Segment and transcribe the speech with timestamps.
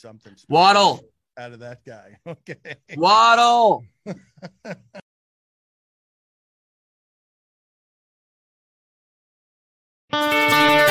[0.00, 1.04] something Waddle.
[1.38, 2.16] out of that guy.
[2.26, 2.76] Okay.
[2.96, 3.84] Waddle.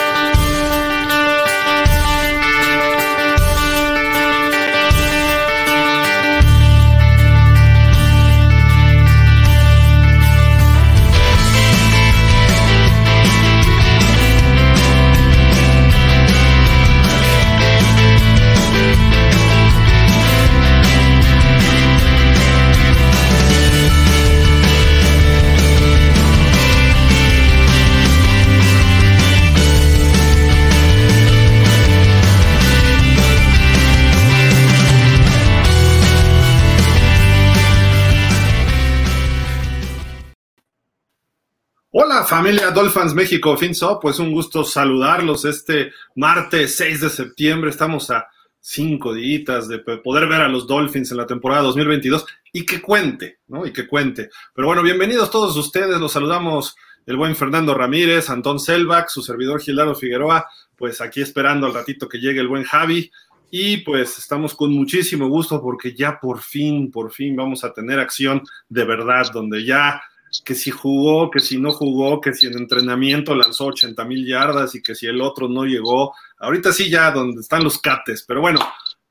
[42.29, 48.27] familia Dolphins México, Finso, pues un gusto saludarlos este martes 6 de septiembre, estamos a
[48.59, 53.39] cinco días de poder ver a los Dolphins en la temporada 2022 y que cuente,
[53.47, 53.65] ¿no?
[53.65, 54.29] Y que cuente.
[54.53, 56.75] Pero bueno, bienvenidos todos ustedes, los saludamos
[57.07, 62.07] el buen Fernando Ramírez, Antón Selvak, su servidor Gildardo Figueroa, pues aquí esperando al ratito
[62.07, 63.11] que llegue el buen Javi.
[63.49, 67.99] Y pues estamos con muchísimo gusto porque ya por fin, por fin vamos a tener
[67.99, 69.99] acción de verdad, donde ya
[70.43, 74.75] que si jugó, que si no jugó, que si en entrenamiento lanzó 80 mil yardas
[74.75, 76.13] y que si el otro no llegó.
[76.37, 78.59] Ahorita sí ya donde están los cates, pero bueno,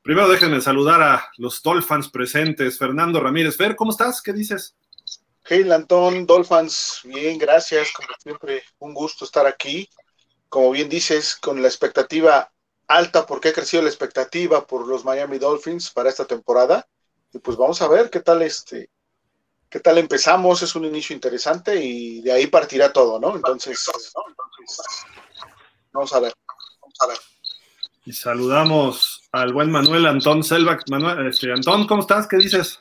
[0.01, 2.77] primero déjenme saludar a los Dolphins presentes.
[2.77, 4.21] Fernando Ramírez, Fer, ¿cómo estás?
[4.21, 4.75] ¿Qué dices?
[5.45, 9.89] Hey, Antón, Dolphins, bien, gracias, como siempre, un gusto estar aquí.
[10.47, 12.51] Como bien dices, con la expectativa
[12.87, 16.87] alta, porque ha crecido la expectativa por los Miami Dolphins para esta temporada.
[17.33, 18.89] Y pues vamos a ver qué tal este,
[19.69, 23.35] qué tal empezamos, es un inicio interesante y de ahí partirá todo, ¿no?
[23.35, 23.85] Entonces,
[25.91, 26.33] vamos a ver,
[26.81, 27.17] vamos a ver.
[28.05, 30.89] Y saludamos al buen Manuel Antón Selvak.
[30.89, 32.27] Manuel, este, Antón, ¿cómo estás?
[32.27, 32.79] ¿Qué dices?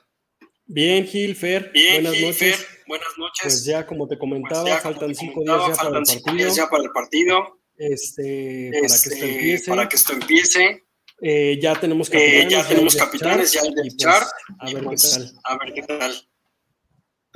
[0.66, 2.56] Bien, Gil, Fer, Bien, buenas Gil, noches.
[2.56, 3.42] Fer, buenas noches.
[3.42, 6.00] Pues ya como te comentaba, Pues ya, faltan te cinco comentaba, días ya para faltan
[6.00, 6.44] el cinco partido.
[6.44, 7.58] días ya para el partido.
[7.76, 9.70] Este, Este, para que esto empiece.
[9.70, 10.84] para que esto empiece.
[11.20, 12.50] Eh, ya tenemos Eh, capitanes.
[12.50, 14.28] ya tenemos el capitanes, ya el y depth pues, chart,
[14.60, 15.40] A ver pues, qué tal.
[15.44, 16.28] A ver qué tal.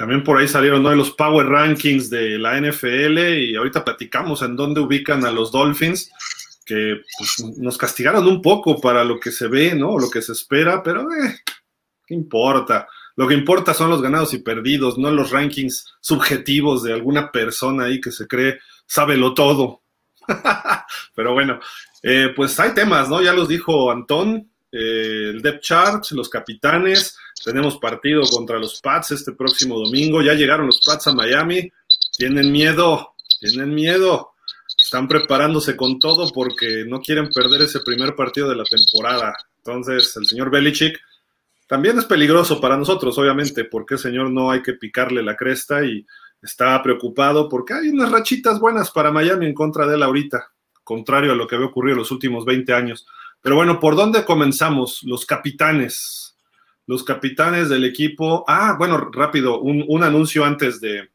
[0.02, 0.92] También por ahí salieron ¿no?
[0.96, 6.10] los Power Rankings de la NFL y ahorita platicamos en dónde ubican a los Dolphins,
[6.66, 9.96] que pues, nos castigaron un poco para lo que se ve, ¿no?
[10.00, 11.38] Lo que se espera, pero eh,
[12.04, 12.88] ¿qué importa?
[13.14, 17.84] Lo que importa son los ganados y perdidos, no los rankings subjetivos de alguna persona
[17.84, 19.82] ahí que se cree sábelo todo.
[21.14, 21.60] pero bueno,
[22.02, 23.22] eh, pues hay temas, ¿no?
[23.22, 29.10] Ya los dijo Antón, eh, el depth chart, los capitanes, tenemos partido contra los Pats
[29.10, 31.70] este próximo domingo, ya llegaron los Pats a Miami,
[32.16, 34.32] tienen miedo, tienen miedo,
[34.82, 39.36] están preparándose con todo porque no quieren perder ese primer partido de la temporada.
[39.58, 40.98] Entonces, el señor Belichick
[41.66, 46.06] también es peligroso para nosotros, obviamente, porque señor no hay que picarle la cresta y
[46.42, 50.50] está preocupado porque hay unas rachitas buenas para Miami en contra de él ahorita,
[50.82, 53.06] contrario a lo que había ocurrido en los últimos 20 años.
[53.42, 55.02] Pero bueno, ¿por dónde comenzamos?
[55.02, 56.36] Los capitanes.
[56.86, 58.44] Los capitanes del equipo.
[58.46, 61.10] Ah, bueno, rápido, un, un anuncio antes de,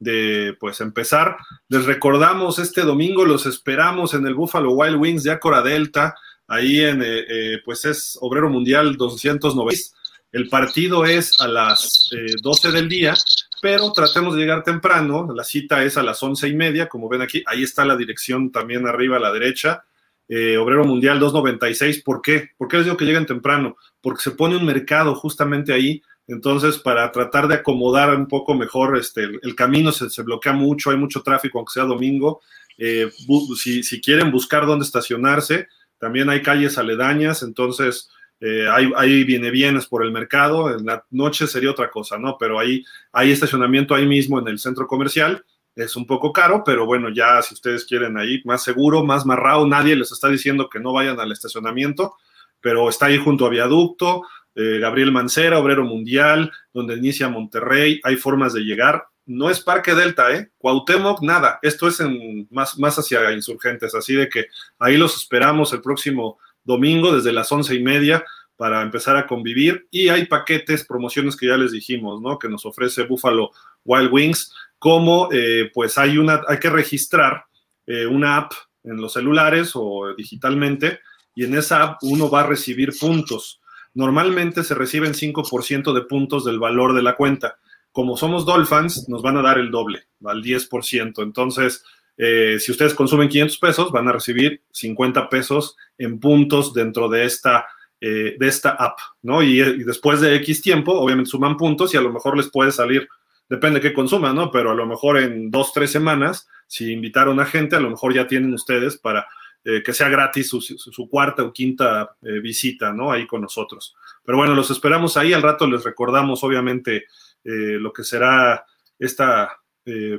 [0.00, 1.36] de, pues empezar.
[1.68, 6.14] Les recordamos este domingo, los esperamos en el Buffalo Wild Wings de Acora Delta.
[6.46, 9.96] Ahí en, eh, eh, pues es Obrero Mundial 290.
[10.32, 13.14] El partido es a las eh, 12 del día,
[13.62, 15.28] pero tratemos de llegar temprano.
[15.34, 17.42] La cita es a las once y media, como ven aquí.
[17.46, 19.84] Ahí está la dirección también arriba a la derecha.
[20.28, 22.02] Eh, Obrero Mundial 296.
[22.02, 22.50] ¿Por qué?
[22.56, 23.76] ¿Por qué les digo que lleguen temprano?
[24.00, 26.02] Porque se pone un mercado justamente ahí.
[26.26, 30.90] Entonces, para tratar de acomodar un poco mejor este, el, camino, se, se, bloquea mucho,
[30.90, 32.42] hay mucho tráfico, aunque sea domingo.
[32.76, 33.10] Eh,
[33.56, 35.68] si, si, quieren buscar dónde estacionarse,
[35.98, 38.10] también hay calles aledañas, entonces
[38.40, 40.76] eh, hay viene bienes por el mercado.
[40.76, 42.36] En la noche sería otra cosa, ¿no?
[42.38, 45.44] Pero ahí hay estacionamiento ahí mismo en el centro comercial
[45.78, 49.64] es un poco caro, pero bueno, ya si ustedes quieren ahí más seguro, más marrado,
[49.64, 52.16] nadie les está diciendo que no vayan al estacionamiento,
[52.60, 54.22] pero está ahí junto a Viaducto,
[54.56, 59.06] eh, Gabriel Mancera, Obrero Mundial, donde inicia Monterrey, hay formas de llegar.
[59.24, 60.50] No es Parque Delta, ¿eh?
[60.58, 61.60] Cuauhtémoc, nada.
[61.62, 64.46] Esto es en, más, más hacia insurgentes, así de que
[64.80, 68.24] ahí los esperamos el próximo domingo desde las once y media
[68.56, 69.86] para empezar a convivir.
[69.92, 72.36] Y hay paquetes, promociones que ya les dijimos, ¿no?
[72.36, 73.52] Que nos ofrece Buffalo
[73.84, 77.44] Wild Wings como eh, pues hay, una, hay que registrar
[77.86, 78.52] eh, una app
[78.84, 81.00] en los celulares o digitalmente
[81.34, 83.60] y en esa app uno va a recibir puntos.
[83.94, 87.58] Normalmente se reciben 5% de puntos del valor de la cuenta.
[87.92, 91.22] Como somos Dolphins, nos van a dar el doble, al 10%.
[91.22, 91.84] Entonces,
[92.16, 97.24] eh, si ustedes consumen 500 pesos, van a recibir 50 pesos en puntos dentro de
[97.24, 97.66] esta
[98.00, 99.42] de esta app, ¿no?
[99.42, 102.70] Y, y, después de X tiempo, obviamente suman puntos y a lo mejor les puede
[102.70, 103.08] salir,
[103.48, 104.50] depende de qué consuman, ¿no?
[104.50, 108.14] Pero a lo mejor en dos, tres semanas, si invitaron a gente, a lo mejor
[108.14, 109.26] ya tienen ustedes para
[109.64, 113.10] eh, que sea gratis su, cuarta o quinta eh, visita, ¿no?
[113.10, 113.96] Ahí con nosotros.
[114.24, 117.06] Pero bueno, los esperamos ahí, al rato les recordamos, obviamente,
[117.44, 118.64] eh, lo que será
[118.98, 119.60] esta,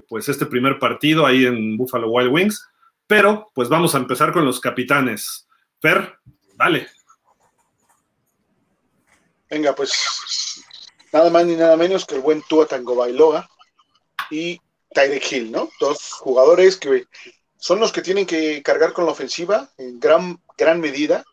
[0.08, 2.68] pues este primer partido ahí en Buffalo Wild Wings.
[3.06, 5.48] Pero, pues vamos a empezar con los capitanes.
[5.80, 6.18] Fer,
[6.56, 6.88] dale.
[9.50, 10.64] Venga, pues
[11.12, 13.50] nada más ni nada menos que el buen Tua Tango Bailoa
[14.30, 14.60] y
[14.94, 15.70] Tyreek Hill, ¿no?
[15.80, 17.06] Dos jugadores que
[17.58, 21.24] son los que tienen que cargar con la ofensiva en gran, gran medida.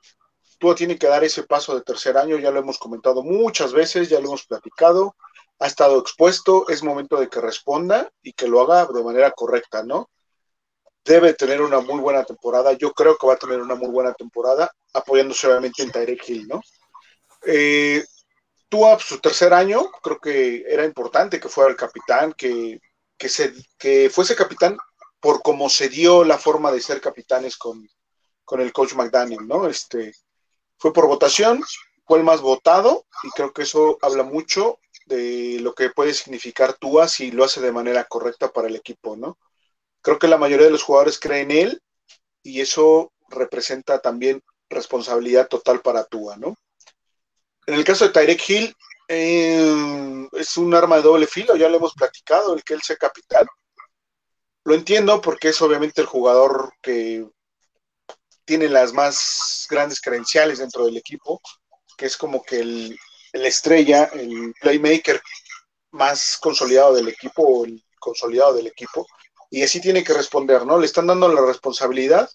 [0.59, 4.09] Tua tiene que dar ese paso de tercer año, ya lo hemos comentado muchas veces,
[4.09, 5.15] ya lo hemos platicado,
[5.59, 9.83] ha estado expuesto, es momento de que responda y que lo haga de manera correcta,
[9.83, 10.11] ¿no?
[11.05, 14.13] Debe tener una muy buena temporada, yo creo que va a tener una muy buena
[14.15, 16.61] temporada, apoyándose obviamente en Tyreek Hill, ¿no?
[17.47, 18.03] Eh,
[18.69, 22.81] Tua, su tercer año, creo que era importante que fuera el capitán, que,
[23.17, 24.77] que, se, que fuese capitán
[25.21, 27.89] por cómo se dio la forma de ser capitanes con,
[28.45, 29.67] con el coach McDaniel, ¿no?
[29.69, 30.15] Este,
[30.79, 31.63] fue por votación,
[32.07, 36.75] fue el más votado y creo que eso habla mucho de lo que puede significar
[36.75, 39.39] Tua si lo hace de manera correcta para el equipo, ¿no?
[40.03, 41.83] Creo que la mayoría de los jugadores creen en él
[42.43, 46.57] y eso representa también responsabilidad total para Tua, ¿no?
[47.67, 48.77] En el caso de Tyreek Hill,
[49.09, 52.97] eh, es un arma de doble filo, ya lo hemos platicado, el que él sea
[52.97, 53.47] capitán.
[54.65, 57.27] Lo entiendo porque es obviamente el jugador que
[58.45, 61.41] tiene las más grandes credenciales dentro del equipo,
[61.97, 62.99] que es como que el,
[63.33, 65.21] el estrella, el playmaker
[65.91, 69.07] más consolidado del equipo o el consolidado del equipo.
[69.51, 70.79] Y así tiene que responder, ¿no?
[70.79, 72.29] Le están dando la responsabilidad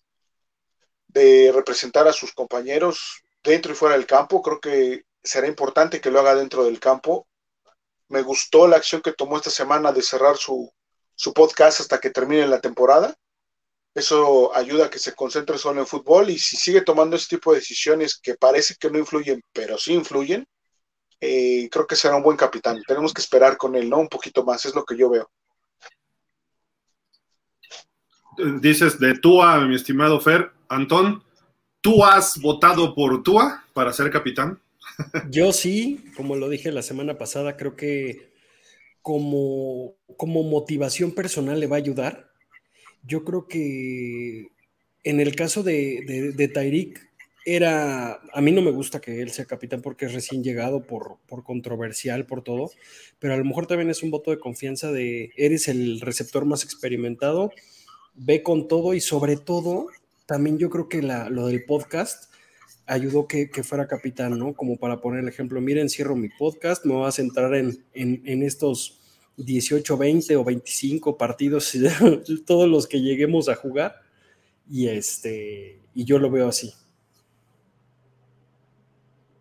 [1.07, 4.42] de representar a sus compañeros dentro y fuera del campo.
[4.42, 7.27] Creo que será importante que lo haga dentro del campo.
[8.09, 10.71] Me gustó la acción que tomó esta semana de cerrar su,
[11.15, 13.15] su podcast hasta que termine la temporada.
[13.94, 17.51] Eso ayuda a que se concentre solo en fútbol y si sigue tomando ese tipo
[17.51, 20.47] de decisiones que parece que no influyen, pero sí influyen,
[21.19, 22.81] eh, creo que será un buen capitán.
[22.88, 24.00] Tenemos que esperar con él, ¿no?
[24.00, 25.29] Un poquito más, es lo que yo veo.
[28.59, 30.51] Dices de Tua, mi estimado Fer.
[30.69, 31.23] Antón,
[31.81, 34.59] ¿tú has votado por Tua para ser capitán?
[35.29, 38.31] Yo sí, como lo dije la semana pasada, creo que
[39.01, 42.31] como, como motivación personal le va a ayudar.
[43.03, 44.51] Yo creo que
[45.03, 46.93] en el caso de, de, de
[47.43, 51.17] era, a mí no me gusta que él sea capitán porque es recién llegado, por,
[51.27, 52.69] por, controversial, por todo,
[53.17, 56.63] pero a lo mejor también es un voto de confianza de, eres el receptor más
[56.63, 57.51] experimentado,
[58.13, 59.87] ve con todo y sobre todo,
[60.27, 62.31] también yo creo que la, lo del podcast
[62.86, 64.54] ayudó que, que, fuera capitán, ¿no?
[64.54, 68.22] Como para poner el ejemplo, miren, cierro mi podcast, me voy a centrar en, en,
[68.25, 69.00] en estos
[69.38, 71.74] 18, 20 o 25 partidos,
[72.45, 73.95] todos los que lleguemos a jugar,
[74.69, 76.74] y, este, y yo lo veo así.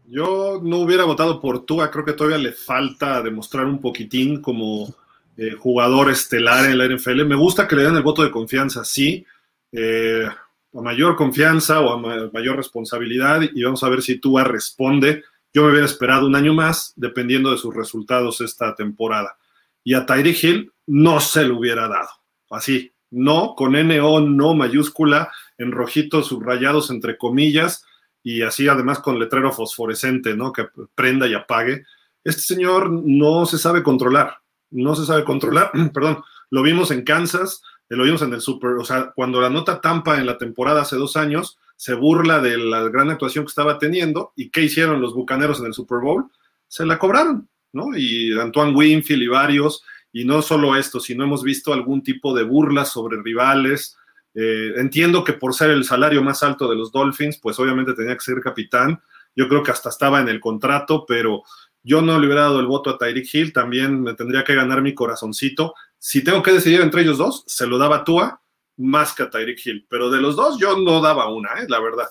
[0.08, 4.92] Yo no hubiera votado por Tua, creo que todavía le falta demostrar un poquitín como
[5.36, 7.24] eh, jugador estelar en la NFL.
[7.24, 9.24] Me gusta que le den el voto de confianza, sí,
[9.70, 10.26] eh,
[10.72, 15.24] a mayor confianza o a ma mayor responsabilidad y vamos a ver si Tua responde.
[15.52, 19.36] Yo me hubiera esperado un año más dependiendo de sus resultados esta temporada.
[19.82, 22.08] Y a Tyreek Hill no se lo hubiera dado,
[22.50, 27.84] así, no, con NO, no mayúscula, en rojitos subrayados entre comillas,
[28.22, 30.52] y así además con letrero fosforescente, ¿no?
[30.52, 31.84] Que prenda y apague.
[32.22, 34.38] Este señor no se sabe controlar,
[34.70, 37.62] no se sabe controlar, perdón, lo vimos en Kansas,
[37.96, 40.96] lo vimos en el Super, o sea, cuando la nota Tampa en la temporada hace
[40.96, 45.14] dos años se burla de la gran actuación que estaba teniendo y qué hicieron los
[45.14, 46.30] Bucaneros en el Super Bowl,
[46.68, 47.96] se la cobraron, ¿no?
[47.96, 49.82] Y Antoine Winfield y varios,
[50.12, 53.96] y no solo esto, sino hemos visto algún tipo de burlas sobre rivales,
[54.34, 58.14] eh, entiendo que por ser el salario más alto de los Dolphins, pues obviamente tenía
[58.14, 59.00] que ser capitán.
[59.34, 61.42] Yo creo que hasta estaba en el contrato, pero
[61.82, 63.52] yo no le hubiera dado el voto a Tyreek Hill.
[63.52, 65.74] También me tendría que ganar mi corazoncito.
[66.02, 68.40] Si tengo que decidir entre ellos dos, se lo daba Tua
[68.78, 69.86] más que a Tyreek Hill.
[69.88, 71.66] Pero de los dos, yo no daba una, ¿eh?
[71.68, 72.08] la verdad.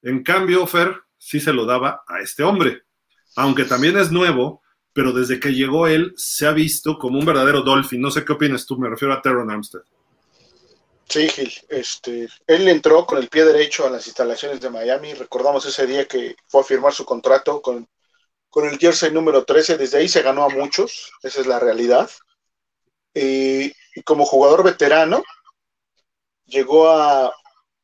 [0.00, 2.84] En cambio, Fer sí se lo daba a este hombre.
[3.36, 4.62] Aunque también es nuevo,
[4.94, 8.00] pero desde que llegó él se ha visto como un verdadero Dolphin.
[8.00, 9.82] No sé qué opinas tú, me refiero a Teron Armstead.
[11.06, 11.52] Sí, Gil.
[11.68, 15.12] Este, él entró con el pie derecho a las instalaciones de Miami.
[15.12, 17.86] Recordamos ese día que fue a firmar su contrato con,
[18.48, 19.76] con el jersey número 13.
[19.76, 21.12] Desde ahí se ganó a muchos.
[21.22, 22.10] Esa es la realidad.
[23.20, 25.22] Y como jugador veterano,
[26.46, 27.32] llegó a,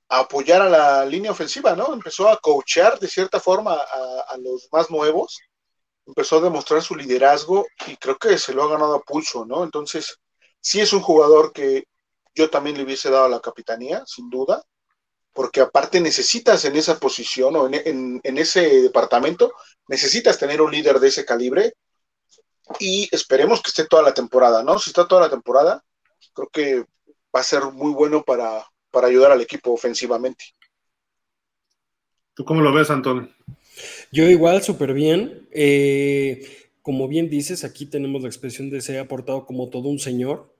[0.08, 1.92] apoyar a la línea ofensiva, ¿no?
[1.92, 5.38] Empezó a coachear de cierta forma a, los más nuevos,
[6.06, 9.64] empezó a demostrar su liderazgo y creo que se lo ha ganado a pulso, ¿no?
[9.64, 10.18] Entonces,
[10.60, 11.84] sí es un jugador que
[12.34, 14.62] yo también le hubiese dado a la capitanía, sin duda,
[15.32, 19.52] porque aparte necesitas en esa posición o en, en, ese departamento,
[19.88, 21.74] necesitas tener un líder de ese calibre
[22.78, 24.78] y esperemos que esté toda la temporada, ¿no?
[24.78, 25.84] Si está toda la temporada,
[26.32, 26.84] creo que
[27.34, 30.44] va a ser muy bueno para, para ayudar al equipo ofensivamente.
[32.34, 33.28] ¿Tú cómo lo ves, Antonio?
[34.10, 35.48] Yo igual, súper bien.
[35.52, 39.98] Eh, como bien dices, aquí tenemos la expresión de se ha portado como todo un
[39.98, 40.54] señor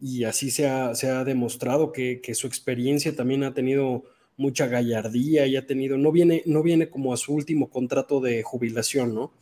[0.00, 4.04] y así se ha, se ha demostrado que, que, su experiencia también ha tenido
[4.36, 8.42] mucha gallardía y ha tenido, no viene, no viene como a su último contrato de
[8.44, 9.32] jubilación, ¿no?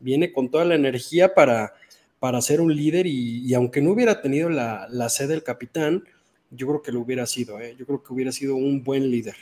[0.00, 1.74] Viene con toda la energía para,
[2.18, 6.04] para ser un líder y, aunque no hubiera tenido la, la sede del capitán,
[6.50, 7.76] yo creo que lo hubiera sido, ¿eh?
[7.78, 9.36] yo creo que hubiera sido un buen líder.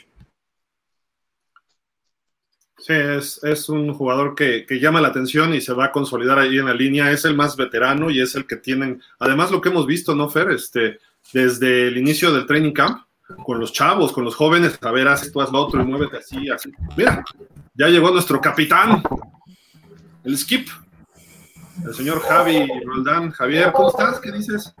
[2.77, 6.39] Sí, es, es un jugador que, que, llama la atención y se va a consolidar
[6.39, 7.11] ahí en la línea.
[7.11, 9.01] Es el más veterano y es el que tienen.
[9.19, 10.51] Además, lo que hemos visto, ¿no, Fer?
[10.51, 10.97] Este,
[11.33, 13.03] desde el inicio del training camp,
[13.43, 16.17] con los chavos, con los jóvenes, a ver, haz esto, haz lo otro y muévete
[16.17, 16.71] así, así.
[16.97, 17.23] Mira,
[17.75, 19.03] ya llegó nuestro capitán,
[20.23, 20.67] el skip,
[21.85, 23.31] el señor Javi Roldán.
[23.31, 24.19] Javier, ¿cómo estás?
[24.19, 24.73] ¿Qué dices?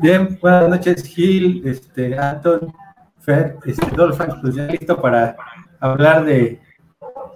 [0.00, 2.72] Bien, buenas noches, Gil, este, Anton,
[3.20, 5.36] Fer, este, Dolphins, pues ya listo para
[5.80, 6.60] hablar de,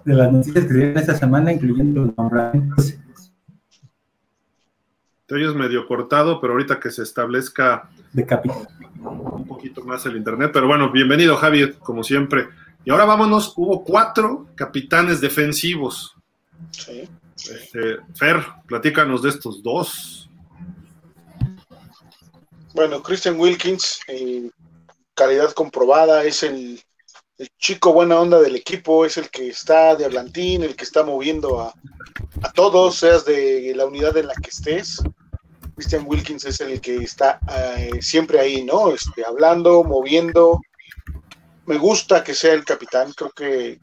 [0.05, 2.99] de las noticias que dieron esta semana, incluyendo los nombramientos.
[5.27, 8.27] Te oyes medio cortado, pero ahorita que se establezca de
[9.03, 10.51] un poquito más el internet.
[10.55, 12.49] Pero bueno, bienvenido, Javi, como siempre.
[12.85, 16.15] Y ahora vámonos, hubo cuatro capitanes defensivos.
[16.71, 17.09] Sí.
[17.37, 20.31] Este, Fer, platícanos de estos dos.
[22.75, 24.51] Bueno, Christian Wilkins, eh,
[25.15, 26.81] calidad comprobada, es el,
[27.39, 31.03] el, chico buena onda del equipo, es el que está de hablantín, el que está
[31.03, 31.73] moviendo a,
[32.43, 35.03] a todos, seas de la unidad en la que estés.
[35.79, 37.39] Christian Wilkins es el que está
[37.79, 38.91] eh, siempre ahí, ¿no?
[38.91, 40.61] Este, hablando, moviendo.
[41.69, 43.79] Me gusta que sea el capitán, creo que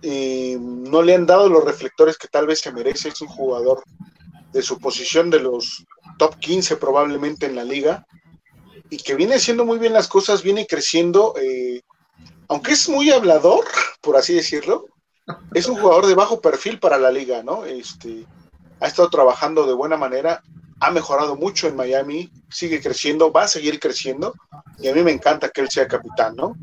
[0.00, 3.10] eh, no le han dado los reflectores que tal vez se merece.
[3.10, 3.82] Es un jugador
[4.50, 5.84] de su posición de los
[6.16, 8.06] top 15 probablemente en la liga
[8.88, 11.82] y que viene haciendo muy bien las cosas, viene creciendo, eh,
[12.48, 13.66] aunque es muy hablador,
[14.00, 14.86] por así decirlo,
[15.52, 17.66] es un jugador de bajo perfil para la liga, ¿no?
[17.66, 18.24] Este,
[18.80, 20.42] ha estado trabajando de buena manera,
[20.80, 24.32] ha mejorado mucho en Miami, sigue creciendo, va a seguir creciendo,
[24.78, 26.56] y a mí me encanta que él sea capitán, ¿no?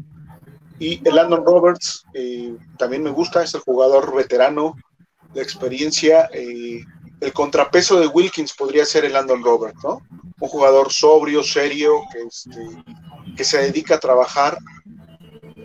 [0.79, 4.75] Y el Landon Roberts eh, también me gusta, es el jugador veterano
[5.33, 6.29] de experiencia.
[6.33, 6.81] Eh,
[7.19, 10.01] el contrapeso de Wilkins podría ser el Landon Roberts, ¿no?
[10.39, 12.83] Un jugador sobrio, serio, que, este,
[13.35, 14.57] que se dedica a trabajar,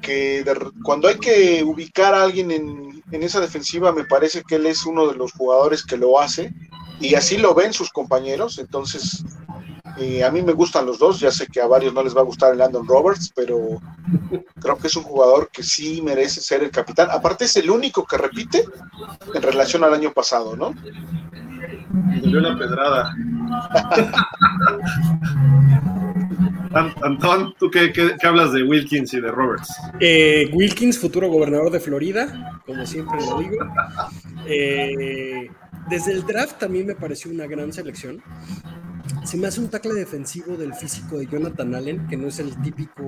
[0.03, 4.57] que de, cuando hay que ubicar a alguien en, en, esa defensiva, me parece que
[4.57, 6.53] él es uno de los jugadores que lo hace,
[7.01, 9.25] y así lo ven sus compañeros, entonces
[9.99, 12.21] eh, a mí me gustan los dos, ya sé que a varios no les va
[12.21, 13.81] a gustar el Landon Roberts, pero
[14.61, 17.09] creo que es un jugador que sí merece ser el capitán.
[17.11, 18.65] Aparte es el único que repite
[19.33, 20.75] en relación al año pasado, ¿no?
[21.93, 23.15] Me dio la pedrada.
[27.03, 29.73] Antón, ¿tú qué, qué, qué, hablas de Wilkins y de Roberts?
[30.01, 33.57] Eh, Wilkins, futuro gobernador de Florida, como siempre lo digo.
[34.47, 35.49] Eh,
[35.89, 38.23] desde el draft también me pareció una gran selección.
[39.25, 42.57] Se me hace un tackle defensivo del físico de Jonathan Allen, que no es el
[42.63, 43.05] típico,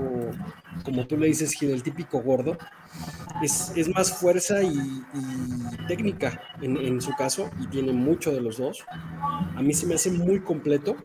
[0.84, 2.58] como tú le dices, Gil, el típico gordo.
[3.42, 5.02] Es, es más fuerza y,
[5.88, 8.84] técnica en, en, su caso, y tiene mucho de los dos.
[9.56, 10.96] A mí se me hace muy completo.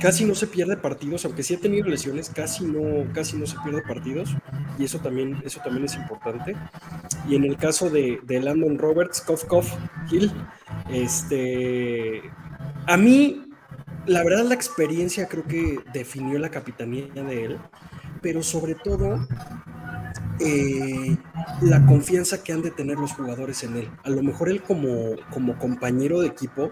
[0.00, 3.56] Casi no se pierde partidos, aunque sí ha tenido lesiones, casi no, casi no se
[3.62, 4.34] pierde partidos,
[4.78, 6.56] y eso también, eso también es importante.
[7.28, 9.70] Y en el caso de, de Landon Roberts, Kof Kof
[10.10, 10.32] Hill,
[10.90, 12.22] este,
[12.86, 13.49] a mí
[14.06, 17.58] la verdad la experiencia creo que definió la capitanía de él,
[18.22, 19.26] pero sobre todo
[20.40, 21.16] eh,
[21.60, 23.90] la confianza que han de tener los jugadores en él.
[24.04, 26.70] A lo mejor él como, como compañero de equipo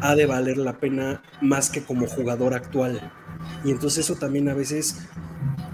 [0.00, 3.12] ha de valer la pena más que como jugador actual.
[3.64, 5.06] Y entonces eso también a veces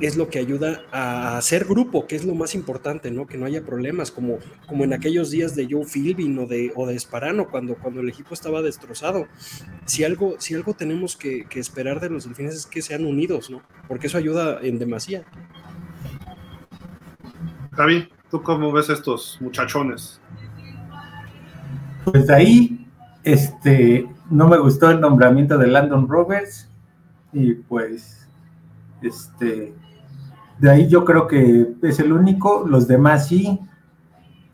[0.00, 3.26] es lo que ayuda a hacer grupo, que es lo más importante, ¿no?
[3.26, 6.86] Que no haya problemas, como, como en aquellos días de Joe Philbin o de, o
[6.86, 9.26] de Esparano, cuando, cuando el equipo estaba destrozado.
[9.84, 13.50] Si algo, si algo tenemos que, que esperar de los delfines es que sean unidos,
[13.50, 13.62] ¿no?
[13.88, 15.24] Porque eso ayuda en demasía.
[17.72, 20.20] Javi, ¿tú cómo ves estos muchachones?
[22.04, 22.86] Pues ahí,
[23.22, 26.69] este, no me gustó el nombramiento de Landon Roberts
[27.32, 28.28] y pues,
[29.02, 29.75] este,
[30.58, 33.60] De ahí yo creo que es el único, los demás sí.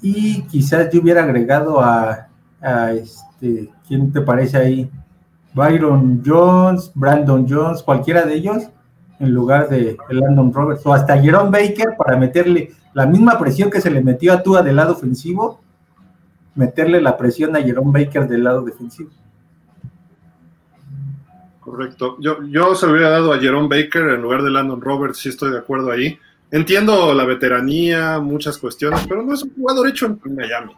[0.01, 2.29] Y quizás yo hubiera agregado a,
[2.93, 4.91] este, ¿quién te parece ahí?
[5.55, 8.69] Byron Jones, Brandon Jones, cualquiera de ellos,
[9.19, 13.81] en lugar de Landon Roberts, o hasta Jerome Baker para meterle la misma presión que
[13.81, 15.61] se le metió a Tua del lado ofensivo,
[16.55, 19.11] meterle la presión a Jerome Baker del lado defensivo.
[21.67, 22.17] Correcto.
[22.21, 25.31] Yo, yo se lo hubiera dado a Jerome Baker en lugar de Landon Roberts, sí
[25.31, 26.17] estoy de acuerdo ahí.
[26.53, 30.73] Entiendo la veteranía, muchas cuestiones, pero no es un jugador hecho en Miami.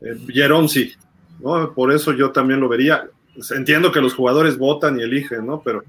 [0.00, 0.92] Eh, Jerome sí,
[1.38, 1.72] ¿no?
[1.72, 3.08] Por eso yo también lo vería.
[3.54, 5.62] Entiendo que los jugadores votan y eligen, ¿no?
[5.64, 5.84] Pero.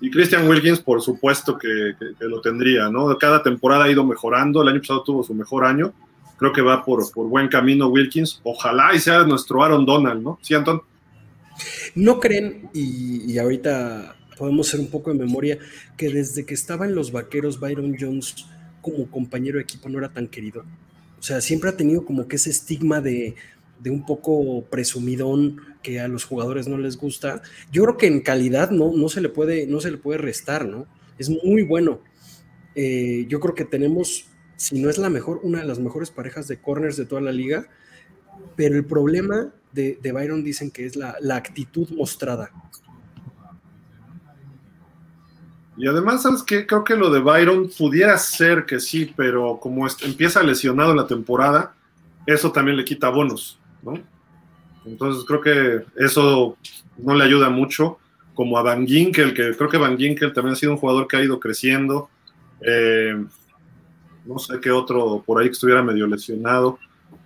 [0.00, 3.18] Y Christian Wilkins, por supuesto que, que, que lo tendría, ¿no?
[3.18, 4.62] Cada temporada ha ido mejorando.
[4.62, 5.92] El año pasado tuvo su mejor año.
[6.36, 8.40] Creo que va por, por buen camino Wilkins.
[8.44, 10.38] Ojalá y sea nuestro Aaron Donald, ¿no?
[10.40, 10.82] ¿Sí, Anton?
[11.94, 15.58] ¿No creen, y, ahorita podemos hacer un poco de memoria,
[15.96, 18.46] que desde que estaba en los vaqueros, Byron Jones
[18.80, 20.64] como compañero de equipo no era tan querido?
[21.18, 23.36] O sea, siempre ha tenido como que ese estigma de,
[23.82, 27.42] de un poco presumidón que a los jugadores no les gusta.
[27.72, 30.66] Yo creo que en calidad no, no, se, le puede, no se le puede restar,
[30.66, 30.86] ¿no?
[31.18, 32.00] Es muy bueno.
[32.74, 34.26] Eh, yo creo que tenemos,
[34.56, 37.32] si no es la mejor, una de las mejores parejas de corners de toda la
[37.32, 37.68] liga,
[38.56, 42.50] pero el problema de, Byron dicen que es la, actitud mostrada.
[45.76, 46.66] Y además, ¿sabes qué?
[46.66, 51.74] Creo que lo de Byron pudiera ser que sí, pero como empieza lesionado la temporada,
[52.26, 53.94] eso también le quita bonos, ¿no?
[54.84, 56.56] Entonces creo que eso
[56.98, 57.98] no le ayuda mucho,
[58.34, 61.16] como a Van Ginkel, que creo que Van Ginkel también ha sido un jugador que
[61.16, 62.10] ha ido creciendo.
[62.60, 63.24] Eh,
[64.24, 66.78] no sé qué otro por ahí que estuviera medio lesionado.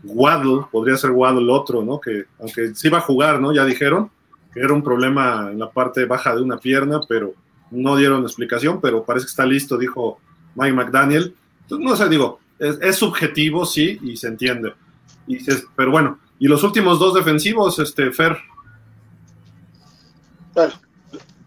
[0.07, 2.01] Waddle, podría ser Waddle otro, ¿no?
[2.01, 3.53] Que aunque sí va a jugar, ¿no?
[3.53, 4.11] Ya dijeron
[4.53, 7.35] que era un problema en la parte baja de una pierna, pero
[7.71, 10.19] no dieron explicación, pero parece que está listo, dijo
[10.55, 11.35] Mike McDaniel.
[11.63, 14.75] Entonces, no sé, digo, es, subjetivo, sí, y se entiende.
[15.27, 15.39] Y
[15.75, 18.37] pero bueno, y los últimos dos defensivos, este, Fer.
[20.55, 20.73] Bueno,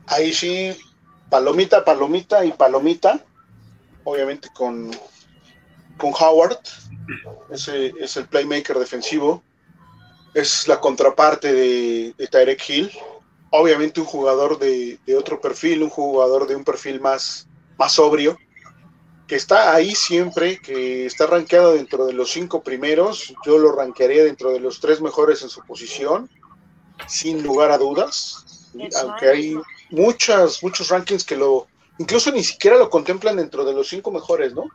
[0.08, 0.72] ahí sí,
[1.30, 3.24] palomita, palomita y palomita,
[4.04, 4.92] obviamente con,
[6.00, 6.58] con Howard,
[7.52, 9.44] ese es el playmaker defensivo,
[10.34, 12.92] es la contraparte de, de Tyrek Hill,
[13.52, 18.38] obviamente un jugador de, de, otro perfil, un jugador de un perfil más, más sobrio,
[19.28, 24.24] que está ahí siempre, que está rankeado dentro de los cinco primeros, yo lo rankearía
[24.24, 26.30] dentro de los tres mejores en su posición,
[27.08, 29.56] sin lugar a dudas, aunque hay
[29.92, 31.68] muchas, muchos rankings que lo,
[32.00, 34.66] incluso ni siquiera lo contemplan dentro de los cinco mejores, ¿no?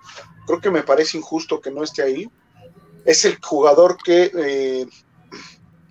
[0.47, 2.31] Creo que me parece injusto que no esté ahí.
[3.05, 4.87] Es el jugador que eh,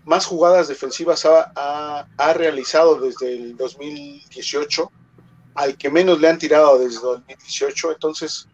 [0.06, 4.92] más jugadas defensivas ha, ha, ha, realizado desde el 2018,
[5.56, 8.48] al que menos le han tirado desde 2018, entonces,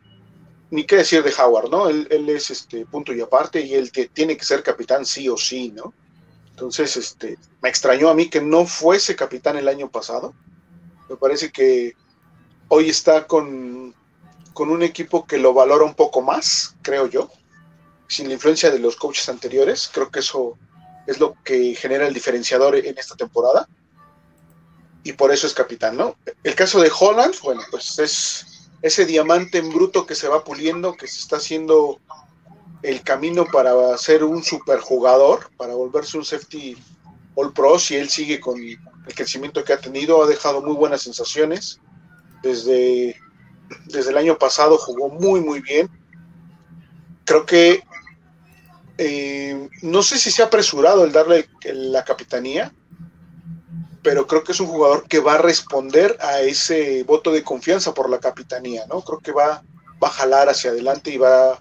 [0.72, 1.90] ni qué decir de Howard, ¿no?
[1.90, 5.28] Él, él es este punto y aparte y el que tiene que ser capitán sí
[5.28, 5.94] o sí, ¿no?
[6.52, 10.34] Entonces, este, me extrañó a mí que no fuese capitán el año pasado.
[11.10, 11.96] Me parece que
[12.70, 13.94] hoy está con,
[14.54, 17.30] con un equipo que lo valora un poco más, creo yo,
[18.08, 19.90] sin la influencia de los coaches anteriores.
[19.94, 20.58] Creo que eso
[21.06, 23.68] es lo que genera el diferenciador en esta temporada.
[25.04, 26.16] Y por eso es capitán, ¿no?
[26.44, 30.96] El caso de Holland, bueno, pues es ese diamante en bruto que se va puliendo,
[30.96, 32.00] que se está haciendo
[32.82, 36.78] el camino para ser un superjugador, para volverse un safety
[37.36, 41.02] all pro, si él sigue con el crecimiento que ha tenido, ha dejado muy buenas
[41.02, 41.80] sensaciones.
[42.42, 43.16] Desde,
[43.86, 45.90] desde el año pasado jugó muy, muy bien.
[47.26, 47.84] Creo que
[48.98, 52.74] eh, no sé si se ha apresurado el darle la capitanía,
[54.04, 57.94] pero creo que es un jugador que va a responder a ese voto de confianza
[57.94, 59.02] por la capitanía, ¿no?
[59.02, 59.64] Creo que va,
[60.04, 61.60] va a jalar hacia adelante y va,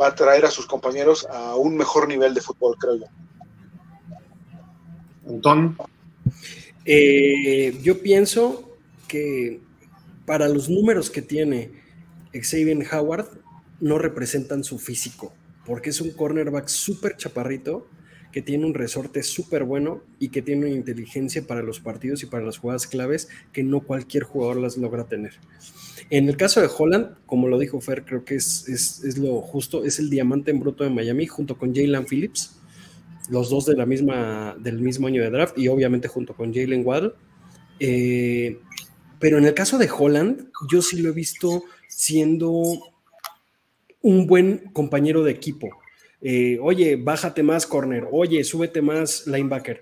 [0.00, 3.06] va a traer a sus compañeros a un mejor nivel de fútbol, creo yo.
[5.28, 5.76] Antón.
[6.84, 8.70] Eh, yo pienso
[9.08, 9.60] que
[10.26, 11.70] para los números que tiene
[12.32, 13.26] Xavier Howard
[13.80, 15.34] no representan su físico
[15.66, 17.86] porque es un cornerback súper chaparrito,
[18.32, 22.26] que tiene un resorte súper bueno y que tiene una inteligencia para los partidos y
[22.26, 25.32] para las jugadas claves que no cualquier jugador las logra tener.
[26.08, 29.42] En el caso de Holland, como lo dijo Fer, creo que es, es, es lo
[29.42, 32.56] justo, es el diamante en bruto de Miami junto con Jalen Phillips,
[33.28, 36.86] los dos de la misma, del mismo año de draft y obviamente junto con Jalen
[36.86, 37.12] Waddle.
[37.80, 38.58] Eh,
[39.22, 42.50] pero en el caso de Holland, yo sí lo he visto siendo
[44.00, 45.70] un buen compañero de equipo.
[46.20, 49.80] Eh, oye, bájate más corner, oye, súbete más linebacker.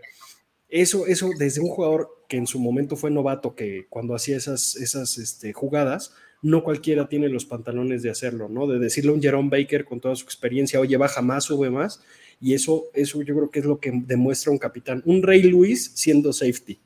[0.68, 4.76] Eso, eso desde un jugador que en su momento fue novato, que cuando hacía esas,
[4.76, 8.66] esas este, jugadas, no cualquiera tiene los pantalones de hacerlo, ¿no?
[8.66, 12.02] De decirle a un Jerome Baker con toda su experiencia, oye, baja más, sube más,
[12.42, 15.00] y eso, eso yo creo que es lo que demuestra un capitán.
[15.06, 16.78] Un Rey Luis siendo safety.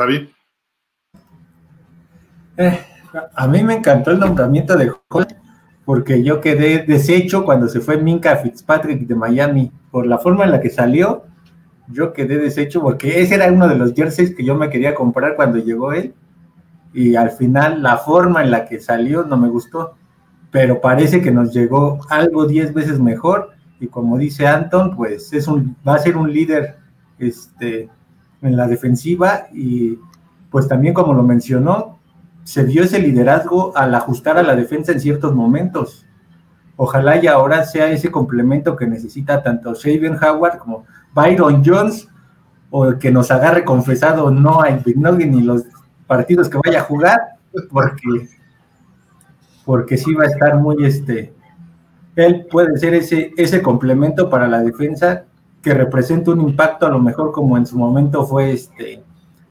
[0.00, 0.32] Javi.
[2.56, 2.78] Eh,
[3.34, 5.36] a mí me encantó el nombramiento de Holland
[5.84, 9.70] porque yo quedé deshecho cuando se fue Minka Fitzpatrick de Miami.
[9.90, 11.24] Por la forma en la que salió,
[11.88, 15.36] yo quedé deshecho porque ese era uno de los jerseys que yo me quería comprar
[15.36, 16.14] cuando llegó él.
[16.94, 19.96] Y al final la forma en la que salió no me gustó.
[20.50, 23.50] Pero parece que nos llegó algo diez veces mejor.
[23.80, 26.76] Y como dice Anton, pues es un, va a ser un líder
[27.18, 27.88] este,
[28.42, 29.48] en la defensiva.
[29.52, 29.98] Y
[30.50, 31.98] pues también como lo mencionó,
[32.44, 36.06] se dio ese liderazgo al ajustar a la defensa en ciertos momentos.
[36.76, 42.08] Ojalá y ahora sea ese complemento que necesita tanto Shaven Howard como Byron Jones,
[42.70, 45.64] o que nos agarre confesado no a Bignogi ni los
[46.06, 47.20] partidos que vaya a jugar,
[47.70, 48.28] porque,
[49.64, 51.34] porque sí va a estar muy este.
[52.16, 55.24] Él puede ser ese, ese complemento para la defensa
[55.62, 59.02] que representa un impacto a lo mejor como en su momento fue este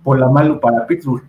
[0.04, 1.24] por la malo para Pittsburgh.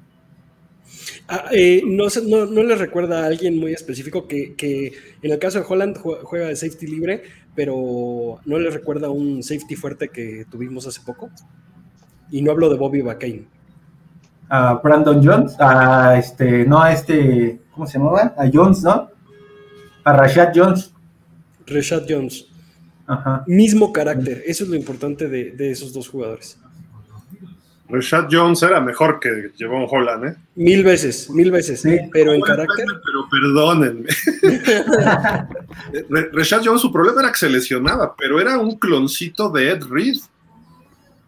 [1.28, 5.38] Ah, eh, no, no, no le recuerda a alguien muy específico que, que, en el
[5.38, 7.22] caso de Holland juega de safety libre,
[7.54, 11.30] pero no le recuerda a un safety fuerte que tuvimos hace poco.
[12.30, 13.46] Y no hablo de Bobby McCain.
[14.48, 18.34] A Brandon Jones, a este, no a este, ¿cómo se llamaba?
[18.36, 19.10] A Jones, ¿no?
[20.02, 20.92] A Rashad Jones.
[21.66, 22.49] Rashad Jones.
[23.10, 23.44] Ajá.
[23.46, 26.58] Mismo carácter, eso es lo importante de, de esos dos jugadores.
[27.90, 30.36] Rashad Jones era mejor que Javon Holland, ¿eh?
[30.54, 31.98] Mil veces, mil veces, sí.
[32.12, 32.86] pero en carácter.
[32.86, 34.08] Pero perdónenme.
[36.32, 40.18] Rashad Jones, su problema era que se lesionaba, pero era un cloncito de Ed Reed.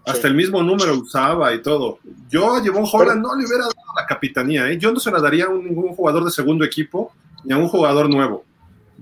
[0.04, 0.26] Hasta sí.
[0.28, 1.98] el mismo número usaba y todo.
[2.28, 4.78] Yo a Javon Holland no le hubiera dado la capitanía, ¿eh?
[4.78, 7.12] Yo no se la daría a ningún jugador de segundo equipo
[7.44, 8.44] ni a un jugador nuevo.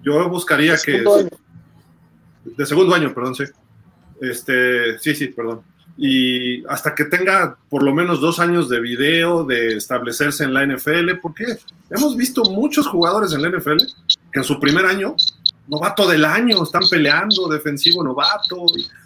[0.03, 1.05] Yo buscaría que.
[2.44, 3.44] De segundo año, perdón, sí.
[4.20, 5.62] Este, sí, sí, perdón
[6.03, 10.64] y hasta que tenga por lo menos dos años de video, de establecerse en la
[10.64, 11.44] NFL, porque
[11.90, 13.76] hemos visto muchos jugadores en la NFL
[14.33, 15.14] que en su primer año,
[15.68, 18.64] novato del año, están peleando, defensivo novato,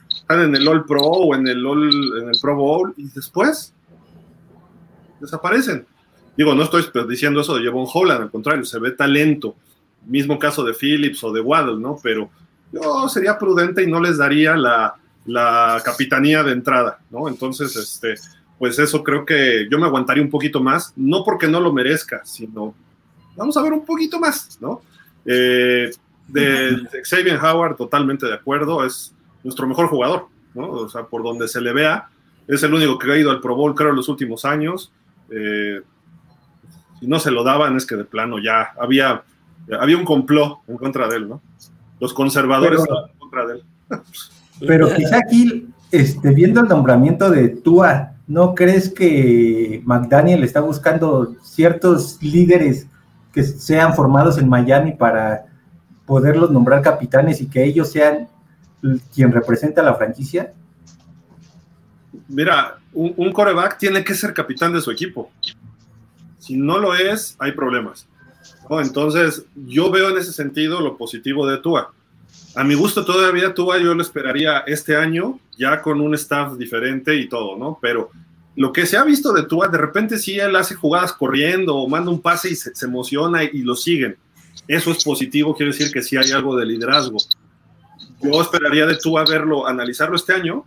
[0.09, 1.91] están en el All Pro o en el, All,
[2.23, 3.75] en el Pro Bowl, y después
[5.21, 5.85] desaparecen.
[6.37, 9.57] Digo, no estoy diciendo eso de Javon Holland, al contrario, se ve talento.
[10.07, 11.99] Mismo caso de Phillips o de Waddle, ¿no?
[12.01, 12.31] Pero
[12.75, 14.95] yo sería prudente y no les daría la,
[15.27, 17.29] la capitanía de entrada, ¿no?
[17.29, 18.15] Entonces, este,
[18.59, 22.23] pues eso creo que yo me aguantaría un poquito más, no porque no lo merezca,
[22.25, 22.75] sino
[23.37, 24.83] vamos a ver un poquito más, ¿no?
[25.25, 25.91] Eh,
[26.29, 30.71] de, de, Xavier Howard, totalmente de acuerdo, es nuestro mejor jugador, ¿no?
[30.71, 32.09] O sea, por donde se le vea,
[32.47, 34.93] es el único que ha ido al Pro Bowl, creo, en los últimos años.
[35.31, 35.81] Eh,
[37.01, 39.23] si no se lo daban, es que de plano ya había,
[39.79, 41.43] había un complot en contra de él, ¿no?
[42.05, 43.63] Los conservadores Pero, estaban en contra de él.
[44.61, 51.35] Pero quizá aquí, este, viendo el nombramiento de Tua, ¿no crees que McDaniel está buscando
[51.43, 52.89] ciertos líderes
[53.33, 55.47] que sean formados en Miami para
[56.05, 58.29] poderlos nombrar capitanes y que ellos sean
[59.15, 60.53] quien representa a la franquicia?
[62.29, 65.31] Mira, un, un coreback tiene que ser capitán de su equipo.
[66.39, 68.07] Si no lo es, hay problemas.
[68.69, 68.81] ¿No?
[68.81, 71.93] Entonces, yo veo en ese sentido lo positivo de Tua
[72.55, 77.15] a mi gusto todavía Tua yo lo esperaría este año, ya con un staff diferente
[77.17, 77.79] y todo, ¿no?
[77.81, 78.11] Pero
[78.57, 81.89] lo que se ha visto de Tua, de repente sí él hace jugadas corriendo o
[81.89, 84.17] manda un pase y se, se emociona y, y, lo siguen.
[84.69, 87.19] Eso es positivo, quiere decir que sí hay algo de liderazgo.
[88.23, 90.65] Yo esperaría de Tua verlo, analizarlo este año,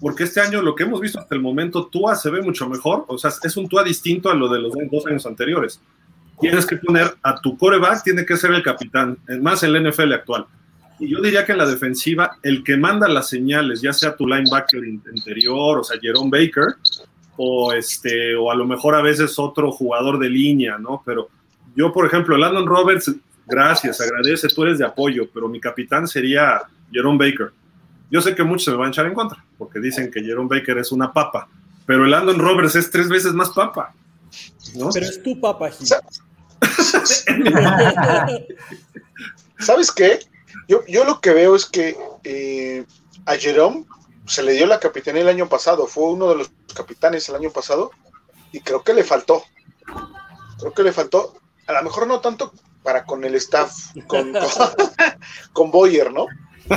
[0.00, 3.04] porque este año lo que hemos visto hasta el momento, Tua se ve mucho mejor,
[3.06, 5.80] o sea, es un Tua distinto a lo de los dos años anteriores.
[6.44, 10.12] Tienes que poner a tu coreback, tiene que ser el capitán, más en la NFL
[10.12, 10.46] actual.
[10.98, 14.26] Y yo diría que en la defensiva, el que manda las señales, ya sea tu
[14.26, 16.76] linebacker interior, o sea, Jerome Baker,
[17.36, 21.02] o, este, o a lo mejor a veces otro jugador de línea, ¿no?
[21.04, 21.28] Pero
[21.74, 23.12] yo, por ejemplo, Landon Roberts,
[23.46, 27.52] gracias, agradece, tú eres de apoyo, pero mi capitán sería Jerome Baker.
[28.10, 30.48] Yo sé que muchos se me van a echar en contra, porque dicen que Jerome
[30.48, 31.48] Baker es una papa,
[31.86, 33.94] pero el Landon Roberts es tres veces más papa.
[34.76, 34.90] ¿no?
[34.92, 35.88] Pero es tu papa, Gil.
[39.58, 40.20] ¿Sabes qué?
[40.68, 42.84] Yo, yo lo que veo es que eh,
[43.26, 43.84] a Jerome
[44.26, 47.50] se le dio la capitanía el año pasado, fue uno de los capitanes el año
[47.50, 47.90] pasado,
[48.52, 49.42] y creo que le faltó.
[50.58, 51.34] Creo que le faltó,
[51.66, 53.74] a lo mejor no tanto para con el staff,
[54.06, 54.42] con, con,
[55.52, 56.26] con Boyer, ¿no?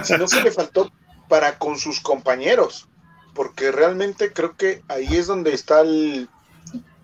[0.04, 0.92] Sino que le faltó
[1.30, 2.88] para con sus compañeros,
[3.34, 6.30] porque realmente creo que ahí es donde está el,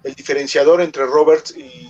[0.04, 1.89] el diferenciador entre Roberts y,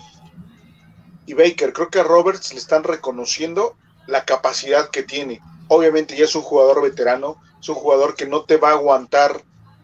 [1.25, 1.73] y Baker.
[1.73, 3.75] Creo que a Roberts le están reconociendo
[4.07, 5.41] la capacidad que tiene.
[5.67, 9.41] Obviamente ya es un jugador veterano, es un jugador que no te va a aguantar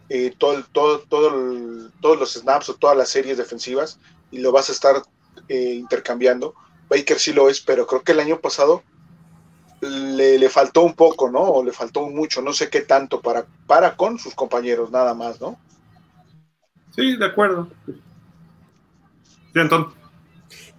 [0.10, 4.00] eh, todo, todo, todos los snaps o todas las series defensivas
[4.32, 5.02] y lo vas a estar
[5.48, 6.56] eh, intercambiando.
[6.90, 8.84] Baker sí lo es, pero creo que el año pasado
[9.82, 11.42] le, le faltó un poco, ¿no?
[11.42, 15.40] O le faltó mucho, no sé qué tanto para, para con sus compañeros, nada más,
[15.40, 15.58] ¿no?
[16.96, 17.70] Sí, de acuerdo.
[19.54, 19.99] Sí, Antón.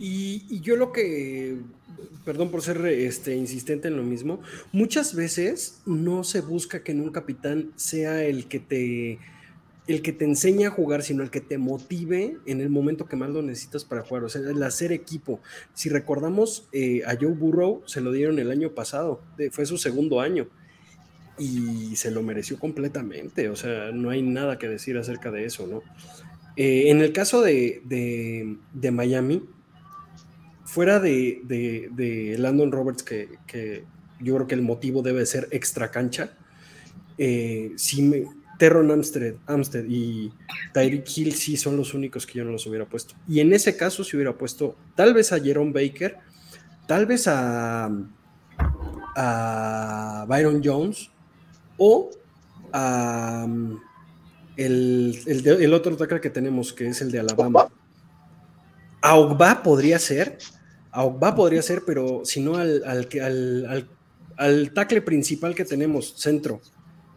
[0.02, 1.58] Y, yo lo que,
[2.24, 4.40] perdón por ser este, insistente en lo mismo,
[4.72, 9.18] muchas veces no se busca que en un capitán sea el que te
[9.86, 13.16] el que te enseña a jugar, sino el que te motive en el momento que
[13.16, 15.40] más lo necesitas para jugar, o sea, el hacer equipo.
[15.74, 20.20] Si recordamos, eh, a Joe Burrow se lo dieron el año pasado, fue su segundo
[20.20, 20.46] año,
[21.38, 25.66] y se lo mereció completamente, o sea, no hay nada que decir acerca de eso,
[25.66, 25.82] ¿no?
[26.56, 29.42] Eh, en el caso de, de- de Miami,
[30.72, 33.84] fuera de, de- de Landon Roberts, que, que
[34.20, 36.30] yo creo que el motivo debe ser extra cancha,
[37.18, 38.24] eh, me-
[38.58, 40.30] Terron Amstead, Amstead y
[40.74, 43.14] Tyreek Hill sí son los únicos que yo no los hubiera puesto.
[43.26, 46.18] Y en ese caso si hubiera puesto tal vez a Jerome Baker,
[46.86, 47.90] tal vez a,
[49.16, 51.10] a Byron Jones
[51.78, 52.10] o
[52.72, 53.80] a um,
[54.56, 57.60] el, el de- el otro tackle que tenemos, que es el de Alabama.
[57.64, 57.72] Ogba.
[59.00, 60.36] A Ogba podría ser,
[60.92, 63.88] a Ogba podría ser, pero si no al, al, al, al,
[64.36, 66.60] al tackle principal que tenemos, centro,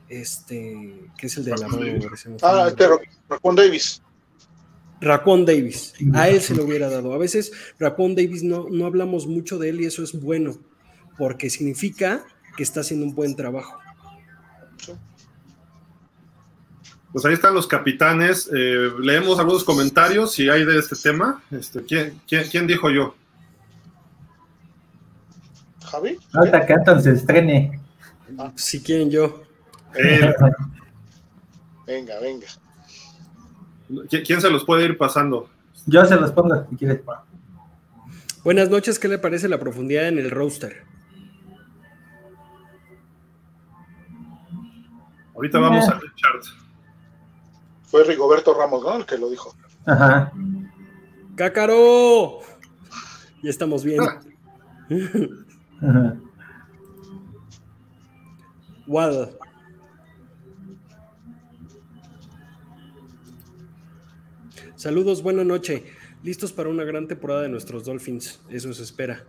[0.10, 2.88] este, que es el de fue el Ah, este
[3.30, 4.02] Raquan Davis.
[5.02, 7.14] Raquan Davis, a él se lo hubiera dado.
[7.14, 10.58] A veces Raquan Davis no, no hablamos mucho de él y eso es bueno,
[11.18, 12.24] porque significa
[12.56, 13.80] que está haciendo un buen trabajo.
[17.12, 18.50] Pues ahí están los capitanes.
[18.54, 21.44] Eh, leemos algunos comentarios si hay de este tema.
[21.52, 23.16] Este, ¿quién, quién, quién dijo yo?
[25.94, 26.18] Javi.
[26.32, 27.80] Falta que Anton se estrene.
[28.56, 29.44] Si quieren yo.
[29.96, 30.34] Eh,
[31.86, 32.48] Venga, venga.
[34.10, 35.52] ¿quién, se los puede ir pasando?
[35.86, 37.02] Yo se los pongo si quieres.
[38.44, 40.84] Buenas noches, ¿qué le parece la profundidad en el roster?
[45.36, 46.44] Ahorita vamos al chart.
[47.84, 48.98] Fue Rigoberto Ramos, ¿no?
[48.98, 49.54] El que lo dijo.
[49.86, 50.32] Ajá.
[51.36, 52.40] ¡Cácaro!
[53.44, 54.00] Ya estamos bien.
[55.84, 56.18] Ajá.
[58.88, 59.38] Waddle.
[64.76, 65.86] Saludos, buena noche.
[66.24, 68.42] Listos para una gran temporada de nuestros Dolphins.
[68.50, 69.26] Eso se espera.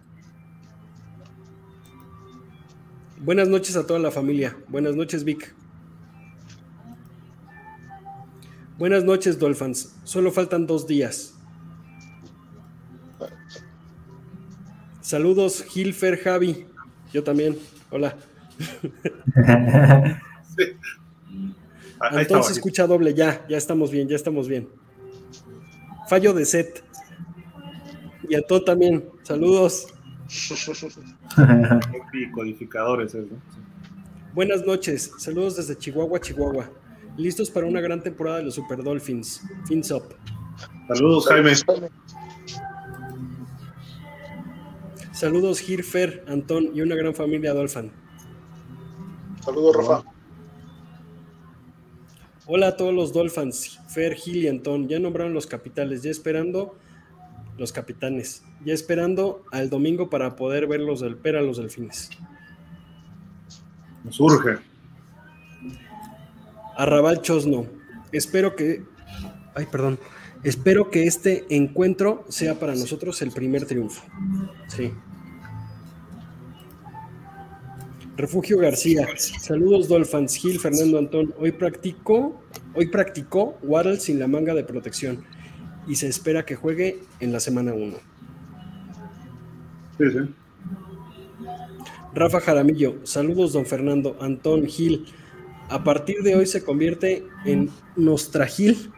[3.21, 4.57] Buenas noches a toda la familia.
[4.69, 5.55] Buenas noches, Vic.
[8.79, 9.95] Buenas noches, Dolphins.
[10.05, 11.34] Solo faltan dos días.
[15.15, 16.67] Saludos, Gilfer, Javi.
[17.13, 17.57] Yo también.
[17.89, 18.17] Hola.
[22.11, 24.69] Entonces escucha doble, ya, ya estamos bien, ya estamos bien.
[26.09, 26.83] Fallo de set.
[28.29, 29.87] Y a todo también, saludos.
[32.35, 33.15] Codificadores.
[33.15, 33.37] eso.
[34.33, 36.69] Buenas noches, saludos desde Chihuahua, Chihuahua.
[37.17, 39.43] Listos para una gran temporada de los Super Dolphins.
[39.69, 40.17] Fins up.
[40.89, 41.53] Saludos, Jaime.
[45.15, 47.93] Saludos, Girfer, Antón y una gran familia Dolphin.
[49.45, 50.05] Saludos, Rafa.
[52.47, 54.89] Hola a todos los Dolphins, Fer, Gil y Antón.
[54.89, 56.77] Ya nombraron los capitales, ya esperando
[57.57, 58.43] los capitanes.
[58.65, 62.11] Ya esperando al domingo para poder ver los del Pera, los delfines.
[64.03, 64.59] Nos urge.
[66.77, 67.67] Arrabal Chosno.
[68.11, 68.83] Espero que.
[69.55, 69.97] Ay, perdón.
[70.45, 74.05] Espero que este encuentro sea para nosotros el primer triunfo.
[74.69, 74.93] Sí.
[78.17, 79.09] Refugio García.
[79.17, 80.37] Saludos, Dolphins.
[80.37, 81.35] Gil, Fernando Antón.
[81.39, 82.39] Hoy practicó,
[82.75, 85.25] hoy practicó Waddle sin la manga de protección.
[85.89, 87.97] Y se espera que juegue en la semana 1.
[89.99, 90.19] Sí, sí.
[92.15, 95.07] Rafa Jaramillo, saludos don Fernando, Antón Gil.
[95.71, 98.93] A partir de hoy se convierte en Nostragil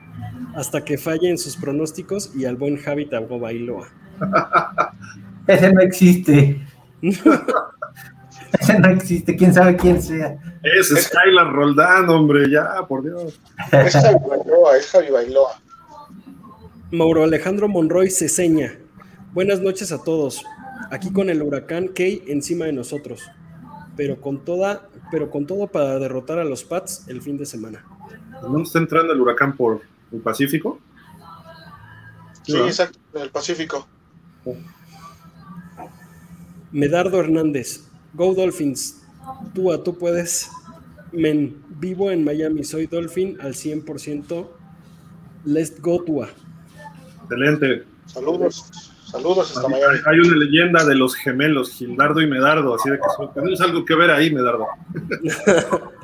[0.55, 3.89] hasta que falle en sus pronósticos y al buen Javi Tabo Bailoa.
[5.47, 6.67] Ese no existe.
[8.61, 9.37] Ese no existe.
[9.37, 10.39] ¿Quién sabe quién sea?
[10.63, 13.41] Es Skylar Roldán, hombre, ya, por Dios.
[13.71, 15.61] Es Javi Bailoa, es Javi Bailoa.
[16.91, 18.79] Mauro Alejandro Monroy Ceseña.
[19.35, 20.45] Buenas noches a todos.
[20.91, 23.29] Aquí con el huracán Key encima de nosotros.
[23.97, 27.85] Pero con toda, pero con todo para derrotar a los Pats el fin de semana.
[28.43, 30.81] ¿No está entrando el huracán por el Pacífico?
[32.43, 32.69] Sí, ¿verdad?
[32.69, 33.87] exacto, en el Pacífico.
[36.73, 39.03] Medardo Hernández, Go Dolphins.
[39.55, 40.51] Tua, tú puedes.
[41.13, 44.49] Men, vivo en Miami, soy Dolphin al 100%.
[45.45, 46.29] Let's go Tua.
[47.23, 47.85] Excelente.
[48.07, 48.71] Saludos,
[49.05, 49.99] saludos hasta Miami.
[50.07, 53.95] Hay una leyenda de los gemelos, Gildardo y Medardo, así de que tenemos algo que
[53.95, 54.67] ver ahí, Medardo.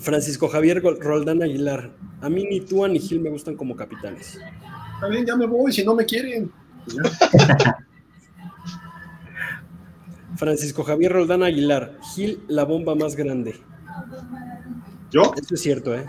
[0.00, 1.90] Francisco Javier Roldán Aguilar.
[2.20, 4.38] A mí ni Tua ni Gil me gustan como capitanes.
[4.94, 6.50] Está bien, ya me voy, si no me quieren.
[6.84, 6.96] Pues.
[10.36, 11.98] Francisco Javier Roldán Aguilar.
[12.14, 13.56] Gil, la bomba más grande.
[15.10, 15.32] ¿Yo?
[15.36, 16.06] Eso es cierto, ¿eh?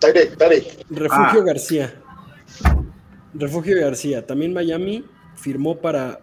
[0.00, 0.90] Direct, direct.
[0.90, 1.44] Refugio Ah.
[1.44, 1.94] García.
[3.34, 4.26] Refugio García.
[4.26, 5.04] También Miami
[5.36, 6.20] firmó para,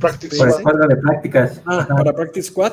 [0.00, 0.48] Practice squad.
[0.48, 1.62] escuadra de prácticas.
[1.66, 2.72] ah, para Practice Squad.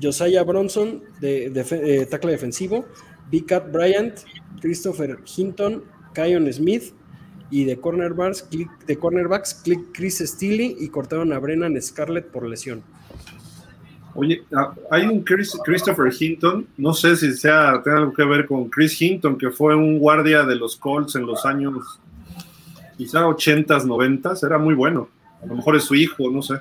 [0.00, 2.86] Josiah Bronson, de, de, eh, tackle defensivo.
[3.30, 3.44] B.
[3.44, 4.18] Cat Bryant,
[4.60, 6.92] Christopher Hinton, Kion Smith.
[7.48, 12.44] Y de cornerbacks, Click- de cornerbacks Click Chris Steele y cortaron a Brennan Scarlett por
[12.44, 12.82] lesión.
[14.14, 18.46] Oye, ah, hay un Chris- Christopher Hinton, no sé si sea, tenga algo que ver
[18.46, 22.00] con Chris Hinton, que fue un guardia de los Colts en los años
[22.96, 25.08] quizá 80s, 90s, era muy bueno.
[25.42, 26.54] A lo mejor es su hijo, no sé.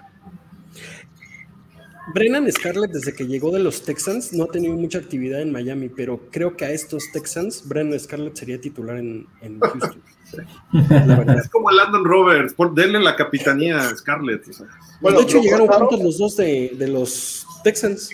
[2.14, 5.90] Brennan Scarlett, desde que llegó de los Texans, no ha tenido mucha actividad en Miami,
[5.90, 10.02] pero creo que a estos Texans, Brennan Scarlett sería titular en, en Houston.
[10.72, 11.36] La.
[11.40, 14.48] Es como el Landon Roberts, por, denle la capitanía a Scarlett.
[14.50, 14.66] o sea.
[15.02, 15.88] Bueno, de hecho, llegaron cortaron.
[15.90, 18.10] juntos los dos de, de los Texans.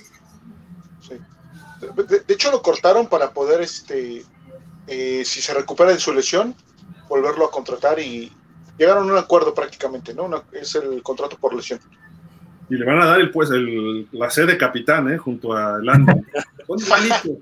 [1.01, 1.15] Sí.
[2.07, 4.23] De, de hecho, lo cortaron para poder, este,
[4.87, 6.55] eh, si se recupera de su lesión,
[7.09, 8.31] volverlo a contratar y
[8.77, 10.23] llegaron a un acuerdo prácticamente, ¿no?
[10.25, 11.79] Una- es el contrato por lesión.
[12.71, 15.17] Y le van a dar el, pues, el, la C de capitán, ¿eh?
[15.17, 15.81] junto a.
[16.67, 17.39] Son igualitos.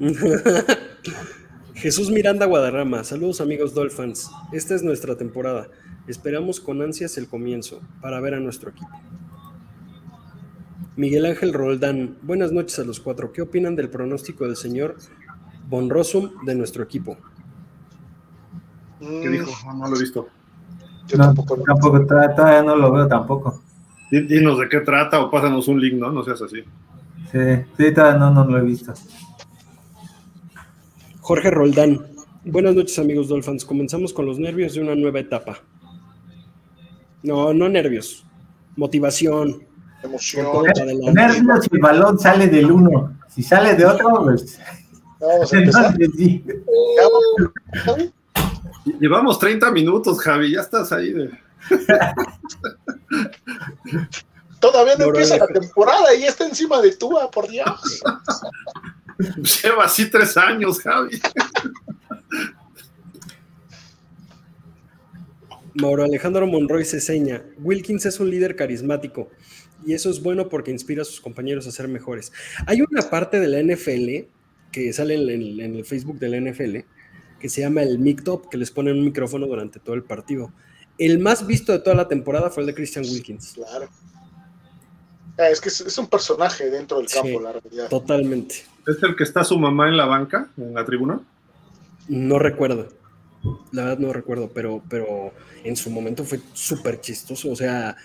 [1.74, 4.28] Jesús Miranda Guadarrama, saludos amigos Dolphins.
[4.50, 5.68] Esta es nuestra temporada.
[6.08, 9.00] Esperamos con ansias el comienzo para ver a nuestro equipo.
[10.96, 13.32] Miguel Ángel Roldán, buenas noches a los cuatro.
[13.32, 14.96] ¿Qué opinan del pronóstico del señor
[15.68, 17.16] Von Rossum de nuestro equipo?
[18.98, 19.52] ¿Qué dijo?
[19.66, 20.28] No, no lo he visto.
[21.10, 21.56] Yo No, tampoco.
[21.56, 23.60] lo- tampoco, todavía no lo veo tampoco.
[24.10, 26.10] Dinos de qué trata o pásanos un link, ¿no?
[26.10, 26.62] No seas así.
[27.30, 27.38] Sí,
[27.76, 28.92] sí, todavía no, no lo he visto.
[31.20, 32.06] Jorge Roldán,
[32.44, 33.64] buenas noches amigos Dolphins.
[33.64, 35.58] Comenzamos con los nervios de una nueva etapa.
[37.22, 38.24] No, no nervios,
[38.76, 39.62] motivación.
[40.02, 40.46] Emoción.
[41.12, 43.16] Nervios si el balón sale del uno.
[43.28, 44.58] Si sale de otro, pues.
[45.20, 45.94] Vamos a empezar.
[46.00, 46.44] entonces sí.
[48.84, 51.30] Llevamos 30 minutos, Javi, ya estás ahí de...
[54.60, 58.02] Todavía no empieza la temporada y está encima de Tua, por Dios.
[59.62, 61.20] Lleva así tres años, Javi.
[65.74, 67.42] Mauro Alejandro Monroy se seña.
[67.58, 69.30] Wilkins es un líder carismático
[69.86, 72.32] y eso es bueno porque inspira a sus compañeros a ser mejores.
[72.66, 74.28] Hay una parte de la NFL
[74.72, 76.78] que sale en el, en el Facebook de la NFL
[77.40, 80.52] que se llama el Mic Top, que les ponen un micrófono durante todo el partido.
[80.98, 83.54] El más visto de toda la temporada fue el de Christian Wilkins.
[83.54, 83.88] Claro.
[85.38, 87.18] Ah, Es que es, es un personaje dentro del Sí.
[87.20, 87.88] campo, la realidad.
[87.88, 88.56] Totalmente.
[88.86, 91.20] ¿Es el que está su mamá en la banca, en la tribuna?
[92.08, 92.88] No recuerdo.
[93.72, 95.32] La verdad no recuerdo, pero, pero
[95.64, 97.50] en su momento fue súper chistoso.
[97.50, 97.96] O sea,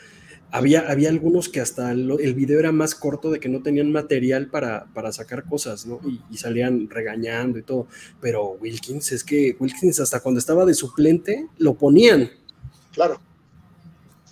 [0.51, 4.47] había, había algunos que hasta el video era más corto de que no tenían material
[4.47, 5.99] para, para sacar cosas, ¿no?
[6.05, 7.88] Y, y salían regañando y todo.
[8.21, 12.29] Pero Wilkins, es que Wilkins hasta cuando estaba de suplente lo ponían.
[12.93, 13.19] Claro.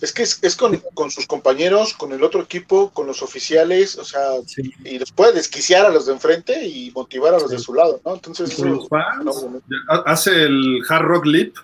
[0.00, 3.96] Es que es, es con, con sus compañeros, con el otro equipo, con los oficiales,
[3.96, 4.72] o sea, Sí.
[4.84, 8.00] y los puede desquiciar a los de enfrente y motivar a los de su lado,
[8.04, 8.14] ¿no?
[8.14, 9.24] Entonces, Con eso- los fans.
[9.24, 9.60] no, bueno.
[9.88, 11.54] Ha- Hace el Hard Rock Leap.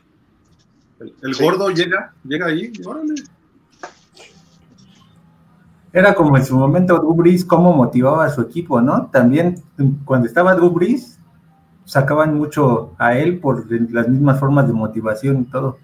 [1.01, 1.43] El, el Sí.
[1.43, 2.73] gordo llega, llega ahí.
[2.85, 3.15] órale.
[5.93, 9.07] Era como en su momento Drew Brees, cómo motivaba a su equipo, ¿no?
[9.07, 9.57] También
[10.05, 11.19] cuando estaba Drew Brees,
[11.85, 15.79] sacaban mucho a él por las mismas formas de motivación y todo.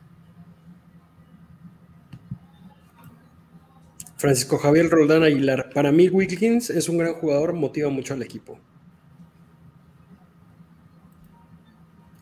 [4.16, 5.70] Francisco Javier Roldán Aguilar.
[5.74, 8.58] Para mí, Wilkins es un gran jugador, motiva mucho al equipo.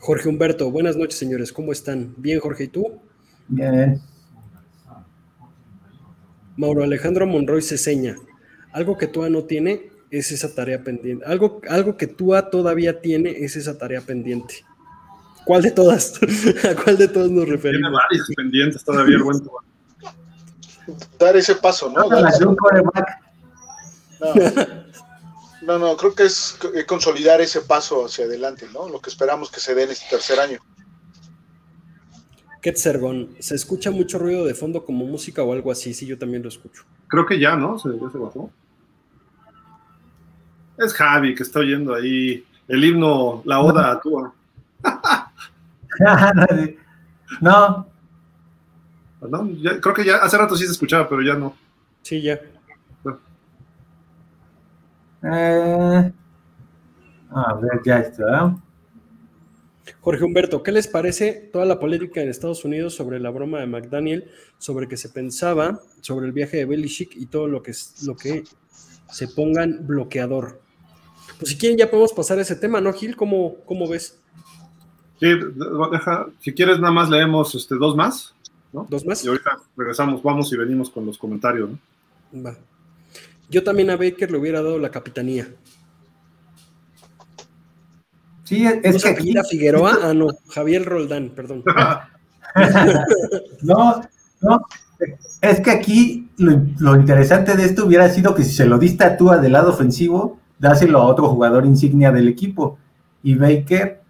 [0.01, 1.53] Jorge Humberto, buenas noches, señores.
[1.53, 2.15] ¿Cómo están?
[2.17, 3.01] Bien, Jorge, ¿y tú?
[3.49, 4.03] Bien.
[6.57, 8.17] Mauro Alejandro Monroy Ceseña.
[8.73, 11.25] Algo que Tua no tiene es esa tarea pendiente.
[11.27, 14.65] Algo, algo que Tua todavía tiene es esa tarea pendiente.
[15.45, 16.15] ¿Cuál de todas?
[16.65, 17.93] ¿A cuál de todas nos Tiene referimos?
[17.93, 19.63] varios pendientes todavía el buen Tua.
[21.19, 22.09] dar ese paso, ¿no?
[22.09, 22.57] Dar ese- no.
[25.63, 28.89] No, no, creo que es c- consolidar ese paso hacia adelante, ¿no?
[28.89, 30.59] Lo que esperamos que se dé en este tercer año.
[32.65, 36.43] Ketzergon, se escucha mucho ruido de fondo como música o algo así, sí, yo también
[36.43, 36.83] lo escucho.
[37.09, 37.79] Creo que ya, ¿no?
[37.79, 38.51] Se, ya se bajó.
[40.79, 44.33] Es Javi que está oyendo ahí el himno, la oda a Tua.
[47.43, 47.87] no,
[49.29, 49.51] ¿no?
[49.61, 51.55] Ya- creo que ya hace rato sí se escuchaba, pero ya no.
[52.01, 52.41] Sí, ya.
[55.23, 56.13] eh,
[57.31, 58.57] a ver, ya está.
[60.01, 63.67] Jorge Humberto, ¿qué les parece toda la política en Estados Unidos sobre la broma de
[63.67, 68.03] McDaniel, sobre que se pensaba sobre el viaje de Belichick y todo lo que, es-
[68.05, 68.45] lo que
[69.13, 70.61] se pongan bloqueador?
[71.39, 73.17] Pues si quieren ya podemos pasar a ese tema, ¿no, Gil?
[73.17, 74.19] ¿Cómo, cómo ves?
[75.21, 75.29] Sí,
[75.93, 78.35] deja, si quieres nada más leemos este, dos más,
[78.73, 78.87] ¿no?
[78.89, 79.25] ¿Dos más?
[79.25, 81.71] Y ahorita regresamos, vamos y venimos con los comentarios,
[82.33, 82.43] ¿no?
[82.45, 82.57] Va.
[83.49, 85.49] Yo también a Baker le hubiera dado la capitanía.
[88.45, 89.99] Sí, es ¿No que aquí, Figueroa?
[90.03, 91.65] Ah, no, Javier Roldán, perdón.
[93.63, 94.03] no,
[94.41, 94.67] no,
[95.41, 99.05] es que aquí lo, lo interesante de esto hubiera sido que si se lo diste
[99.05, 102.79] a Tua del lado ofensivo, dáselo a otro jugador insignia del equipo.
[103.23, 104.03] Y Baker,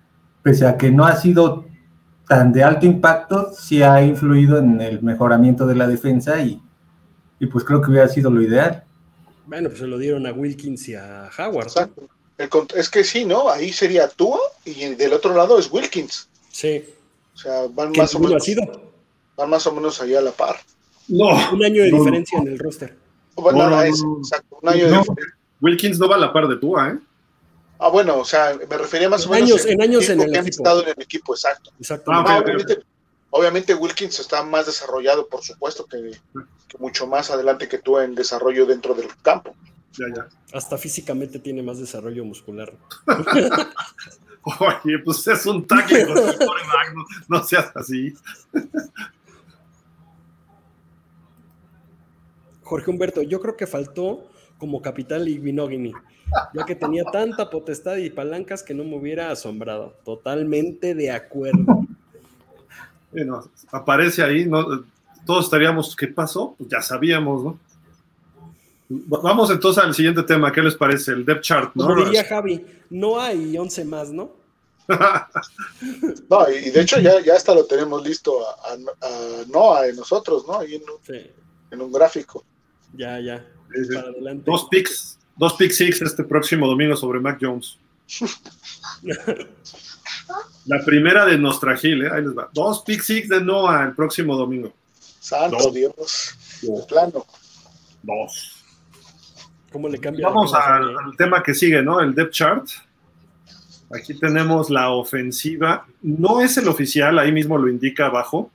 [0.43, 1.67] pese a que no ha sido
[2.29, 6.61] tan de alto impacto, sí ha influido en el mejoramiento de la defensa y,
[7.39, 8.85] y pues creo que hubiera sido lo ideal.
[9.47, 11.67] Bueno, pues se lo dieron a Wilkins y a Howard.
[11.67, 12.09] Exacto.
[12.39, 13.49] El es que sí, ¿no?
[13.49, 16.29] Ahí sería Tua y del otro lado es Wilkins.
[16.51, 16.85] Sí,
[17.35, 18.63] O sea, van más o ha menos, sido.
[19.37, 20.57] van más o menos allá a la par.
[21.09, 22.05] No, Un año de No, no.
[22.05, 22.97] diferencia en el roster.
[23.37, 24.19] Bueno, No, no, es- no.
[24.19, 25.03] exacto, un año No.
[25.03, 25.23] de
[25.61, 26.99] Wilkins no va a la par de Tua, ¿eh?
[27.79, 30.31] Ah, bueno, o sea, me refería más o En menos años- en años en el
[30.31, 30.63] que han equipo.
[30.63, 31.71] estado en el equipo, exacto.
[31.79, 32.11] Exacto.
[32.13, 32.79] Ah, ok, No, ok, obviamente,
[33.31, 36.13] obviamente Wilkins está más desarrollado, por supuesto, que,
[36.69, 39.55] que mucho más adelante que tú en desarrollo dentro del campo.
[39.99, 40.29] Ya, ya.
[40.53, 42.73] Hasta físicamente tiene más desarrollo muscular.
[44.61, 48.13] Oye, pues es un tackle con el quarterback, no, no seas así.
[52.63, 54.29] Jorge Humberto, yo creo que faltó
[54.59, 55.93] como capitán Ligbinogini,
[56.53, 59.97] ya que tenía tanta potestad y palancas que no me hubiera asombrado.
[60.05, 61.87] Totalmente de acuerdo.
[63.13, 64.85] Bueno, aparece ahí, ¿no?
[65.25, 66.55] todos estaríamos, ¿qué pasó?
[66.59, 67.59] Pues ya sabíamos, ¿no?
[68.91, 71.13] Va- Vamos entonces al siguiente tema, ¿qué les parece?
[71.13, 71.87] El depth chart, ¿no?
[71.87, 74.31] Como diría Javi, no hay 11 más, ¿no?
[76.29, 79.89] No, y y de hecho ya, ya hasta lo tenemos listo a, a- a Noah,
[79.89, 80.59] en nosotros, ¿no?
[80.61, 81.31] Ahí en un, Sí,
[81.71, 82.45] en un gráfico.
[82.93, 83.45] ya, ya.
[83.75, 83.95] Sí, sí.
[83.95, 84.51] Para adelante.
[84.51, 87.79] Dos picks, dos pick six este próximo domingo sobre Mac Jones.
[90.67, 92.11] La primera de Nostragil, ¿eh?
[92.13, 92.49] Ahí les va.
[92.53, 94.73] Dos pick six de Noah el próximo domingo.
[95.21, 95.71] Santo.
[95.71, 97.27] Dios, de plano.
[98.03, 98.64] Dos.
[99.75, 100.29] ¿Cómo le cambia?
[100.29, 101.99] Vamos al, al tema que sigue, ¿no?
[101.99, 102.65] El depth chart.
[103.93, 105.85] Aquí tenemos la ofensiva.
[106.01, 108.53] No es el oficial, ahí mismo lo indica abajo.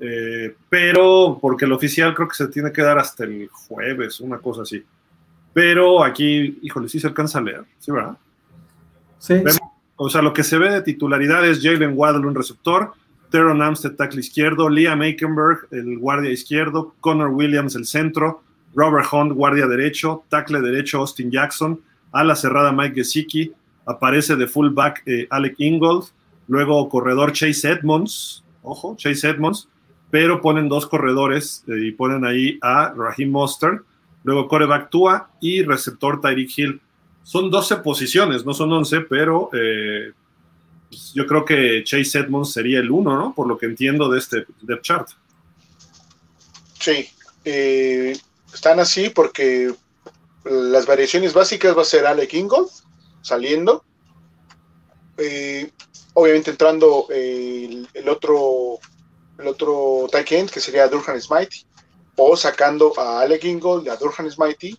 [0.00, 4.38] eh, pero porque el oficial creo que se tiene que dar hasta el jueves, una
[4.38, 4.84] cosa así.
[5.52, 8.16] Pero aquí, híjole, sí se alcanza a leer, ¿sí, verdad?
[9.18, 9.58] Sí, Vemos-
[9.96, 12.92] O sea, lo que se ve de titularidad es Jalen Waddle, un receptor,
[13.30, 18.42] Teron Amstead, tackle izquierdo, Liam Aikenberg, el guardia izquierdo, Connor Williams, el centro,
[18.74, 21.80] Robert Hunt, guardia derecho, tackle derecho, Austin Jackson,
[22.12, 23.52] ala cerrada, Mike Gesicki,
[23.86, 26.06] aparece de fullback eh, Alec Ingold,
[26.46, 29.68] luego corredor Chase Edmonds, ojo, Chase Edmonds,
[30.10, 33.82] pero ponen dos corredores eh, y ponen ahí a Raheem Mostert,
[34.24, 36.80] luego coreback Tua y receptor Tyreek Hill.
[37.22, 40.12] Son 12 posiciones, no son 11, pero eh,
[40.88, 43.34] pues, yo creo que Chase Edmonds sería el uno, ¿no?
[43.34, 45.08] Por lo que entiendo de este depth chart.
[46.78, 47.08] Sí,
[47.44, 48.16] eh,
[48.52, 49.74] están así porque
[50.44, 52.70] las variaciones básicas va a ser Alec Ingold
[53.22, 53.84] saliendo,
[55.16, 55.70] eh,
[56.14, 58.78] obviamente entrando eh, el, otro
[59.38, 61.66] el otro tight end que sería Durhan Smythe
[62.16, 64.76] o sacando a Alec Ingold a Durhan Smythe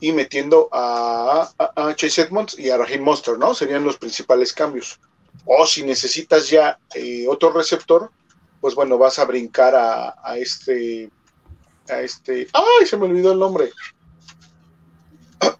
[0.00, 1.50] y metiendo a,
[1.96, 3.52] Chase Edmonds y a Raheem Monster, ¿no?
[3.52, 5.00] Serían los principales cambios.
[5.44, 8.12] O si necesitas ya eh, otro receptor,
[8.60, 11.10] pues bueno, vas a brincar a este
[11.90, 12.48] a este.
[12.52, 12.86] ¡Ay!
[12.86, 13.70] Se me olvidó el nombre.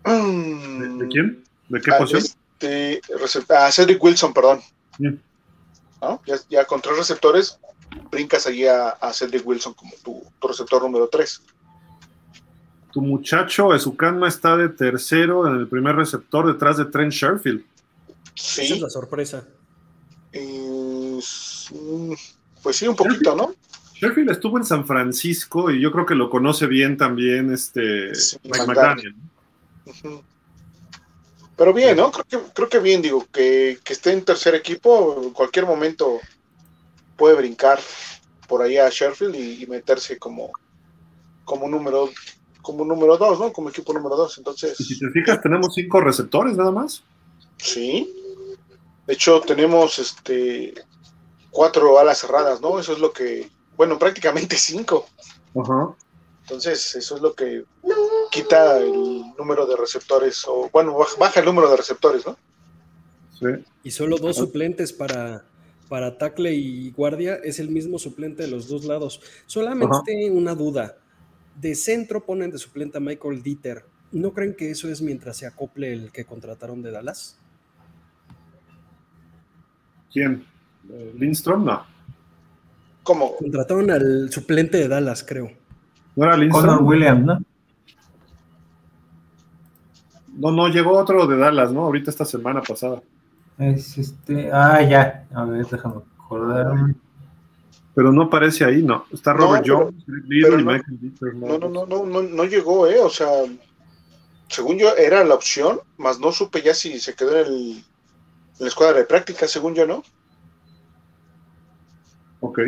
[0.04, 1.44] ¿De, de quién?
[1.68, 2.24] ¿De qué posición?
[2.60, 3.00] este
[3.54, 4.60] a Cedric Wilson, perdón.
[4.98, 6.22] ¿No?
[6.26, 7.58] Ya, ya con tres receptores,
[8.10, 11.42] brincas allí a, a Cedric Wilson como tu, tu receptor número 3.
[12.92, 17.64] Tu muchacho Ezukanma está de tercero en el primer receptor detrás de Trent Sherfield.
[18.34, 18.80] Esa es Sí.
[18.80, 19.44] la sorpresa.
[20.32, 21.18] eh,
[21.70, 22.12] mm,
[22.62, 23.54] pues sí, un poquito, ¿no?
[24.00, 28.36] Sherfield estuvo en San Francisco y yo creo que lo conoce bien también este Sí,
[28.44, 29.14] Mike McDaniel.
[31.56, 32.12] Pero bien, ¿no?
[32.12, 36.18] Creo que, creo que bien, digo, que, que esté en tercer equipo, en cualquier momento
[37.16, 37.80] puede brincar
[38.46, 40.52] por ahí a Sheffield y, y meterse como,
[41.44, 42.10] como número
[42.68, 43.50] como número dos, ¿no?
[43.50, 44.36] Como equipo número dos.
[44.36, 44.78] Entonces.
[44.78, 47.02] Y si te fijas, tenemos cinco receptores nada más.
[47.56, 48.14] Sí.
[49.06, 50.74] De hecho, tenemos este
[51.50, 52.78] cuatro alas cerradas, ¿no?
[52.78, 53.48] Eso es lo que.
[53.78, 55.06] Bueno, prácticamente cinco.
[55.54, 55.94] Ajá.
[56.42, 57.64] Entonces, eso es lo que
[58.32, 62.36] quita el número de receptores, o bueno, baja el número de receptores, ¿no?
[63.38, 63.64] Sí.
[63.84, 65.44] Y solo dos suplentes para,
[65.88, 69.20] para tackle y guardia es el mismo suplente de los dos lados.
[69.46, 70.98] Solamente una duda.
[71.54, 73.84] De centro ponen de suplente a Michael Dieter.
[74.10, 77.38] ¿No creen que eso es mientras se acople el que contrataron de Dallas?
[80.12, 80.44] ¿Quién?
[81.14, 81.64] ¿Lindstrom?
[81.64, 81.97] No.
[83.08, 85.50] Como Contrataron al suplente de Dallas, creo.
[86.14, 86.82] ¿No era Connor?
[86.82, 87.40] Williams, ¿no?
[90.36, 91.84] No, no, llegó otro de Dallas, ¿no?
[91.86, 93.00] Ahorita esta semana pasada.
[93.56, 94.52] Es este.
[94.52, 95.26] Ah, ya.
[95.34, 96.96] A ver, déjame acordarme.
[97.94, 99.06] Pero no aparece ahí, no.
[99.10, 101.34] Está Robert pero- Jones, Greg Little pero y no- Michael Dieter.
[101.34, 103.00] no, no, no, no, no, no llegó, ¿eh?
[103.00, 103.28] O sea,
[104.48, 107.84] según yo era la opción, más no supe ya si se quedó en, el, en
[108.58, 110.02] la escuadra de práctica, según yo, ¿no?
[112.40, 112.60] Ok.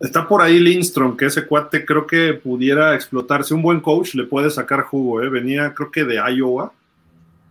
[0.00, 3.52] Está por ahí Lindstrom, que ese cuate creo que pudiera explotarse.
[3.52, 5.28] Un buen coach le puede sacar jugo, ¿eh?
[5.28, 6.72] Venía creo que de Iowa.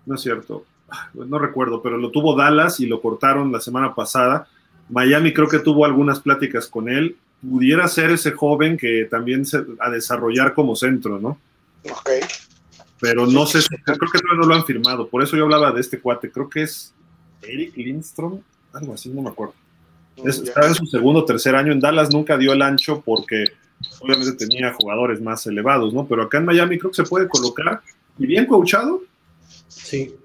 [0.07, 0.65] No es cierto.
[0.89, 4.47] Ah, No recuerdo, pero lo tuvo Dallas y lo cortaron la semana pasada.
[4.89, 7.17] Miami creo que tuvo algunas pláticas con él.
[7.47, 11.37] Pudiera ser ese joven que también se, a desarrollar como centro, ¿no?
[11.85, 12.09] Ok.
[12.99, 15.07] Pero no sé, creo que todavía no lo han firmado.
[15.07, 16.31] Por eso yo hablaba de este cuate.
[16.31, 16.93] Creo que es
[17.43, 18.39] Eric Lindstrom,
[18.73, 19.53] algo así, no me acuerdo.
[20.25, 23.45] Es- estaba en su segundo o tercer año en Dallas, nunca dio el ancho porque
[23.99, 26.05] obviamente tenía jugadores más elevados, ¿no?
[26.07, 27.81] Pero acá en Miami creo que se puede colocar
[28.17, 29.01] y bien coachado.
[29.67, 30.15] Sí.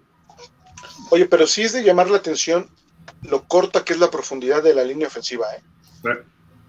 [1.10, 2.68] Oye, pero sí es de llamar la atención
[3.22, 5.62] lo corta que es la profundidad de la línea ofensiva, ¿eh?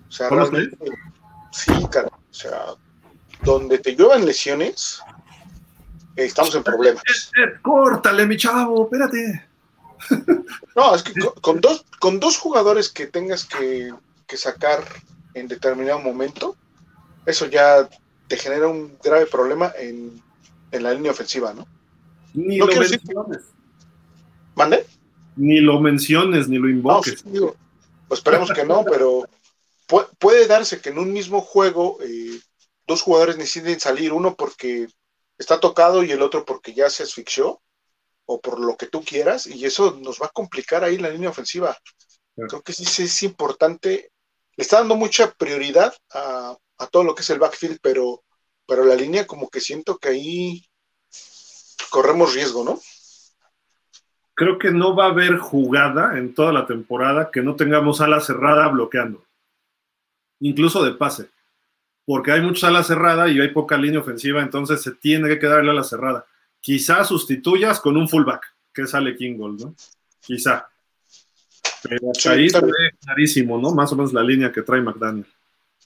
[0.07, 0.77] O sea, ¿Cómo realmente,
[1.51, 2.07] sí, cara.
[2.07, 2.65] O sea,
[3.43, 4.99] donde te lluevan lesiones,
[6.15, 7.03] eh, estamos en problemas.
[7.61, 9.47] Córtale, mi chavo, espérate.
[10.75, 13.93] No, es que con, con dos, con dos jugadores que tengas que,
[14.27, 14.83] que sacar
[15.33, 16.55] en determinado momento,
[17.25, 17.89] eso ya
[18.27, 20.21] te genera un grave problema en,
[20.71, 21.65] en la línea ofensiva, ¿no?
[22.33, 23.43] Ni No lo quiero decir- menciones,
[24.55, 24.85] ¿Mande?
[25.37, 27.19] ni lo menciones, ni lo No, invoques.
[27.19, 27.55] sí, digo,
[28.07, 29.27] pues esperemos que no, pero
[29.87, 32.39] pu- puede darse que en un mismo juego eh,
[32.87, 34.87] dos jugadores necesiten salir, uno porque
[35.37, 37.59] está tocado y el otro porque ya se asfixió,
[38.25, 41.29] o por lo que tú quieras, y eso nos va a complicar ahí la línea
[41.29, 41.77] ofensiva.
[42.35, 42.49] Claro.
[42.49, 44.11] Creo que sí, sí es importante,
[44.55, 48.23] le está dando mucha prioridad a, a todo lo que es el backfield, pero,
[48.67, 50.65] pero la línea como que siento que ahí
[51.89, 52.79] corremos riesgo, ¿no?
[54.33, 58.19] Creo que no va a haber jugada en toda la temporada que no tengamos ala
[58.19, 59.25] cerrada bloqueando,
[60.39, 61.29] incluso de pase,
[62.05, 65.61] porque hay mucha ala cerrada y hay poca línea ofensiva, entonces se tiene que quedar
[65.61, 66.25] el ala cerrada.
[66.65, 69.75] Quizá sustituyas con un fullback, que es Ale Kingold, ¿no?
[70.19, 70.67] Quizá.
[71.83, 72.73] Pero hasta Sí, ahí se también.
[72.75, 73.69] ve clarísimo, ¿no?
[73.69, 75.27] Más o menos la línea que trae McDaniel.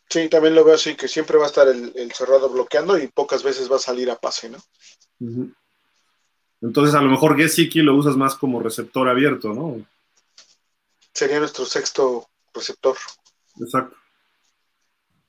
[0.09, 3.07] Sí, también lo veo así, que siempre va a estar el, el cerrado bloqueando y
[3.07, 4.57] pocas veces va a salir a pase, ¿no?
[6.61, 9.85] Entonces, a lo mejor Gesicki lo usas más como receptor abierto, ¿no?
[11.13, 12.95] Sería nuestro sexto receptor.
[13.59, 13.97] Exacto.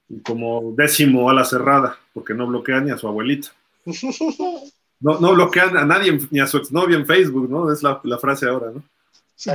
[0.09, 3.49] Y como décimo a la cerrada, porque no bloquea ni a su abuelita.
[5.01, 7.73] No, no bloquean a nadie, ni a su exnovia en Facebook, ¿no?
[7.73, 8.83] Es la, la frase ahora, ¿no?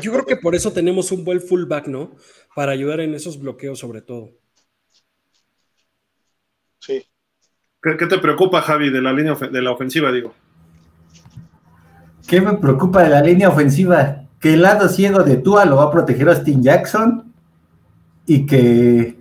[0.01, 2.11] Yo creo que por eso tenemos un buen fullback, ¿no?
[2.55, 4.31] Para ayudar en esos bloqueos sobre todo.
[6.79, 7.05] Sí.
[7.81, 10.33] ¿Qué, qué te preocupa, Javi, de la línea de la ofensiva, digo?
[12.27, 14.23] ¿Qué me preocupa de la línea ofensiva?
[14.39, 17.31] Que el lado ciego de Tua lo va a proteger Austin Jackson
[18.25, 19.15] y que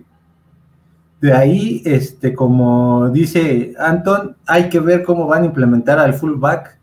[1.25, 6.77] de ahí, este, como dice Anton, hay que ver cómo van a implementar al fullback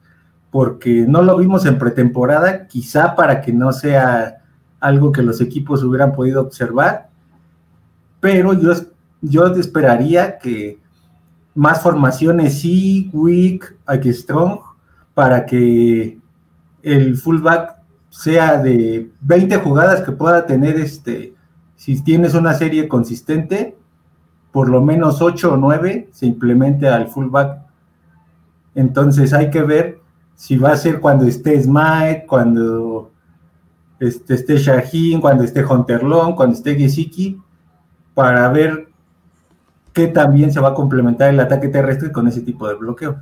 [0.50, 4.38] porque no lo vimos en pretemporada, quizá para que no sea
[4.80, 7.08] algo que los equipos hubieran podido observar,
[8.20, 8.72] pero yo,
[9.20, 10.80] yo esperaría que
[11.54, 14.58] más formaciones sí, weak, aquí strong,
[15.14, 16.18] para que
[16.82, 17.76] el fullback
[18.10, 21.34] sea de 20 jugadas que pueda tener este,
[21.76, 23.76] si tienes una serie consistente,
[24.52, 27.62] por lo menos 8 o 9 se implemente al fullback.
[28.74, 30.00] Entonces hay que ver
[30.34, 33.10] si va a ser cuando esté Smite, cuando
[33.98, 37.40] este, esté Shaheen, cuando esté Hunter Long, cuando esté Gesicki,
[38.14, 38.88] para ver
[39.92, 43.20] qué también se va a complementar el ataque terrestre con ese tipo de bloqueo.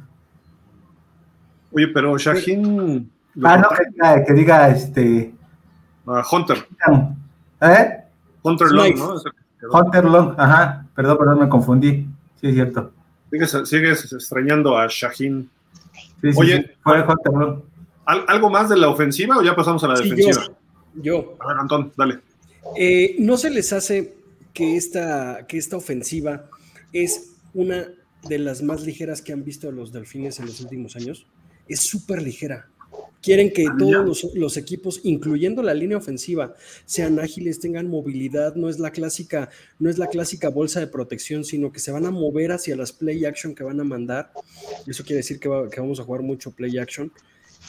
[1.72, 3.10] Oye, pero Shaheen.
[3.44, 5.34] Ah, no, que diga, que diga este.
[6.04, 6.66] Uh, Hunter.
[7.60, 8.04] ¿Eh?
[8.42, 9.14] Hunter Long, ¿no?
[9.70, 10.86] Hunter Long, ajá.
[11.00, 12.06] Perdón, perdón, me confundí.
[12.42, 12.92] Sí, es cierto.
[13.30, 15.48] Sigues, sigues extrañando a Shaheen.
[16.20, 16.76] Sí, sí, Oye.
[18.04, 20.54] ¿algo más de la ofensiva o ya pasamos a la Sí, defensiva?
[20.96, 21.36] yo, yo.
[21.40, 22.18] A ver, Antón, dale.
[22.76, 24.14] Eh, ¿No se les hace
[24.52, 26.50] que esta, que esta ofensiva
[26.92, 27.86] es una
[28.28, 31.26] de las más ligeras que han visto los delfines en los últimos años?
[31.66, 32.68] Es súper ligera.
[33.22, 36.54] Quieren que Ah, todos los, los equipos, incluyendo la línea ofensiva,
[36.86, 41.44] sean ágiles, tengan movilidad, no es la clásica, no es la clásica bolsa de protección,
[41.44, 44.32] sino que se van a mover hacia las play action que van a mandar.
[44.86, 47.12] Eso quiere decir que, va- que vamos a jugar mucho play action.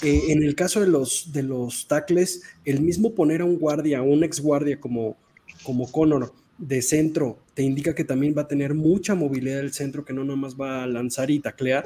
[0.01, 4.01] Eh, en el caso de los, de los tackles, el mismo poner a un guardia,
[4.01, 5.17] un ex guardia como,
[5.63, 10.05] como Connor de centro, te indica que también va a tener mucha movilidad del centro,
[10.05, 11.85] que no nomás va a lanzar y taclear.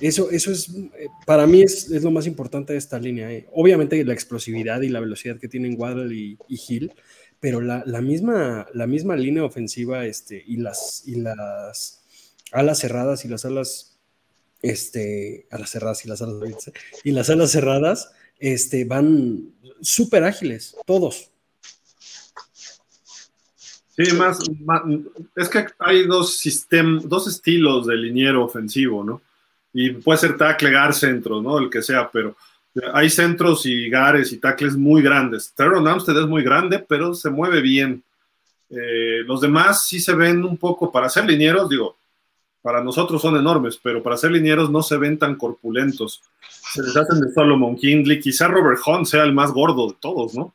[0.00, 3.32] Eso, eso es, eh, para mí es, es lo más importante de esta línea.
[3.32, 3.48] eh.
[3.52, 6.92] Obviamente la explosividad y la velocidad que tienen Waddle y, y Hill,
[7.40, 12.02] pero la, la misma, la misma línea ofensiva este, y, las, y las
[12.52, 13.98] alas cerradas y las alas,
[14.62, 16.72] este, alas cerradas y las alas
[17.04, 21.30] y las alas cerradas este, van súper ágiles, todos.
[23.96, 24.82] Sí, más, más-
[25.36, 29.22] es que hay dos sistem, dos estilos de liniero ofensivo, ¿no?
[29.78, 31.58] Y puede ser tackle, gar, centro, ¿no?
[31.58, 32.34] El que sea, pero
[32.94, 35.52] hay centros y gares y tackles muy grandes.
[35.54, 38.02] Teron Amstead es muy grande, pero se mueve bien.
[38.70, 41.94] Eh, los demás sí se ven un poco, para ser linieros, digo,
[42.62, 46.22] para nosotros son enormes, pero para ser linieros no se ven tan corpulentos.
[46.72, 50.34] Se les hacen de Solomon Kindley, quizá Robert Hunt sea el más gordo de todos,
[50.34, 50.54] ¿no?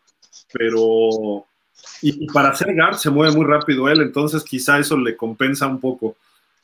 [0.52, 1.46] Pero
[2.02, 5.80] y, para hacer guard se mueve muy rápido él, entonces quizá eso le compensa un
[5.80, 6.16] poco.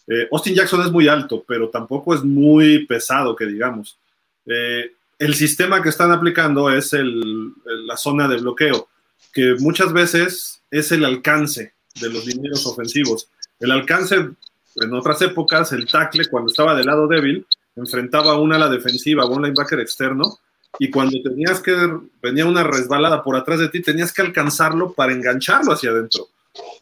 [0.08, 3.98] Eh, Austin Jackson es muy alto, pero tampoco es muy pesado, que digamos.
[4.46, 7.52] Eh, el sistema que están aplicando es el-
[7.86, 8.88] la zona de bloqueo,
[9.34, 13.28] que muchas veces es el alcance de los linieros ofensivos.
[13.60, 17.46] El alcance, en otras épocas, el tackle, cuando estaba del lado débil,
[17.76, 20.40] enfrentaba a una ala defensiva, a un linebacker externo,
[20.80, 21.76] y cuando tenías que,
[22.22, 26.28] venía una resbalada por atrás de ti, tenías que alcanzarlo para engancharlo hacia adentro.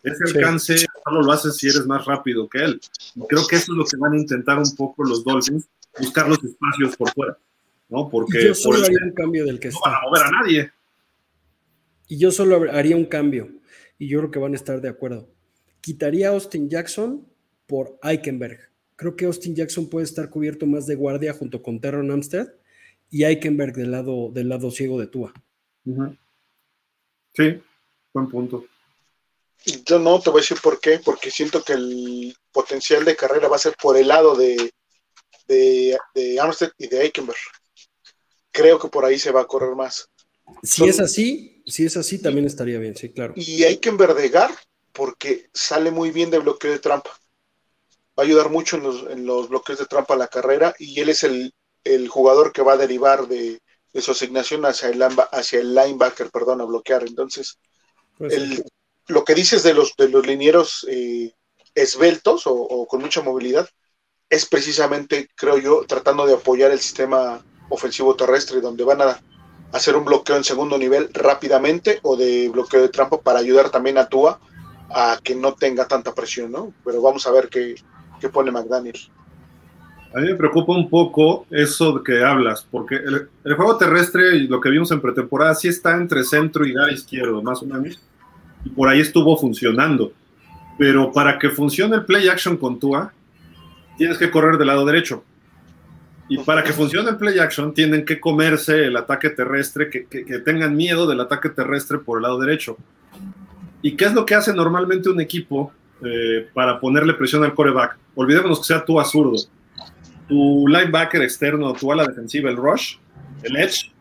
[0.03, 0.33] Ese Sí.
[1.05, 2.81] Solo lo haces si eres más rápido que él.
[3.15, 5.67] Y creo que eso es lo que van a intentar un poco los Dolphins,
[5.99, 7.37] buscar los espacios por fuera,
[7.89, 8.09] ¿no?
[8.09, 10.03] Porque yo por solo el haría un cambio del que no van está.
[10.03, 10.71] a mover a nadie.
[12.07, 13.49] Y yo solo haría un cambio.
[13.97, 15.29] Y yo creo que van a estar de acuerdo.
[15.81, 17.25] Quitaría a Austin Jackson
[17.67, 18.59] por Eichenberg.
[18.95, 22.47] Creo que Austin Jackson puede estar cubierto más de guardia junto con Terron Amstead
[23.09, 25.33] y Eichenberg del lado, del lado ciego de Tua.
[27.33, 27.61] Sí,
[28.13, 28.65] buen punto.
[29.85, 33.47] Yo no, te voy a decir por qué, porque siento que el potencial de carrera
[33.47, 34.71] va a ser por el lado de,
[35.47, 37.37] de, de Armstead y de Eichenberg.
[38.51, 40.09] Creo que por ahí se va a correr más.
[40.63, 43.35] Si Son- es así, si es así, también estaría bien, sí, claro.
[43.35, 44.51] Y hay que enverdegar
[44.93, 47.11] porque sale muy bien de bloqueo de trampa.
[48.17, 50.99] Va a ayudar mucho en los, en los bloqueos de trampa a la carrera y
[51.01, 51.53] él es el,
[51.83, 53.59] el jugador que va a derivar de,
[53.93, 57.03] de su asignación hacia el, hacia el linebacker, perdón, a bloquear.
[57.03, 57.59] Entonces,
[58.27, 58.63] el-
[59.07, 61.31] lo que dices de los, de los linieros eh,
[61.73, 63.67] esbeltos o, con mucha movilidad
[64.29, 69.19] es precisamente, creo yo, tratando de apoyar el sistema ofensivo terrestre, donde van a
[69.71, 73.97] hacer un bloqueo en segundo nivel rápidamente o de bloqueo de trampa para ayudar también
[73.97, 74.39] a Tua
[74.89, 76.73] a que no tenga tanta presión, ¿no?
[76.83, 77.75] Pero vamos a ver qué,
[78.19, 78.97] qué pone McDaniel.
[80.13, 84.39] A mí me preocupa un poco eso de que hablas, porque el, el juego terrestre
[84.41, 87.99] lo que vimos en pretemporada sí está entre centro y gar izquierdo, más o menos,
[88.65, 90.11] y por ahí estuvo funcionando.
[90.77, 93.13] Pero para que funcione el play action con Tua,
[93.97, 95.23] tienes que correr del lado derecho.
[96.27, 100.25] Y para que funcione el play action, tienen que comerse el ataque terrestre, que, que-
[100.25, 102.75] que tengan miedo del ataque terrestre por el lado derecho.
[103.81, 105.71] ¿Y qué es lo que hace normalmente un equipo
[106.03, 107.97] eh, para ponerle presión al coreback?
[108.15, 109.37] Olvidémonos que sea Tua zurdo
[110.27, 112.95] tu linebacker externo, tu ala defensiva, el rush,
[113.43, 113.91] el edge,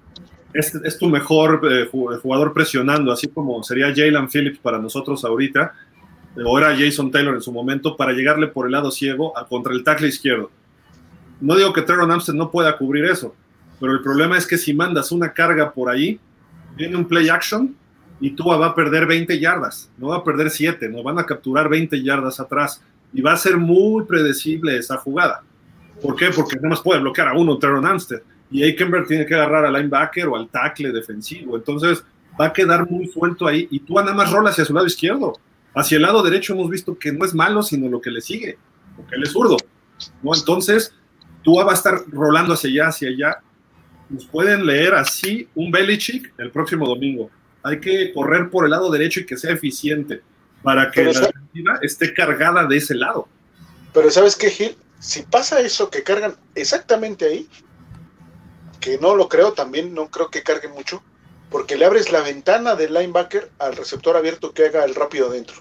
[0.55, 5.75] es, tu mejor eh, ju- jugador presionando, así como sería Jalen Phillips para nosotros ahorita,
[6.37, 9.73] eh, o era Jason Taylor en su momento, para llegarle por el lado ciego contra
[9.73, 10.51] el tackle izquierdo.
[11.41, 13.35] No digo que Teron Amstead no pueda cubrir eso,
[13.81, 16.19] pero el problema es que si mandas una carga por ahí,
[16.77, 17.75] viene un play action
[18.21, 21.27] y tú va a perder 20 yardas, no va a perder 7, no van a
[21.27, 22.81] capturar 20 yardas atrás
[23.13, 25.43] y va a ser muy predecible esa jugada.
[26.01, 26.31] ¿Por qué?
[26.35, 28.21] Porque nada más puede bloquear a uno, Teron Amstead.
[28.55, 31.57] Y Aikenberg tiene que agarrar al linebacker o al tackle defensivo.
[31.57, 32.05] Entonces
[32.41, 33.67] va a quedar muy suelto ahí.
[33.69, 35.33] Y tú nada más rola hacia su lado izquierdo.
[35.75, 38.57] Hacia el lado derecho hemos visto que no es malo, sino lo que le sigue.
[38.97, 39.57] Porque él es zurdo.
[40.23, 40.37] ¿no?
[40.37, 40.95] Entonces,
[41.43, 43.39] Tua va a estar rolando hacia allá, hacia allá.
[44.09, 47.33] Nos pueden leer así un Belichick el próximo domingo.
[47.61, 50.23] Hay que correr por el lado derecho y que sea eficiente
[50.63, 53.27] para que Pero la defensiva esté cargada de ese lado.
[53.93, 54.77] Pero ¿sabes qué, Gil?
[55.01, 57.49] Si pasa eso, que cargan exactamente ahí,
[58.85, 61.03] que no lo creo, también no creo que carguen mucho,
[61.51, 65.57] porque le abres la ventana del linebacker al receptor abierto que haga el rápido dentro.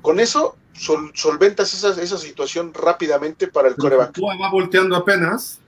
[0.00, 4.16] Con eso sol- solventas esa, esa situación rápidamente para el coreback.
[4.22, 5.58] Va volteando apenas.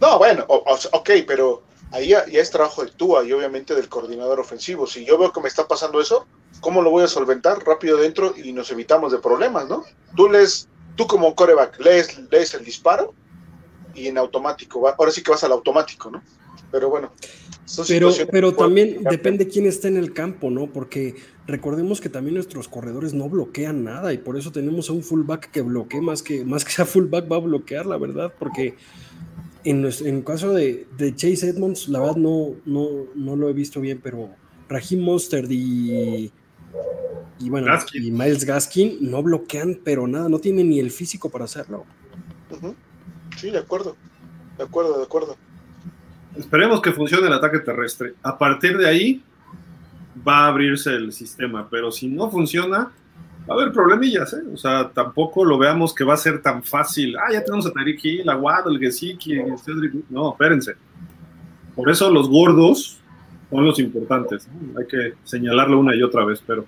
[0.00, 4.40] No, bueno, ok, pero ahí ya, ya es trabajo de Tua y obviamente del coordinador
[4.40, 4.88] ofensivo.
[4.88, 6.26] Si yo veo que me está pasando eso,
[6.60, 9.84] ¿cómo lo voy a solventar rápido dentro y nos evitamos de problemas, no?
[10.16, 10.66] Tú lees,
[10.96, 13.14] tú como coreback, lees, lees el disparo
[13.94, 16.22] y en automático, va- ahora sí que vas al automático, ¿no?
[16.70, 17.12] Pero bueno,
[17.88, 19.12] Pero, pero también cambiar.
[19.12, 20.72] depende quién está en el campo, ¿no?
[20.72, 21.14] Porque
[21.46, 25.50] recordemos que también nuestros corredores no bloquean nada y por eso tenemos a un fullback
[25.50, 28.74] que bloquee más que más que sea fullback va a bloquear, la verdad, porque
[29.64, 33.80] en, en caso de, de Chase Edmonds, la verdad no, no, no lo he visto
[33.80, 34.30] bien, pero
[34.68, 36.30] Raheem Mostert y,
[37.40, 38.04] y bueno, Gaskin.
[38.04, 41.84] y Miles Gaskin no bloquean, pero nada, no tienen ni el físico para hacerlo.
[42.50, 42.74] Ujú.
[43.36, 43.96] Sí, de acuerdo,
[44.56, 45.36] de acuerdo, de acuerdo.
[46.36, 48.14] Esperemos que funcione el ataque terrestre.
[48.22, 49.22] A partir de ahí
[50.26, 52.90] va a abrirse el sistema, pero si no funciona,
[53.48, 54.42] va a haber problemillas, ¿eh?
[54.52, 57.16] O sea, tampoco lo veamos que va a ser tan fácil.
[57.16, 59.92] Ah, ya tenemos a Tyreek Hill, a Waddle, Gesicki, Cedric.
[60.10, 60.74] No, espérense.
[61.74, 62.98] Por eso los gordos
[63.50, 64.48] son los importantes.
[64.48, 64.78] ¿no?
[64.80, 66.64] Hay que señalarlo una y otra vez, pero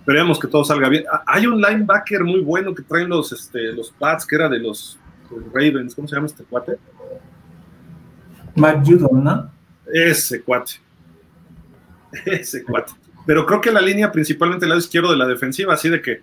[0.00, 1.04] esperemos que todo salga bien.
[1.10, 4.58] Ah, Hay un linebacker muy bueno que traen los, este, los Pats, que era de
[4.58, 4.98] los,
[5.30, 5.94] los Ravens.
[5.94, 6.76] ¿Cómo se llama este cuate?
[8.56, 9.50] Matt Judon, ¿no?
[9.92, 10.72] Ese cuate.
[12.26, 12.92] Ese cuate.
[13.26, 16.22] Pero creo que la línea principalmente el lado izquierdo de la defensiva, así de que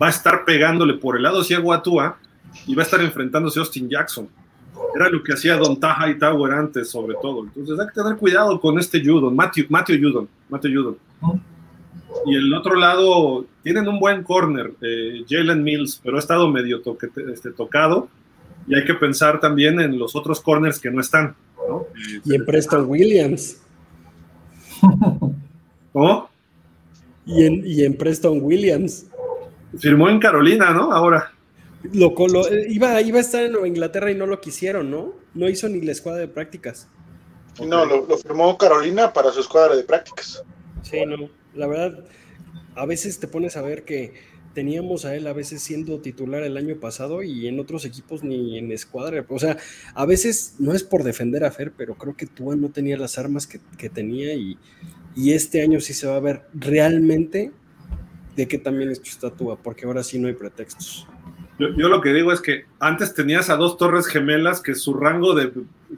[0.00, 2.18] va a estar pegándole por el lado ciego a Tua
[2.66, 4.28] y va a estar enfrentándose a Austin Jackson.
[4.94, 7.44] Era lo que hacía Don Taja y Tower antes, sobre todo.
[7.44, 10.28] Entonces hay que tener cuidado con este Judon, Matthew, Matthew Judon.
[10.48, 10.96] Matthew Judon.
[12.24, 16.82] Y el otro lado, tienen un buen corner, eh, Jalen Mills, pero ha estado medio
[16.82, 18.08] toque- este, tocado.
[18.68, 21.36] Y hay que pensar también en los otros corners que no están.
[21.68, 21.86] ¿no?
[21.96, 23.60] Eh, Y en Preston Williams.
[25.92, 26.28] ¿Cómo?
[27.24, 29.06] Y en, y en Preston Williams.
[29.78, 30.92] Firmó en Carolina, ¿no?
[30.92, 31.32] Ahora.
[31.92, 35.14] Lo, colo- eh, iba, iba a estar en Inglaterra y no lo quisieron, ¿no?
[35.34, 36.88] No hizo ni la escuadra de prácticas.
[37.64, 40.42] No, lo, lo firmó Carolina para su escuadra de prácticas.
[40.82, 41.28] Sí, no.
[41.54, 42.04] La verdad,
[42.74, 44.14] a veces te pones a ver que
[44.56, 48.56] teníamos a él a veces siendo titular el año pasado y en otros equipos ni
[48.56, 49.22] en escuadra.
[49.28, 49.58] O sea,
[49.94, 53.18] a veces no es por defender a Fer, pero creo que Tua no tenía las
[53.18, 54.56] armas que, que tenía y,
[55.14, 57.52] y este año sí se va a ver realmente
[58.34, 61.06] de qué también hecho está Tua, porque ahora sí no hay pretextos.
[61.58, 64.94] Yo, yo lo que digo es que antes tenías a dos torres gemelas que su
[64.94, 65.52] rango de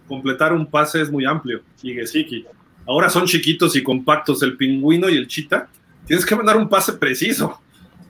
[0.08, 1.62] completar un pase es muy amplio.
[1.80, 2.44] Y Gesicki.
[2.88, 5.68] Ahora son chiquitos y compactos, el pingüino y el chita.
[6.08, 7.60] Tienes que mandar un pase preciso.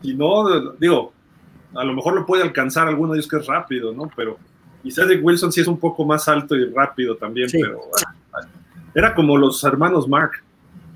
[0.02, 1.12] Y no, digo,
[1.74, 4.10] a lo mejor lo puede alcanzar alguno de ellos que es rápido, ¿no?
[4.16, 4.38] Pero,
[4.84, 7.58] y Cedric Wilson sí es un poco más alto y rápido también, Sí.
[7.60, 8.48] pero bueno,
[8.94, 10.32] era como los hermanos Mark.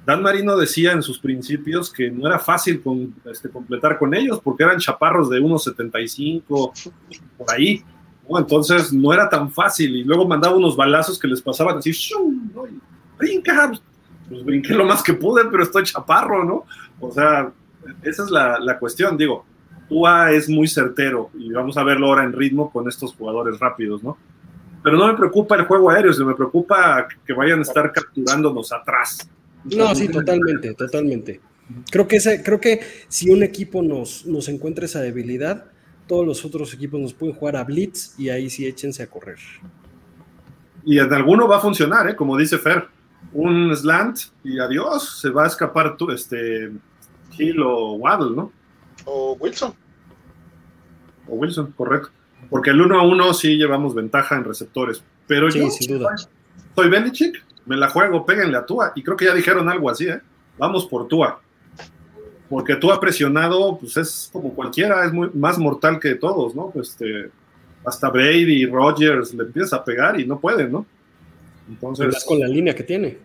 [0.05, 4.41] Dan Marino decía en sus principios que no era fácil con, este, completar con ellos
[4.43, 6.73] porque eran chaparros de 1,75
[7.39, 7.85] por ahí.
[8.29, 8.39] ¿no?
[8.39, 11.93] Entonces no era tan fácil y luego mandaba unos balazos que les pasaban así.
[12.53, 12.65] ¿no?
[13.17, 13.73] Brinca,
[14.29, 16.65] pues brinqué lo más que pude, pero estoy chaparro, ¿no?
[16.99, 17.53] O sea,
[18.03, 19.45] esa es la, la cuestión, digo,
[19.89, 24.03] Tua es muy certero y vamos a verlo ahora en ritmo con estos jugadores rápidos,
[24.03, 24.17] ¿no?
[24.83, 28.73] Pero no me preocupa el juego aéreo, sino me preocupa que vayan a estar capturándonos
[28.73, 29.29] atrás.
[29.65, 31.41] No, sí, totalmente, totalmente.
[31.91, 35.67] Creo que, ese, creo que si un equipo nos, nos encuentra esa debilidad,
[36.09, 39.39] todos los otros equipos nos pueden jugar a blitz y ahí sí échense a correr.
[40.85, 42.17] Y en alguno va a funcionar, ¿eh?
[42.17, 42.89] como dice Fer.
[43.33, 46.73] Un slant y adiós, se va a escapar tú, este,
[47.39, 48.53] Hill o Waddle, ¿no?
[49.05, 49.75] O Wilson.
[51.29, 52.11] O Wilson, correcto.
[52.51, 55.03] Porque el uno a uno sí llevamos ventaja en receptores.
[55.27, 56.15] Pero Sí, yo sin duda.
[56.75, 58.93] soy Belichick, me la juego, péguenle a Tua.
[58.95, 60.21] Y creo que ya dijeron algo así, ¿eh?
[60.59, 61.41] Vamos por Tua.
[62.49, 66.71] Porque Tua presionado, pues es como cualquiera, es muy, más mortal que todos, ¿no?
[66.75, 67.31] Este,
[67.85, 70.85] hasta Brady y Rogers le empiezas a pegar y no pueden, ¿no?
[71.69, 73.17] Entonces, Más con la línea que tiene.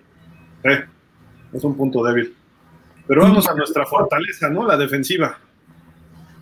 [0.64, 0.86] eh,
[1.52, 2.34] es un punto débil.
[3.08, 4.66] Pero vamos a nuestra fortaleza, ¿no?
[4.66, 5.38] La defensiva.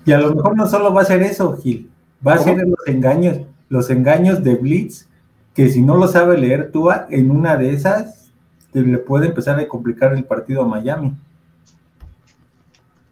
[0.06, 1.90] Y a lo mejor no solo va a ser eso, Gil,
[2.26, 2.56] va a ¿Cómo?
[2.56, 3.40] ser los engaños,
[3.70, 5.08] los engaños de Blitz,
[5.54, 8.32] que si no lo sabe leer Tua, en una de esas
[8.72, 11.14] te le puede empezar a complicar el partido a Miami.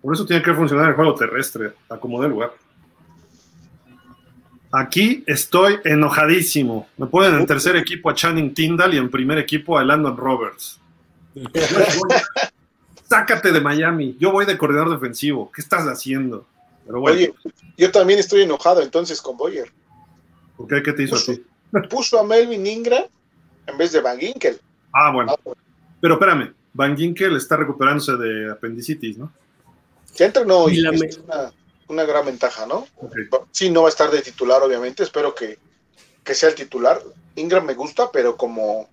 [0.01, 2.51] Por eso tiene que funcionar el juego terrestre, a como dé lugar.
[4.71, 6.87] Aquí estoy enojadísimo.
[6.97, 10.81] Me ponen en tercer equipo a Channing Tyndall y en primer equipo a Landon Roberts.
[13.13, 14.17] Sácate de Miami.
[14.19, 15.51] Yo voy de coordinador defensivo.
[15.51, 16.47] ¿Qué estás haciendo?
[16.83, 17.33] Pero bueno, Oye,
[17.77, 19.71] yo también estoy enojado entonces con Boyer.
[20.57, 20.81] ¿por qué?
[20.81, 21.43] ¿Qué te hizo a ti?
[21.91, 23.03] Puso a Melvin Ingram
[23.67, 24.59] en vez de Van Ginkel.
[24.91, 25.35] Ah, bueno.
[26.01, 29.31] Pero espérame, Van Ginkel está recuperándose de apendicitis, ¿no?
[30.15, 31.53] Ya entrenó Y y es una,
[31.89, 32.87] una gran ventaja, ¿no?
[33.51, 35.03] Sí, no va a estar de titular, obviamente.
[35.03, 35.59] Espero que,
[36.23, 36.99] que sea el titular.
[37.35, 38.89] Ingram me gusta, pero como,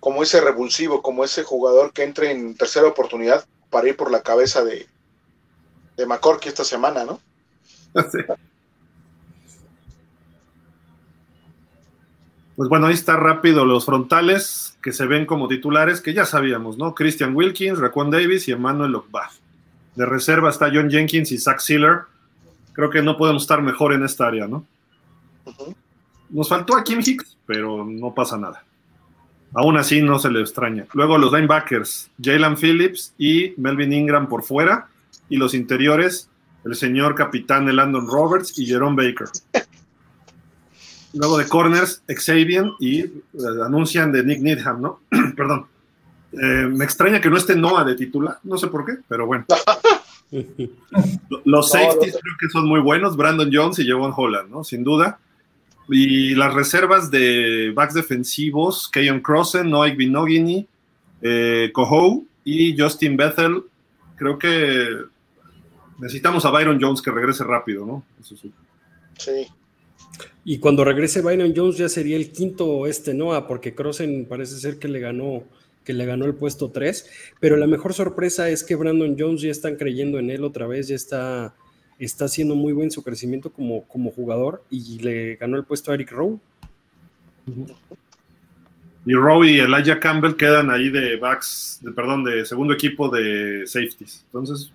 [0.00, 4.22] como ese revulsivo, como ese jugador que entre en tercera oportunidad para ir por la
[4.22, 4.86] cabeza de,
[5.96, 7.20] de McCorky esta semana, ¿no?
[8.12, 8.18] Sí.
[12.56, 16.78] Pues bueno, ahí está rápido los frontales que se ven como titulares, que ya sabíamos,
[16.78, 16.94] ¿no?
[16.94, 19.30] Christian Wilkins, Raquan Davis y Emmanuel Ogba.
[19.94, 22.02] De reserva está John Jenkins y Zach Sealer.
[22.72, 24.64] Creo que no podemos estar mejor en esta área, ¿no?
[26.30, 28.64] Nos faltó a Kim Hicks, pero no pasa nada.
[29.54, 30.86] Aún así no se le extraña.
[30.92, 34.88] Luego los linebackers, Jalen Phillips y Melvin Ingram por fuera.
[35.28, 36.28] Y los interiores,
[36.64, 39.28] el señor capitán de Landon Roberts y Jerome Baker.
[41.14, 43.12] Luego de corners, Xavier y eh,
[43.64, 45.00] anuncian de Nick Needham, ¿no?
[45.36, 45.66] Perdón.
[46.32, 49.46] Eh, me extraña que no esté Noah de titular, no sé por qué, pero bueno.
[50.30, 54.64] Los No, safeties creo que son muy buenos, Brandon Jones y Javon Holland, ¿no?
[54.64, 55.18] Sin duda.
[55.88, 60.66] Y las reservas de backs defensivos, Keyon Crossen, Noah Binogini,
[61.22, 63.62] eh, Coho y Justin Bethel.
[64.16, 64.88] Creo que
[65.98, 68.04] necesitamos a Byron Jones que regrese rápido, ¿no?
[68.20, 68.52] Eso sí.
[69.18, 69.46] Sí.
[70.44, 74.78] Y cuando regrese Byron Jones ya sería el quinto este Noah, porque Crossen parece ser
[74.78, 75.44] que le ganó
[75.86, 77.08] que le ganó el puesto 3,
[77.38, 80.88] pero la mejor sorpresa es que Brandon Jones ya están creyendo en él otra vez,
[80.88, 81.54] ya está,
[81.98, 85.94] está haciendo muy buen su crecimiento como, como jugador y le ganó el puesto a
[85.94, 86.38] Eric Rowe.
[89.06, 94.24] Y Rowe y Elijah Campbell quedan ahí de backs, perdón, de segundo equipo de safeties.
[94.26, 94.72] Entonces,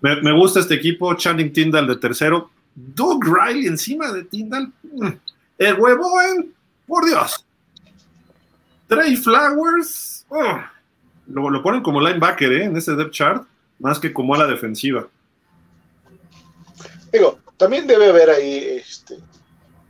[0.00, 1.14] me, me gusta este equipo.
[1.14, 2.50] Channing Tyndall de tercero.
[2.74, 4.72] Doug Riley encima de Tyndall.
[4.82, 5.08] Mm.
[5.58, 6.54] El huevón,
[6.86, 7.44] por Dios.
[8.86, 10.26] Trey Flowers.
[10.28, 10.60] oh.
[11.26, 12.64] Lo, lo ponen como linebacker ¿eh?
[12.64, 13.46] en ese depth chart,
[13.78, 15.06] más que como a la defensiva.
[17.12, 19.18] Digo, también debe haber ahí este,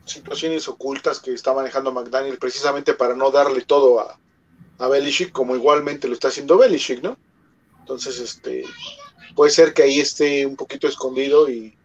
[0.05, 4.19] situaciones ocultas que está manejando McDaniel precisamente para no darle todo a,
[4.79, 7.17] a Belichick, como igualmente lo está haciendo Belichick, ¿no?
[7.81, 8.65] Entonces, este,
[9.35, 11.77] puede ser que ahí esté un poquito escondido y,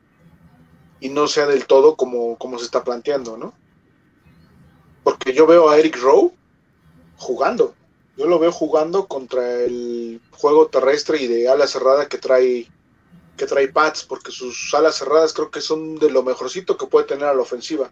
[1.00, 3.54] y no sea del todo como, como se está planteando, ¿no?
[5.04, 6.34] Porque yo veo a Eric Rowe
[7.18, 7.76] jugando.
[8.18, 12.68] Yo lo veo jugando contra el juego terrestre y de ala cerrada que trae
[13.38, 17.06] que trae Pats, porque sus alas cerradas creo que son de lo mejorcito que puede
[17.06, 17.90] tener a la ofensiva.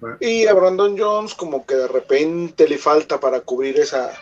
[0.00, 0.16] Bueno.
[0.20, 4.12] Y a Brandon Jones como que de repente le falta para cubrir esa,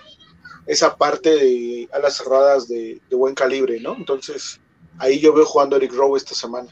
[0.66, 3.96] esa parte de alas cerradas de, de buen calibre, ¿no?
[3.96, 4.60] Entonces
[4.98, 6.68] ahí yo veo jugando a Eric Rowe esta semana.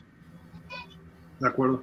[1.40, 1.80] De acuerdo.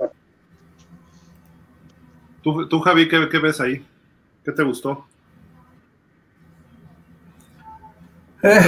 [2.42, 3.86] Tú, tú Javi, ¿qué, ¿qué ves ahí?
[4.46, 5.06] ¿Qué te gustó?
[8.44, 8.62] Eh,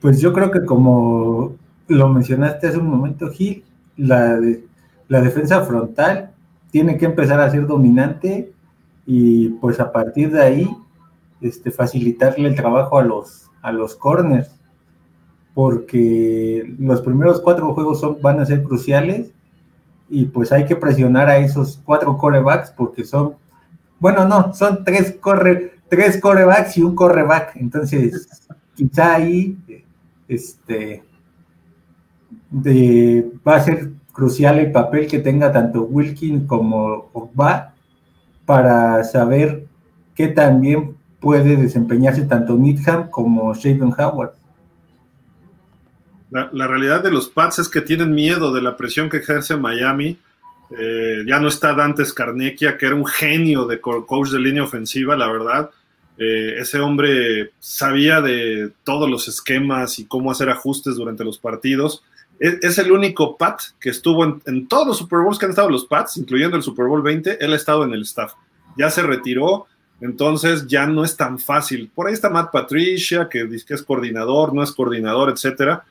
[0.00, 1.56] pues yo creo que como
[1.88, 3.64] lo mencionaste hace un momento, Gil,
[3.96, 4.64] la, de-
[5.08, 6.32] la defensa frontal
[6.70, 8.52] tiene que empezar a ser dominante
[9.06, 10.76] y pues a partir de ahí
[11.40, 14.50] este, facilitarle el trabajo a los, a los corners,
[15.54, 19.30] porque los primeros cuatro juegos son, van a ser cruciales
[20.08, 23.34] y pues hay que presionar a esos cuatro corebacks porque son,
[23.98, 28.28] bueno, no, son tres, corre, tres corebacks y un correback, entonces
[28.74, 29.56] quizá ahí
[30.28, 31.02] este,
[32.52, 37.74] va a ser crucial el papel que tenga tanto Wilkin como Ogba
[38.44, 39.66] para saber
[40.14, 44.32] qué también puede desempeñarse tanto Needham como Shaven Howard.
[46.30, 50.18] La, realidad de los Pats es que tienen miedo de la presión que ejerce Miami.
[50.76, 54.64] Eh, ya no está Dante Scarnecchia, que era un genio de co- coach de línea
[54.64, 55.70] ofensiva, la verdad.
[56.18, 62.02] Eh, ese hombre sabía de todos los esquemas y cómo hacer ajustes durante los partidos.
[62.38, 65.86] Es, el único Pat que estuvo en, todos los Super Bowls que han estado los
[65.86, 68.34] Pats, incluyendo el Super Bowl 20, él ha estado en el staff.
[68.76, 69.66] Ya se retiró,
[70.00, 71.90] entonces ya no es tan fácil.
[71.94, 75.84] Por ahí está Matt Patricia, que dice que es coordinador, no es coordinador, etcétera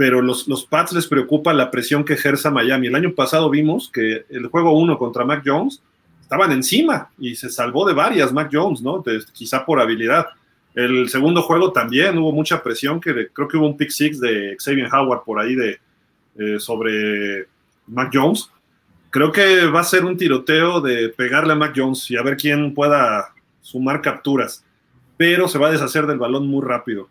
[0.00, 2.86] pero los, los Pats les preocupa la presión que ejerza Miami.
[2.86, 5.82] El año pasado vimos que el juego 1 contra Mac Jones
[6.22, 9.04] estaban encima y se salvó de varias Mac Jones, ¿no?
[9.34, 10.28] Quizá por habilidad.
[10.74, 14.56] El segundo juego también hubo mucha presión, que creo que hubo un pick six de
[14.58, 15.78] Xavier Howard por ahí de,
[16.38, 17.46] eh, sobre
[17.86, 18.50] Mac Jones.
[19.10, 22.36] creo que va a ser un tiroteo de pegarle a Mac Jones y a ver
[22.36, 24.64] quién pueda sumar capturas,
[25.16, 27.08] pero se va a deshacer del balón muy rápido.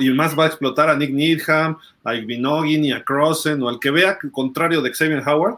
[0.00, 3.78] Y más va a explotar a Nick Needham, a Igbinogin y a Crossen o al
[3.80, 5.56] que vea contrario de Xavier Howard.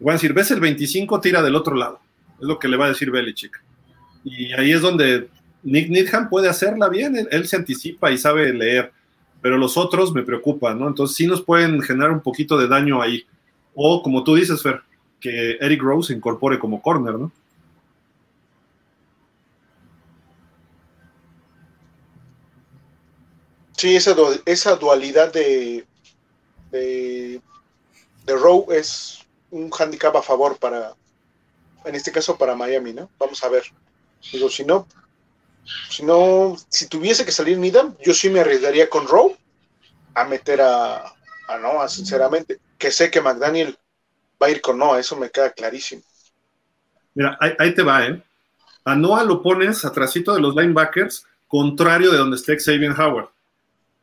[0.00, 2.00] Van a decir, ves el 25, tira del otro lado.
[2.38, 3.62] Es lo que le va a decir Belichick.
[4.24, 5.28] Y ahí es donde
[5.62, 8.92] Nick Needham puede hacerla bien, él, él, se anticipa y sabe leer,
[9.42, 10.88] pero los otros me preocupan, ¿no?
[10.88, 13.24] Entonces sí nos pueden generar un poquito de daño ahí.
[13.74, 14.82] O como tú dices, Fer,
[15.20, 17.32] que Eric Rose se incorpore como corner, ¿no?
[23.80, 24.14] Sí, esa,
[24.44, 25.86] esa dualidad de,
[26.70, 27.40] de,
[28.26, 29.20] de Rowe es
[29.50, 30.94] un handicap a favor para,
[31.86, 33.08] en este caso para Miami, ¿no?
[33.18, 33.64] Vamos a ver.
[34.32, 34.86] Digo, si no,
[35.88, 39.36] si no, si tuviese que salir Needham, yo sí me arriesgaría con Rowe
[40.14, 41.12] a meter a,
[41.60, 42.58] Noah, sinceramente.
[42.78, 43.76] Que sé que McDaniel
[44.40, 46.02] va a ir con Noah, eso me queda clarísimo.
[47.14, 48.22] Mira, ahí, ahí te va, ¿eh?
[48.84, 53.28] A Noah lo pones atrásito de los linebackers, contrario de donde esté Xavier Howard.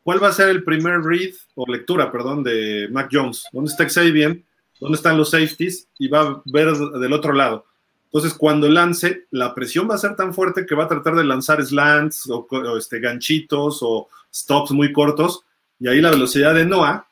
[0.04, 3.46] ¿Cuál va a ser el primer read o lectura, perdón, de Mac Jones?
[3.52, 4.42] ¿Dónde está Xavier?
[4.80, 5.88] ¿Dónde están los safeties?
[6.00, 7.66] Y va a ver del otro lado.
[8.08, 11.26] Entonces, cuando lance, la presión va a ser tan fuerte que va a tratar de
[11.26, 12.48] lanzar slants o,
[12.78, 15.44] este, ganchitos o stops muy cortos.
[15.78, 17.06] Y ahí la velocidad de Noah,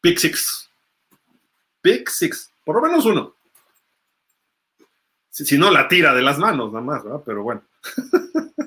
[0.00, 0.70] pick six.
[1.82, 2.52] Pick six.
[2.64, 3.34] Por lo menos uno.
[5.28, 7.22] Si, si no, la tira de las manos, nada más, ¿verdad?
[7.26, 7.62] Pero bueno.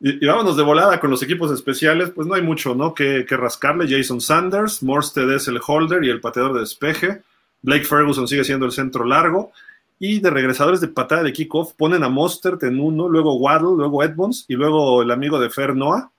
[0.00, 2.10] y, y, vámonos de volada con los equipos especiales.
[2.10, 2.94] Pues no hay mucho, ¿no?
[2.94, 3.88] Que, que rascarle.
[3.88, 7.22] Jason Sanders, Morsted es el holder y el pateador de despeje.
[7.62, 9.52] Blake Ferguson sigue siendo el centro largo.
[9.98, 14.02] Y de regresadores de patada de kickoff ponen a Mostert en uno, luego Waddle, luego
[14.02, 16.10] Edmonds y luego el amigo de Fer Noah.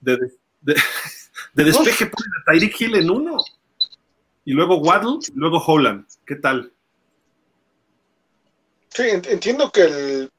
[0.00, 0.74] De, de, de,
[1.54, 3.38] de despeje ponen a Tyreek Hill en uno.
[4.44, 6.06] Y luego Waddle, y luego Holland.
[6.26, 6.70] ¿Qué tal?
[8.88, 10.30] Sí, entiendo que el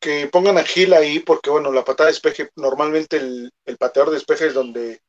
[0.00, 4.10] que pongan a Hill ahí, porque bueno, la patada de despeje, normalmente el, el pateador
[4.10, 5.00] de despeje es donde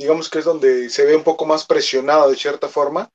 [0.00, 3.10] digamos que es donde se ve un poco más presionado de cierta forma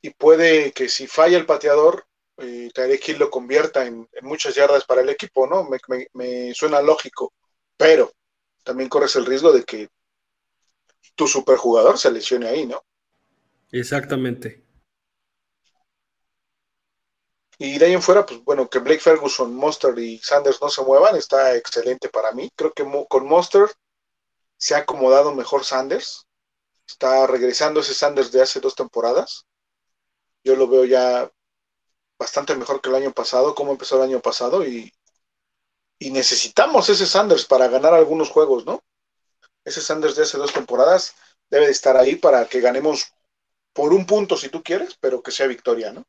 [0.00, 2.06] y puede que si falla el pateador,
[2.36, 2.70] eh,
[3.04, 5.64] Hill lo convierta en, en, muchas yardas para el equipo, ¿no?
[5.64, 7.32] Me, me, me, suena lógico,
[7.76, 8.12] pero
[8.62, 9.88] también corres el riesgo de que
[11.16, 12.80] tu superjugador se lesione ahí, ¿no?
[13.72, 14.62] Exactamente.
[17.58, 20.82] Y de ahí en fuera, pues bueno, que Blake Ferguson, Monster y Sanders no se
[20.82, 22.50] muevan, está excelente para mí.
[22.54, 23.68] Creo que con Monster
[24.64, 26.26] se ha acomodado mejor Sanders.
[26.86, 29.44] Está regresando ese Sanders de hace dos temporadas.
[30.42, 31.30] Yo lo veo ya
[32.18, 34.90] bastante mejor que el año pasado, como empezó el año pasado, y,
[35.98, 38.82] y necesitamos ese Sanders para ganar algunos juegos, ¿no?
[39.66, 41.14] Ese Sanders de hace dos temporadas
[41.50, 43.12] debe de estar ahí para que ganemos
[43.74, 46.06] por un punto si tú quieres, pero que sea victoria, ¿no?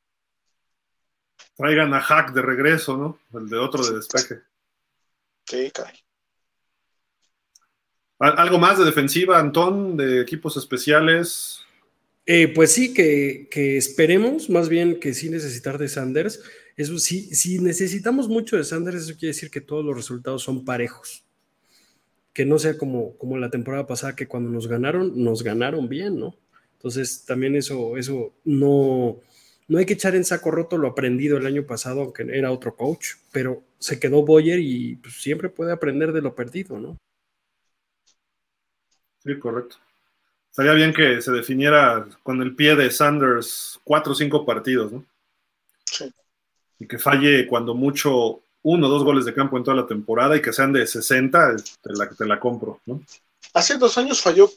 [1.58, 3.20] Traigan a Hack de regreso, ¿no?
[3.38, 4.44] El de otro de despeje.
[5.46, 6.05] Sí, caray.
[8.20, 11.60] ¿Algo más de defensiva, Antón, de equipos especiales?
[12.26, 16.42] Eh, pues sí, que, que, esperemos, más bien que sí necesitar de Sanders.
[16.78, 21.24] Eso si necesitamos mucho de Sanders, eso quiere decir que todos los resultados son parejos.
[22.34, 26.20] Que no sea como, como la temporada pasada, que cuando nos ganaron, nos ganaron bien,
[26.20, 26.36] ¿no?
[26.74, 29.20] Entonces, también eso, eso no,
[29.68, 32.76] no hay que echar en saco roto lo aprendido el año pasado, aunque era otro
[32.76, 36.98] coach, pero se quedó Boyer y pues, siempre puede aprender de lo perdido, ¿no?
[39.26, 39.78] Sí, correcto.
[40.52, 45.04] Estaría bien que se definiera con el pie de Sanders cuatro o cinco partidos, ¿no?
[45.86, 46.12] Sí.
[46.80, 50.36] Y que falle cuando mucho uno o dos goles de campo en toda la temporada
[50.36, 53.02] y que sean de 60, te la, te la compro, ¿no?
[53.54, 54.50] Hace dos años falló,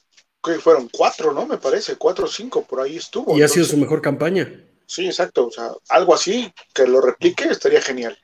[0.43, 1.47] que fueron cuatro, ¿no?
[1.47, 3.33] Me parece, cuatro o cinco, por ahí estuvo.
[3.33, 4.51] Y entonces, ha sido su mejor campaña.
[4.87, 5.49] Sí, exacto.
[5.49, 8.17] O sea, algo así que lo replique estaría genial.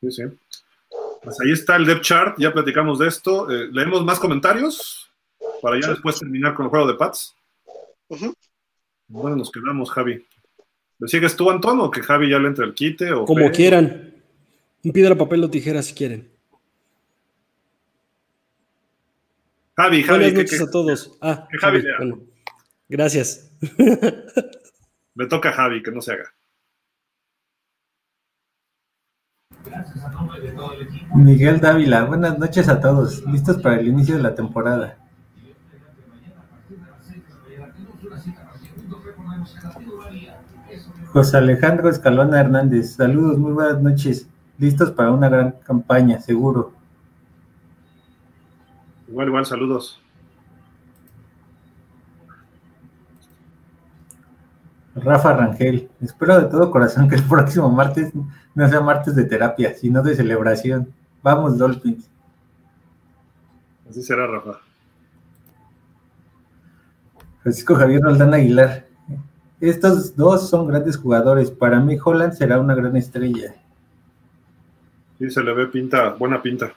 [0.00, 0.22] Sí, sí.
[1.22, 3.50] Pues ahí está el depth chart, ya platicamos de esto.
[3.50, 5.09] Eh, ¿Leemos más comentarios?
[5.60, 7.34] Para ya después terminar con el juego de Pats.
[8.08, 8.34] Uh -huh.
[9.08, 10.24] Bueno, nos quedamos, Javi.
[10.98, 13.12] ¿Le sigues tú, Antón, o que Javi ya le entre el quite?
[13.12, 13.52] O Como Fe?
[13.52, 14.14] quieran.
[14.84, 16.30] Un piedra, papel o tijera si quieren.
[19.76, 20.18] Javi, Javi.
[20.24, 21.18] Buenas noches que, a todos.
[21.20, 22.20] Ah, que Javi, Javi bueno.
[22.88, 23.50] Gracias.
[25.14, 26.32] Le toca a Javi, que no se haga.
[31.14, 33.24] Miguel Dávila, buenas noches a todos.
[33.26, 34.98] Listos para el inicio de la temporada.
[41.12, 44.28] José Alejandro Escalona Hernández, saludos, muy buenas noches.
[44.58, 46.72] Listos para una gran campaña, seguro.
[49.08, 50.00] Igual, igual, saludos.
[54.94, 58.12] Rafa Rangel, espero de todo corazón que el próximo martes
[58.54, 60.92] no sea martes de terapia, sino de celebración.
[61.24, 62.08] Vamos, Dolphins.
[63.88, 64.60] Así será, Rafa.
[67.42, 68.89] Francisco Javier Roldán Aguilar.
[69.60, 71.50] Estos dos son grandes jugadores.
[71.50, 73.54] Para mí, Holland será una gran estrella.
[75.18, 76.72] Sí, se le ve pinta, buena pinta.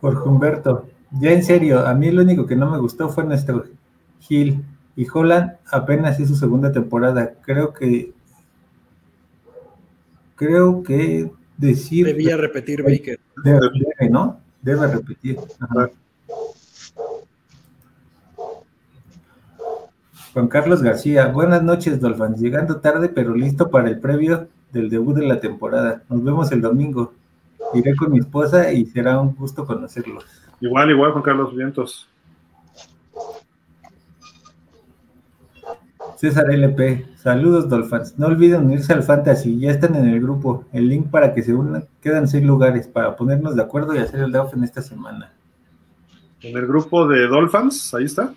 [0.00, 0.88] Jorge Humberto.
[1.20, 3.64] Ya en serio, a mí lo único que no me gustó fue nuestro
[4.18, 4.64] Gil.
[4.96, 7.34] Y Holland apenas es su segunda temporada.
[7.42, 8.12] Creo que.
[10.34, 12.06] Creo que decir.
[12.06, 13.20] Debía repetir Baker.
[13.44, 14.40] Debe, debe, ¿no?
[14.60, 15.38] Debe repetir.
[15.60, 15.90] Ajá.
[20.32, 22.40] Juan Carlos García, buenas noches, Dolphins.
[22.40, 26.04] Llegando tarde, pero listo para el previo del debut de la temporada.
[26.08, 27.12] Nos vemos el domingo.
[27.74, 30.24] Iré con mi esposa y será un gusto conocerlos.
[30.60, 32.08] Igual, igual, Juan Carlos Vientos.
[36.16, 38.18] César LP, saludos Dolphins.
[38.18, 40.64] No olviden unirse al Fantasy, ya están en el grupo.
[40.72, 44.20] El link para que se unan, quedan seis lugares para ponernos de acuerdo y hacer
[44.20, 45.30] el en esta semana.
[46.40, 48.32] En el grupo de Dolphins, ahí está.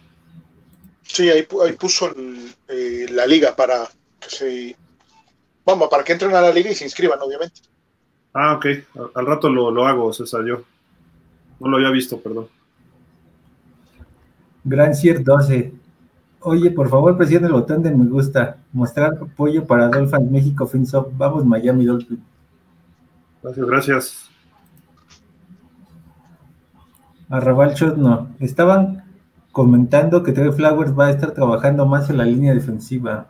[1.05, 3.87] Sí, ahí, ahí puso el, eh, la liga para
[4.19, 4.75] que se.
[5.65, 7.61] Vamos, para que entren a la liga y se inscriban, obviamente.
[8.33, 8.65] Ah, ok.
[8.65, 10.63] Al, al rato lo, lo, hago, César, yo.
[11.59, 12.49] No lo había visto, perdón.
[14.63, 15.71] Gran Cier 12.
[16.41, 18.57] Oye, por favor, presione el botón de me gusta.
[18.73, 21.09] Mostrar apoyo para Dolphins México FinSoft.
[21.17, 22.19] Vamos, Miami Dolphins.
[23.41, 24.29] Gracias, gracias.
[27.29, 28.29] Arrabal no.
[28.39, 29.04] Estaban
[29.55, 33.29] comentando que Trey Flowers va a estar trabajando más en la línea defensiva.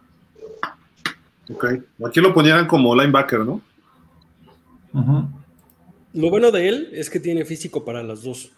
[1.53, 1.65] Ok.
[2.03, 3.61] Aquí lo ponían como linebacker, ¿no?
[4.91, 5.27] Uh -huh.
[6.13, 8.51] Lo bueno de él es que tiene físico para las dos.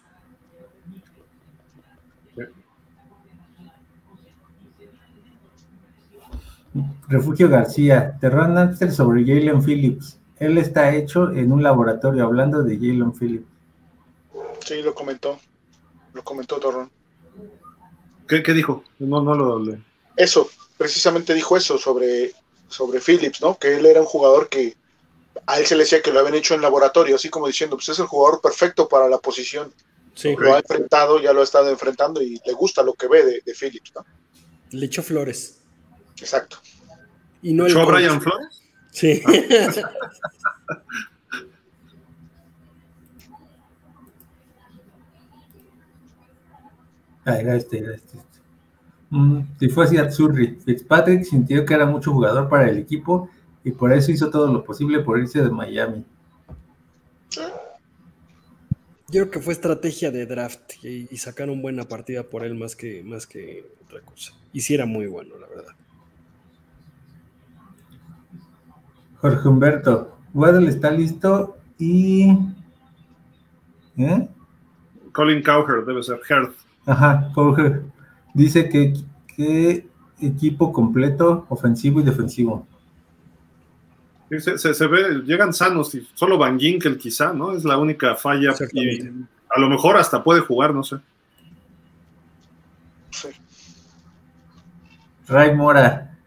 [7.06, 10.18] Refugio García, Terran Amster sobre Jalen Phillips.
[10.38, 13.46] Él está hecho en un laboratorio hablando de Jalen Phillips.
[14.60, 15.38] Sí, lo comentó.
[16.14, 16.97] Lo comentó Torrón.
[18.28, 18.84] ¿Qué, ¿Qué, dijo?
[18.98, 19.78] No, no lo le...
[20.16, 22.32] Eso, precisamente dijo eso sobre,
[22.68, 23.58] sobre Phillips, ¿no?
[23.58, 24.76] Que él era un jugador que
[25.46, 27.88] a él se le decía que lo habían hecho en laboratorio, así como diciendo, pues
[27.88, 29.72] es el jugador perfecto para la posición.
[30.14, 33.24] Sí, lo ha enfrentado, ya lo ha estado enfrentando y le gusta lo que ve
[33.24, 34.04] de, de Phillips, ¿no?
[34.70, 35.58] Le echó flores.
[36.20, 36.58] Exacto.
[37.40, 38.62] Y no ¿Echó a Brian Flores?
[38.90, 39.22] Sí.
[39.24, 39.90] Ah,
[47.36, 48.18] era este, era este.
[49.10, 53.30] Mm, si fue así Atzurri, Fitzpatrick sintió que era mucho jugador para el equipo
[53.64, 56.04] y por eso hizo todo lo posible por irse de Miami.
[59.10, 62.76] Yo creo que fue estrategia de draft y, y, sacaron buena partida por él más
[62.76, 64.34] que, más que otra cosa.
[64.52, 65.74] Y sí era muy bueno, la verdad.
[69.20, 72.30] Jorge Humberto, Waddle está listo y.
[73.96, 74.28] ¿Eh?
[75.12, 76.54] Colin Cowher debe ser Hearth.
[76.88, 77.82] Ajá, Cowher.
[78.32, 78.94] Dice que,
[79.36, 79.86] que
[80.20, 82.66] equipo completo, ofensivo y defensivo.
[84.30, 87.52] Se, se, se, ve, llegan sanos y solo Van Ginkel quizá, ¿no?
[87.52, 89.00] Es la única falla y
[89.50, 90.96] a lo mejor hasta puede jugar, no sé.
[93.10, 93.28] Sí.
[95.28, 96.18] Ray Mora,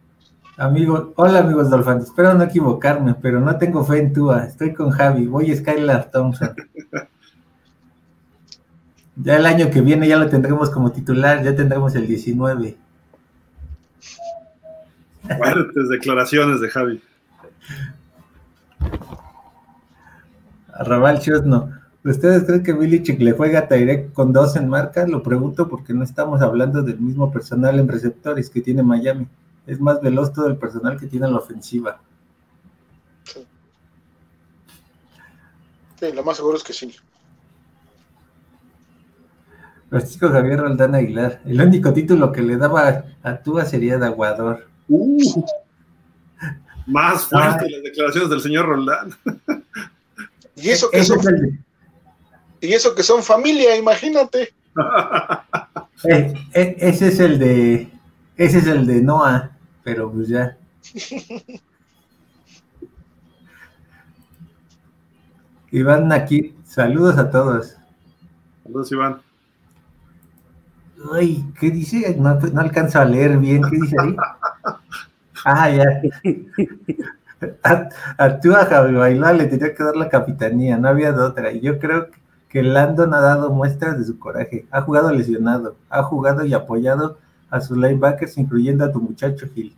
[0.57, 4.91] amigos, hola amigos Dolphins, espero no equivocarme, pero no tengo fe en Tua, estoy con
[4.91, 6.55] Javi, voy a Skylar Thompson.
[9.23, 12.77] ya el año que viene ya lo tendremos como titular, ya tendremos el 19.
[15.37, 17.03] Fuertes declaraciones de Javi.
[20.73, 21.71] Arrabal Chosno.
[22.03, 25.05] ¿Ustedes creen que Billy le juega a Tyrek con dos en marca?
[25.05, 29.27] Lo pregunto porque no estamos hablando del mismo personal en receptores que tiene Miami.
[29.67, 32.01] Es más veloz todo el personal que tiene la ofensiva.
[33.23, 33.45] Sí.
[35.99, 36.91] sí lo más seguro es que sí.
[39.91, 41.41] Francisco Javier Roldán Aguilar.
[41.45, 44.65] El único título que le daba a Tua sería de Aguador.
[44.87, 45.43] Uh.
[46.87, 47.69] Más fuerte ah.
[47.69, 49.13] las declaraciones del señor Roldán.
[50.55, 51.19] Y eso que son,
[52.61, 54.53] y eso que son familia, imagínate.
[56.03, 57.87] Eh, eh, ese es el de
[58.35, 59.51] ese es el de Noah,
[59.83, 60.57] pero pues ya.
[65.71, 67.75] Iván aquí, saludos a todos.
[68.63, 69.21] Saludos, Iván.
[71.13, 72.15] Ay, ¿qué dice?
[72.17, 74.15] No, no alcanzo a leer bien, ¿qué dice ahí?
[75.45, 75.85] Ah, ya.
[77.63, 81.51] A, a Tua Javi Bailar le tenía que dar la capitanía, no había de otra.
[81.51, 82.09] Y yo creo
[82.47, 84.65] que Landon ha dado muestras de su coraje.
[84.69, 87.17] Ha jugado lesionado, ha jugado y apoyado
[87.49, 89.75] a sus linebackers, incluyendo a tu muchacho Gil.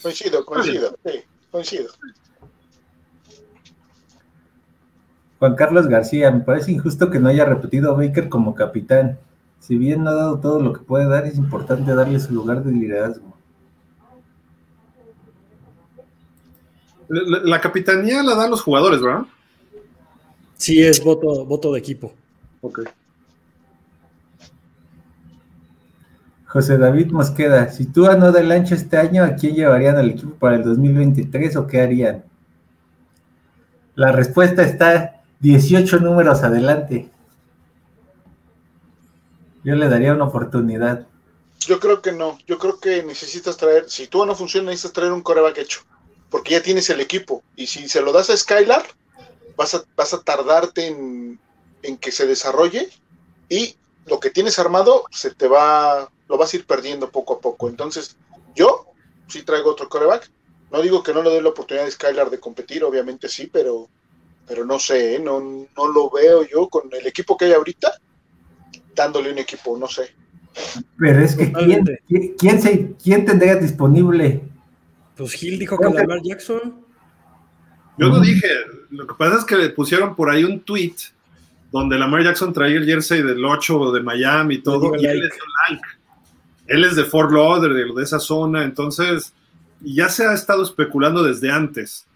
[0.00, 1.20] Coincido, coincido, sí,
[1.50, 1.92] coincido.
[5.38, 9.18] Juan Carlos García, me parece injusto que no haya repetido a Baker como capitán.
[9.60, 12.62] Si bien no ha dado todo lo que puede dar, es importante darle su lugar
[12.62, 13.36] de liderazgo.
[17.08, 19.22] La, la capitanía la dan los jugadores, ¿verdad?
[20.56, 22.12] Sí, es voto, voto de equipo.
[22.62, 22.80] Ok.
[26.46, 30.34] José David Mosqueda, si tú no del ancho este año, ¿a quién llevarían al equipo
[30.36, 32.24] para el 2023 o qué harían?
[33.94, 37.08] La respuesta está 18 números adelante.
[39.64, 41.06] Yo le daría una oportunidad.
[41.60, 42.38] Yo creo que no.
[42.46, 45.80] Yo creo que necesitas traer, si tú no funciona, necesitas traer un coreback hecho.
[46.30, 47.42] Porque ya tienes el equipo.
[47.56, 48.84] Y si se lo das a Skylar,
[49.56, 51.40] vas a, vas a tardarte en,
[51.82, 52.88] en que se desarrolle.
[53.48, 53.76] Y
[54.06, 57.68] lo que tienes armado se te va, lo vas a ir perdiendo poco a poco.
[57.68, 58.16] Entonces,
[58.54, 58.86] yo
[59.28, 60.30] sí traigo otro coreback.
[60.70, 63.88] No digo que no le doy la oportunidad a Skylar de competir, obviamente sí, pero,
[64.46, 65.18] pero no sé, ¿eh?
[65.18, 67.92] no, no lo veo yo con el equipo que hay ahorita,
[68.94, 70.14] dándole un equipo, no sé.
[70.98, 74.42] Pero es que ¿quién, quién, quién se, quién tendría disponible?
[75.16, 76.84] Pues Gil dijo que Lamar Jackson.
[77.98, 78.48] Yo no dije,
[78.90, 80.94] lo que pasa es que le pusieron por ahí un tweet
[81.72, 85.34] donde Lamar Jackson traía el jersey del 8 de Miami y todo, y él like.
[85.34, 85.88] dio like.
[86.66, 89.32] Él es de Fort Lauderdale, de esa zona, entonces
[89.80, 92.06] ya se ha estado especulando desde antes.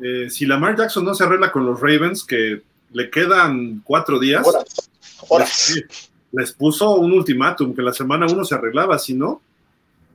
[0.00, 2.62] Eh, si Lamar Jackson no se arregla con los Ravens, que
[2.92, 4.90] le quedan cuatro días, Horas,
[5.28, 5.74] horas.
[5.74, 9.42] les, les puso un ultimátum que la semana uno se arreglaba, si no.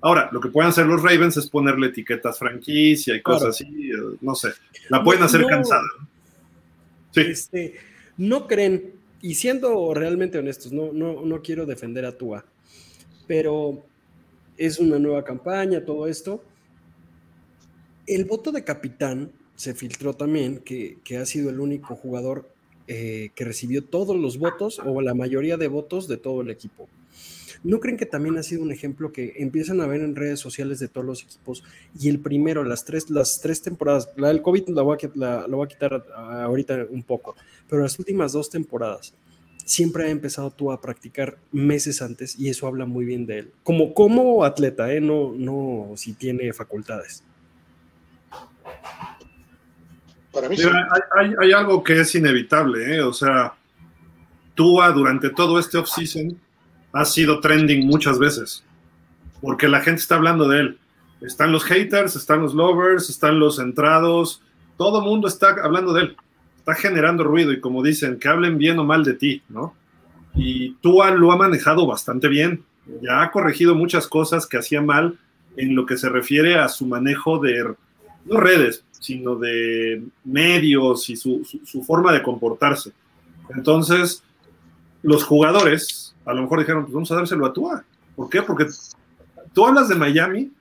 [0.02, 4.18] Ahora, lo que pueden hacer los Ravens es ponerle etiquetas franquicia y cosas así, eh,
[4.22, 4.50] no sé.
[4.90, 5.48] La pueden No, hacer no.
[5.48, 5.84] cansada.
[7.12, 7.22] Sí.
[7.22, 7.76] Este,
[8.18, 12.44] no creen, y siendo realmente honestos, no, no, no quiero defender a Tua,
[13.28, 13.86] pero
[14.58, 16.44] es una nueva campaña, todo esto.
[18.06, 22.50] El voto de capitán se filtró también, que, que ha sido el único jugador
[22.88, 26.90] eh, que recibió todos los votos o la mayoría de votos de todo el equipo.
[27.64, 30.80] ¿No creen que también ha sido un ejemplo que empiezan a ver en redes sociales
[30.80, 31.64] de todos los equipos
[31.98, 35.48] y el primero, las tres, las tres temporadas, la del COVID la voy a, la-
[35.48, 37.36] la a quitar ahorita un poco,
[37.70, 39.14] pero las últimas dos temporadas
[39.66, 43.52] siempre ha empezado tú a practicar meses antes y eso habla muy bien de él.
[43.64, 45.00] Como, como atleta, ¿eh?
[45.00, 47.24] no, no si tiene facultades.
[50.34, 50.66] Para mí sí.
[50.66, 53.02] Mira, hay, hay- hay algo que es inevitable, ¿eh?
[53.02, 53.54] o sea,
[54.56, 56.38] Tua durante todo este off-season
[56.92, 58.64] ha sido trending muchas veces,
[59.42, 60.78] porque la gente está hablando de él.
[61.22, 64.42] Están los haters, están los lovers, están los centrados,
[64.78, 66.18] todo el mundo está hablando de él,
[66.58, 69.74] está generando ruido y como dicen, que hablen bien o mal de ti, ¿no?
[70.36, 72.64] Y Tua lo ha manejado bastante bien,
[73.02, 75.18] ya ha corregido muchas cosas que hacía mal
[75.56, 77.74] en lo que se refiere a su manejo de,
[78.26, 82.92] no redes, sino de medios y su, su, forma de comportarse.
[83.50, 84.24] Entonces,
[85.02, 87.84] los jugadores a lo mejor dijeron, pues vamos a dárselo a Tua.
[88.16, 88.42] ¿Por qué?
[88.42, 88.66] Porque
[89.54, 90.52] tú hablas de Miami,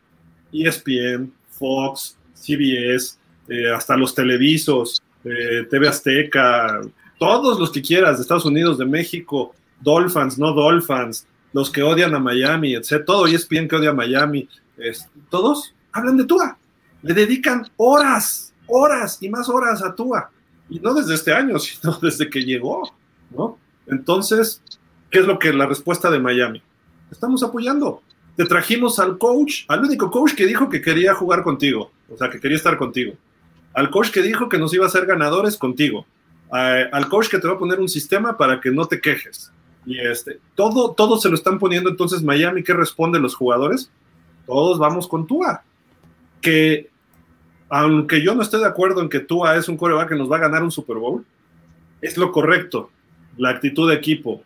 [0.52, 3.16] ESPN, Fox, CBS,
[3.48, 6.80] eh, hasta los televisos, eh, TV Azteca,
[7.18, 12.14] todos los que quieras, de Estados Unidos, de México, Dolphins, no Dolphins, los que odian
[12.14, 13.04] a Miami, etc.
[13.04, 16.58] Todo ESPN que odia a Miami, es, todos hablan de Tua.
[17.02, 20.30] Le dedican horas, horas y más horas a Tua.
[20.68, 22.90] Y no desde este año, sino desde que llegó,
[23.30, 23.58] ¿no?
[23.86, 24.62] Entonces,
[25.10, 26.62] ¿qué es lo que la respuesta de Miami?
[27.10, 28.02] Estamos apoyando.
[28.36, 32.30] Te trajimos al coach, al único coach que dijo que quería jugar contigo, o sea,
[32.30, 33.14] que quería estar contigo.
[33.74, 36.06] Al coach que dijo que nos iba a hacer ganadores contigo.
[36.50, 39.50] Al coach que te va a poner un sistema para que no te quejes.
[39.84, 41.90] Y este, todo, todo se lo están poniendo.
[41.90, 43.90] Entonces, Miami, ¿qué responde los jugadores?
[44.46, 45.62] Todos vamos con Tua.
[46.40, 46.90] Que
[47.74, 50.36] aunque yo no esté de acuerdo en que Tua es un coreback que nos va
[50.36, 51.24] a ganar un Super Bowl,
[52.02, 52.90] es lo correcto.
[53.38, 54.42] La actitud de equipo.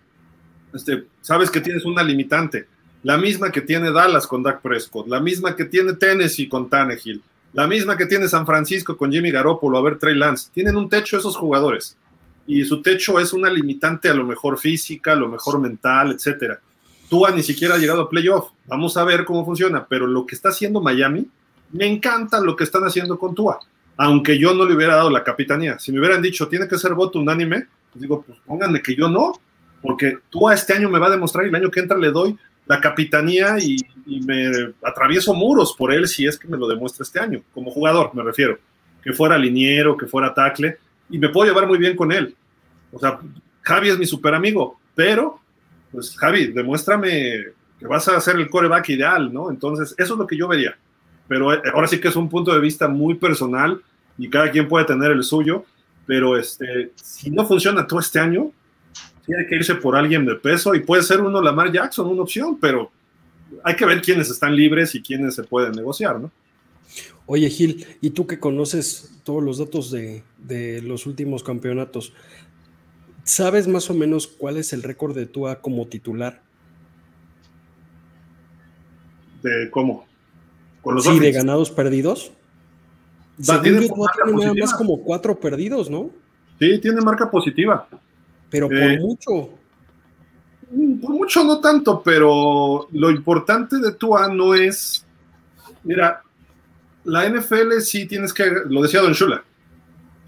[0.73, 2.69] Este, sabes que tienes una limitante.
[3.03, 7.21] La misma que tiene Dallas con Dak Prescott, la misma que tiene Tennessee con Tannehill,
[7.53, 10.51] la misma que tiene San Francisco con Jimmy Garoppolo, a ver, Trey Lance.
[10.55, 11.97] Tienen un techo esos jugadores.
[12.47, 16.61] Y su techo es una limitante a lo mejor física, a lo mejor mental, etcétera.
[17.11, 18.51] Tua ni siquiera ha llegado a playoff.
[18.67, 19.85] Vamos a ver cómo funciona.
[19.89, 21.27] Pero lo que está haciendo Miami,
[21.73, 23.59] me encanta lo que están haciendo con Tua.
[23.97, 25.79] Aunque yo no le hubiera dado la capitanía.
[25.79, 29.09] Si me hubieran dicho, tiene que ser voto unánime, pues digo, pues pónganme que yo
[29.09, 29.33] no.
[29.81, 32.37] Porque Tua este año me va a demostrar y el año que entra le doy
[32.67, 33.77] la capitanía y,
[34.07, 37.43] y me atravieso muros por él si es que me lo demuestra este año.
[37.55, 38.59] Como jugador, me refiero.
[39.03, 40.79] Que fuera liniero, que fuera tackle.
[41.09, 42.35] Y me puedo llevar muy bien con él.
[42.93, 43.21] O sea,
[43.63, 45.41] Javi es mi super amigo, pero
[45.91, 47.47] pues Javi, demuéstrame
[47.79, 49.51] que vas a ser el coreback ideal, ¿no?
[49.51, 50.77] Entonces, eso es lo que yo vería.
[51.29, 53.81] Pero eh, ahora sí que es un punto de vista muy personal
[54.19, 55.65] y cada quien puede tener el suyo,
[56.07, 58.51] pero este, si no funciona todo este año,
[59.27, 62.59] tiene que irse por alguien de peso y puede ser uno Lamar Jackson, una opción,
[62.61, 62.91] pero
[63.65, 66.31] hay que ver quiénes están libres y quiénes se pueden negociar, ¿no?
[67.27, 72.13] Oye, Gil, y tú que conoces todos los datos de, de los últimos campeonatos,
[73.25, 76.41] ¿sabes más o menos cuál es el récord de Tua como titular?
[79.43, 80.07] ¿De cómo?
[80.87, 82.31] ¿Con los sí, de ganados perdidos.
[83.41, 86.13] Va, tiene nada más como cuatro perdidos, ¿no?
[86.61, 87.89] Sí, tiene marca positiva.
[88.49, 89.51] Pero por eh, mucho.
[91.03, 95.05] Por mucho no tanto, pero lo importante de Tua no es.
[95.83, 96.23] Mira,
[97.03, 99.43] la NFL sí tienes que, lo decía Don Shula,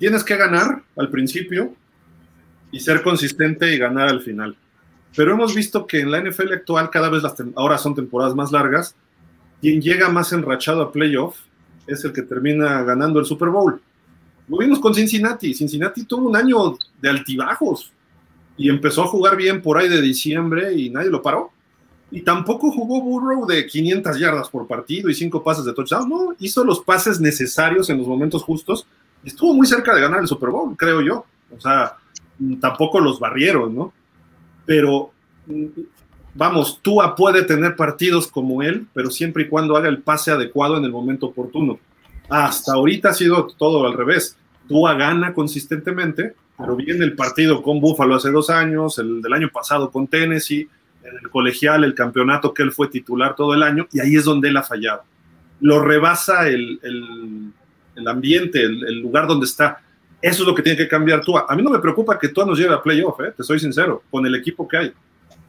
[0.01, 1.73] tienes que ganar al principio
[2.73, 4.57] y ser consistente y ganar al final.
[5.15, 8.51] Pero hemos visto que en la NFL actual, cada vez las ahora son temporadas más
[8.51, 8.97] largas,
[9.61, 11.37] quien llega más enrachado a playoff
[11.87, 13.81] es el que termina ganando el Super Bowl.
[14.49, 15.55] Lo vimos con Cincinnati.
[15.55, 17.93] Cincinnati tuvo un año de altibajos
[18.57, 21.51] y empezó a jugar bien por ahí de diciembre y nadie lo paró.
[22.11, 26.09] Y tampoco jugó Burrow de 500 yardas por partido y cinco pases de touchdown.
[26.09, 28.87] No, hizo los pases necesarios en los momentos justos
[29.25, 31.25] estuvo muy cerca de ganar el Super Bowl, creo yo.
[31.57, 31.97] O sea,
[32.61, 33.93] tampoco los barrieron, ¿no?
[34.67, 35.13] Pero,
[36.39, 40.77] vamos, Tua puede tener partidos como él, pero siempre y cuando haga el pase adecuado
[40.77, 41.81] en el momento oportuno.
[42.29, 44.37] Hasta ahorita ha sido todo al revés.
[44.69, 49.51] Tua gana consistentemente, pero viene el partido con Buffalo hace dos años, el del año
[49.53, 50.69] pasado con Tennessee,
[51.03, 54.25] en el colegial, el campeonato que él fue titular todo el año, y ahí es
[54.25, 55.03] donde él ha fallado.
[55.61, 56.79] Lo rebasa el,
[57.97, 59.81] el, ambiente, el, lugar donde está.
[60.23, 61.47] Eso es lo que tiene que cambiar Tua.
[61.49, 63.33] A mí no me preocupa que Tua nos lleve a playoff, ¿eh?
[63.37, 64.93] te soy sincero, con el equipo que hay.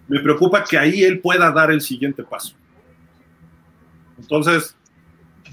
[0.10, 2.56] Me preocupa que ahí él pueda dar el siguiente paso.
[4.20, 4.76] Entonces,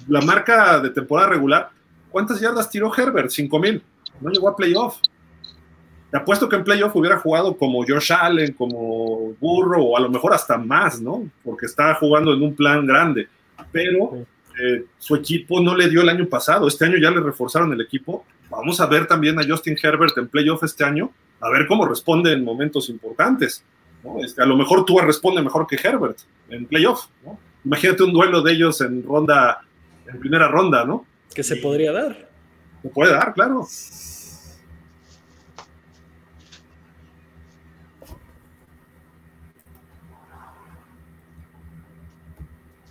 [0.08, 1.70] la marca de temporada regular,
[2.10, 3.30] ¿cuántas yardas tiró Herbert?
[3.30, 3.82] 5000.
[4.20, 4.96] No llegó a playoff.
[6.10, 10.08] Te apuesto que en playoff hubiera jugado como Josh Allen, como Burro, o a lo
[10.08, 11.28] mejor hasta más, ¿no?
[11.44, 13.28] Porque estaba jugando en un plan grande.
[13.70, 14.26] Pero
[14.58, 16.66] eh, su equipo no le dio el año pasado.
[16.66, 18.24] Este año ya le reforzaron el equipo.
[18.50, 21.10] Vamos a ver también a Justin Herbert en playoff este año,
[21.40, 23.64] a ver cómo responde en momentos importantes.
[24.22, 26.18] Este, a lo mejor tú responde mejor que Herbert
[26.48, 27.06] en playoff.
[27.64, 29.60] Imagínate un duelo de ellos en ronda,
[30.06, 31.04] en primera ronda, ¿no?
[31.34, 32.28] Que se podría dar.
[32.82, 33.66] Se puede dar, claro.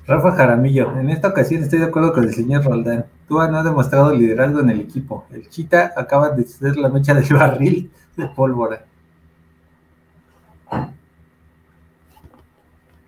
[0.08, 3.06] Rafa Jaramillo, en esta ocasión estoy de acuerdo con el señor Roldán.
[3.28, 5.26] Tú no ha demostrado liderazgo en el equipo.
[5.32, 8.86] El Chita acaba de ser la mecha del barril de pólvora.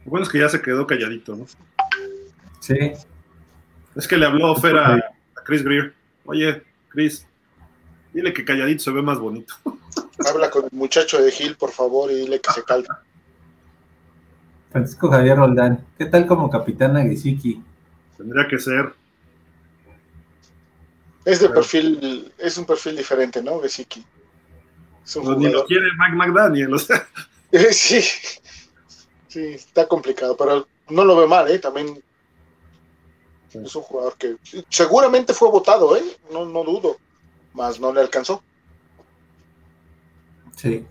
[0.08, 1.46] Lo bueno es que ya se quedó calladito, ¿no?
[2.62, 2.94] Sí.
[3.94, 5.14] Es que le habló Fer a,
[5.44, 5.94] Chris Greer.
[6.24, 7.28] Oye, Chris,
[8.14, 9.54] dile que calladito se ve más bonito.
[10.26, 13.04] Habla con el muchacho de Gil, por favor, y dile que se calma.
[14.72, 17.62] Francisco Javier Roldán, ¿qué tal como capitán Aguisiki?
[18.16, 18.94] Tendría que ser.
[21.26, 23.60] Es de perfil, es un perfil diferente, ¿no?
[23.60, 24.06] Gesicki.
[25.38, 27.06] ni lo quiere Mike McDaniel, o sea.
[27.72, 28.00] sí,
[29.28, 31.60] sí, está complicado, pero no lo ve mal, ¿eh?
[31.60, 32.02] También
[33.54, 34.38] es un jugador que
[34.70, 36.04] seguramente fue votado, ¿eh?
[36.32, 36.98] No, no dudo,
[37.54, 38.42] más no le alcanzó.
[40.56, 40.86] Sí.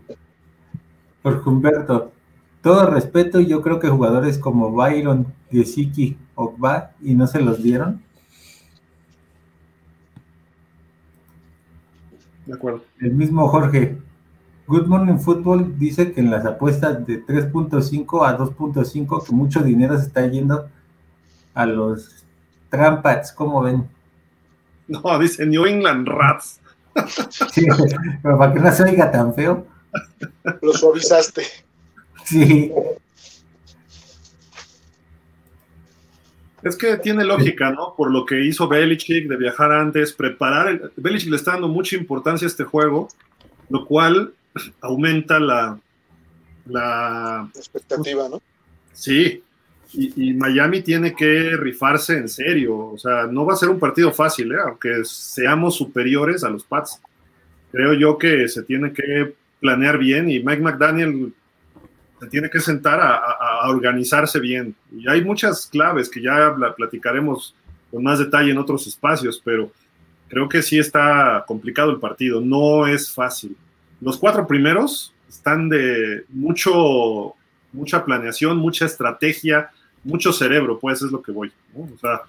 [1.22, 2.12] Por Humberto,
[2.62, 8.02] todo respeto, yo creo que jugadores como Byron, Gesicki, Ogba, y no se los dieron.
[12.46, 12.84] De acuerdo.
[13.00, 13.98] El mismo Jorge.
[14.68, 19.96] Good Morning Football dice que en las apuestas de 3.5 a 2.5 que mucho dinero
[19.96, 20.68] se está yendo
[21.54, 22.24] a los
[22.68, 23.88] Trampats, ¿cómo ven?
[24.88, 26.60] No, dice New England Rats.
[27.52, 27.66] Sí,
[28.22, 29.66] pero para que no se oiga tan feo.
[30.62, 31.42] Lo suavizaste.
[32.24, 32.72] Sí.
[36.62, 37.94] Es que tiene lógica, ¿no?
[37.96, 40.68] Por lo que hizo Belichick de viajar antes, preparar.
[40.68, 40.92] El...
[40.96, 43.08] Belichick le está dando mucha importancia a este juego,
[43.68, 44.32] lo cual
[44.80, 45.78] aumenta la.
[46.66, 48.42] La expectativa, ¿no?
[48.92, 49.42] Sí.
[49.92, 52.76] Y, y, Miami tiene que rifarse en serio.
[52.76, 54.58] O sea, no va a ser un partido fácil, ¿eh?
[54.64, 57.00] aunque seamos superiores a los Pats.
[57.70, 61.32] Creo yo que se tiene que planear bien y Mike McDaniel
[62.20, 64.74] se tiene que sentar a, organizarse bien.
[64.92, 67.54] Y hay muchas claves que ya platicaremos
[67.90, 69.70] con más detalle en otros espacios, pero
[70.28, 73.56] creo que sí está complicado el partido, no es fácil.
[74.00, 77.34] Los cuatro primeros están de mucho,
[77.72, 79.70] mucha planeación, mucha estrategia,
[80.04, 81.52] mucho cerebro, pues es lo que voy.
[81.74, 81.88] ¿no?
[81.94, 82.22] O sea,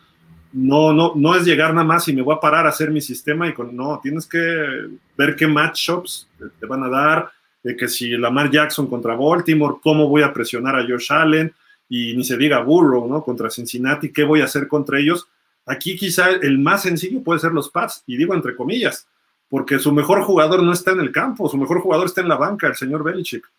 [0.53, 3.01] no, no, no es llegar nada más y me voy a parar a hacer mi
[3.01, 6.27] sistema y con, no, tienes que ver qué matchups
[6.59, 7.31] te van a dar,
[7.63, 11.53] de que si Lamar Jackson contra Baltimore, cómo voy a presionar a Josh Allen
[11.89, 13.23] y ni se diga Burrow, ¿no?
[13.23, 15.27] Contra Cincinnati, qué voy a hacer contra ellos.
[15.65, 19.07] Aquí quizá el más sencillo puede ser los Pats, y digo entre comillas,
[19.49, 22.35] porque su mejor jugador no está en el campo, su mejor jugador está en la
[22.35, 23.49] banca, el señor Belichick.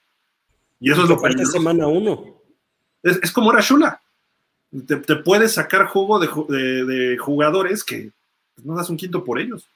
[0.80, 2.40] Y eso es lo que semana uno.
[3.02, 4.00] Es, es como era Shula.
[4.86, 8.12] Te, te, puedes sacar jugo de, de, de jugadores que
[8.62, 9.66] no das un quinto por ellos.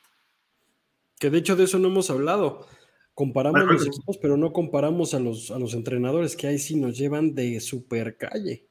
[1.18, 2.66] Que de hecho de eso no hemos hablado.
[3.14, 6.76] Comparamos bueno, los equipos, pero no comparamos a los, a los entrenadores que ahí sí
[6.76, 8.64] nos llevan de super calle.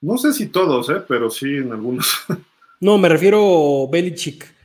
[0.00, 1.02] No sé si todos, ¿eh?
[1.06, 2.06] pero sí en algunos.
[2.82, 4.59] No, me refiero a Belichick.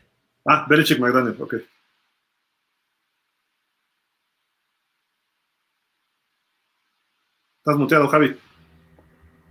[0.46, 1.56] Ah, Belichick McDaniel, ok.
[7.60, 8.38] Estás muteado, Javi.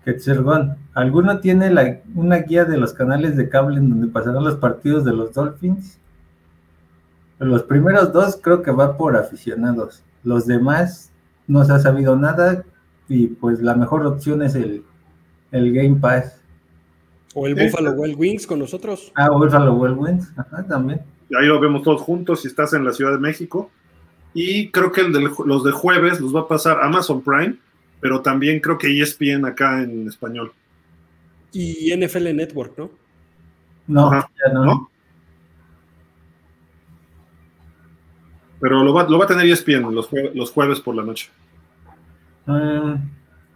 [0.04, 4.56] Quetzalcón, ¿alguno tiene la, una guía de los canales de cable en donde pasarán los
[4.56, 5.98] partidos de los Dolphins?
[7.40, 10.04] Los primeros dos creo que va por aficionados.
[10.22, 11.10] Los demás
[11.48, 12.64] no se ha sabido nada
[13.08, 14.84] y pues la mejor opción es el,
[15.50, 16.40] el Game Pass.
[17.34, 19.12] O el Buffalo Wild Wings con nosotros.
[19.16, 21.00] Ah, Buffalo Wild Wings, ajá, también.
[21.38, 23.70] Ahí lo vemos todos juntos si estás en la Ciudad de México.
[24.32, 27.56] Y creo que el de, los de jueves los va a pasar Amazon Prime,
[28.00, 30.52] pero también creo que ESPN acá en español.
[31.52, 32.90] Y NFL Network, ¿no?
[33.86, 34.64] No, ajá, ya no.
[34.64, 34.90] ¿no?
[38.60, 41.30] Pero lo va, lo va a tener ESPN los, jue los jueves por la noche.
[42.46, 43.10] Um,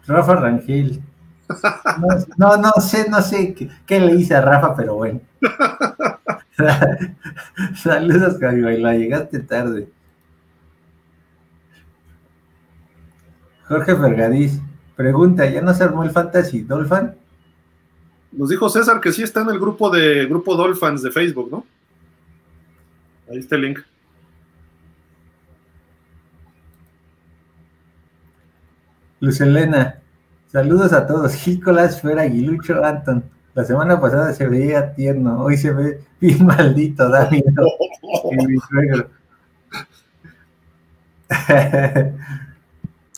[0.07, 1.01] Rafa Rangel.
[1.49, 5.21] No, no, no, sé, no sé qué, qué, le hice a Rafa, pero bueno.
[7.77, 9.89] Saludos, Javi Baila, llegaste tarde.
[13.69, 14.61] Jorge Fergadís,
[14.97, 17.13] pregunta, ¿ya no se armó el Fantasy Dolphin?
[18.33, 21.67] Nos dijo César que sí está en el grupo de grupo Dolphins de Facebook, ¿no?
[23.31, 23.81] Ahí está el link.
[29.21, 30.01] Luz Elena,
[30.51, 31.35] saludos a todos.
[31.35, 33.25] Gícolas, Fer Aguilucho, Anton.
[33.55, 37.39] La semana pasada se veía tierno, hoy se ve bien maldito, Dani.
[37.39, 39.09] y mi suegro.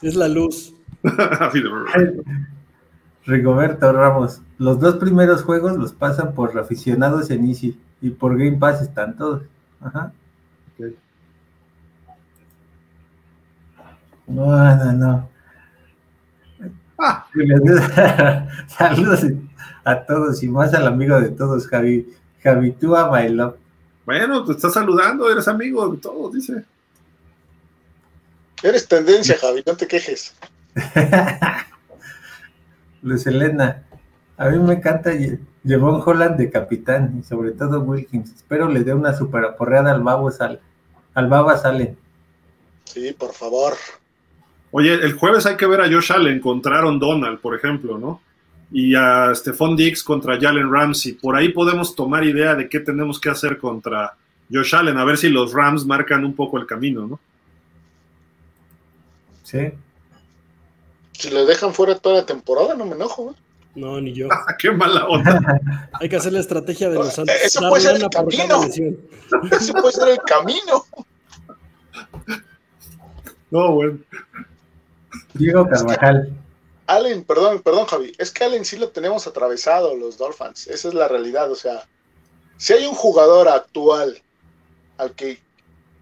[0.03, 0.75] es la luz.
[3.27, 8.57] Rigoberto Ramos, los dos primeros juegos los pasan por aficionados en Easy y por Game
[8.57, 9.43] Pass están todos.
[9.81, 10.13] Ajá.
[10.75, 10.97] Okay.
[14.27, 15.29] No, no, no.
[17.03, 17.27] Ah.
[18.69, 19.25] Saludos
[19.85, 22.15] a todos y más al amigo de todos, Javi.
[22.43, 23.57] Javi, tú a My Love.
[24.05, 26.65] Bueno, te estás saludando, eres amigo de todos, dice.
[28.63, 30.35] Eres tendencia, Javi, no te quejes.
[33.03, 33.83] Luz Elena,
[34.37, 35.13] a mí me encanta
[35.65, 38.35] Llevón Holland de capitán y sobre todo Wilkins.
[38.35, 40.61] Espero le dé una super aporreada al babo sal,
[41.15, 41.97] al baba sale.
[42.85, 43.75] Sí, por favor.
[44.73, 48.23] Oye, el jueves hay que ver a Josh Allen contra Aaron Donald, por ejemplo, ¿no?
[48.73, 51.15] Y a Stephon Diggs contra Jalen Ramsey.
[51.15, 54.15] Por ahí podemos tomar idea de qué tenemos que hacer contra
[54.53, 57.21] Josh Allen, a ver si los Rams marcan un poco el camino, ¿no?
[59.43, 59.73] Sí.
[61.13, 63.35] Si lo dejan fuera toda la temporada, no me enojo, ¿eh?
[63.75, 64.29] No, ni yo.
[64.59, 65.61] ¡Qué mala onda!
[65.93, 67.35] Hay que hacer la estrategia de los Santos.
[67.45, 68.65] Eso puede ser el camino.
[68.65, 70.85] Eso puede ser el camino.
[73.51, 73.99] No, bueno.
[75.35, 76.33] Diego Carvajal.
[76.87, 78.13] Allen, perdón, perdón, Javi.
[78.19, 80.67] Es que Allen sí lo tenemos atravesado, los Dolphins.
[80.67, 81.51] Esa es la realidad.
[81.51, 81.87] O sea,
[82.57, 84.21] si hay un jugador actual
[84.99, 85.39] al que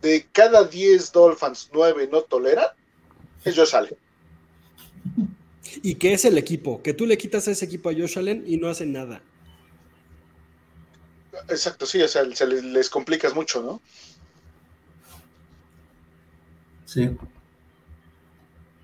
[0.01, 2.69] de cada 10 Dolphins, 9 no toleran,
[3.45, 3.97] es Josh Allen.
[5.83, 6.83] ¿Y qué es el equipo?
[6.83, 9.21] Que tú le quitas a ese equipo a Josh Allen y no hace nada.
[11.49, 13.81] Exacto, sí, o sea, se les, les complicas mucho, ¿no?
[16.87, 17.11] Sí.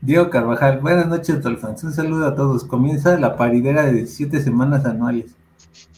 [0.04, 1.82] Diego Carvajal, buenas noches, Dolphins.
[1.82, 2.62] Un saludo a todos.
[2.64, 5.34] Comienza la paridera de siete semanas anuales.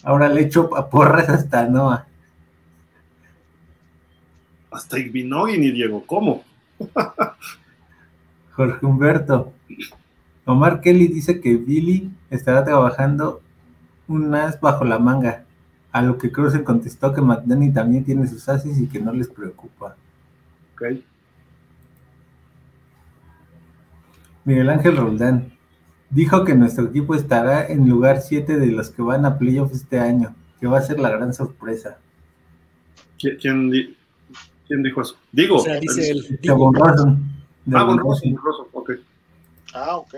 [0.05, 2.07] Ahora le echo a porras hasta Noah.
[4.71, 6.45] Hasta Igbinogin y Diego, ¿cómo?
[8.53, 9.53] Jorge Humberto.
[10.45, 13.43] Omar Kelly dice que Billy estará trabajando
[14.07, 15.43] un as bajo la manga.
[15.91, 19.27] A lo que Cruzen contestó que McDaniel también tiene sus ases y que no les
[19.27, 19.97] preocupa.
[20.75, 21.03] Ok.
[24.47, 25.53] Miguel Ángel Roldán
[26.09, 29.99] dijo que nuestro equipo estará en lugar 7 de los que van a playoff este
[29.99, 31.99] año, que va a ser la gran sorpresa.
[33.19, 35.17] ¿Quién, dijo eso?
[35.33, 35.57] Digo.
[35.57, 36.39] O sea, dice él.
[36.41, 38.37] Digo, Ah, Von Von Rosen.
[38.37, 38.91] Rosen, ok.
[39.75, 40.15] Ah, ok.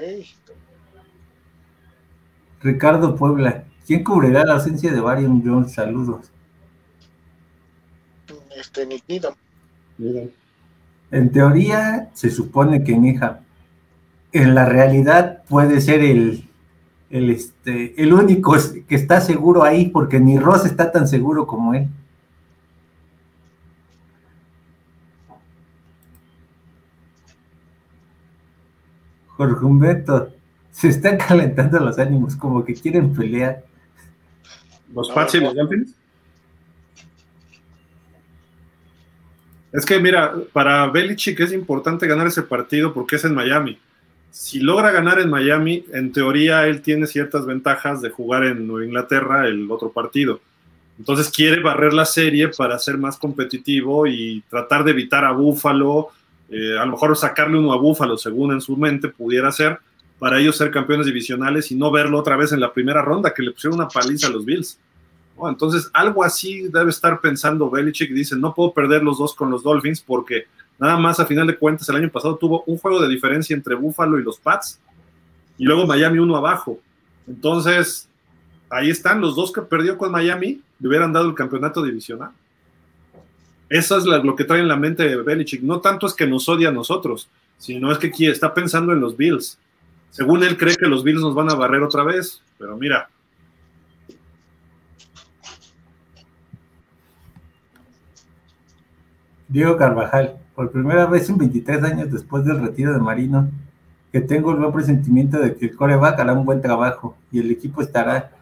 [2.60, 3.64] Ricardo Puebla.
[3.86, 5.72] ¿Quién cubrirá la ausencia de Varian Jones?
[5.72, 6.30] Saludos.
[8.55, 9.32] Este, Nick Needham.
[11.10, 13.40] En teoría, se supone que Neha.
[14.32, 16.48] En la realidad puede ser el,
[17.10, 18.56] el, este, el único
[18.86, 21.88] que está seguro ahí, porque ni Ross está tan seguro como él.
[29.38, 30.32] Jorge Humberto,
[30.72, 33.64] se están calentando los ánimos, como que quieren pelear.
[34.92, 35.94] ¿Los No, Pats y los Dolphins?
[39.72, 43.78] Es que mira, para Belichick es importante ganar ese partido porque es en Miami.
[44.30, 48.86] Si logra ganar en Miami, en teoría él tiene ciertas ventajas de jugar en Nueva
[48.86, 50.40] Inglaterra el otro partido.
[50.98, 56.09] Entonces quiere barrer la serie para ser más competitivo y tratar de evitar a Búfalo,
[56.50, 59.78] eh, a lo mejor sacarle uno a Búfalo, según en su mente pudiera ser,
[60.18, 63.42] para ellos ser campeones divisionales y no verlo otra vez en la primera ronda, que
[63.42, 64.78] le pusieron una paliza a los Bills.
[65.38, 65.48] ¿no?
[65.48, 68.10] Entonces, algo así debe estar pensando Belichick.
[68.10, 70.46] Dice, no puedo perder los dos con los Dolphins porque
[70.78, 73.74] nada más a final de cuentas el año pasado tuvo un juego de diferencia entre
[73.74, 74.80] Buffalo y los Pats
[75.56, 76.78] y luego Miami uno abajo.
[77.26, 78.09] Entonces,
[78.70, 82.30] ahí están los dos que perdió con Miami, le hubieran dado el campeonato divisional.
[83.68, 85.62] Eso es lo que trae en la mente de Belichick.
[85.62, 87.28] No tanto es que nos odia a nosotros,
[87.59, 89.59] sino es que aquí está pensando en los Bills.
[90.10, 93.10] Según él cree que los Bills nos van a barrer otra vez, pero mira,
[99.48, 103.48] Diego Carvajal, por primera vez en 23 años después del retiro de Marino,
[104.10, 107.52] que tengo el buen presentimiento de que el coreback hará un buen trabajo y el
[107.52, 108.32] equipo estará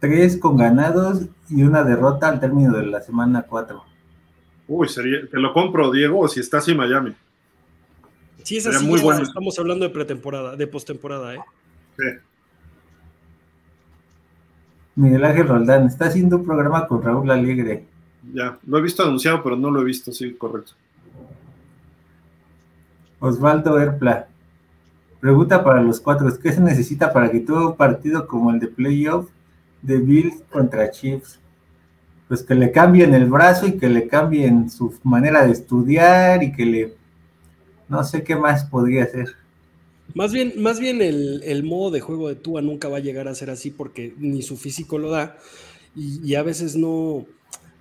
[0.00, 3.82] tres con ganados y una derrota al término de la semana 4.
[4.68, 7.14] uy, sería, te lo compro, Diego, si está así Miami.
[8.42, 8.86] Sí, es Sería así.
[8.86, 9.22] muy bueno.
[9.22, 11.40] Estamos hablando de pretemporada, de postemporada, ¿eh?
[11.96, 12.04] Sí.
[14.96, 17.86] Miguel Ángel Roldán está haciendo un programa con Raúl Alegre.
[18.32, 20.72] Ya, lo he visto anunciado, pero no lo he visto, sí, correcto.
[23.18, 24.28] Osvaldo Erpla.
[25.20, 28.66] Pregunta para los cuatro, ¿qué se necesita para que todo un partido como el de
[28.66, 29.28] playoff
[29.80, 31.38] de Bills contra Chiefs?
[32.26, 36.52] Pues que le cambien el brazo y que le cambien su manera de estudiar y
[36.52, 36.94] que le...
[37.88, 39.36] No sé qué más podría hacer.
[40.14, 43.28] Más bien, más bien el, el modo de juego de Tua nunca va a llegar
[43.28, 45.36] a ser así porque ni su físico lo da
[45.94, 47.26] y, y a veces no,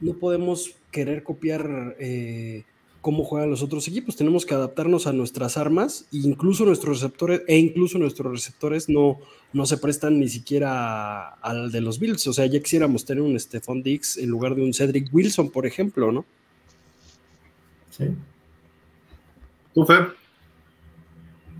[0.01, 2.63] no podemos querer copiar eh,
[3.01, 4.15] cómo juegan los otros equipos.
[4.15, 9.19] Tenemos que adaptarnos a nuestras armas e incluso nuestros receptores e incluso nuestros receptores no,
[9.53, 12.27] no se prestan ni siquiera al de los Bills.
[12.27, 15.65] O sea, ya quisiéramos tener un Stephon Diggs en lugar de un Cedric Wilson, por
[15.65, 16.25] ejemplo, ¿no?
[17.97, 18.05] Sí.
[19.73, 20.09] ¿Tú, Fer?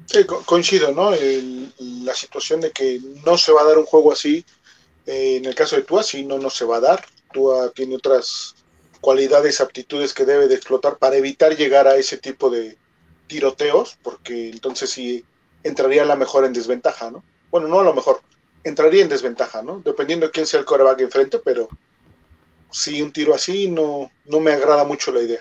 [0.06, 1.14] Sí, co- coincido, ¿no?
[1.14, 1.72] El-
[2.04, 4.44] la situación de que no se va a dar un juego así,
[5.06, 7.06] eh, en el caso de Tua, sí, no, no se va a dar.
[7.32, 8.56] Tua tiene otras
[9.02, 12.78] cualidades, aptitudes que debe de explotar para evitar llegar a ese tipo de
[13.28, 15.26] tiroteos, porque entonces sí
[15.64, 17.24] entraría a la mejor en desventaja, ¿no?
[17.49, 18.22] Bueno, no a lo mejor,
[18.64, 19.82] entraría en desventaja, ¿no?
[19.84, 21.68] Dependiendo de quién sea el coreback enfrente, pero
[22.70, 25.40] sí, un tiro así no, no me agrada mucho la idea.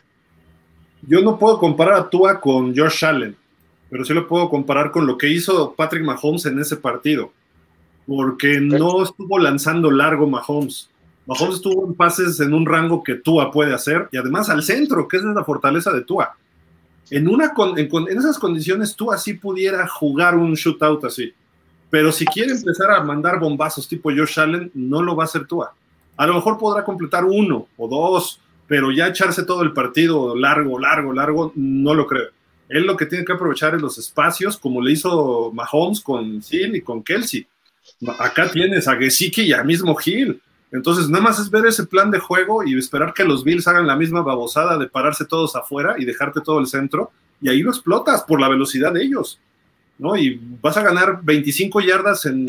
[1.03, 3.37] Yo no puedo comparar a Tua con Josh Allen,
[3.89, 7.33] pero sí lo puedo comparar con lo que hizo Patrick Mahomes en ese partido,
[8.07, 10.91] porque no estuvo lanzando largo Mahomes.
[11.31, 15.07] Mahomes estuvo en pases en un rango que Tua puede hacer y además al centro,
[15.07, 16.37] que es la fortaleza de Tua.
[17.09, 21.33] En, una en, en esas condiciones Tua sí pudiera jugar un shootout así,
[21.89, 25.47] pero si quiere empezar a mandar bombazos tipo Josh Allen, no lo va a hacer
[25.47, 25.73] Tua.
[26.17, 30.81] A lo mejor podrá completar uno o dos, pero ya echarse todo el partido largo,
[30.81, 32.31] largo, largo, no lo creo.
[32.69, 36.75] Él lo que tiene que aprovechar es los espacios, como le hizo Mahomes con Hill
[36.75, 37.47] y con Kelsey.
[38.19, 40.41] Acá tienes a Gesicki y a mismo Hill.
[40.73, 43.87] Entonces, nada más es ver ese plan de juego y esperar que los Bills hagan
[43.87, 47.11] la misma babosada de pararse todos afuera y dejarte todo el centro,
[47.41, 49.41] y ahí lo explotas por la velocidad de ellos,
[49.99, 50.17] ¿no?
[50.17, 52.47] Y vas a ganar 25 yardas en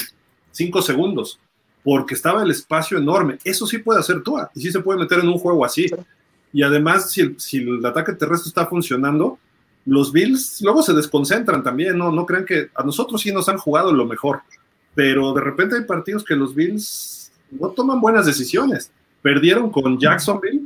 [0.51, 1.39] 5 segundos,
[1.83, 3.39] porque estaba el espacio enorme.
[3.43, 5.89] Eso sí puede hacer Tua, y sí se puede meter en un juego así.
[6.53, 9.39] Y además, si si el ataque terrestre está funcionando,
[9.85, 12.11] los Bills luego se desconcentran también, ¿no?
[12.11, 14.41] No crean que a nosotros sí nos han jugado lo mejor,
[14.93, 17.20] pero de repente hay partidos que los Bills
[17.51, 18.91] no toman buenas decisiones.
[19.21, 20.61] Perdieron con Jacksonville,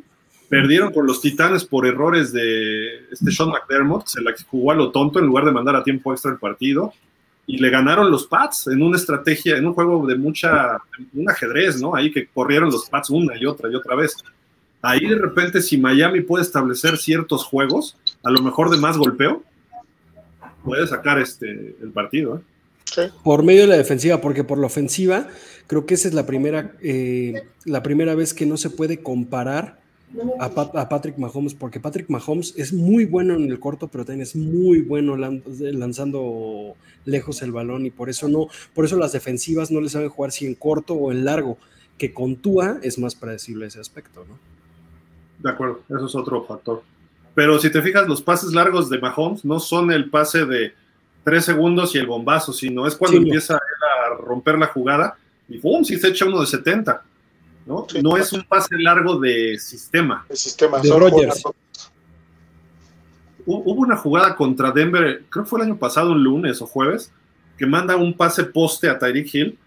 [0.50, 4.92] perdieron con los Titanes por errores de este Sean McDermott, se la jugó a lo
[4.92, 6.94] tonto en lugar de mandar a tiempo extra el partido,
[7.48, 10.78] y le ganaron los Pats en una estrategia, en un juego de mucha,
[11.14, 11.96] un ajedrez, ¿no?
[11.96, 14.16] Ahí que corrieron los Pats una y otra y otra vez.
[14.82, 19.44] Ahí de repente, si Miami puede establecer ciertos juegos, a lo mejor de más golpeo,
[20.64, 22.38] puede sacar este, el partido.
[22.38, 22.55] ¿eh?
[22.96, 23.02] Sí.
[23.24, 25.28] Por medio de la defensiva, porque por la ofensiva
[25.68, 29.80] creo que esa es la primera, eh, la primera vez que no se puede comparar
[30.40, 34.06] a, Pat- a Patrick Mahomes, porque Patrick Mahomes es muy bueno en el corto, pero
[34.06, 35.44] también es muy bueno lan-
[35.74, 40.10] lanzando lejos el balón y por eso no, por eso las defensivas no le saben
[40.10, 41.58] jugar si en corto o en largo,
[41.98, 44.38] que con Tua es más predecible ese aspecto, ¿no?
[45.44, 46.82] De acuerdo, eso es otro factor.
[47.34, 50.72] Pero si te fijas, los pases largos de Mahomes no son el pase de
[51.26, 55.18] tres segundos y el bombazo, sino es cuando Sí, empieza él a romper la jugada
[55.50, 55.84] y ¡pum!
[55.84, 57.04] si se echa uno de 70.
[57.66, 57.86] ¿no?
[57.90, 58.00] Sí.
[58.02, 60.26] no es un pase largo de sistema.
[60.30, 60.80] El sistema.
[60.80, 60.88] De
[63.46, 66.66] Hu- Hubo una jugada contra Denver, creo que fue el año pasado, un lunes o
[66.66, 67.12] jueves,
[67.58, 69.58] que manda un pase poste a Tyreek Hill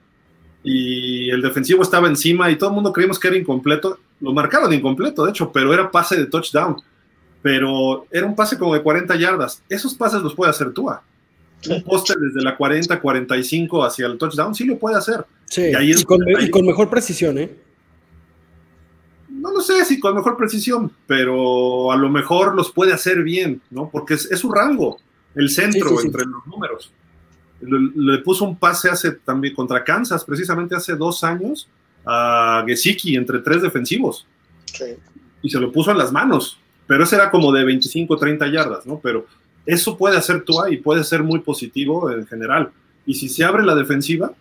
[0.64, 3.98] y el defensivo estaba encima y todo el mundo creímos que era incompleto.
[4.20, 6.76] Lo marcaron incompleto, de hecho, pero era pase de touchdown.
[7.40, 9.62] Pero era un pase como de 40 yardas.
[9.68, 11.02] Esos pases los puede hacer Tua.
[11.68, 15.24] Un poste desde la 40, 45 hacia el touchdown, sí lo puede hacer.
[15.46, 17.50] Sí, Y ahí es y con, y con mejor precisión, ¿eh?
[19.28, 23.60] No lo sé si con mejor precisión, pero a lo mejor los puede hacer bien,
[23.70, 23.88] ¿no?
[23.90, 24.98] Porque es, es su rango,
[25.34, 26.06] el centro Sí, sí, sí.
[26.08, 26.92] entre los números.
[27.60, 31.68] Le, le puso un pase hace también contra Kansas, precisamente hace dos años,
[32.06, 34.26] a Gesicki entre tres defensivos
[34.66, 34.84] Sí.
[35.42, 36.58] y se lo puso en las manos.
[36.86, 38.98] Pero ese era como de 25, 30 yardas, ¿no?
[39.02, 39.26] Pero
[39.68, 42.70] eso puede hacer Tua y puede ser muy positivo en general.
[43.04, 44.32] Y si se abre la defensiva,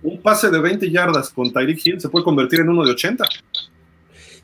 [0.00, 3.24] un pase de 20 yardas con Tyreek Hill se puede convertir en uno de 80.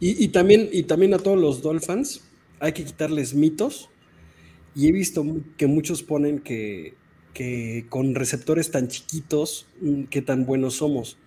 [0.00, 2.22] Y, también, y también a todos los Dolphins
[2.58, 3.88] hay que quitarles mitos.
[4.74, 5.24] Y he visto
[5.56, 6.96] que muchos ponen que,
[7.88, 11.18] con receptores tan chiquitos, mm, qué tan buenos somos.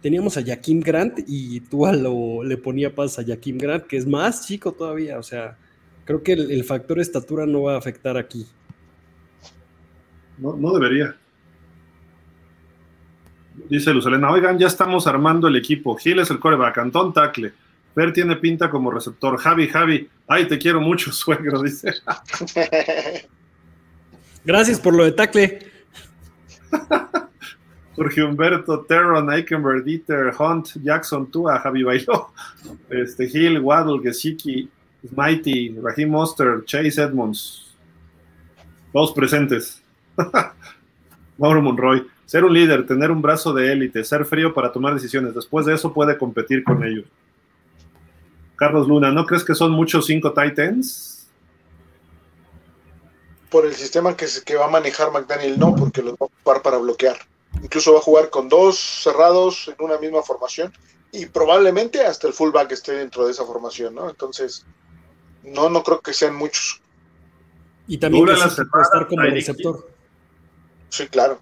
[0.00, 4.06] Teníamos a Jaquim Grant y tú lo, le ponía paz a Jaquim Grant, que es
[4.06, 5.18] más chico todavía.
[5.18, 5.58] O sea,
[6.06, 8.46] creo que el factor estatura no va a afectar aquí.
[10.42, 11.14] No, no debería.
[13.68, 15.96] Dice Lucelena, oigan, ya estamos armando el equipo.
[15.96, 17.52] Gil es el coreback, Antón tackle.
[17.94, 19.38] Fer tiene pinta como receptor.
[19.38, 21.94] Javi, Javi, ay, te quiero mucho, suegro, dice.
[24.44, 25.58] Gracias por lo de tackle.
[27.94, 32.32] Jorge Humberto, Terron, Eikenberg, Dieter, Hunt, Jackson, Tua, Javi Bailó,
[32.88, 34.68] este, Gil, Waddle, Gesicki,
[35.14, 37.76] Mighty, Raheem Monster, Chase Edmonds.
[38.92, 39.81] Todos presentes.
[41.38, 42.06] Mauro Monroy.
[42.26, 45.34] Ser un líder, tener un brazo de élite, ser frío para tomar decisiones.
[45.34, 47.04] Después de eso puede competir con ellos.
[48.56, 51.26] Carlos Luna, ¿no crees que son muchos cinco Titans?
[53.50, 56.24] Por el sistema que, se- que va a manejar McDaniel, no, porque los va a
[56.26, 57.16] ocupar para bloquear.
[57.62, 60.72] Incluso va a jugar con dos cerrados en una misma formación
[61.10, 64.08] y probablemente hasta el fullback esté dentro de esa formación, ¿no?
[64.08, 64.64] Entonces,
[65.42, 66.80] no, no creo que sean muchos.
[67.86, 68.22] Y también
[68.82, 69.91] estar como receptor.
[70.92, 71.40] Sí, claro.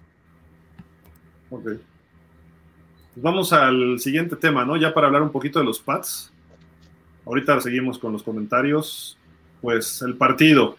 [1.49, 1.63] Ok.
[1.63, 1.81] Pues
[3.17, 4.77] vamos al siguiente tema, ¿no?
[4.77, 6.31] Ya para hablar un poquito de los Pats.
[7.25, 9.17] Ahorita seguimos con los comentarios.
[9.61, 10.77] Pues el partido.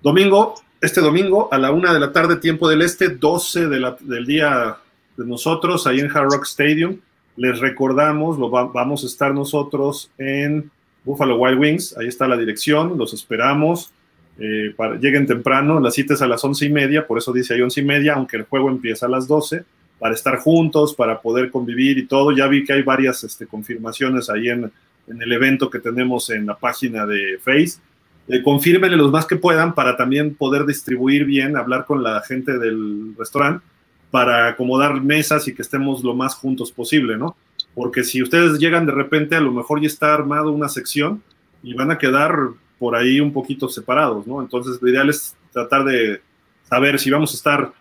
[0.00, 3.96] Domingo, este domingo a la una de la tarde, tiempo del este, 12 de la-
[4.00, 4.76] del día
[5.16, 6.98] de nosotros, ahí en Hard Rock Stadium.
[7.36, 10.70] Les recordamos, lo va- vamos a estar nosotros en
[11.04, 11.96] Buffalo Wild Wings.
[11.98, 13.92] Ahí está la dirección, los esperamos.
[14.38, 17.54] Eh, para, lleguen temprano, la cita es a las once y media, por eso dice
[17.54, 19.64] ahí once y media, aunque el juego empieza a las doce,
[19.98, 22.32] para estar juntos, para poder convivir y todo.
[22.32, 24.70] Ya vi que hay varias este, confirmaciones ahí en,
[25.06, 27.80] en el evento que tenemos en la página de Face.
[28.28, 32.58] Eh, confírmenle los más que puedan para también poder distribuir bien, hablar con la gente
[32.58, 33.64] del restaurante
[34.10, 37.36] para acomodar mesas y que estemos lo más juntos posible, ¿no?
[37.74, 41.22] Porque si ustedes llegan de repente, a lo mejor ya está armado una sección
[41.62, 42.50] y van a quedar
[42.82, 44.42] por ahí un poquito separados, ¿no?
[44.42, 46.20] Entonces, lo ideal es tratar de
[46.64, 47.72] saber si vamos a estar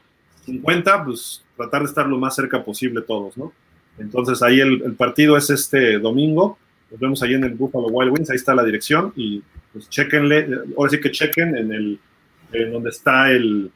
[0.45, 3.51] 50, pues tratar de estar lo más cerca posible todos, ¿no?
[3.97, 6.59] Entonces, ahí el, partido es este domingo,
[6.91, 9.41] nos vemos ahí en el Buffalo Wild Wings, ahí está la dirección y
[9.73, 10.47] pues chequenle,
[10.77, 11.99] ahora sí que chequen en el,
[12.51, 13.71] en donde está el,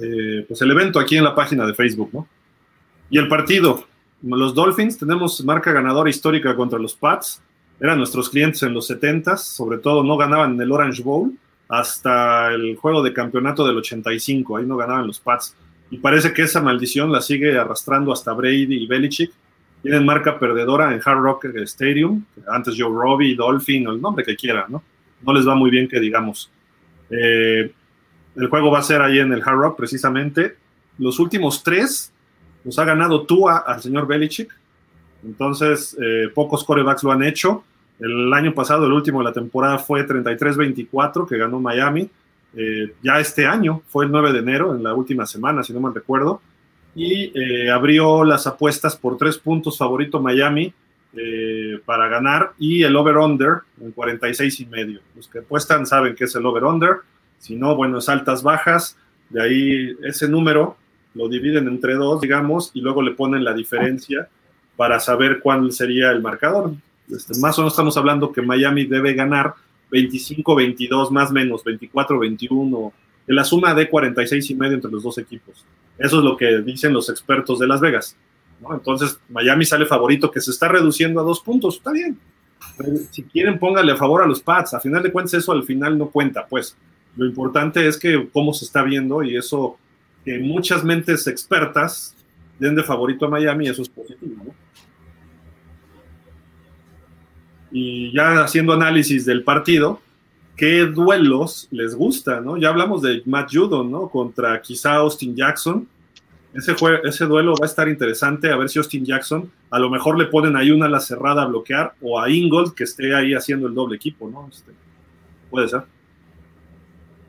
[0.00, 2.28] eh, pues el evento aquí en la página de Facebook, ¿no?
[3.10, 3.84] Y el partido,
[4.22, 7.42] los Dolphins, tenemos marca ganadora histórica contra los Pats,
[7.80, 11.32] eran nuestros clientes en los 70s, sobre todo no ganaban en el Orange Bowl
[11.68, 15.54] hasta el juego de campeonato del 85, ahí no ganaban los Pats.
[15.90, 19.32] Y parece que esa maldición la sigue arrastrando hasta Brady y Belichick.
[19.82, 24.66] Tienen marca perdedora en Hard Rock Stadium, antes Joe Robbie, Dolphin, el nombre que quieran,
[24.68, 24.82] ¿no?
[25.22, 26.50] No les va muy bien que digamos.
[27.08, 27.72] Eh,
[28.36, 30.56] el juego va a ser ahí en el Hard Rock, precisamente.
[30.98, 32.12] Los últimos tres
[32.64, 34.54] los ha ganado Tua al señor Belichick.
[35.24, 37.64] Entonces, eh, pocos corebacks lo han hecho.
[37.98, 42.08] El año pasado, el último de la temporada fue 33-24, que ganó Miami.
[42.56, 45.78] eh, ya este año, fue el 9 de enero, en la última semana, si no
[45.78, 46.42] mal recuerdo,
[46.96, 50.72] y eh, abrió las apuestas por tres puntos favorito Miami
[51.84, 55.00] para ganar y el over-under en 46 y medio.
[55.16, 56.98] Los que apuestan saben que es el over-under,
[57.38, 58.96] si no, bueno, es altas, bajas,
[59.28, 60.76] de ahí ese número
[61.14, 64.28] lo dividen entre dos, digamos, y luego le ponen la diferencia
[64.80, 66.72] para saber cuál sería el marcador.
[67.14, 69.52] Este, más o menos estamos hablando que Miami debe ganar
[69.92, 72.90] 25-22, más menos, 24-21,
[73.26, 75.66] de la suma de 46 y medio entre los dos equipos.
[75.98, 78.16] Eso es lo que dicen los expertos de Las Vegas.
[78.72, 81.76] Entonces, Miami sale favorito, que se está reduciendo a dos puntos.
[81.76, 82.18] Está bien.
[83.10, 84.72] Si quieren, pónganle a favor a los Pats.
[84.72, 86.74] A final de cuentas, eso al final no cuenta, pues.
[87.18, 89.76] Lo importante es que cómo se está viendo y eso,
[90.24, 92.16] que muchas mentes expertas
[92.58, 94.69] den de favorito a Miami, eso es positivo, ¿no?
[97.70, 100.00] Y ya haciendo análisis del partido,
[100.56, 102.56] qué duelos les gusta, ¿no?
[102.56, 104.08] Ya hablamos de Matt Judon, ¿no?
[104.08, 105.88] Contra quizá Austin Jackson.
[106.52, 106.74] Ese,
[107.04, 110.26] ese duelo va a estar interesante, a ver si Austin Jackson, a lo mejor le
[110.26, 113.68] ponen ahí una a la cerrada a bloquear, o a Ingold que esté ahí haciendo
[113.68, 114.48] el doble equipo, ¿no?
[114.52, 114.72] Este,
[115.48, 115.84] puede ser.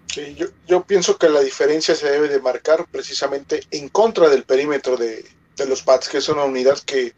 [0.07, 4.43] Sí, yo, yo, pienso que la diferencia se debe de marcar precisamente en contra del
[4.43, 5.23] perímetro de,
[5.55, 7.13] de los Pats, que es una unidad que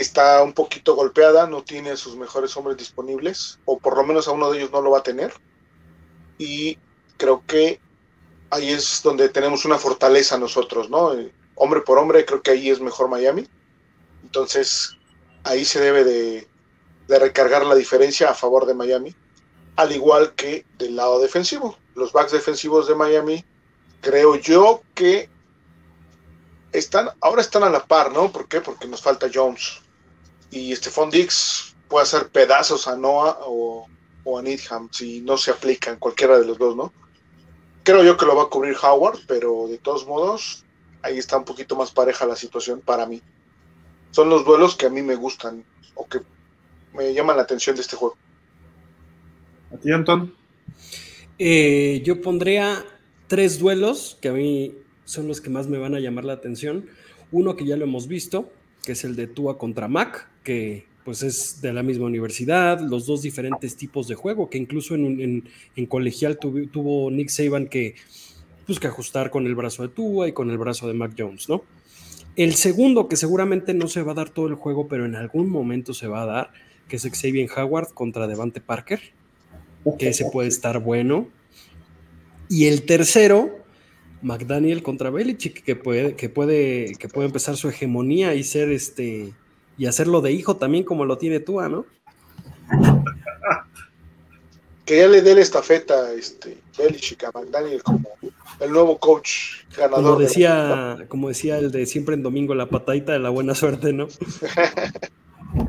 [0.00, 4.32] está un poquito golpeada, no tiene sus mejores hombres disponibles, o por lo menos a
[4.32, 5.32] uno de ellos no lo va a tener.
[6.38, 6.78] Y
[7.18, 7.80] creo que
[8.50, 11.12] ahí es donde tenemos una fortaleza nosotros, ¿no?
[11.54, 13.46] Hombre por hombre, creo que ahí es mejor Miami.
[14.22, 14.96] Entonces,
[15.44, 16.48] ahí se debe de,
[17.06, 19.14] de recargar la diferencia a favor de Miami,
[19.76, 21.76] al igual que del lado defensivo.
[21.94, 23.44] Los backs defensivos de Miami,
[24.00, 25.28] creo yo que
[26.72, 28.32] están, ahora están a la par, ¿no?
[28.32, 28.62] ¿Por qué?
[28.62, 29.82] Porque nos falta Jones
[30.50, 33.86] y Stephon Dix puede hacer pedazos a Noah o,
[34.24, 36.92] o, a Needham si no se aplican cualquiera de los dos, ¿no?
[37.82, 40.64] Creo yo que lo va a cubrir Howard, pero de todos modos,
[41.02, 43.22] ahí está un poquito más pareja la situación para mí.
[44.10, 45.64] Son los duelos que a mí me gustan
[45.94, 46.20] o que
[46.92, 48.16] me llaman la atención de este juego.
[49.72, 50.34] ¿A ti, Anton?
[51.38, 52.84] Eh, yo pondría
[53.28, 54.74] tres duelos que a mí
[55.04, 56.86] son los que más me van a llamar la atención.
[57.32, 58.50] Uno que ya lo hemos visto,
[58.82, 63.06] que es el de Tua contra Mac, que pues es de la misma universidad, los
[63.06, 67.94] dos diferentes tipos de juego, que incluso en, en, colegial tuvo, tuvo, Nick Saban que,
[68.66, 71.48] pues, que ajustar con el brazo de Tua y con el brazo de Mac Jones,
[71.48, 71.64] ¿no?
[72.36, 75.50] El segundo, que seguramente no se va a dar todo el juego, pero en algún
[75.50, 76.52] momento se va a dar,
[76.86, 79.00] que es Xavier Howard contra Devante Parker,
[79.98, 81.28] que ese puede estar bueno.
[82.48, 83.64] Y el tercero,
[84.22, 89.32] McDaniel contra Belichick, que puede, que puede, que puede empezar su hegemonía y ser este
[89.80, 91.86] y hacerlo de hijo también como lo tiene Tua, ¿no?
[94.84, 98.08] Que ya le dé la estafeta este Belichick a McDaniel como
[98.58, 100.02] el nuevo coach ganador.
[100.02, 103.54] Como decía, de como decía el de siempre en domingo, la patadita de la buena
[103.54, 104.08] suerte, ¿no?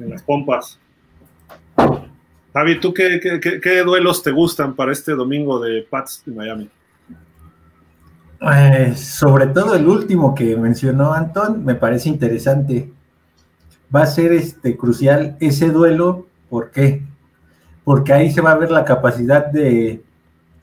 [0.00, 0.78] en las pompas.
[2.52, 6.30] Javi, ¿tú qué, qué, qué, qué, duelos te gustan para este domingo de Pats y
[6.32, 6.68] Miami?
[8.40, 12.95] Eh, sobre todo el último que mencionó Anton, me parece interesante.
[13.94, 17.02] Va a ser este crucial ese duelo, ¿por qué?
[17.84, 20.02] Porque ahí se va a ver la capacidad de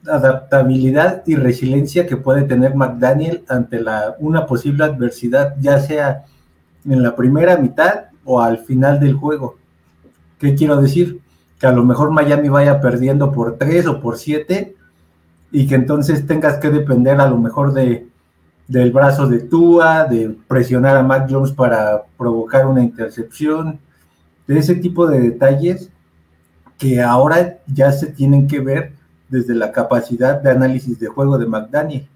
[0.08, 6.26] adaptabilidad y resiliencia que puede tener McDaniel ante la, una posible adversidad, ya sea
[6.86, 9.58] en la primera mitad o al final del juego.
[10.40, 11.20] ¿Qué quiero decir?
[11.60, 14.76] Que a lo mejor Miami vaya perdiendo por tres o por siete
[15.52, 18.08] y que entonces tengas que depender a lo mejor de,
[18.74, 23.80] del brazo de Tua, de presionar a Mac Jones para provocar una intercepción,
[24.48, 25.92] de ese tipo de detalles
[26.80, 28.94] que ahora ya se tienen que ver
[29.30, 32.08] desde la capacidad de análisis de juego de McDaniel.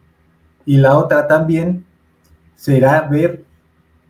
[0.66, 1.86] Y la otra también
[2.56, 3.44] será ver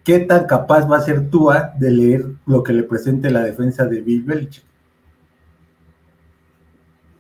[0.06, 3.86] qué tan capaz va a ser Tua de leer lo que le presente la defensa
[3.86, 4.64] de Bill Belichick.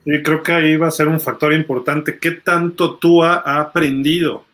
[0.05, 2.17] Sí, creo que ahí va a ser un factor importante.
[2.17, 4.46] ¿Qué tanto Tua ha aprendido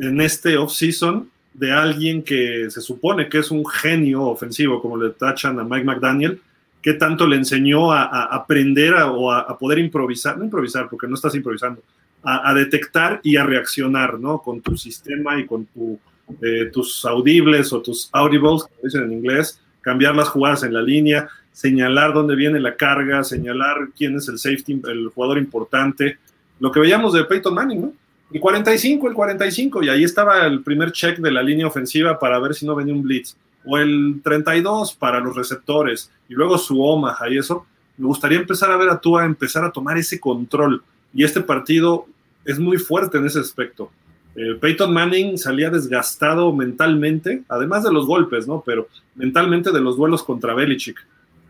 [0.00, 5.10] en este off-season de alguien que se supone que es un genio ofensivo, como le
[5.10, 6.40] tachan a Mike McDaniel?
[6.82, 10.38] ¿Qué tanto le enseñó a, aprender o a, a, poder improvisar?
[10.38, 11.82] No improvisar, porque no estás improvisando,
[12.22, 14.42] a, detectar y a reaccionar, ¿no?
[14.42, 15.98] Con tu sistema y con tu,
[16.42, 20.82] eh, tus audibles o tus audibles, como dicen en inglés, cambiar las jugadas en la
[20.82, 26.18] línea, señalar dónde viene la carga, señalar quién es el safety, el jugador importante.
[26.58, 27.92] Lo que veíamos de Peyton Manning, ¿no?
[28.32, 32.38] El 45, el 45, y ahí estaba el primer check de la línea ofensiva para
[32.40, 33.36] ver si no venía un blitz.
[33.64, 37.66] O el 32 para los receptores, y luego su Omaha y eso.
[37.96, 40.82] Me gustaría empezar a ver a Tua empezar a tomar ese control.
[41.14, 42.06] y este partido
[42.44, 43.90] es muy fuerte en ese aspecto.
[44.36, 48.62] Eh, Peyton Manning salía desgastado mentalmente, además de los golpes, ¿no?
[48.66, 50.98] Pero mentalmente de los duelos contra Belichick.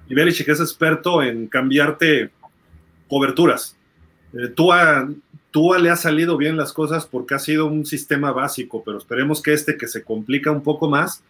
[0.09, 2.31] Y Belichick es experto en cambiarte
[3.09, 3.77] coberturas.
[4.33, 5.09] Eh, Tua,
[5.57, 9.41] Tua le ha salido bien las cosas porque ha sido un sistema básico, pero esperemos
[9.41, 11.23] que este que se complica un poco más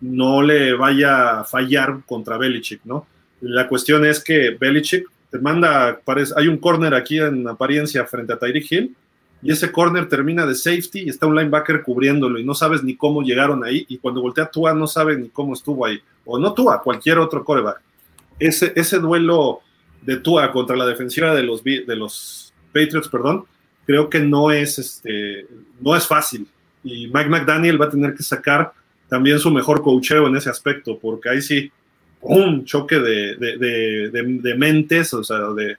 [0.00, 3.06] no le vaya a fallar contra Belichick, ¿no?
[3.42, 8.32] La cuestión es que Belichick te manda, parece, hay un corner aquí en apariencia frente
[8.32, 8.96] a Tyreek Hill,
[9.42, 12.96] y ese corner termina de safety y está un linebacker cubriéndolo y no sabes ni
[12.96, 16.54] cómo llegaron ahí y cuando voltea Tua no sabe ni cómo estuvo ahí, o no
[16.54, 17.82] Tua, cualquier otro coreback.
[18.38, 19.60] Ese, ese duelo
[20.00, 23.44] de Tua contra la defensiva de los, de los Patriots, perdón,
[23.86, 25.46] creo que no es, este,
[25.80, 26.46] no es fácil
[26.84, 28.72] y Mike McDaniel va a tener que sacar
[29.08, 31.72] también su mejor coacheo en ese aspecto, porque ahí sí,
[32.20, 33.58] un choque de, de,
[34.10, 35.76] de, de mentes, o sea, de,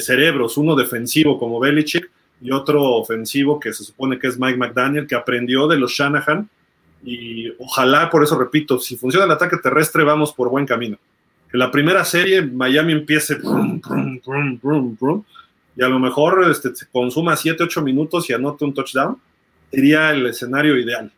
[0.00, 2.10] cerebros, uno defensivo como Belichick
[2.40, 6.48] y otro ofensivo que se supone que es Mike McDaniel, que aprendió de los Shanahan.
[7.04, 10.96] Y ojalá, por eso repito, si funciona el ataque terrestre, vamos por buen camino.
[11.50, 13.80] Que la primera serie Miami empiece brum,
[14.24, 15.24] brum, brum,
[15.76, 19.16] y a lo mejor este, se consuma 7, 8 minutos y anote un touchdown,
[19.70, 21.10] sería el escenario ideal.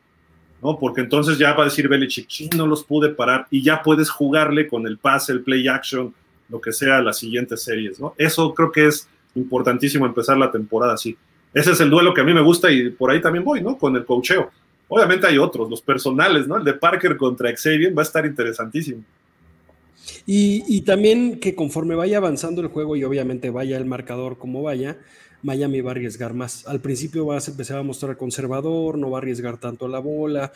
[0.62, 0.78] ¿no?
[0.78, 4.66] Porque entonces ya va a decir Belichick, no los pude parar y ya puedes jugarle
[4.66, 6.14] con el pase, el play action,
[6.48, 8.14] lo que sea las siguientes series, ¿no?
[8.16, 11.16] Eso creo que es importantísimo empezar la temporada así.
[11.52, 13.76] Ese es el duelo que a mí me gusta y por ahí también voy, ¿no?
[13.76, 14.50] Con el cocheo.
[14.88, 16.56] Obviamente hay otros, los personales, ¿no?
[16.56, 19.02] El de Parker contra Xavier va a estar interesantísimo.
[20.26, 24.62] Y, y, también que conforme vaya avanzando el juego y obviamente vaya el marcador como
[24.62, 24.98] vaya,
[25.44, 26.66] Miami va a arriesgar más.
[26.66, 30.52] Al principio va a empezar a mostrar conservador, no va a arriesgar tanto la bola.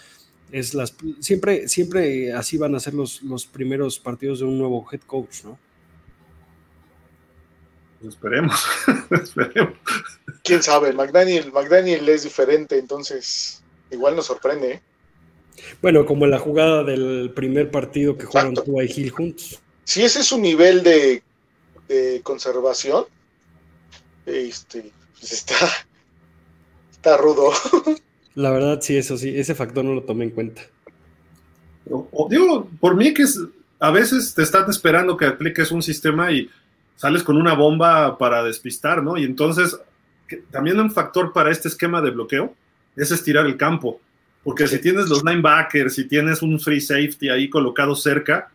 [0.50, 4.86] Es las, siempre, siempre así van a ser los, los primeros partidos de un nuevo
[4.90, 5.58] head coach, ¿no?
[8.00, 8.64] Pues esperemos,
[9.10, 9.74] esperemos.
[10.42, 14.72] Quién sabe, McDaniel, McDaniel es diferente, entonces igual nos sorprende.
[14.72, 14.82] ¿eh?
[15.82, 19.60] Bueno, como la jugada del primer partido que jugaron tú y Gil juntos.
[19.84, 21.22] Si ese es su nivel de,
[21.88, 23.06] de conservación,
[24.26, 25.56] este, pues está,
[26.90, 27.50] está rudo.
[28.34, 30.62] La verdad, sí, eso sí, ese factor no lo tomé en cuenta.
[31.90, 33.40] O, o, digo, por mí que es,
[33.80, 36.50] a veces te están esperando que apliques un sistema y
[36.96, 39.16] sales con una bomba para despistar, ¿no?
[39.16, 39.78] Y entonces,
[40.26, 42.54] que, también un factor para este esquema de bloqueo
[42.96, 44.00] es estirar el campo.
[44.48, 48.48] Porque si tienes los linebackers, si tienes un free safety ahí colocado cerca,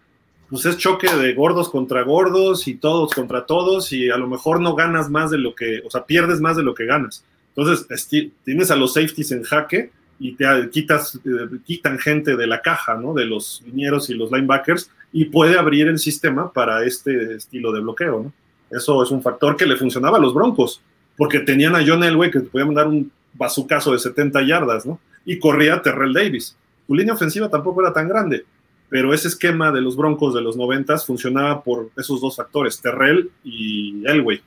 [0.49, 4.59] pues es choque de gordos contra gordos y todos contra todos y a lo mejor
[4.59, 7.23] no ganas más de lo que, o sea, pierdes más de lo que ganas.
[7.55, 8.09] Entonces,
[8.43, 12.95] tienes a los safeties en jaque y te quitas, eh, quitan gente de la caja,
[12.95, 13.13] ¿no?
[13.13, 17.81] De los linieros y los linebackers y puede abrir el sistema para este estilo de
[17.81, 18.33] bloqueo, ¿no?
[18.75, 20.81] Eso es un factor que le funcionaba a los Broncos,
[21.15, 24.99] porque tenían a John Elway que te podía mandar un bazucazo de 70 yardas, ¿no?
[25.25, 26.57] Y corría Terrell Davis.
[26.87, 28.45] Tu línea ofensiva tampoco era tan grande,
[28.89, 33.31] pero ese esquema de los Broncos de los 90 funcionaba por esos dos factores, Terrell
[33.43, 34.41] y Elway.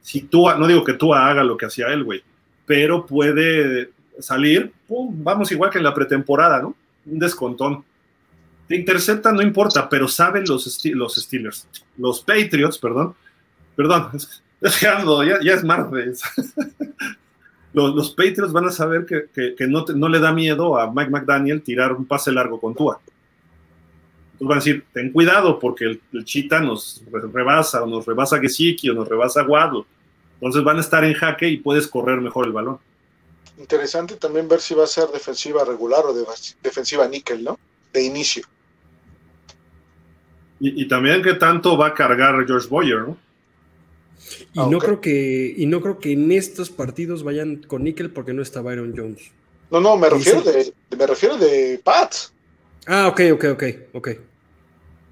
[0.00, 2.22] Si tú, no digo que tú haga lo que hacía Elway,
[2.66, 3.90] pero puede
[4.20, 6.74] salir, pum, vamos igual que en la pretemporada, ¿no?
[7.06, 7.84] Un descontón.
[8.66, 11.66] Te intercepta, no importa, pero saben los, los Steelers,
[11.96, 13.14] los Patriots, perdón,
[13.74, 14.10] perdón,
[14.80, 16.20] ya, ya, es martes.
[17.78, 20.78] los, los, Patriots van a saber que, que, que no, te, no, le da miedo
[20.78, 23.00] a Mike McDaniel tirar un pase largo con Tua.
[24.32, 28.40] Entonces van a decir, ten cuidado porque el, el Chita nos rebasa, o nos rebasa
[28.40, 29.86] Gesicki, o nos rebasa Guado.
[30.34, 32.78] Entonces van a estar en jaque y puedes correr mejor el balón.
[33.58, 36.24] Interesante también ver si va a ser defensiva regular o de,
[36.62, 37.58] defensiva níquel, ¿no?
[37.92, 38.44] De inicio.
[40.60, 43.16] Y, y, también qué tanto va a cargar George Boyer, ¿no?
[44.52, 44.70] Y, okay.
[44.70, 48.42] no creo que, y no creo que en estos partidos vayan con níquel porque no
[48.42, 49.30] está Byron Jones.
[49.70, 52.32] No, no, me refiero de, me refiero de Pats.
[52.86, 53.64] Ah, ok, ok, ok,
[53.94, 54.08] ok.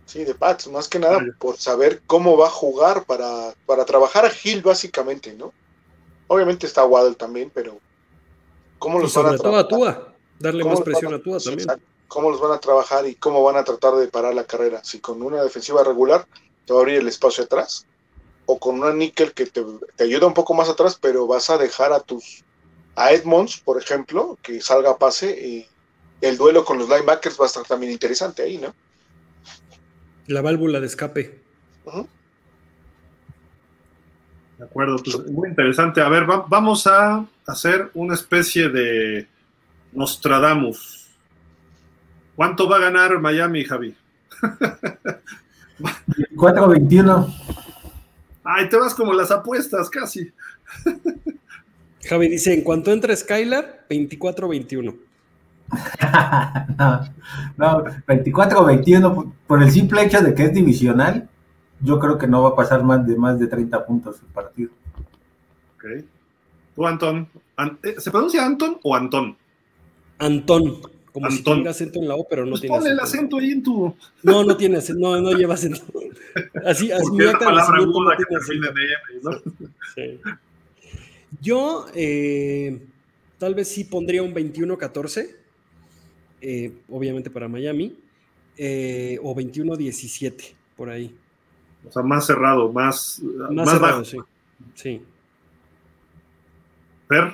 [0.07, 4.25] Sí, de Pats, más que nada por saber cómo va a jugar para, para trabajar
[4.25, 5.53] a Gil básicamente, ¿no?
[6.29, 7.79] Obviamente está Waddle también, pero
[8.79, 11.69] ¿cómo los y van a todo a Tua, darle más presión a, a Tua también.
[12.09, 14.83] ¿Cómo los van a trabajar y cómo van a tratar de parar la carrera?
[14.85, 16.27] Si con una defensiva regular
[16.65, 17.86] te va a abrir el espacio atrás,
[18.47, 19.65] o con una níquel que te,
[19.97, 22.45] te, ayuda un poco más atrás, pero vas a dejar a tus
[22.95, 25.67] a Edmonds, por ejemplo, que salga a pase y
[26.23, 28.75] el duelo con los linebackers va a estar también interesante ahí, ¿no?
[30.29, 31.39] La válvula de escape.
[31.85, 32.09] Uh -huh.
[34.59, 36.01] De acuerdo, pues muy interesante.
[36.01, 39.29] A ver, va, vamos a hacer una especie de
[39.93, 41.09] Nostradamus.
[42.35, 43.95] ¿Cuánto va a ganar Miami, Javi?
[46.37, 47.46] 4-21.
[48.59, 50.33] Ay, te vas como las apuestas, casi.
[52.09, 54.97] Javi dice, en cuanto entre Skylar, 24-21.
[56.79, 57.01] no,
[57.59, 61.29] no, 24-21, por el simple hecho de que es divisional,
[61.81, 64.71] yo creo que no va a pasar más de más de 30 puntos el partido.
[65.77, 66.05] Ok.
[66.75, 67.29] Tú, Antón.
[67.57, 69.37] An- eh, ¿Se pronuncia Anton o Antón?
[70.19, 70.81] Antón,
[71.21, 73.39] como si tuviera acento en la O, pero no Pues tiene ponle el acento.
[73.39, 73.97] ahí en tu.
[74.23, 75.81] No, no tiene acento, no, no lleva acento.
[76.67, 78.69] Así, así acta de palabra aguda que acento.
[78.69, 78.91] en M,
[79.23, 79.31] ¿no?
[79.95, 80.21] Sí.
[81.41, 82.79] Yo eh,
[83.39, 85.31] tal vez sí pondría un 21-14,
[86.43, 87.97] eh, obviamente para Miami,
[88.59, 91.15] eh, o 21-17, por ahí.
[91.89, 94.05] O sea, más cerrado, más, Más, más, cerrado, bajo.
[94.05, 94.19] sí.
[94.75, 95.01] Sí.
[97.09, 97.33] Fer,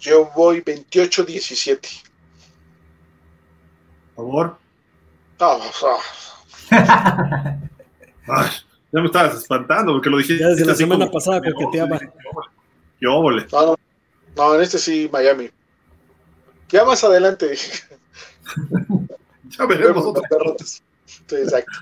[0.00, 2.02] Yo voy 28-17.
[4.14, 4.56] por favor.
[5.38, 5.96] No, o sea,
[8.28, 8.50] Ay,
[8.92, 10.42] ya me estabas espantando porque lo dijiste.
[10.42, 11.98] Ya desde la semana como- pasada coqueteaba.
[12.98, 13.46] Qué óvole.
[13.52, 13.76] no, no,
[14.36, 15.50] no, en este sí, Miami.
[16.68, 17.56] Ya más adelante
[19.48, 20.82] Ya veremos vemos otra las derrotas.
[21.06, 21.78] Sí, exacto.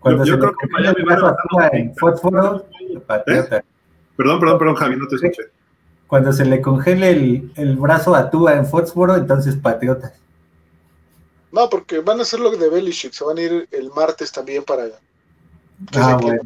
[0.00, 2.66] Cuando Yo- creo que Miami va a levantar los en fósforo,
[3.06, 3.64] patriota.
[4.16, 5.42] Perdón, perdón, perdón, Javi, no te escuché.
[6.06, 10.12] Cuando se le congele el, el brazo a Tua en fósforo, entonces patriotas.
[11.52, 13.12] No, porque van a hacer lo de Belichick.
[13.12, 14.86] Se van a ir el martes también para.
[14.86, 14.92] que
[15.94, 16.42] Ah, bueno.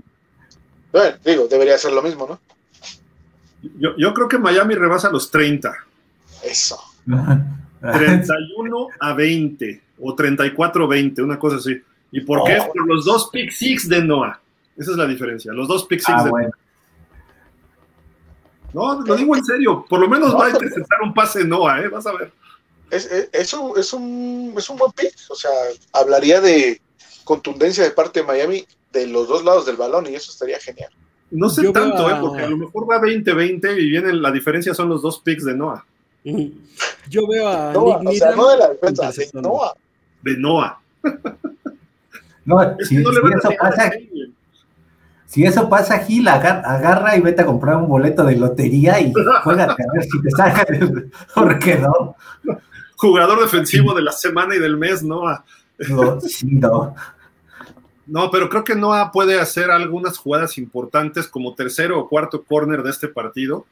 [0.93, 2.41] Bueno, digo, debería ser lo mismo, ¿no?
[3.79, 5.75] Yo, yo creo que Miami rebasa los 30.
[6.43, 6.79] Eso.
[7.81, 11.81] 31 a 20 o 34 a 20, una cosa así.
[12.13, 12.59] ¿Y por qué?
[12.61, 12.73] Oh.
[12.73, 14.41] Por los dos pick six de Noah.
[14.77, 15.53] Esa es la diferencia.
[15.53, 16.51] Los dos pick six Ah, de bueno.
[18.73, 19.85] No, lo digo en serio.
[19.89, 21.89] Por lo menos No, va a interceptar un pase Noah, ¿eh?
[21.89, 22.33] Vas a ver.
[22.91, 25.15] Es, es, es un, es, un, es un buen pick.
[25.29, 25.51] O sea,
[25.93, 26.81] hablaría de
[27.25, 30.91] contundencia de parte de Miami de los dos lados del balón y eso estaría genial.
[31.31, 32.17] No sé Yo tanto, a- ¿eh?
[32.21, 35.55] Porque a lo mejor va 20-20 y viene la diferencia son los dos picks de
[35.55, 35.85] Noah.
[37.09, 39.31] Yo veo a Noah, Nick o sea, Needham no de la defensa, de.
[39.41, 39.75] Noah.
[40.23, 40.81] De Noah.
[42.47, 43.93] No, Es si, que no le si van a eso pasa.
[45.31, 49.13] Si eso pasa, Gil, agar- agarra y vete a comprar un boleto de lotería y
[49.45, 51.13] juégate a ver si te sacan el...
[51.83, 52.17] No,
[52.97, 55.45] Jugador defensivo de la semana y del mes, Noah.
[55.89, 56.97] no, sí, no.
[58.09, 62.83] No, pero creo que Noah puede hacer algunas jugadas importantes como tercero o cuarto corner
[62.83, 63.67] de este partido,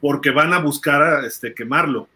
[0.00, 2.06] porque van a buscar a, este, quemarlo.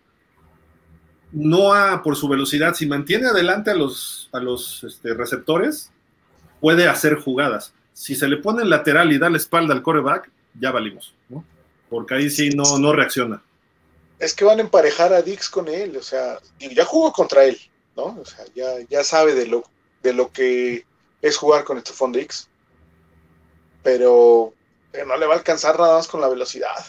[1.32, 5.90] Noah, por su velocidad, si mantiene adelante a los, a los este, receptores,
[6.60, 7.74] puede hacer jugadas.
[7.94, 10.30] Si se le pone el lateral y da la espalda al coreback,
[10.60, 11.44] ya valimos, ¿no?
[11.88, 13.42] Porque ahí sí no, no reacciona.
[14.18, 17.58] Es que van a emparejar a Dix con él, o sea, ya jugó contra él,
[17.96, 18.18] ¿no?
[18.20, 19.64] O sea, ya, ya sabe de lo,
[20.02, 20.84] de lo que
[21.22, 22.48] es jugar con Stephon Dix.
[23.82, 24.52] Pero,
[24.90, 26.84] pero no le va a alcanzar nada más con la velocidad.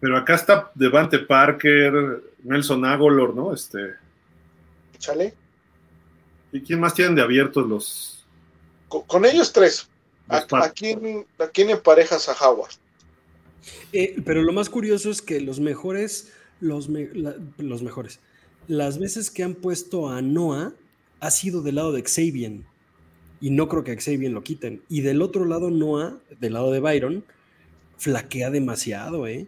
[0.00, 3.52] Pero acá está Devante Parker, Nelson Agolor, ¿no?
[3.52, 3.94] Este,
[4.98, 5.34] Chale.
[6.52, 8.17] ¿Y quién más tienen de abiertos los,
[8.88, 9.88] Con, con ellos tres.
[10.28, 12.72] ¿A, quién, ¿A quién emparejas a Howard?
[13.92, 18.20] Eh, pero lo más curioso es que los mejores, los, me- la- los mejores,
[18.66, 20.74] las veces que han puesto a Noah
[21.20, 22.60] ha sido del lado de Xavier.
[23.40, 24.82] Y no creo que a Xavier lo quiten.
[24.88, 27.24] Y del otro lado, Noah, del lado de Byron,
[27.96, 29.46] flaquea demasiado, ¿eh?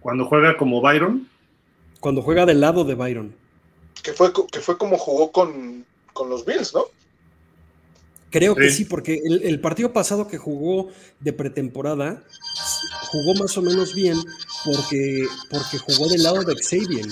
[0.00, 1.28] Cuando juega como Byron,
[2.00, 3.34] Cuando juega del lado de Byron.
[4.02, 6.84] Que fue, que fue como jugó con, con los Bills, ¿no?
[8.30, 8.84] Creo que Sí.
[8.84, 12.22] porque el, el partido pasado que jugó de pretemporada
[13.10, 14.16] jugó más o menos bien
[14.64, 17.06] porque, porque jugó del lado de Xavier.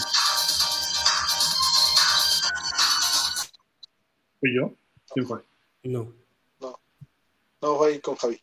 [4.40, 4.74] ¿fui yo?
[5.12, 5.40] ¿Quién fue?
[5.82, 6.14] No.
[7.60, 8.40] No, va ahí con Javi.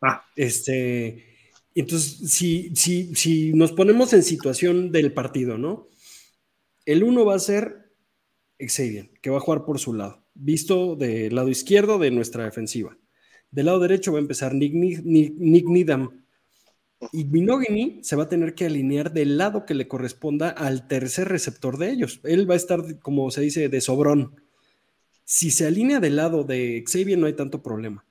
[0.00, 1.26] Ah, Este,
[1.74, 5.88] entonces, si, si, si nos ponemos en situación del partido, ¿no?
[6.86, 7.87] El uno va a ser
[8.58, 12.96] Xavier, que va a jugar por su lado, visto del lado izquierdo de nuestra defensiva.
[13.50, 16.24] Del lado derecho va a empezar Nick, Nick, Nick- Needham.
[17.12, 21.28] Y Binogany se va a tener que alinear del lado que le corresponda al tercer
[21.28, 22.20] receptor de ellos.
[22.24, 24.34] Él va a estar, como se dice, de sobrón.
[25.24, 28.04] Si se alinea del lado de Xavier, no hay tanto problema.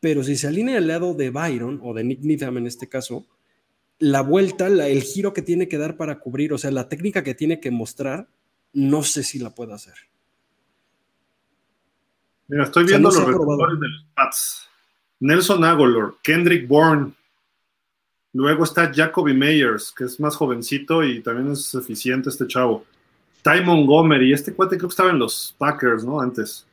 [0.00, 3.26] Pero si se alinea al lado de Byron, o de Nick Needham en este caso,
[3.98, 7.34] la vuelta, el giro que tiene que dar para cubrir, o sea, la técnica que
[7.34, 8.28] tiene que mostrar,
[8.72, 9.94] no sé si la puede hacer.
[12.48, 14.68] mira, estoy O sea, viendo no los receptores de los Pats.
[15.20, 17.12] Nelson Agolor, Kendrick Bourne.
[18.34, 22.84] Luego está Jacoby Meyers, que es más jovencito y también es eficiente este chavo.
[23.42, 26.20] Ty Montgomery, este cuate creo que estaba en los Packers, ¿no?
[26.20, 26.66] Antes.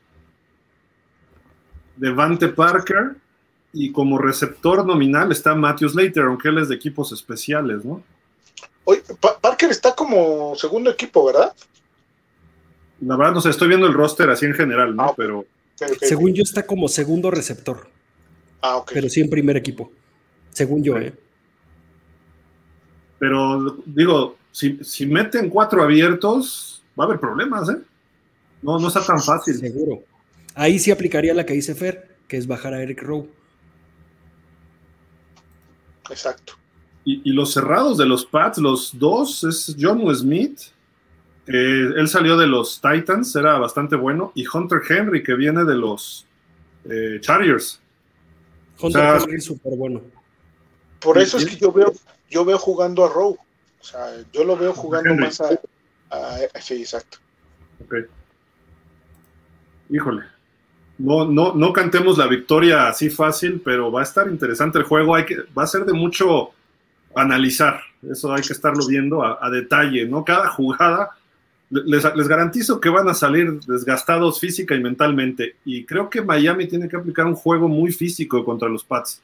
[1.96, 3.16] Devante Parker
[3.72, 8.02] y como receptor nominal está Matthew Slater, aunque él es de equipos especiales, ¿no?
[8.84, 11.54] Oye, Pa- Parker está como segundo equipo, ¿verdad?
[13.04, 15.04] La verdad, no sé, estoy viendo el roster así en general, ¿no?
[15.04, 15.14] Ah.
[15.16, 15.44] Pero.
[16.00, 17.88] Según yo está como segundo receptor,
[18.62, 18.92] Ah, ok.
[18.94, 19.90] pero sí en primer equipo.
[20.50, 21.12] Según yo, ¿eh?
[23.18, 27.78] Pero digo, si, si meten cuatro abiertos, va a haber problemas, ¿eh?
[28.62, 29.56] No, no está tan fácil.
[29.58, 30.04] Seguro.
[30.54, 33.28] Ahí sí aplicaría la que dice Fer, que es bajar a Eric Rowe.
[36.10, 36.54] Exacto.
[37.04, 40.60] Y, y los cerrados de los Pats, los dos, es John Smith,
[41.46, 45.74] que él salió de los Titans, era bastante bueno, y Hunter Henry, que viene de
[45.74, 46.26] los
[46.88, 47.80] eh, Chargers.
[48.80, 50.00] Hunter O sea, Henry es súper bueno.
[51.00, 51.92] Por eso es que yo veo,
[52.30, 53.36] yo veo jugando a Rowe.
[53.80, 55.24] O sea, yo lo veo jugando Henry.
[55.24, 55.50] más a,
[56.10, 57.18] a- Sí, exacto.
[57.84, 57.94] Ok.
[59.90, 60.22] Híjole.
[60.96, 65.14] No, no, no cantemos la victoria así fácil, pero va a estar interesante el juego.
[65.14, 66.50] Hay que, va a ser de mucho
[67.14, 67.80] analizar.
[68.08, 70.24] Eso hay que estarlo viendo a, a detalle, ¿no?
[70.24, 71.10] Cada jugada.
[71.70, 75.56] Les, les garantizo que van a salir desgastados física y mentalmente.
[75.64, 79.22] Y creo que Miami tiene que aplicar un juego muy físico contra los Pats.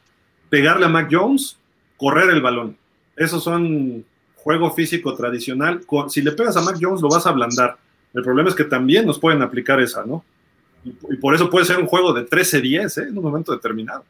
[0.48, 1.56] Pegarle a Mac Jones,
[1.96, 2.76] correr el balón.
[3.16, 4.04] Esos son
[4.36, 5.82] juego físico tradicional.
[6.08, 7.76] Si le pegas a Mac Jones, lo vas a ablandar.
[8.12, 10.24] El problema es que también nos pueden aplicar esa, ¿no?
[10.84, 13.08] Y, por eso puede ser un juego de 13-10, ¿eh?
[13.08, 14.04] En un momento determinado.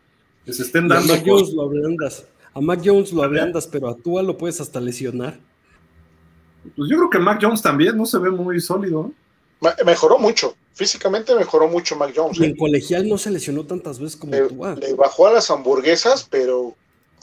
[0.44, 1.15] Que se estén Y a dando.
[1.15, 2.27] Mac Jones lo ablandas.
[2.55, 5.39] A Mac Jones lo ablandas, pero a Tua lo puedes hasta lesionar.
[6.77, 9.12] Pues yo creo que Mac Jones también no se ve muy sólido.
[9.85, 10.55] Mejoró mucho.
[10.74, 12.39] Físicamente mejoró mucho Mac Jones.
[12.39, 12.47] Y ¿eh?
[12.49, 14.74] en colegial no se lesionó tantas veces como Le, Tua.
[14.74, 16.74] le bajó a las hamburguesas, pero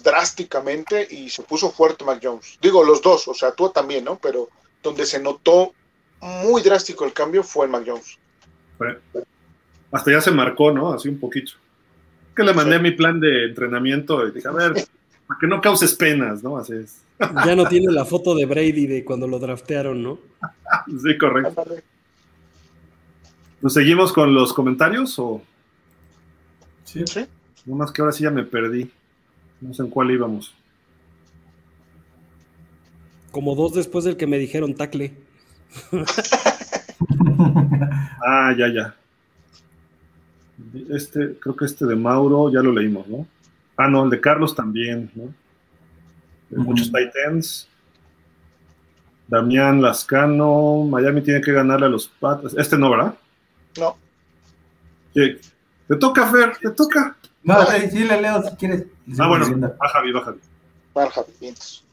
[0.04, 2.58] drásticamente y se puso fuerte Mac Jones.
[2.62, 4.20] Digo, los dos, o sea, tú también, ¿no?
[4.20, 4.50] Pero
[4.84, 5.74] donde se notó
[6.22, 8.18] muy drástico el cambio fue en Mac Jones.
[9.92, 10.94] Hasta ya se marcó, ¿no?
[10.94, 11.54] Así un poquito.
[12.36, 12.84] Que le mandé Sí.
[12.84, 14.88] mi plan de entrenamiento y dije, a ver,
[15.28, 16.58] para que no causes penas, ¿no?
[16.58, 17.02] Así es.
[17.20, 20.20] Ya no tiene la foto de Brady de cuando lo draftearon, ¿no?
[20.88, 21.66] Sí, correcto.
[23.62, 25.42] ¿Pues seguimos con los comentarios o
[26.84, 27.04] Sí.
[27.06, 27.26] Sí.
[27.66, 28.90] unas que ahora sí ya me perdí?
[29.60, 30.54] No sé en cuál íbamos.
[33.32, 35.14] Como dos después del que me dijeron tacle.
[38.30, 38.96] Ah, ya, ya.
[40.90, 43.26] Este, creo que este de Mauro ya lo leímos, ¿no?
[43.78, 45.34] Ah, no, el de Carlos también, ¿no?
[46.50, 46.58] De.
[46.58, 47.70] Muchos Titans.
[49.28, 52.56] Damián Lascano, Miami tiene que ganarle a los Patas.
[52.58, 53.14] Este no, ¿verdad?
[53.78, 53.98] No.
[55.14, 55.40] ¿Qué?
[55.88, 57.18] Te toca, Fer, te toca.
[57.44, 58.86] No, sí, sí, le leo si quieres.
[59.20, 59.76] Ah, bueno, leyendo.
[59.82, 60.40] va Javi, va Javi.
[60.96, 61.84] Mal, Javi, vientos.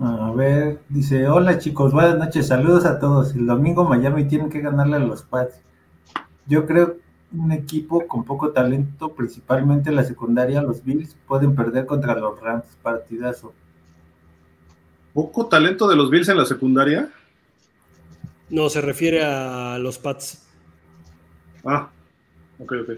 [0.00, 3.34] A ver, dice, hola chicos, buenas noches, saludos a todos.
[3.34, 5.60] El domingo Miami tiene que ganarle a los Pats.
[6.46, 6.98] Yo creo
[7.32, 12.40] un equipo con poco talento, principalmente en la secundaria, los Bills, pueden perder contra los
[12.40, 13.52] Rams, partidazo.
[15.12, 17.10] ¿Poco talento de los Bills en la secundaria?
[18.50, 20.46] No, se refiere a los Pats.
[21.64, 21.90] Ah,
[22.58, 22.90] ok, ok.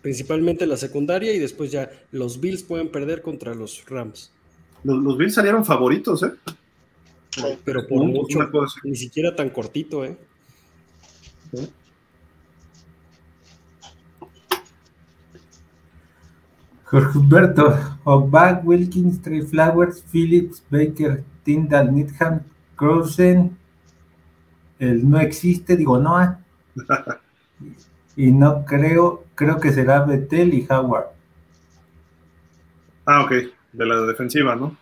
[0.00, 4.32] Principalmente la secundaria y después ya los Bills pueden perder contra los Rams.
[4.84, 6.32] Los, los Bills salieron favoritos, ¿eh?
[7.64, 8.38] Pero por mucho,
[8.84, 10.16] ni siquiera tan cortito, ¿eh?
[16.84, 22.42] Jorge Humberto, Ogbach, Wilkins, Trey Flowers, Phillips, Baker, Tyndall, Needham,
[22.76, 23.58] Crossen,
[24.78, 26.38] el no existe, digo Noah.
[28.16, 31.06] y no creo, creo que será Betel y Howard.
[33.04, 33.32] Ah, ok,
[33.72, 34.76] de la defensiva, ¿no?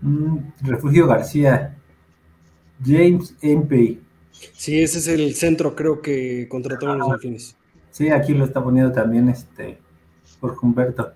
[0.00, 1.76] Mm, Refugio García,
[2.84, 4.00] James Empey.
[4.52, 7.56] Sí, ese es el centro, creo que contrataron los Delfines.
[7.90, 9.78] Sí, aquí lo está poniendo también este
[10.40, 11.12] Jorge Humberto.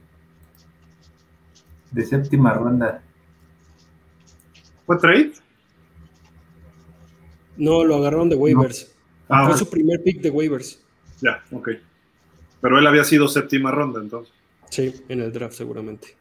[1.90, 3.02] De séptima ronda.
[4.84, 5.32] ¿Fue trade?
[7.56, 8.92] No, lo agarraron de waivers.
[9.28, 10.82] Ah, Fue su primer pick de waivers.
[11.22, 11.70] ya, ok.
[12.60, 14.34] Pero él había sido séptima ronda, entonces.
[14.70, 16.16] Sí, en el draft seguramente.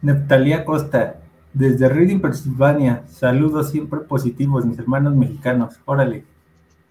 [0.00, 1.20] Neftalía Costa,
[1.52, 3.04] desde Reading, Pensilvania.
[3.08, 5.74] Saludos siempre positivos, mis hermanos mexicanos.
[5.84, 6.24] Órale.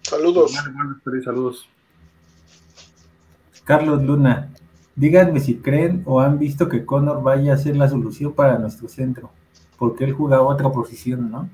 [0.02, 0.52] Saludos.
[1.24, 1.68] Saludos.
[3.64, 4.52] Carlos Luna,
[4.96, 8.88] díganme si creen o han visto que Connor vaya a ser la solución para nuestro
[8.88, 9.30] centro,
[9.78, 11.48] porque él jugaba otra posición, ¿no?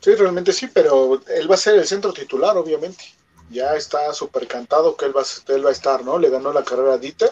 [0.00, 3.04] Sí, realmente sí, pero él va a ser el centro titular, obviamente.
[3.50, 6.18] Ya está súper cantado que él va, a- él va a estar, ¿no?
[6.18, 7.30] Le ganó la carrera a Dieter.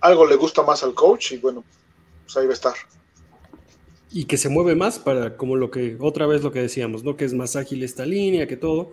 [0.00, 1.64] Algo le gusta más al coach y bueno,
[2.26, 2.74] pues ahí va a estar.
[4.10, 7.16] Y que se mueve más para, como lo que, otra vez lo que decíamos, ¿no?
[7.16, 8.92] Que es más ágil esta línea, que todo,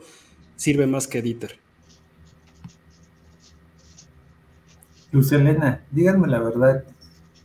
[0.56, 1.60] sirve más que Dieter.
[5.12, 6.84] Luz Elena, díganme la verdad,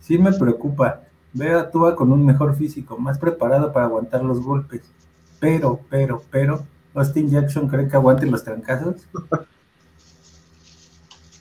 [0.01, 1.02] sí me preocupa.
[1.35, 4.82] Veo a Tua con un mejor físico, más preparado para aguantar los golpes.
[5.39, 8.97] Pero, pero, pero, Austin Jackson cree que aguante los trancazos.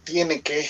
[0.04, 0.66] Tiene que.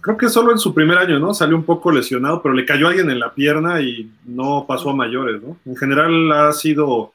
[0.00, 1.34] Creo que solo en su primer año, ¿no?
[1.34, 4.96] Salió un poco lesionado, pero le cayó alguien en la pierna y no pasó a
[4.96, 5.58] mayores, ¿no?
[5.66, 7.12] En general ha sido...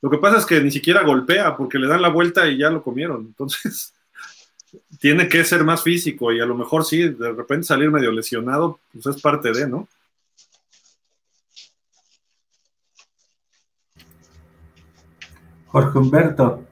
[0.00, 2.70] Lo que pasa es que ni siquiera golpea porque le dan la vuelta y ya
[2.70, 3.26] lo comieron.
[3.26, 3.92] Entonces,
[5.00, 8.78] tiene que ser más físico y a lo mejor sí, de repente salir medio lesionado,
[8.92, 9.88] pues es parte de, ¿no?
[15.66, 16.64] Jorge Humberto,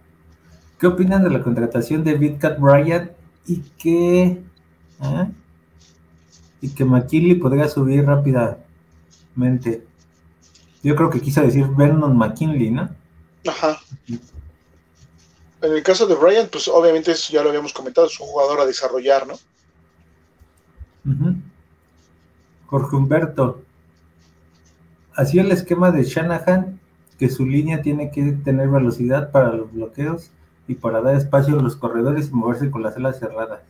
[0.79, 3.13] ¿qué opinan de la contratación de Vidcat Bryant
[3.47, 4.43] y que
[5.03, 5.31] ¿eh?
[6.61, 9.87] Y que McKinley podría subir rápidamente?
[10.83, 12.89] Yo creo que quiso decir Vernon McKinley, ¿no?
[13.47, 13.79] Ajá.
[15.61, 18.61] En el caso de Bryant, pues obviamente eso ya lo habíamos comentado, es un jugador
[18.61, 19.35] a desarrollar, ¿no?
[22.67, 23.63] Jorge Humberto,
[25.15, 26.79] así el esquema de Shanahan,
[27.19, 30.31] que su línea tiene que tener velocidad para los bloqueos
[30.69, 33.63] y para dar espacio a los corredores y moverse con las alas cerradas.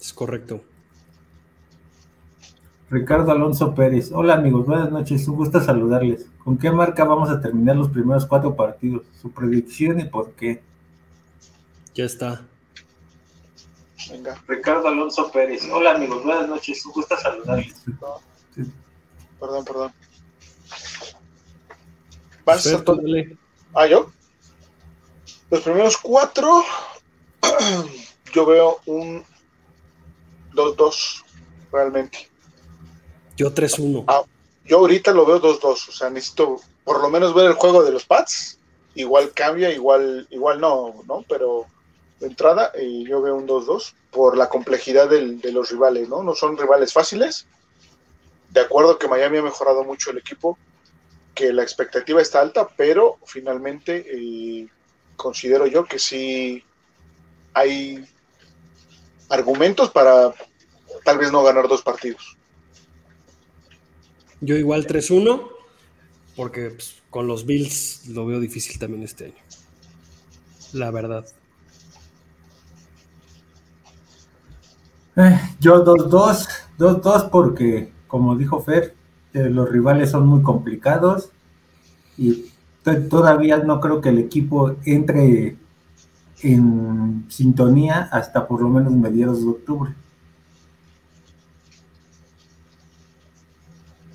[0.00, 0.60] Es correcto.
[2.90, 6.24] Ricardo Alonso Pérez, hola amigos, buenas noches, un gusto saludarles.
[6.42, 9.02] ¿Con qué marca vamos a terminar los primeros cuatro partidos?
[9.20, 10.62] Su predicción y por qué.
[11.94, 12.46] Ya está.
[14.10, 17.74] Venga, Ricardo Alonso Pérez, hola amigos, buenas noches, un gusto saludarles.
[19.38, 19.92] perdón, perdón.
[22.46, 23.36] ¿Vas, dale.
[23.74, 24.10] Ah, yo.
[25.50, 26.62] Los primeros cuatro,
[28.32, 29.22] yo veo un
[30.54, 31.22] 2-2,
[31.70, 32.30] realmente.
[33.38, 34.04] Yo 3-1.
[34.08, 34.22] Ah.
[34.64, 37.92] Yo ahorita lo veo 2-2, o sea, necesito por lo menos ver el juego de
[37.92, 38.58] los Pats.
[38.96, 41.24] Igual cambia, igual, igual no, ¿no?
[41.28, 41.64] Pero
[42.20, 46.22] de entrada eh, yo veo un 2-2 por la complejidad del- de los rivales, ¿no?
[46.22, 47.46] No son rivales fáciles.
[48.50, 50.58] De acuerdo que Miami ha mejorado mucho el equipo,
[51.34, 54.66] que la expectativa está alta, pero finalmente eh,
[55.16, 56.62] considero yo que sí
[57.54, 58.04] hay
[59.28, 60.34] argumentos para
[61.04, 62.36] tal vez no ganar dos partidos.
[64.40, 65.40] Yo igual 3-1,
[66.36, 69.34] porque pues, con los Bills lo veo difícil también este año.
[70.72, 71.26] La verdad.
[75.16, 76.48] Eh, yo 2-2,
[76.78, 78.94] 2-2 porque, como dijo Fer,
[79.34, 81.30] eh, los rivales son muy complicados
[82.16, 82.46] y
[82.84, 85.56] to- todavía no creo que el equipo entre
[86.42, 89.94] en sintonía hasta por lo menos mediados de octubre.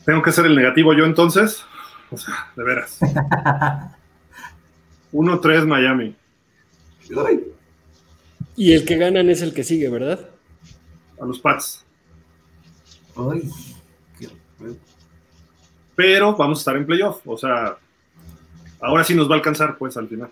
[0.06, 1.66] Tengo que ser el negativo yo entonces.
[2.12, 3.00] O sea, de veras.
[5.14, 6.16] 1-3 Miami.
[8.56, 10.20] Y el que ganan es el que sigue, ¿verdad?
[11.22, 11.86] A los Pats.
[14.20, 14.30] Qué-
[15.96, 17.22] Pero vamos a estar en playoff.
[17.26, 17.78] O sea,
[18.82, 20.30] ahora sí nos va a alcanzar, pues, al final.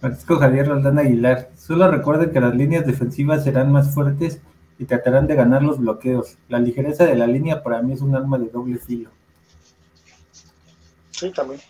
[0.00, 1.50] Francisco Javier Roldán Aguilar.
[1.56, 4.40] Solo recuerden que las líneas defensivas serán más fuertes
[4.78, 6.36] y tratarán de ganar los bloqueos.
[6.48, 9.10] La ligereza de la línea para mí es un arma de doble filo.
[11.10, 11.60] Sí, también.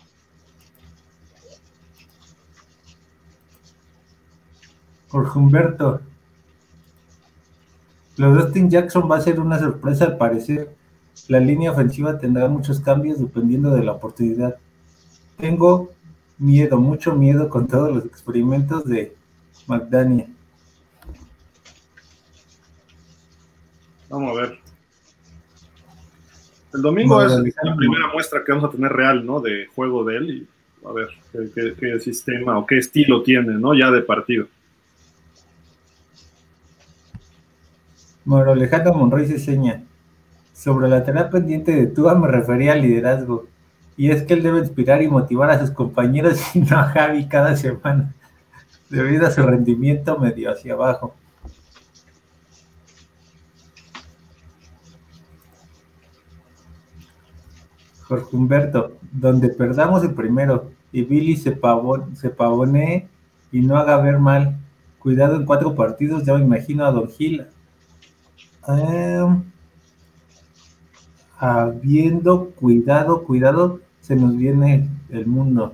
[5.09, 6.01] Jorge Humberto.
[8.17, 10.75] Lo de Austin Jackson va a ser una sorpresa al parecer.
[11.27, 14.57] La línea ofensiva tendrá muchos cambios dependiendo de la oportunidad.
[15.37, 15.89] Tengo
[16.37, 19.15] miedo, mucho miedo con todos los experimentos de
[19.67, 20.35] McDaniel.
[24.09, 24.59] Vamos a ver.
[26.73, 29.39] El domingo Bueno, es la primera muestra que vamos a tener real, ¿no?
[29.39, 33.53] De juego de él y a ver qué, qué- qué sistema o qué estilo tiene,
[33.53, 33.73] ¿no?
[33.73, 34.47] Ya de partido.
[38.25, 39.83] Mauro Alejandro Monroy se seña.
[40.53, 43.47] Sobre la tarea pendiente de Tua me refería al liderazgo.
[43.97, 47.27] Y es que él debe inspirar y motivar a sus compañeros y no a Javi
[47.27, 48.13] cada semana,
[48.89, 51.15] debido a su rendimiento medio hacia abajo.
[58.09, 63.07] Jorge Humberto, donde perdamos el primero y Billy se, pavon- se pavonee
[63.53, 64.57] y no haga ver mal.
[64.99, 67.45] Cuidado en cuatro partidos, ya me imagino a Don Gil
[68.67, 69.43] Em,
[71.39, 75.73] habiendo cuidado, cuidado, se nos viene el mundo.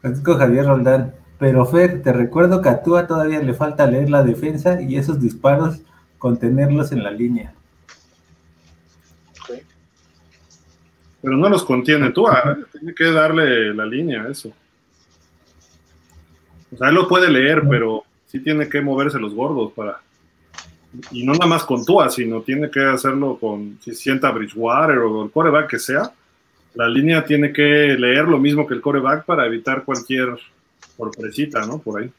[0.00, 1.14] Francisco Javier Roldán.
[1.38, 5.20] Pero Fer, te recuerdo que a Tua todavía le falta leer la defensa y esos
[5.20, 5.80] disparos
[6.26, 7.54] contenerlos en la línea.
[11.22, 12.32] Pero no los contiene tú, ¿eh?
[12.72, 14.52] tiene que darle la línea a eso.
[16.72, 20.00] O sea, él lo puede leer, pero sí tiene que moverse los gordos para.
[21.12, 25.26] Y no nada más con Tua, sino tiene que hacerlo con, si sienta Bridgewater o
[25.26, 26.10] el coreback que sea.
[26.74, 30.36] La línea tiene que leer lo mismo que el coreback para evitar cualquier
[30.96, 31.78] sorpresita, ¿no?
[31.78, 32.10] Por ahí.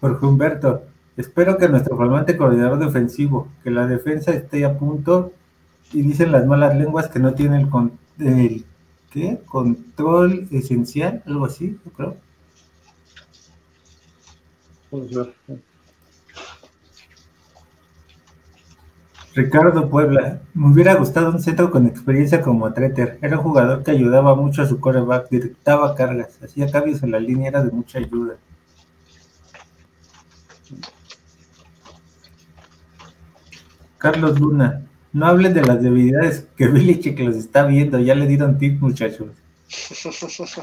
[0.00, 0.82] Jorge Humberto,
[1.16, 5.32] espero que nuestro flamante coordinador defensivo, que la defensa esté a punto
[5.92, 8.64] y dicen las malas lenguas que no tiene el, con- el
[9.10, 9.40] ¿qué?
[9.46, 12.16] control esencial, algo así, yo creo.
[19.34, 23.18] Ricardo Puebla, me hubiera gustado un centro con experiencia como Treter.
[23.22, 27.20] Era un jugador que ayudaba mucho a su coreback, directaba cargas, hacía cambios en la
[27.20, 28.36] línea, era de mucha ayuda.
[33.98, 38.56] Carlos Luna, no hablen de las debilidades que Belichick los está viendo, ya le dieron
[38.58, 39.28] tip muchachos.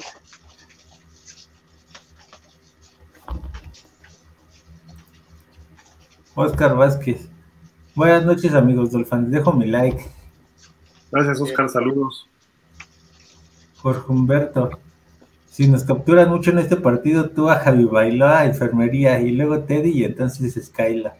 [6.36, 7.28] Oscar Vázquez,
[7.96, 10.06] buenas noches amigos Dolphins, dejo mi like.
[11.12, 11.70] Gracias, Oscar.
[11.70, 12.28] Saludos.
[13.78, 14.80] Jorge Humberto.
[15.58, 19.90] Si nos capturan mucho en este partido, tú a Javi Bailoa, enfermería, y luego Teddy
[19.90, 21.16] y entonces Skyla.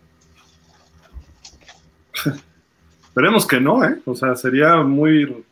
[3.02, 4.00] Esperemos que no, ¿eh?
[4.06, 5.44] O sea, sería muy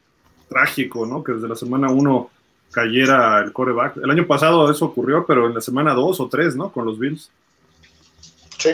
[0.47, 1.23] trágico, ¿no?
[1.23, 2.29] Que desde la semana 1
[2.69, 3.97] cayera el coreback.
[3.97, 6.71] El año pasado eso ocurrió, pero en la semana 2 o 3, ¿no?
[6.71, 7.31] Con los Bills.
[8.59, 8.69] Sí.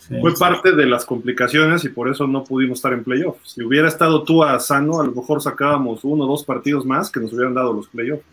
[0.00, 0.20] Sí.
[0.20, 3.52] Fue parte de las complicaciones y por eso no pudimos estar en playoffs.
[3.52, 7.12] Si hubiera estado tú a sano, a lo mejor sacábamos uno o dos partidos más
[7.12, 8.24] que nos hubieran dado los playoffs.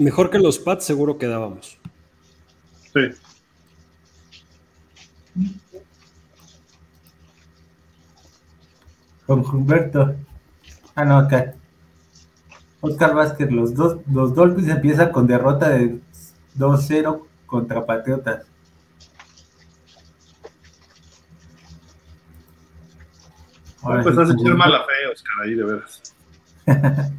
[0.00, 1.78] Mejor que los Pats, seguro quedábamos.
[2.94, 3.00] Sí.
[9.26, 10.14] Jorge Humberto.
[10.94, 11.54] Ah, no, acá.
[12.80, 16.00] Oscar Vázquez, los dos, los Dolphins empiezan con derrota de
[16.56, 18.46] 2-0 contra Patriotas.
[23.82, 26.02] Ahora pues sí, has como- echar mala fe, Oscar, ahí de veras.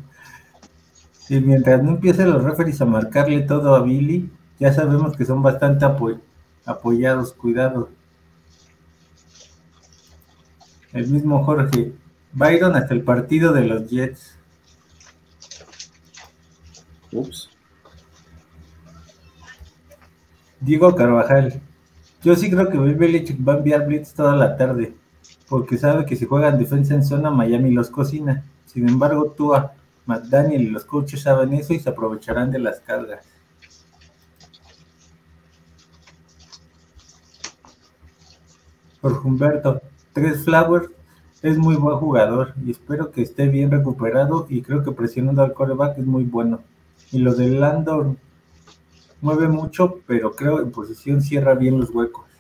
[1.29, 4.29] Y mientras no empiecen los referees a marcarle todo a Billy,
[4.59, 6.19] ya sabemos que son bastante apo-
[6.65, 7.89] apoyados, cuidado.
[10.93, 11.93] El mismo Jorge,
[12.33, 14.35] Byron hasta el partido de los Jets.
[17.13, 17.49] Ups.
[20.59, 21.59] Diego Carvajal,
[22.23, 24.93] yo sí creo que Bill Belichick va a enviar Blitz toda la tarde,
[25.49, 28.45] porque sabe que si juegan defensa en zona, Miami los cocina.
[28.65, 29.73] Sin embargo, Tua,
[30.05, 33.25] McDaniel y los coaches saben eso y se aprovecharán de las cargas.
[39.01, 39.81] Jorge Humberto,
[40.13, 40.89] Tres Flowers
[41.41, 45.53] es muy buen jugador y espero que esté bien recuperado y creo que presionando al
[45.53, 46.61] coreback es muy bueno.
[47.11, 48.15] Y lo de Landor
[49.21, 52.30] mueve mucho, pero creo en posición cierra bien los huecos.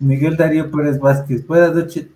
[0.00, 2.06] Miguel Darío Pérez Vázquez, buenas noches,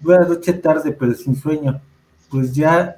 [0.00, 1.80] buenas noches tarde, pero sin sueño.
[2.28, 2.96] Pues ya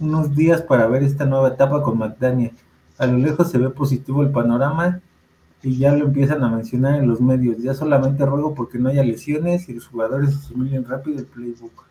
[0.00, 2.52] unos días para ver esta nueva etapa con McDaniel.
[2.98, 5.00] A lo lejos se ve positivo el panorama
[5.62, 7.58] y ya lo empiezan a mencionar en los medios.
[7.58, 11.84] Ya solamente ruego porque no haya lesiones y los jugadores asimilen rápido el playbook.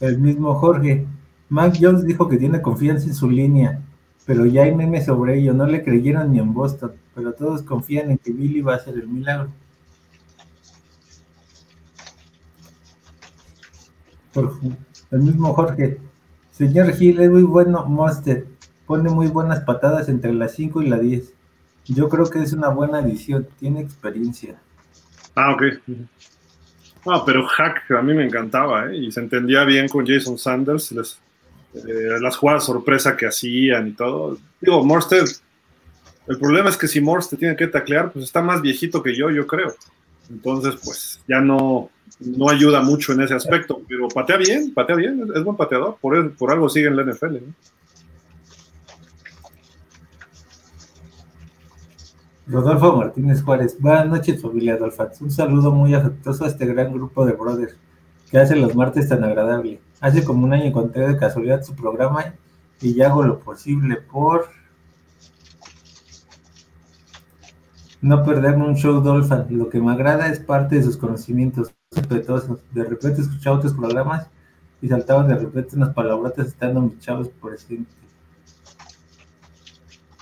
[0.00, 1.06] El mismo Jorge.
[1.48, 3.80] Mac Jones dijo que tiene confianza en su línea,
[4.26, 5.54] pero ya hay memes sobre ello.
[5.54, 8.94] No le creyeron ni en Boston, pero todos confían en que Billy va a hacer
[8.94, 9.48] el milagro.
[14.34, 14.68] Jorge,
[15.10, 15.98] el mismo Jorge.
[16.52, 18.46] Señor Gil, es muy bueno Monster.
[18.86, 21.32] Pone muy buenas patadas entre las 5 y la 10.
[21.86, 23.48] Yo creo que es una buena adición.
[23.58, 24.56] Tiene experiencia.
[25.34, 25.62] Ah, ok.
[27.06, 28.96] Ah, pero Hack a mí me encantaba, ¿eh?
[28.96, 31.18] Y se entendía bien con Jason Sanders, les-
[31.74, 34.38] eh, las jugadas sorpresa que hacían y todo.
[34.60, 35.24] Digo, Morstead,
[36.28, 39.30] el problema es que si Morstead tiene que taclear, pues está más viejito que yo,
[39.30, 39.74] yo creo.
[40.30, 41.88] Entonces, pues ya no,
[42.20, 46.16] no ayuda mucho en ese aspecto, pero patea bien, patea bien, es, buen pateador, por,
[46.16, 47.34] el- por algo sigue en la NFL.
[47.34, 47.54] ¿no?
[52.48, 53.76] Rodolfo Martínez Juárez.
[53.80, 55.20] Buenas noches, familia Dolphins.
[55.20, 57.74] Un saludo muy afectuoso a este gran grupo de brothers
[58.30, 59.80] que hace los martes tan agradable.
[60.00, 62.34] Hace como un año encontré de casualidad su programa
[62.80, 64.48] y ya hago lo posible por
[68.00, 69.58] no perderme un show Dolphin.
[69.58, 71.72] Lo que me agrada es parte de sus conocimientos.
[71.90, 74.26] De repente escuchaba otros programas
[74.82, 77.94] y saltaban de repente unas palabrotas estando mis chavos presentes.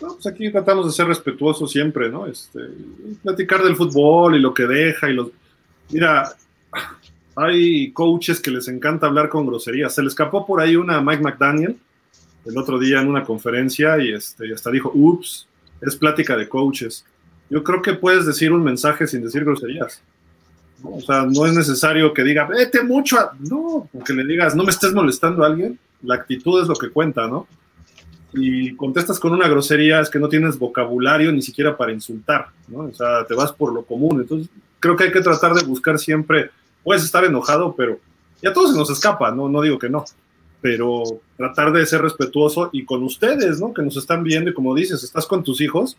[0.01, 2.27] No, pues aquí tratamos de ser respetuosos siempre, ¿no?
[2.27, 2.61] Este,
[3.23, 5.29] platicar del fútbol y lo que deja y los...
[5.91, 6.35] Mira,
[7.37, 9.95] hay coaches que les encanta hablar con groserías.
[9.95, 11.79] Se le escapó por ahí una a Mike McDaniel
[12.45, 15.49] el otro día en una conferencia y, este, y hasta dijo, ups,
[15.81, 17.05] es plática de coaches.
[17.51, 20.03] Yo creo que puedes decir un mensaje sin decir groserías.
[20.83, 20.97] ¿no?
[20.97, 23.19] O sea, no es necesario que diga, vete mucho.
[23.19, 23.33] A...
[23.39, 25.79] No, que le digas, no me estés molestando a alguien.
[26.03, 27.47] La actitud es lo que cuenta, ¿no?
[28.33, 32.81] Y contestas con una grosería, es que no tienes vocabulario ni siquiera para insultar, ¿no?
[32.81, 34.21] O sea, te vas por lo común.
[34.21, 34.51] Entonces,
[34.81, 36.51] creo que hay que tratar de buscar siempre,
[36.83, 37.99] puedes estar enojado, pero
[38.43, 39.49] ya todo se nos escapa, ¿no?
[39.49, 40.05] No digo que no,
[40.61, 41.05] pero
[41.37, 43.73] tratar de ser respetuoso y con ustedes, ¿no?
[43.73, 45.97] Que nos están viendo y como dices, estás con tus hijos,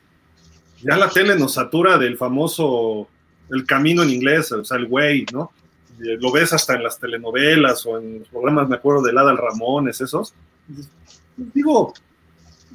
[0.86, 3.08] ya la tele nos satura del famoso,
[3.50, 5.52] el camino en inglés, o sea, el way, ¿no?
[5.98, 10.00] Lo ves hasta en las telenovelas o en los programas, me acuerdo de Adal Ramones,
[10.00, 10.34] esos.
[11.38, 11.94] Digo,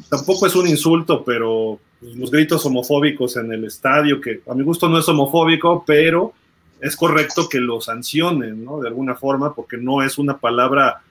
[0.08, 4.88] tampoco es un insulto, pero los gritos homofóbicos en el estadio, que a mi gusto
[4.88, 6.32] no es homofóbico, pero
[6.80, 8.80] es correcto que lo sancionen, ¿no?
[8.80, 11.02] De alguna forma, porque no es una palabra,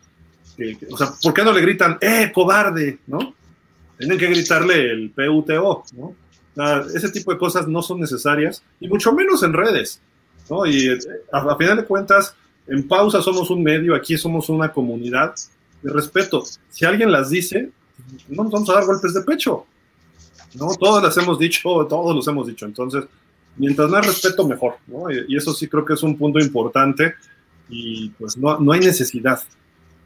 [0.57, 3.35] que, o sea, ¿por qué no le gritan, eh, cobarde, ¿no?
[3.97, 6.15] Tienen que gritarle el PUTO, ¿no?
[6.93, 10.01] Ese tipo de cosas no son necesarias, y mucho menos en redes,
[10.49, 10.65] ¿no?
[10.65, 10.89] Y
[11.31, 12.35] a, a final de cuentas,
[12.67, 15.33] en pausa somos un medio, aquí somos una comunidad
[15.81, 16.43] de respeto.
[16.69, 17.71] Si alguien las dice,
[18.27, 19.65] no nos vamos a dar golpes de pecho.
[20.55, 20.73] ¿no?
[20.75, 22.65] Todos las hemos dicho, todos los hemos dicho.
[22.65, 23.05] Entonces,
[23.57, 24.75] mientras más respeto, mejor.
[24.87, 25.11] ¿no?
[25.11, 27.15] Y, eso sí creo que es un punto importante
[27.69, 29.41] y pues no, no hay necesidad.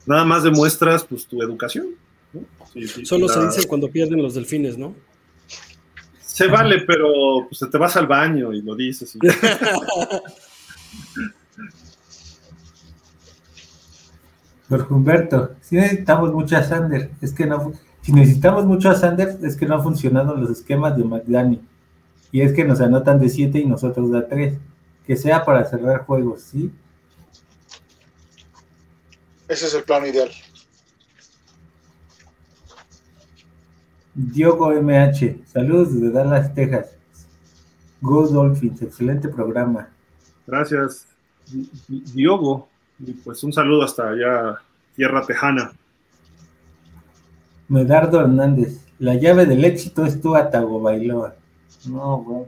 [0.05, 1.88] Nada más demuestras pues tu educación.
[2.34, 2.41] ¿no?
[3.05, 3.34] Solo la...
[3.34, 4.95] se dice cuando pierden los delfines, ¿no?
[6.34, 9.15] Se vale, pero pues, te vas al baño y lo dices.
[9.15, 9.19] Y...
[14.89, 19.55] Humberto, si necesitamos mucho a Sanders, es que no, si necesitamos mucho a Sanders, es
[19.55, 21.61] que no han funcionado los esquemas de McDaniel.
[22.31, 24.57] Y es que nos anotan de 7 y nosotros de 3.
[25.05, 26.72] Que sea para cerrar juegos, ¿sí?
[29.47, 30.31] Ese es el plano ideal.
[34.15, 36.91] Diogo MH, saludos desde Dallas, Texas.
[38.02, 39.90] Go Dolphins, excelente programa.
[40.45, 41.07] Gracias,
[41.88, 42.68] Diogo.
[42.99, 44.57] Y pues un saludo hasta allá,
[44.95, 45.72] tierra tejana.
[47.68, 51.35] Medardo Hernández, la llave del éxito es tu Atago Bailoa.
[51.88, 52.45] No, güey.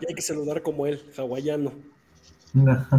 [0.00, 1.72] Y hay que saludar como él, hawaiano.
[2.52, 2.86] No.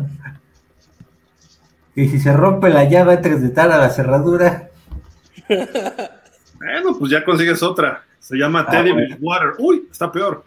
[1.96, 4.72] Y si se rompe la llave antes de estar a la cerradura.
[6.64, 8.06] Bueno, pues ya consigues otra.
[8.20, 9.08] Se llama Teddy ah, bueno.
[9.10, 9.54] Bridgewater.
[9.58, 10.46] Uy, está peor.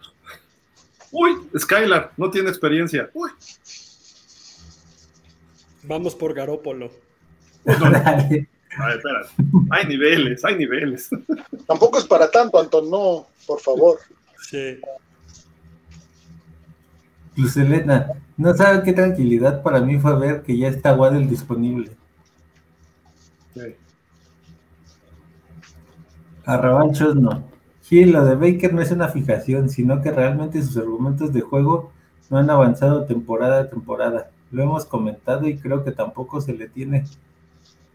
[1.11, 3.09] Uy, Skylar, no tiene experiencia.
[3.13, 3.29] Uy.
[5.83, 6.91] Vamos por Garópolo.
[7.65, 8.03] No, no.
[8.79, 8.99] Ay,
[9.71, 11.09] hay niveles, hay niveles.
[11.65, 13.99] Tampoco es para tanto, Anton, no, por favor.
[14.41, 14.79] Sí.
[17.35, 21.91] Lucelena, no sabe qué tranquilidad para mí fue ver que ya está Waddle disponible.
[23.55, 23.75] Sí.
[26.47, 27.43] A revanchos no.
[27.81, 31.91] Sí, lo de Baker no es una fijación, sino que realmente sus argumentos de juego
[32.29, 34.31] no han avanzado temporada a temporada.
[34.51, 37.03] Lo hemos comentado y creo que tampoco se le tiene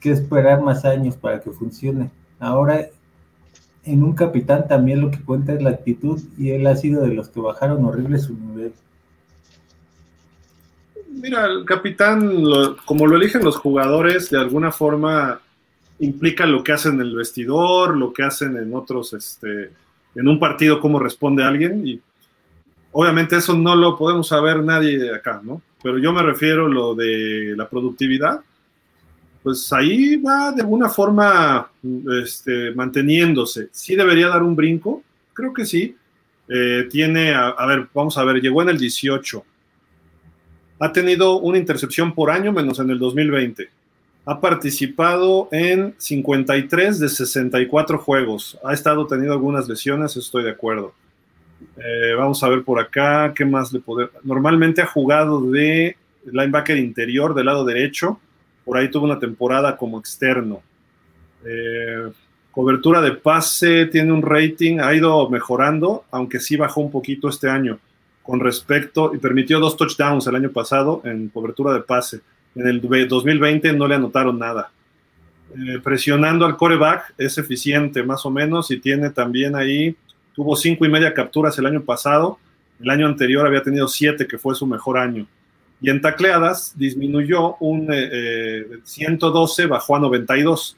[0.01, 2.11] que esperar más años para que funcione.
[2.39, 2.89] Ahora,
[3.85, 7.15] en un capitán también lo que cuenta es la actitud y él ha sido de
[7.15, 8.75] los que bajaron horrible su nivel.
[11.09, 12.35] Mira, el capitán,
[12.85, 15.41] como lo eligen los jugadores, de alguna forma
[16.03, 19.71] implica lo que hacen en el vestidor, lo que hacen en otros, este,
[20.15, 21.87] en un partido, cómo responde alguien.
[21.87, 22.01] Y
[22.93, 25.63] obviamente eso no lo podemos saber nadie de acá, ¿no?
[25.83, 28.41] Pero yo me refiero a lo de la productividad.
[29.43, 31.71] Pues ahí va de alguna forma
[32.23, 33.69] este, manteniéndose.
[33.73, 35.03] ¿Sí debería dar un brinco?
[35.33, 35.97] Creo que sí.
[36.49, 39.45] Eh, tiene, a, a ver, vamos a ver, llegó en el 18
[40.83, 43.71] ha tenido una intercepción por año menos en el 2020.
[44.25, 48.59] Ha participado en 53 de 64 juegos.
[48.65, 50.95] Ha estado teniendo algunas lesiones, estoy de acuerdo.
[51.77, 54.11] Eh, vamos a ver por acá, ¿qué más le puede?
[54.23, 58.21] Normalmente ha jugado de linebacker interior del lado derecho.
[58.65, 60.63] Por ahí tuvo una temporada como externo.
[61.45, 62.13] Eh,
[62.53, 67.49] cobertura de pase, tiene un rating, ha ido mejorando, aunque sí bajó un poquito este
[67.49, 67.79] año
[68.23, 72.21] con respecto y permitió dos touchdowns el año pasado en cobertura de pase.
[72.55, 74.71] En el 2020 no le anotaron nada.
[75.55, 79.95] Eh, presionando al coreback es eficiente más o menos y tiene también ahí
[80.35, 82.39] tuvo cinco y media capturas el año pasado,
[82.81, 85.27] el año anterior había tenido siete, que fue su mejor año.
[85.81, 90.77] Y en tacleadas disminuyó un eh, 112, bajó a 92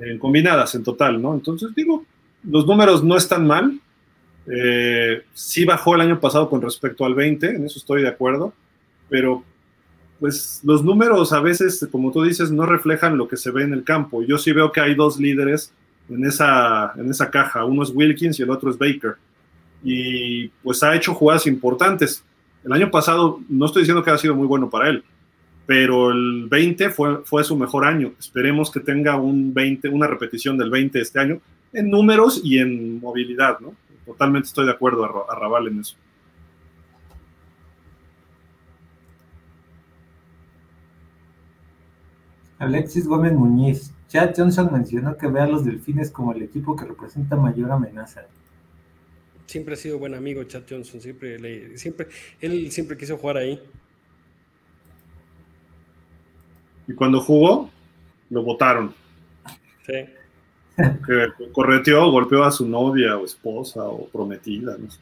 [0.00, 1.34] en combinadas en total, ¿no?
[1.34, 2.04] Entonces, digo,
[2.44, 3.80] los números no están mal.
[4.46, 8.54] Eh, sí bajó el año pasado con respecto al 20, en eso estoy de acuerdo,
[9.08, 9.44] pero
[10.20, 13.72] pues los números a veces, como tú dices, no reflejan lo que se ve en
[13.72, 14.22] el campo.
[14.22, 15.72] Yo sí veo que hay dos líderes
[16.08, 19.16] en esa, en esa caja, uno es Wilkins y el otro es Baker.
[19.82, 22.24] Y pues ha hecho jugadas importantes.
[22.64, 25.04] El año pasado, no estoy diciendo que ha sido muy bueno para él,
[25.66, 28.12] pero el 20 fue, fue su mejor año.
[28.18, 31.40] Esperemos que tenga un 20, una repetición del 20 este año,
[31.72, 33.74] en números y en movilidad, ¿no?
[34.06, 35.96] Totalmente estoy de acuerdo a, Raval en eso.
[42.58, 43.92] Alexis Gómez Muñiz.
[44.08, 48.26] Chad Johnson mencionó que ve a los delfines como el equipo que representa mayor amenaza.
[49.46, 52.08] Siempre ha sido buen amigo Chad Johnson, siempre, le, siempre,
[52.40, 53.60] él siempre quiso jugar ahí.
[56.86, 57.70] Y cuando jugó,
[58.30, 58.94] lo votaron.
[59.86, 60.06] Sí.
[61.06, 65.00] Que correteó, golpeó a su novia o esposa o prometida, no sé.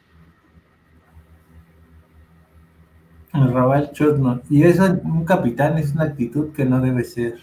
[3.33, 4.41] Raval Chotno.
[4.49, 7.39] Y eso un capitán es una actitud que no debe ser.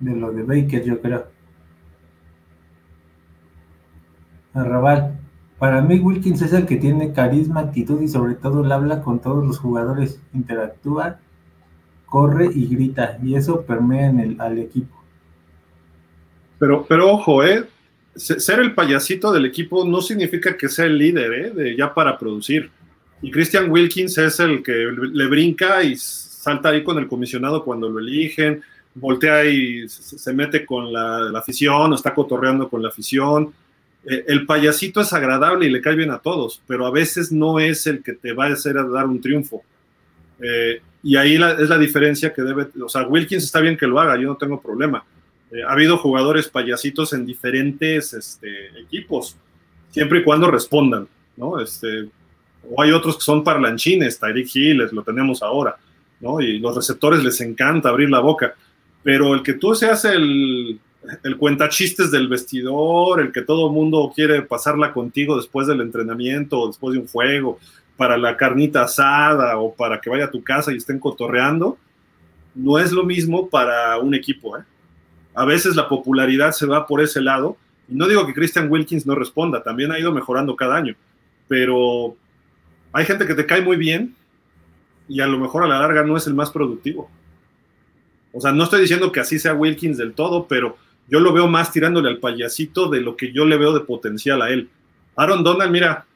[0.00, 1.26] De lo de Baker, yo creo.
[4.54, 5.18] Raval.
[5.58, 9.20] Para mí Wilkins es el que tiene carisma, actitud y sobre todo le habla con
[9.20, 10.20] todos los jugadores.
[10.32, 11.18] Interactúa,
[12.06, 13.18] corre y grita.
[13.22, 14.96] Y eso permea en el, al equipo.
[16.58, 17.66] Pero, pero ojo, ¿eh?
[18.18, 21.50] ser el payasito del equipo no significa que sea el líder, ¿eh?
[21.50, 22.70] De ya para producir.
[23.22, 27.88] Y Christian Wilkins es el que le brinca y salta ahí con el comisionado cuando
[27.88, 28.62] lo eligen,
[28.98, 33.52] voltea y se mete con la, afición, está cotorreando con la afición.
[34.04, 37.60] Eh, el payasito es agradable y le cae bien a todos, pero a veces no
[37.60, 39.62] es el que te va a hacer dar un triunfo.
[40.40, 43.86] Eh, y ahí la, es la diferencia que debe, o sea, Wilkins está bien que
[43.86, 45.04] lo haga, yo no tengo problema
[45.50, 49.36] eh, ha habido jugadores payasitos en diferentes este, equipos,
[49.90, 51.58] siempre y cuando respondan, ¿no?
[51.60, 52.08] Este,
[52.70, 55.76] o hay otros que son parlanchines, Tyreek Hill, lo tenemos ahora,
[56.20, 56.40] ¿no?
[56.40, 58.54] Y los receptores les encanta abrir la boca,
[59.02, 60.80] pero el que tú seas el,
[61.24, 66.66] el cuentachistes del vestidor, el que todo mundo quiere pasarla contigo después del entrenamiento o
[66.68, 67.58] después de un juego,
[67.96, 71.78] para la carnita asada o para que vaya a tu casa y estén cotorreando,
[72.54, 74.62] no es lo mismo para un equipo, ¿eh?
[75.34, 77.56] a veces la popularidad se va por ese lado.
[77.88, 80.94] Y no digo que Christian Wilkins no responda, también ha ido mejorando cada año,
[81.46, 82.16] pero
[82.92, 84.14] hay gente que te cae muy bien
[85.08, 87.10] y a lo mejor a la larga no es el más productivo.
[88.38, 90.76] O sea, no estoy diciendo que así sea Wilkins del todo, pero
[91.08, 94.42] yo lo veo más tirándole al payasito de lo que yo le veo de potencial
[94.42, 94.68] a él.
[95.16, 96.06] Aaron Donald, mira,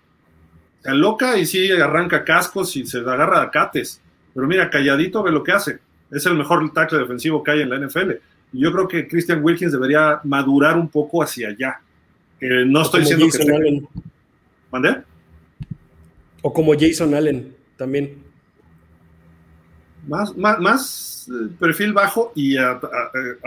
[0.82, 4.00] se aloca y sí arranca cascos y se agarra a cates,
[4.34, 5.78] pero mira, calladito ve lo que hace.
[6.10, 8.12] Es el mejor tackle defensivo que hay en la NFL
[8.52, 11.80] yo creo que Christian Wilkins debería madurar un poco hacia allá.
[12.40, 13.54] Eh, no estoy diciendo Jason que.
[13.54, 13.88] Allen.
[14.70, 14.96] ¿Mandé?
[16.42, 18.22] O como Jason Allen también.
[20.06, 21.11] Más, más, más
[21.58, 22.80] perfil bajo y a,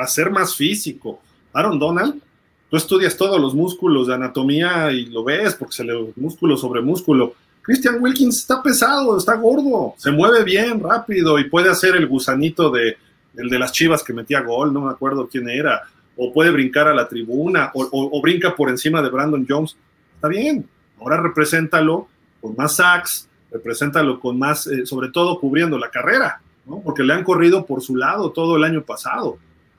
[0.08, 1.20] ser más físico.
[1.54, 2.22] Aaron Donald,
[2.70, 6.82] tú estudias todos los músculos de anatomía y lo ves porque se le músculo sobre
[6.82, 7.34] músculo.
[7.62, 12.70] Christian Wilkins está pesado, está gordo, se mueve bien, rápido y puede hacer el gusanito
[12.70, 12.98] de,
[13.36, 15.82] el de las Chivas que metía gol, no me acuerdo quién era,
[16.16, 19.76] o puede brincar a la tribuna, o brinca por encima de Brandon Jones.
[20.16, 20.68] Está bien,
[21.00, 22.08] ahora represéntalo
[22.40, 26.42] con más sacks, represéntalo con más, eh, sobre todo cubriendo la carrera,
[26.84, 29.38] porque le han corrido por su lado todo el año pasado.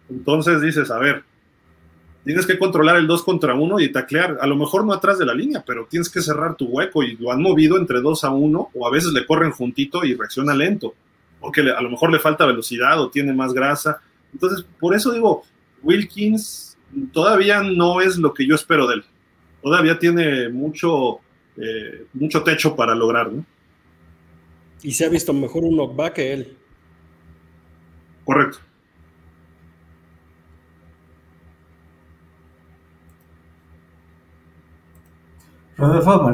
[0.09, 1.25] Entonces dices, a ver,
[2.25, 5.27] tienes que controlar el 2 contra 1 y taclear, a lo mejor no atrás de
[5.27, 8.31] la línea, pero tienes que cerrar tu hueco y lo han movido entre 2 a
[8.31, 10.95] 1 o a veces le corren juntito y reacciona lento
[11.41, 14.01] porque a lo mejor le falta velocidad o tiene más grasa.
[14.33, 15.45] Entonces, por eso digo,
[15.83, 16.77] Wilkins
[17.13, 19.05] todavía no es lo que yo espero de él.
[19.63, 21.21] Todavía tiene mucho,
[21.57, 23.45] eh, mucho techo para lograr, ¿no?
[24.83, 26.57] Y se ha visto mejor un knockback que él.
[28.27, 28.59] Correcto.
[35.79, 36.33] Rodolfo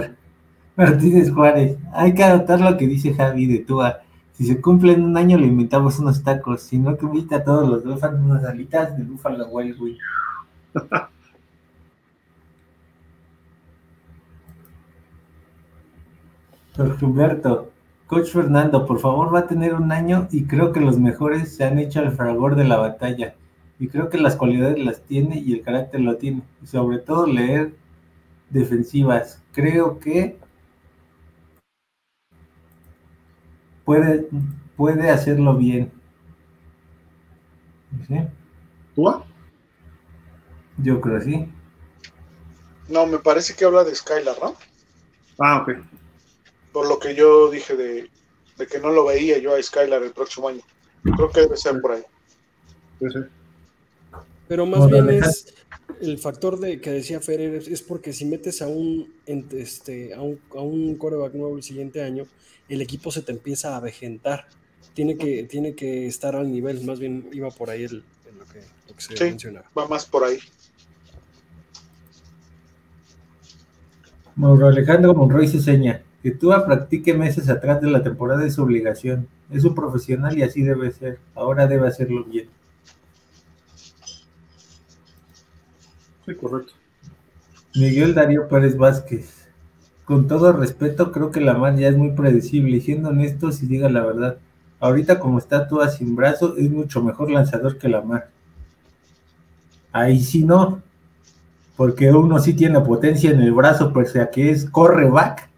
[0.76, 4.00] Martínez Juárez, hay que adoptar lo que dice Javi de Tua.
[4.32, 6.62] Si se cumple en un año, le invitamos unos tacos.
[6.62, 9.98] Si no, que invita a todos los Dolphins unas alitas de Buffalo Wild Wing.
[16.76, 17.71] Jorge Humberto,
[18.12, 21.64] Coach Fernando, por favor, va a tener un año y creo que los mejores se
[21.64, 23.34] han hecho al fragor de la batalla.
[23.78, 26.42] Y creo que las cualidades las tiene y el carácter lo tiene.
[26.62, 27.74] Y sobre todo leer
[28.50, 29.42] defensivas.
[29.52, 30.36] Creo que
[33.86, 34.28] puede,
[34.76, 35.90] puede hacerlo bien.
[38.06, 38.18] ¿Sí?
[38.94, 39.24] ¿Tua?
[40.76, 41.50] Yo creo sí.
[42.90, 44.54] No, me parece que habla de Skylar, ¿no?
[45.38, 45.78] Ah, ok.
[46.72, 48.08] Por lo que yo dije de,
[48.58, 50.60] de que no lo veía yo a Skylar el próximo año.
[51.02, 52.02] Creo que debe ser por ahí.
[54.48, 55.54] Pero más bien es
[56.00, 60.20] el factor de que decía Ferrer, es- porque si metes a un, en- este, a
[60.22, 62.26] un, a un quarterback nuevo el siguiente año,
[62.68, 64.46] el equipo se te empieza a avejentar.
[64.94, 68.44] Tiene que, tiene que estar al nivel, más bien iba por ahí el, el lo,
[68.46, 69.24] que, lo que se Sí.
[69.24, 69.70] mencionaba.
[69.76, 70.38] Va más por ahí.
[74.36, 79.26] Mauro Alejandro Monroy se seña Tua practique meses atrás de la temporada es su obligación.
[79.50, 81.18] Es un profesional y así debe ser.
[81.34, 82.48] Ahora debe hacerlo bien.
[86.24, 86.72] Sí, correcto.
[87.74, 89.48] Miguel Darío Pérez Vázquez.
[90.04, 92.76] Con todo respeto, creo que Lamar ya es muy predecible.
[92.76, 94.38] Y siendo honestos, si diga la verdad,
[94.78, 98.28] ahorita como está Tua sin brazo, es mucho mejor lanzador que Lamar.
[99.90, 100.82] Ahí sí no,
[101.76, 105.51] porque uno sí tiene potencia en el brazo, pese a que es correback.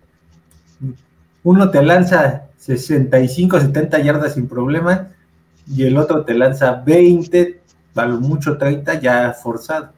[1.45, 5.15] Uno te lanza 65, 70 yardas sin problema,
[5.66, 7.62] y el otro te lanza 20,
[7.95, 9.93] a lo mucho 30 ya forzado.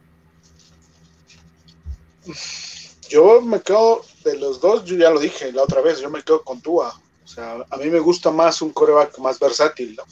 [3.09, 6.23] Yo me quedo de los dos, yo ya lo dije la otra vez, yo me
[6.23, 6.93] quedo con Tua.
[7.25, 9.97] O sea, a mí me gusta más un coreback más versátil.
[9.97, 10.03] ¿no?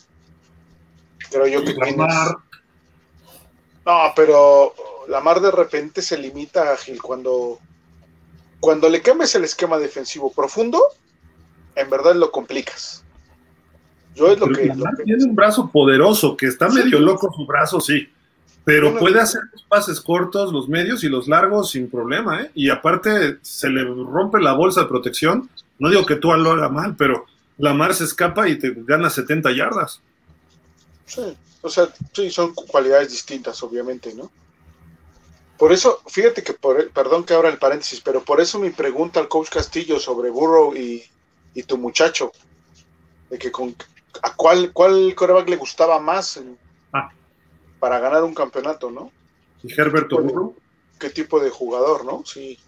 [1.30, 1.96] Creo yo que tienes.
[1.96, 2.36] Lamar,
[3.84, 4.74] No, pero
[5.08, 7.58] Lamar de repente se limita a Gil cuando
[8.60, 10.82] cuando le cambias el esquema defensivo profundo,
[11.76, 13.02] en verdad lo complicas.
[14.14, 16.76] Yo es lo que, Lamar lo que- tiene un brazo poderoso, que está Sí.
[16.76, 18.08] medio loco su brazo, sí.
[18.64, 22.50] Pero Bueno, puede hacer los pases cortos, los medios y los largos sin problema, ¿eh?
[22.54, 25.50] Y aparte se le rompe la bolsa de protección.
[25.78, 27.26] No digo que tú lo haga mal, pero
[27.58, 30.00] Lamar se escapa y te gana 70 yardas.
[31.06, 34.30] Sí, o sea, sí, son cualidades distintas, obviamente, ¿no?
[35.58, 39.20] Por eso, fíjate que, por, perdón que abra el paréntesis, pero por eso mi pregunta
[39.20, 41.04] al coach Castillo sobre Burrow y,
[41.54, 42.32] y tu muchacho,
[43.30, 43.74] de que con,
[44.22, 46.58] a cuál, cuál coreback le gustaba más en-
[46.92, 47.10] Ah.
[47.80, 49.10] para ganar un campeonato, ¿no?
[49.62, 50.30] Y Herberto Bueno.
[50.32, 50.56] Burrow.
[50.98, 52.22] ¿Qué tipo de jugador, no?
[52.24, 52.58] Sí,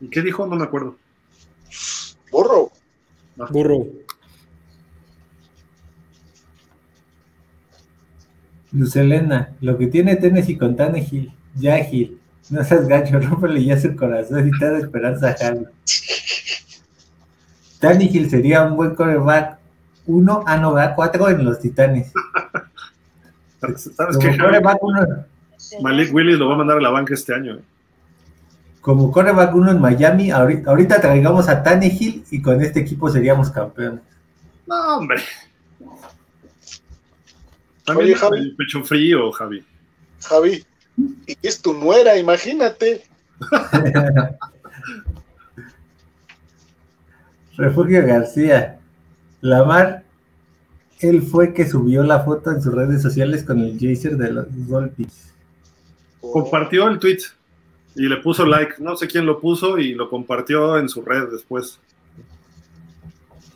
[0.00, 0.46] ¿Y qué dijo?
[0.46, 0.96] No me acuerdo.
[2.30, 2.70] Burro.
[8.72, 13.80] Luz Elena, lo que tiene Tennessee con Tannehill, ya Gil, no seas gacho, rómpele ya
[13.80, 15.36] su corazón y te da esperanza a
[17.84, 17.98] Javi.
[17.98, 19.58] Tannehill sería un buen coreback,
[20.06, 22.12] uno, ah no, va cuatro en los Titanes.
[23.60, 24.36] ¿Sabes qué?
[24.36, 25.24] Coreback uno,
[25.82, 27.54] Malik Willis lo va a mandar a la banca este año.
[27.54, 27.62] ¿eh?
[28.84, 33.48] como coreback uno en Miami, ahorita, ahorita traigamos a Tannehill y con este equipo seríamos
[33.48, 34.02] campeones.
[34.66, 35.22] No, hombre.
[37.86, 38.38] También Oye, Javi.
[38.40, 39.64] el pecho frío, Javi.
[40.20, 40.62] Javi,
[41.26, 43.02] y es tu nuera, imagínate.
[47.56, 48.78] Refugio García,
[49.40, 50.04] Lamar,
[51.00, 54.46] él fue que subió la foto en sus redes sociales con el Jacer de los
[54.68, 55.32] Dolphins.
[56.20, 57.18] Compartió el tweet
[57.94, 58.76] y le puso like.
[58.78, 61.78] No sé quién lo puso y lo compartió en su red después.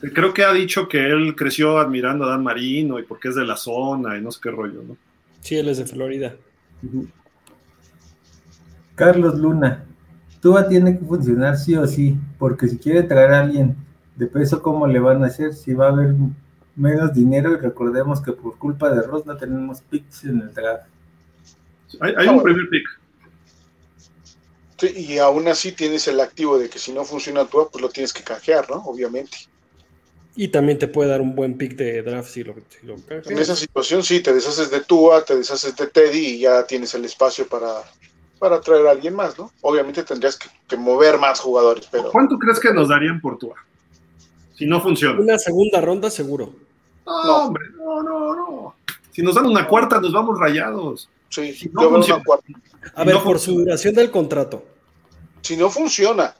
[0.00, 3.44] Creo que ha dicho que él creció admirando a Dan Marino y porque es de
[3.44, 4.96] la zona y no sé qué rollo, ¿no?
[5.40, 6.36] Sí, él es de Florida.
[8.94, 9.84] Carlos Luna,
[10.40, 13.76] Tua tiene que funcionar sí o sí, porque si quiere traer a alguien
[14.18, 15.54] de peso, ¿cómo le van a hacer?
[15.54, 16.14] Si va a haber
[16.74, 20.86] menos dinero y recordemos que por culpa de Ross no tenemos picks en el draft.
[22.00, 22.84] Hay, hay un primer pick.
[24.76, 27.88] Sí, y aún así tienes el activo de que si no funciona tu pues lo
[27.88, 28.76] tienes que canjear, ¿no?
[28.86, 29.36] Obviamente.
[30.34, 32.96] Y también te puede dar un buen pick de draft si lo, si lo.
[33.08, 36.92] En esa situación sí, te deshaces de Tua, te deshaces de Teddy y ya tienes
[36.94, 37.82] el espacio para,
[38.40, 39.52] para traer a alguien más, ¿no?
[39.62, 43.56] Obviamente tendrías que, que mover más jugadores, pero ¿Cuánto crees que nos darían por Tua?
[44.58, 45.20] Si no funciona.
[45.20, 46.52] Una segunda ronda seguro.
[47.06, 47.36] No, No.
[47.46, 48.74] hombre, no, no, no.
[49.12, 51.08] Si nos dan una cuarta, nos vamos rayados.
[51.28, 52.16] sí, Si no yo veo funciona.
[52.16, 52.46] una cuarta.
[52.94, 54.64] A ver, no por su duración del contrato.
[55.42, 56.34] Si no funciona,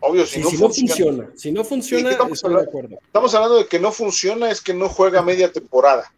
[0.00, 2.50] obvio, si, Si, no, si no funciona, funciona, si no funciona, ¿Y qué estamos estoy
[2.50, 2.70] de hablando?
[2.70, 2.96] acuerdo.
[3.06, 6.10] Estamos hablando de que no funciona, es que no juega media temporada,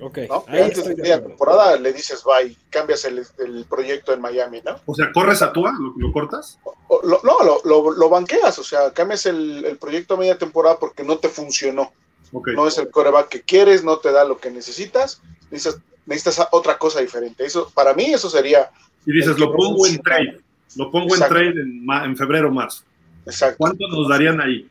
[0.00, 0.44] Ok, ¿no?
[0.48, 4.80] ahí Antes de media temporada le dices bye, cambias el, el proyecto en Miami, ¿no?
[4.86, 6.58] O sea, corres a Tua, lo, lo cortas.
[6.88, 10.38] O- lo- no, lo, lo, lo banqueas, o sea, cambias el, el proyecto a media
[10.38, 11.92] temporada porque no te funcionó.
[12.32, 12.48] Ok.
[12.54, 15.20] No es el coreback que quieres, no te da lo que necesitas.
[15.50, 17.44] Necesitas necesitas otra cosa diferente.
[17.44, 18.70] Eso, para mí, eso sería.
[19.06, 20.40] Y dices, lo pongo en trade.
[20.76, 21.36] Lo pongo Exacto.
[21.38, 21.52] en
[21.84, 22.82] trade en, febrero o marzo.
[23.26, 23.56] Exacto.
[23.58, 24.68] ¿Cuánto nos darían ahí?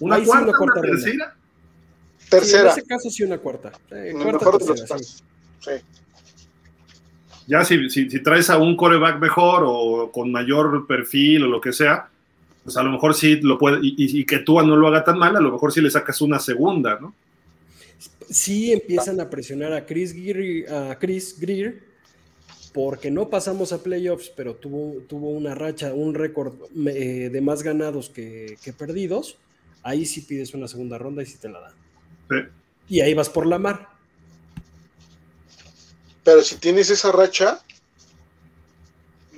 [0.00, 1.34] ¿Una Ahí sí, cuarta, una cuarta tercera?
[2.30, 3.72] Tercera, Sí, en ese caso sí una cuarta.
[3.90, 5.70] Eh, cuarta, mejor de los tercera, sí.
[7.46, 11.60] Ya si, si, si traes a un coreback mejor o con mayor perfil o lo
[11.60, 12.08] que sea,
[12.62, 15.02] pues a lo mejor sí lo puede, y, y- y que Tua no lo haga
[15.02, 17.14] tan mal, a lo mejor sí le sacas una segunda, ¿no?
[18.28, 21.82] Sí empiezan a presionar a Chris Greer, a Chris Greer
[22.74, 26.52] porque no pasamos a playoffs, pero tuvo, tuvo una racha, un récord
[26.86, 29.38] eh, de más ganados que, que perdidos.
[29.82, 31.72] Ahí sí pides una segunda ronda y sí te la dan.
[32.30, 32.36] Sí.
[32.88, 33.88] Y ahí vas por la mar.
[36.24, 37.60] Pero si tienes esa racha,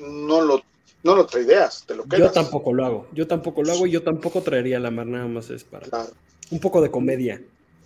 [0.01, 0.63] no lo,
[1.03, 2.21] no lo tradeas, te lo quedas.
[2.21, 3.09] Yo tampoco lo hago.
[3.13, 6.11] Yo tampoco lo hago y yo tampoco traería la mar, nada más es para Claro.
[6.51, 7.41] un poco de comedia.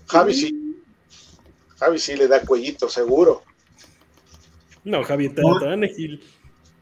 [0.06, 0.76] Javi sí.
[1.78, 3.42] Javi sí le da cuellito, seguro.
[4.84, 5.58] No, Javi, te No.
[5.58, 6.22] Tannehill.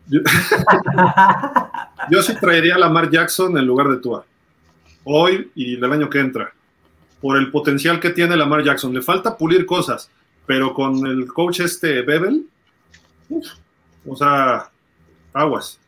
[0.08, 0.20] Yo,
[2.10, 4.24] yo sí traería a Lamar Jackson en lugar de Tua.
[5.04, 6.52] Hoy y del año que entra.
[7.22, 8.92] Por el potencial que tiene Lamar Jackson.
[8.92, 10.10] Le falta pulir cosas,
[10.44, 12.46] pero con el coach este Bebel,
[13.30, 13.46] uf,
[14.06, 14.70] o sea,
[15.32, 15.78] aguas.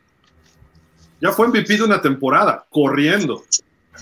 [1.20, 3.44] Ya fue MVP de una temporada, corriendo,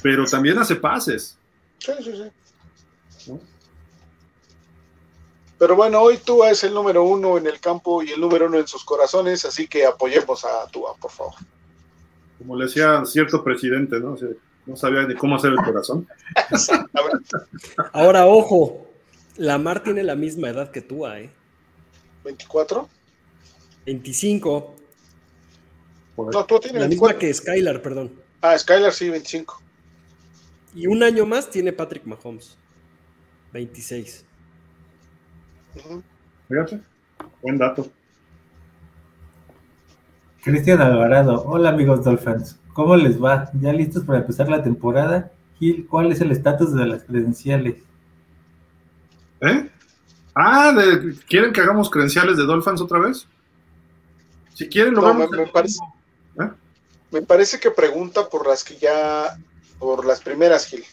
[0.02, 1.36] pero también hace pases.
[1.78, 3.32] Sí, sí, sí.
[5.62, 8.58] Pero bueno, hoy Tua es el número uno en el campo y el número uno
[8.58, 11.34] en sus corazones, así que apoyemos a Tua, por favor.
[12.38, 14.14] Como le decía cierto presidente, ¿no?
[14.14, 14.28] O sea,
[14.66, 16.06] no sabía ni cómo hacer el corazón.
[17.92, 18.86] Ahora, ojo,
[19.36, 21.30] Lamar tiene la misma edad que tú, ¿eh?
[22.24, 22.88] 24.
[23.86, 24.76] 25.
[26.14, 27.18] Por- No, Tua tiene La misma 24.
[27.18, 28.12] que Skylar, perdón.
[28.40, 29.60] Ah, Skylar sí, 25.
[30.74, 32.56] Y un año más tiene Patrick Mahomes.
[33.52, 34.24] 26.
[35.76, 36.02] Ujú.
[36.48, 36.80] Fíjate,
[37.42, 37.86] buen dato.
[40.42, 43.50] Cristian Alvarado, hola amigos Dolphins, ¿cómo les va?
[43.60, 45.30] ¿Ya listos para empezar la temporada?
[45.58, 47.76] Gil, ¿cuál es el estatus de las credenciales?
[49.40, 49.70] ¿Eh?
[50.34, 53.26] Ah, de- ¿quieren que hagamos credenciales de Dolphins otra vez?
[54.54, 55.80] Si quieren, lo No, vamos me- a- me parece-
[56.40, 56.48] ¿Eh?
[57.10, 59.36] Me parece que pregunta por las que ya,
[59.78, 60.84] por las primeras, Gil.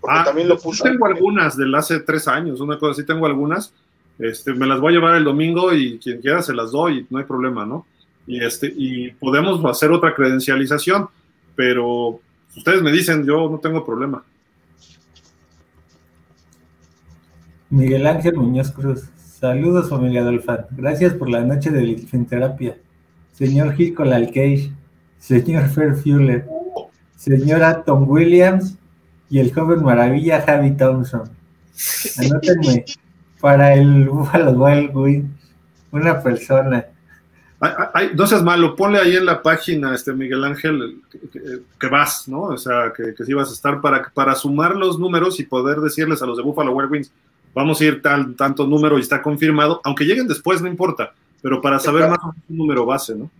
[0.00, 0.84] Porque Ah, también lo yo puso.
[0.84, 3.74] Tengo algunas del hace tres años, una cosa así, tengo algunas.
[4.18, 7.18] Este, me las voy a llevar el domingo y quien quiera se las doy, no
[7.18, 7.86] hay problema, ¿no?
[8.26, 11.08] Y, este, y podemos hacer otra credencialización,
[11.56, 12.20] pero
[12.56, 14.22] ustedes me dicen, yo no tengo problema.
[17.70, 21.96] Miguel Ángel Muñoz Cruz, saludos familia Dolphin, gracias por la noche de
[22.28, 22.76] terapia.
[23.32, 24.72] Señor Gil Colalcage,
[25.18, 26.46] señor Fairfuller,
[27.16, 28.76] señora Tom Williams
[29.30, 31.30] y el joven maravilla Javi Thompson.
[32.18, 32.84] Anótenme
[33.40, 35.30] para el Buffalo Wild
[35.92, 36.86] una persona.
[37.60, 41.58] Ay, ay, no seas malo, ponle ahí en la página, este Miguel Ángel, que, que-
[41.78, 42.42] que vas, ¿no?
[42.44, 45.78] O sea, que, que sí vas a estar para, para sumar los números y poder
[45.80, 47.12] decirles a los de Buffalo Wild Wings,
[47.54, 51.60] vamos a ir tal, tanto número y está confirmado, aunque lleguen después, no importa, pero
[51.60, 53.30] para saber más un número base, ¿no?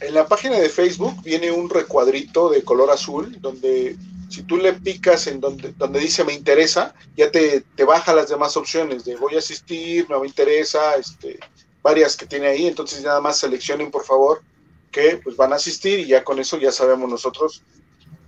[0.00, 3.96] En la página de Facebook viene un recuadrito de color azul donde
[4.28, 8.28] si tú le picas en donde, donde dice me interesa, ya te, te baja las
[8.28, 11.38] demás opciones de voy a asistir, no me interesa, este,
[11.82, 14.42] varias que tiene ahí, entonces nada más seleccionen por favor
[14.90, 17.62] que pues van a asistir y ya con eso ya sabemos nosotros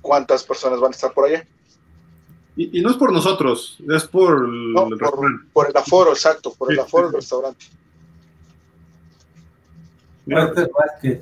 [0.00, 1.46] cuántas personas van a estar por allá.
[2.56, 5.48] Y, y no es por nosotros, es por el, No, el por, restaurante.
[5.52, 7.66] por el aforo, exacto, por el aforo sí, del restaurante.
[10.26, 11.20] Mira, Walter Vázquez,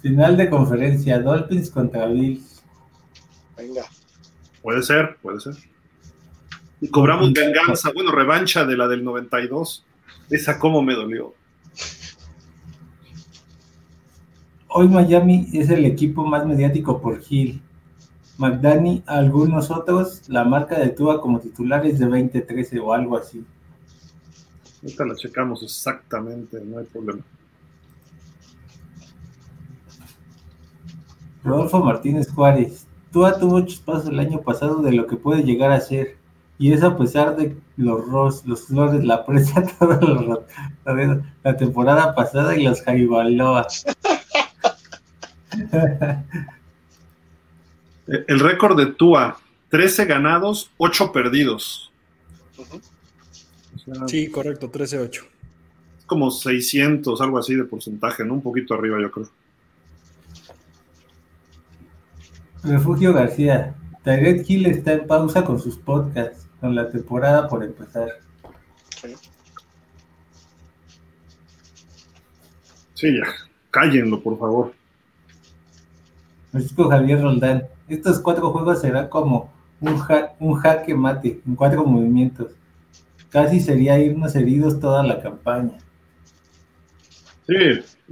[0.00, 2.62] final de conferencia, Dolphins contra Bills.
[3.56, 3.84] Venga.
[4.62, 5.54] puede ser, puede ser.
[6.80, 9.84] Y cobramos venganza, bueno, revancha de la del 92.
[10.30, 11.34] Esa cómo me dolió.
[14.78, 17.62] Hoy Miami es el equipo más mediático por Hill.
[18.36, 23.42] McDani, algunos otros, la marca de Tua como titular es de 2013 o algo así.
[24.82, 27.22] Ahorita la checamos exactamente, no hay problema.
[31.42, 35.80] Rodolfo Martínez Juárez, Tua tuvo chispazos el año pasado de lo que puede llegar a
[35.80, 36.18] ser.
[36.58, 39.98] Y eso a pesar de los Ross, los Flores, la presa, toda
[40.84, 43.68] la, la temporada pasada y los Jaibaloa.
[48.28, 49.38] El récord de Tua,
[49.70, 51.90] 13 ganados, 8 perdidos.
[52.56, 52.80] Ujú.
[53.74, 55.24] O sea, Sí, correcto, 13-8.
[56.06, 58.34] como 600, algo así de porcentaje, ¿no?
[58.34, 59.28] Un poquito arriba, yo creo.
[62.62, 63.74] Refugio García,
[64.04, 68.08] Tyreek Hill está en pausa con sus podcasts, con la temporada por empezar.
[72.94, 73.26] Sí, ya.
[73.70, 74.72] Cállenlo, por favor.
[76.56, 77.64] Francisco Javier Roldán.
[77.86, 82.48] Estos cuatro juegos serán como un, ja- un jaque mate en cuatro movimientos.
[83.28, 85.76] Casi sería irnos heridos toda la campaña.
[87.46, 87.54] Sí,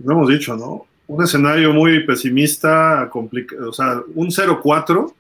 [0.05, 0.87] lo hemos dicho, ¿no?
[1.07, 5.15] Un escenario muy pesimista, complica- o sea, un 0-4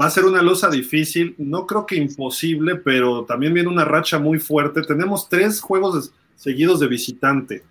[0.00, 4.18] va a ser una losa difícil, no creo que imposible, pero también viene una racha
[4.18, 4.82] muy fuerte.
[4.82, 7.64] Tenemos tres juegos seguidos de visitante,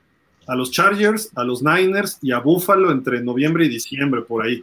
[0.47, 4.61] a los Chargers, a los Niners y a Buffalo entre noviembre y diciembre, por ahí.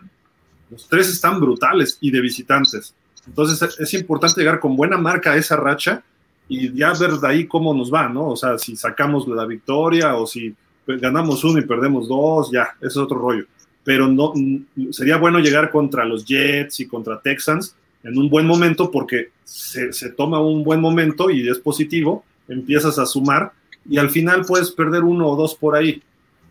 [0.70, 2.94] Los tres están brutales y de visitantes.
[3.26, 6.02] Entonces es- importante llegar con buena marca a esa racha
[6.48, 8.28] y ya ver de ahí cómo nos va, ¿no?
[8.30, 10.54] O sea, si sacamos la victoria o si
[10.86, 13.44] ganamos uno y perdemos dos, ya, eso es otro rollo.
[13.82, 18.46] Pero no mm, sería bueno llegar contra los Jets y contra Texans en un buen
[18.46, 23.52] momento porque se, se toma un buen momento y es positivo, empiezas a sumar
[23.88, 26.02] y al final puedes perder uno o dos por ahí,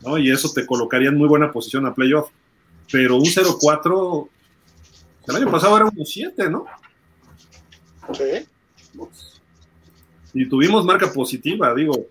[0.01, 0.17] ¿no?
[0.17, 2.29] Y eso te colocaría en muy buena posición a playoff.
[2.91, 4.29] Pero un 0-4,
[5.27, 6.65] el año pasado era un 7, ¿no?
[8.13, 8.47] Sí.
[10.33, 12.07] Y tuvimos marca positiva, digo,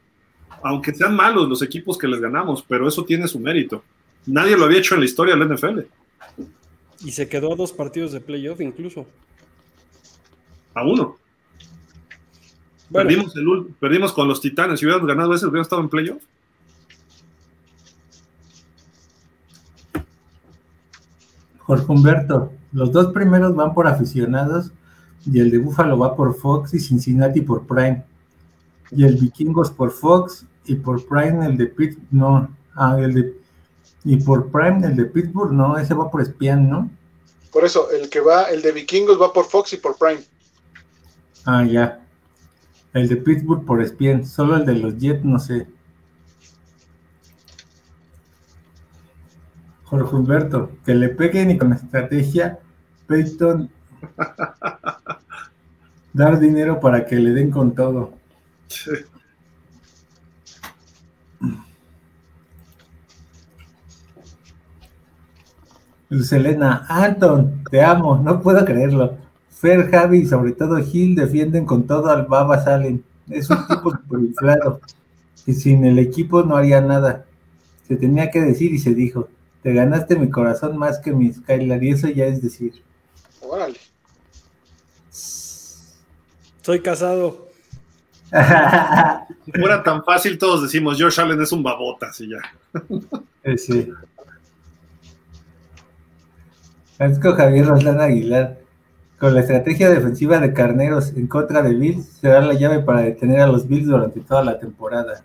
[0.63, 3.83] aunque sean malos los equipos que les ganamos, pero eso tiene su mérito.
[4.27, 5.81] Nadie lo había hecho en la historia del NFL.
[7.05, 9.07] Y se quedó a dos partidos de playoff incluso.
[10.75, 11.19] A uno.
[12.93, 14.79] Bueno, Perdimos, el, perdimos con los Titanes.
[14.79, 16.23] Si hubiéramos ganado ese, hubiéramos estado en playoff.
[21.61, 24.73] Jorge Humberto, los dos primeros van por aficionados
[25.25, 28.05] y el de Buffalo va por Fox y Cincinnati por Prime.
[28.91, 33.41] Y el Vikingos por Fox y por Prime el de Pittsburgh, no, ah, el de,
[34.05, 36.91] y por Prime el de Pittsburgh, no, ese va por Espian, ¿no?
[37.51, 40.23] Por eso, el que va, el de Vikingos va por Fox y por Prime.
[41.47, 42.02] Ah, ya.
[42.93, 45.67] El de Pittsburgh por Espian, solo el de los Jets, no sé.
[49.85, 52.59] Jorge Humberto, que le peguen y con estrategia,
[53.07, 53.71] Peyton
[56.13, 58.15] dar dinero para que le den con todo.
[66.09, 69.17] Luz Elena, Anton, te amo, no puedo creerlo.
[69.63, 73.05] Fer, Javi y sobre todo Gil defienden con todo al Baba Salen.
[73.31, 74.81] Es un tipo superinflado.
[75.47, 77.27] Y sin el equipo no haría nada.
[77.87, 79.29] Se tenía que decir y se dijo.
[79.63, 82.83] Te ganaste mi corazón más que mi Skylar y eso ya es decir.
[83.41, 83.79] Órale.
[85.11, 87.49] soy casado.
[89.45, 92.39] Si fuera tan fácil, todos decimos, Josh Allen es un babotas y ya.
[93.43, 93.93] Eh, sí.
[96.97, 98.62] Francisco Javier Roslán Aguilar.
[99.23, 103.39] Con la estrategia defensiva de Carneros en contra de Bills, será la llave para detener
[103.39, 105.23] a los Bills durante toda la temporada.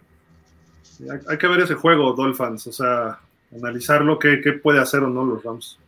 [1.00, 3.18] Hay, hay que ver ese juego, Dolphins, o sea,
[3.52, 5.80] analizarlo, qué, qué puede hacer o no los Rams.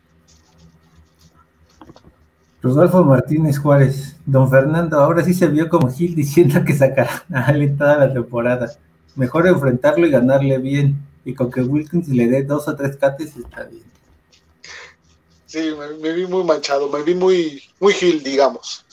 [2.60, 4.16] Rodolfo Martínez Juárez.
[4.26, 8.12] Don Fernando, ahora sí se vio como Gil diciendo que sacará a Allen toda la
[8.12, 8.72] temporada.
[9.14, 10.96] Mejor enfrentarlo y ganarle bien.
[11.24, 13.84] Y con que Wilkins le dé dos o tres cates está bien.
[15.50, 18.84] Sí, me, me vi muy manchado, me vi muy, muy Gil, digamos.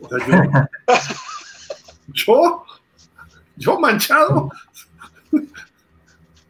[0.00, 2.64] O sea, yo, yo,
[3.56, 4.48] yo manchado.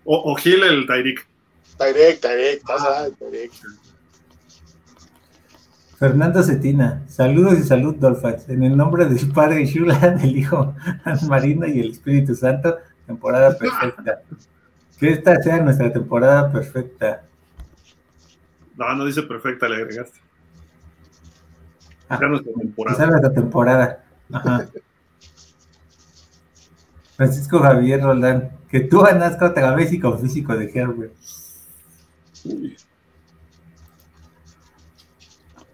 [0.04, 1.26] O, o Gil el Tyreek.
[1.76, 3.54] Direct, direct, pasa, direct.
[5.98, 8.48] Fernando Cetina, saludos y salud, Dolphins.
[8.48, 10.72] En el nombre del Padre Shula, del Hijo
[11.26, 12.76] Marino y el Espíritu Santo,
[13.08, 14.22] temporada perfecta.
[15.00, 17.24] Que esta sea nuestra temporada perfecta.
[18.76, 20.20] No, no dice perfecta, le agregaste.
[22.08, 22.96] Ah, Ya nuestra temporada.
[22.96, 24.04] sea nuestra temporada.
[24.32, 24.68] Ajá.
[27.16, 29.02] Francisco Javier Roldán, que tú
[29.92, 31.12] y con físico de Herbert.
[32.44, 32.76] Uy,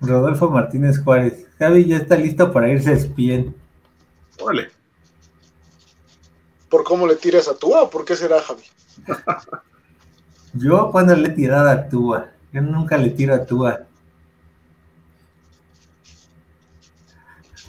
[0.00, 3.54] Rodolfo Martínez Juárez, Javi ya está listo para irse a Spien.
[4.40, 4.68] órale.
[6.68, 8.62] ¿Por cómo le tiras a Tua o por qué será, Javi?
[10.52, 13.80] Yo cuando le he tirado a Tua, yo nunca le tiro a Tua.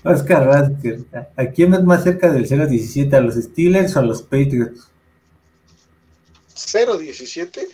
[0.03, 3.13] Oscar Rasker, ¿a quién es más cerca del 0-17?
[3.13, 4.89] ¿A los Steelers o a los Patriots?
[6.55, 7.67] 0-17?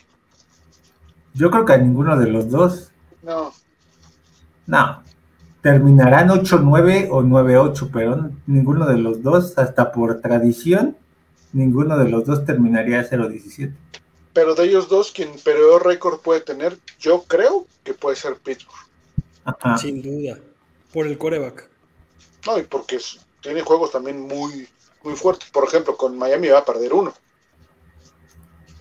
[1.34, 2.92] Yo creo que a ninguno de los dos.
[3.22, 3.53] No.
[4.66, 5.03] No.
[5.61, 10.95] Terminarán 8-9 o 9-8, pero ninguno de los dos, hasta por tradición,
[11.53, 13.74] ninguno de los dos terminaría 0-17.
[14.35, 18.85] Pero de ellos dos, quien peor récord puede tener, yo creo que puede ser Pittsburgh.
[19.45, 19.77] Ajá.
[19.77, 20.38] Sin duda.
[20.93, 21.69] Por el coreback.
[22.45, 24.67] No, y porque es- tiene juegos también muy,
[25.03, 25.49] muy fuertes.
[25.51, 27.14] Por ejemplo, con Miami va a perder uno.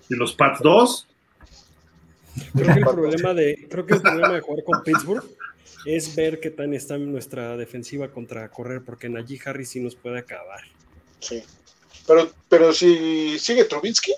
[0.09, 1.07] Y los Pats 2.
[2.53, 5.23] Creo que el problema de, creo que el problema de jugar con Pittsburgh
[5.85, 10.19] es ver qué tan está nuestra defensiva contra correr, porque Najee Harris sí nos puede
[10.19, 10.61] acabar.
[11.21, 11.43] Sí.
[12.05, 14.11] Pero, pero si sigue Trubinsky.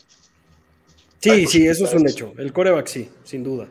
[1.19, 2.33] Sí, sí, eso es un hecho.
[2.37, 3.67] El coreback sí, sin duda.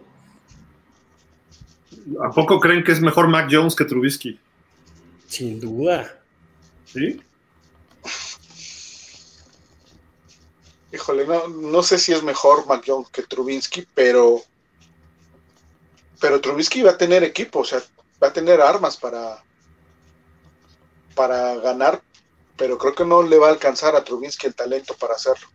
[2.23, 4.39] ¿A poco creen que es mejor Mac Jones que Trubisky?
[5.27, 6.21] Sin duda.
[6.85, 7.21] ¿Sí?
[10.93, 14.43] Híjole, no, no sé si es mejor Mac Jones que Trubinsky, pero
[16.21, 17.83] pero Trubisky va a tener equipo, o sea,
[18.23, 19.43] va a tener armas para
[21.15, 22.01] para ganar,
[22.57, 25.49] pero creo que no le va a alcanzar a Trubinsky el talento para hacerlo.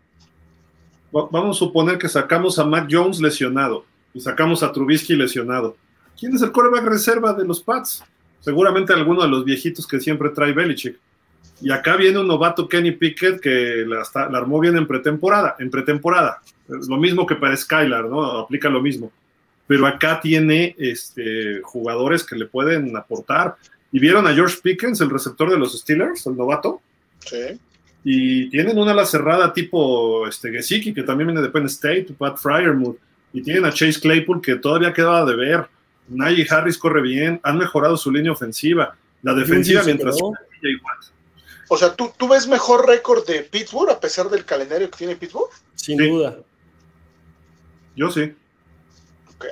[1.15, 5.75] Va- Vamos a suponer que sacamos a Mac Jones lesionado y sacamos a Trubisky lesionado.
[6.19, 8.03] ¿Quién es el coreback reserva de los Pats?
[8.41, 10.97] Seguramente alguno de los viejitos que siempre trae Belichick.
[11.61, 15.55] Y acá viene un novato Kenny Pickett que la, la armó bien en pretemporada.
[15.59, 16.41] En pretemporada.
[16.67, 18.23] Lo mismo que para Skylar, ¿no?
[18.39, 19.11] Aplica lo mismo.
[19.67, 23.55] Pero acá tiene este, jugadores que le pueden aportar.
[23.91, 26.81] Y vieron a George Pickens, el receptor de los Steelers, el novato.
[27.19, 27.59] Sí.
[28.03, 32.37] Y tienen una ala cerrada tipo este, Gesicki, que también viene de Penn State, Pat
[32.37, 32.97] Fryermuth.
[33.33, 35.67] Y tienen a Chase Claypool, que todavía quedaba de ver.
[36.09, 38.95] Najee Harris corre bien, han mejorado su línea ofensiva.
[39.21, 40.17] La defensiva, mientras.
[40.17, 40.97] igual.
[41.69, 45.15] O sea, ¿tú, ¿tú ves mejor récord de Pittsburgh a pesar del calendario que tiene
[45.15, 45.49] Pittsburgh?
[45.75, 46.09] Sin Sí.
[46.09, 46.37] duda.
[47.95, 48.33] Yo sí.
[49.35, 49.45] Ok.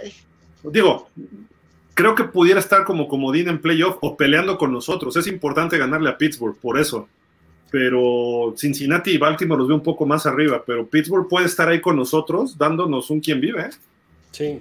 [0.64, 1.10] Digo,
[1.94, 5.16] creo que pudiera estar como comodín en playoff o peleando con nosotros.
[5.16, 7.08] Es importante ganarle a Pittsburgh, por eso.
[7.72, 10.64] Pero Cincinnati y Baltimore los veo un poco más arriba.
[10.66, 13.62] Pero Pittsburgh puede estar ahí con nosotros, dándonos un quien vive.
[13.62, 13.70] ¿eh?
[14.32, 14.60] Sí.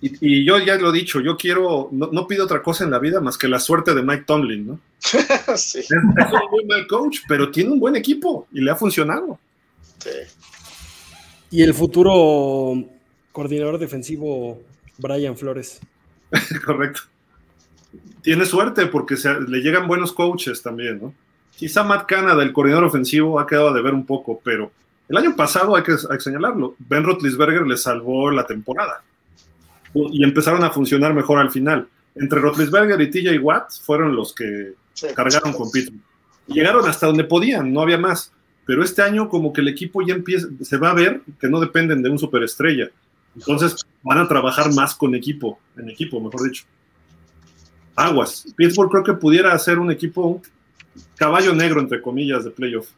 [0.00, 2.90] Y, y yo ya lo he dicho, yo quiero, no, no pido otra cosa en
[2.90, 4.80] la vida más que la suerte de Mike Tomlin, ¿no?
[5.56, 8.76] sí, Es, es un muy mal coach, pero tiene un buen equipo y le ha
[8.76, 9.38] funcionado.
[9.98, 10.10] sí.
[11.50, 12.84] Y el futuro
[13.30, 14.60] coordinador defensivo,
[14.98, 15.78] Brian Flores.
[16.66, 17.02] Correcto.
[18.22, 21.14] Tiene suerte porque se- le llegan buenos coaches también, ¿no?
[21.56, 24.72] Quizá Matt Canada, el coordinador ofensivo, ha quedado de ver un poco, pero
[25.08, 29.02] el año pasado, hay que, hay que señalarlo, Ben Roethlisberger le salvó la temporada
[29.94, 31.88] y empezaron a funcionar mejor al final.
[32.14, 35.06] Entre Roethlisberger y TJ Watt fueron los que sí.
[35.14, 36.00] cargaron con Pittsburgh.
[36.46, 38.32] Llegaron hasta donde podían, no había más.
[38.66, 41.60] Pero este año como que el equipo ya empieza, se va a ver que no
[41.60, 42.90] dependen de un superestrella.
[43.36, 46.64] Entonces van a trabajar más con equipo, en equipo, mejor dicho.
[47.96, 48.46] Aguas.
[48.56, 50.40] Pittsburgh creo que pudiera hacer un equipo
[51.16, 52.88] caballo negro, entre comillas, de playoff.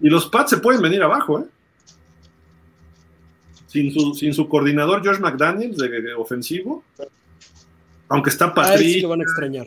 [0.00, 1.44] Y los Pats se pueden venir abajo, ¿eh?
[3.66, 6.84] Sin su, sin su coordinador George McDaniels de, de ofensivo,
[8.08, 9.66] aunque está Patrick sí lo van a extrañar.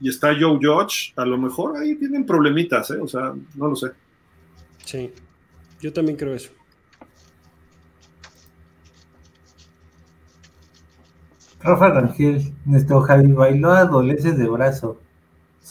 [0.00, 2.98] y está Joe Judge, a lo mejor ahí tienen problemitas, ¿eh?
[2.98, 3.88] O sea, no lo sé.
[4.84, 5.10] Sí.
[5.80, 6.50] Yo también creo eso.
[11.60, 15.01] Rafa Rangel, nuestro Javi Bailoa adolece de brazo.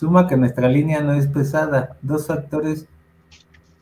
[0.01, 1.95] Suma que nuestra línea no es pesada.
[2.01, 2.87] Dos factores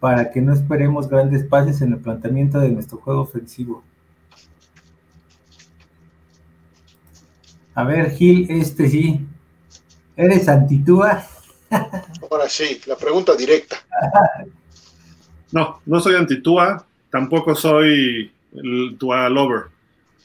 [0.02, 3.86] para que no esperemos grandes pases en el planteamiento de nuestro juego ofensivo.
[7.74, 9.26] A ver, Gil, este sí.
[10.18, 11.24] ¿Eres antitúa?
[12.30, 13.78] Ahora sí, la pregunta directa.
[15.52, 19.64] No, no soy anti-Tua, tampoco soy el Tua lover.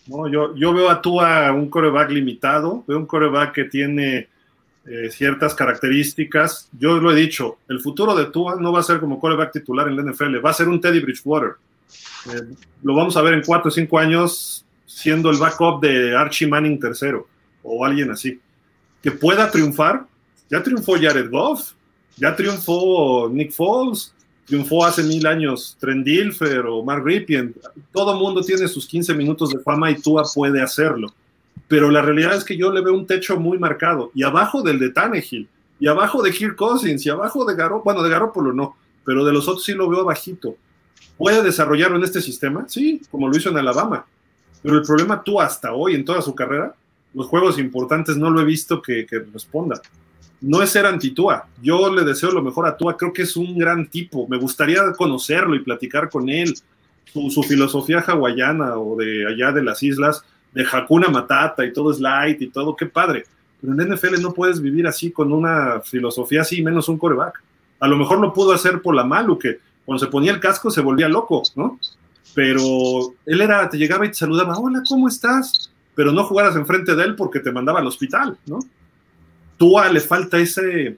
[0.07, 4.29] No, yo, yo veo a Tua un coreback limitado, veo un coreback que tiene
[4.87, 6.69] eh, ciertas características.
[6.79, 9.89] Yo lo he dicho, el futuro de Tua no va a ser como coreback titular
[9.89, 11.53] en la NFL, va a ser un Teddy Bridgewater.
[12.27, 16.47] Eh, lo vamos a ver en cuatro o cinco años siendo el backup de Archie
[16.47, 17.27] Manning tercero
[17.63, 18.39] o alguien así.
[19.03, 20.07] Que pueda triunfar.
[20.51, 21.73] Ya triunfó Jared Goff,
[22.17, 24.15] ya triunfó Nick Foles,
[24.45, 27.55] triunfó hace mil años Trent Dilfer o Mark Ripien.
[27.93, 31.13] Todo mundo tiene sus 15 minutos de fama y Tua puede hacerlo.
[31.69, 34.79] Pero la realidad es que yo le veo un techo muy marcado y abajo del
[34.79, 35.49] de Tannehill
[35.81, 39.33] y abajo de Kirk Cousins y abajo de Garoppolo, bueno, de Garoppolo no, pero de
[39.33, 40.57] los otros sí lo veo bajito.
[41.17, 42.67] ¿Puede desarrollarlo en este sistema?
[42.69, 44.05] Sí, como lo hizo en Alabama.
[44.63, 46.75] Pero el problema tú hasta hoy en toda su carrera,
[47.13, 49.81] los juegos importantes no lo he visto que, que responda
[50.45, 51.47] no es ser anti-Tua.
[51.63, 54.29] Yo le deseo lo mejor a Tua, creo que es un gran tipo.
[54.29, 56.55] Me gustaría conocerlo y platicar con él.
[57.13, 62.01] Su, filosofía hawaiana o de allá de las islas, de Hakuna Matata y todo es
[62.01, 63.25] light y todo, qué padre.
[63.61, 67.43] Pero en NFL no puedes vivir así con una filosofía así, menos un coreback.
[67.81, 70.71] A lo mejor lo pudo hacer por la Malu, que cuando se ponía el casco
[70.71, 71.79] se volvía loco, ¿no?
[72.35, 75.71] Pero él era, te llegaba y te saludaba, hola, ¿cómo estás?
[75.95, 78.61] Pero no jugaras enfrente de él porque te mandaba al hospital, ¿no?
[79.57, 80.97] Tua le falta ese,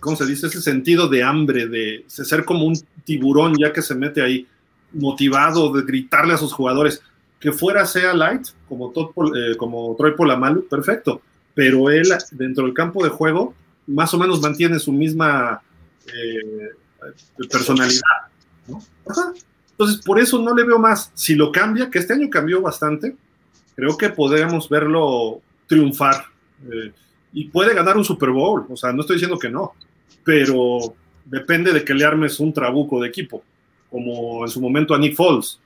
[0.00, 0.46] ¿cómo se dice?
[0.48, 4.46] Ese sentido de hambre, de ser como un tiburón ya que se mete ahí.
[4.92, 7.02] motivado de gritarle a sus jugadores
[7.44, 11.20] que fuera sea light, eh, como Troy Polamalu, perfecto,
[11.52, 13.52] pero él dentro del campo de juego
[13.86, 15.60] más o menos mantiene su misma
[16.06, 16.70] eh,
[17.50, 18.00] personalidad.
[18.66, 18.82] ¿no?
[19.72, 21.12] Entonces, por eso no le veo más.
[21.12, 23.14] Si lo cambia, que este año cambió bastante,
[23.76, 26.24] creo que podríamos verlo triunfar.
[26.72, 26.92] eh,
[27.34, 29.74] y puede ganar un Super Bowl, o sea, no estoy diciendo que no,
[30.24, 30.94] pero
[31.26, 33.42] depende de que le armes un trabuco de equipo,
[33.90, 35.60] como en su momento a Nick Foles,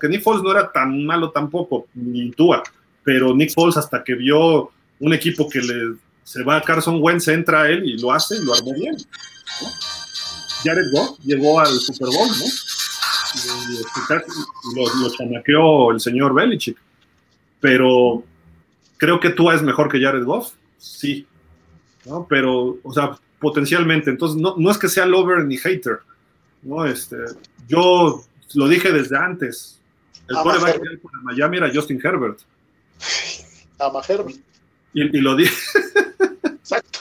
[0.00, 2.62] que Nick Foles no era tan malo tampoco, ni Tua,
[3.02, 7.26] pero Nick Foles hasta que vio un equipo que le se va a Carson Wentz,
[7.28, 8.96] entra a él y lo hace y lo armó bien.
[10.62, 12.44] Jared Goff llegó al Super Bowl, ¿no?
[13.34, 16.76] Y, y lo, lo chamaqueó el señor Belichick.
[17.58, 18.22] Pero
[18.96, 21.26] creo que Tua es mejor que Jared Goff, sí.
[22.04, 22.26] ¿no?
[22.28, 24.10] Pero, o sea, potencialmente.
[24.10, 26.00] Entonces, no, no es que sea lover ni hater.
[26.62, 26.84] ¿no?
[26.84, 27.16] Este,
[27.66, 28.22] yo
[28.54, 29.80] lo dije desde antes.
[30.28, 30.80] El Herbert.
[30.80, 32.40] ideal para Miami era Justin Herbert.
[33.78, 34.40] Ama Herbie.
[34.92, 35.54] Y, y lo dije.
[36.44, 37.00] Exacto.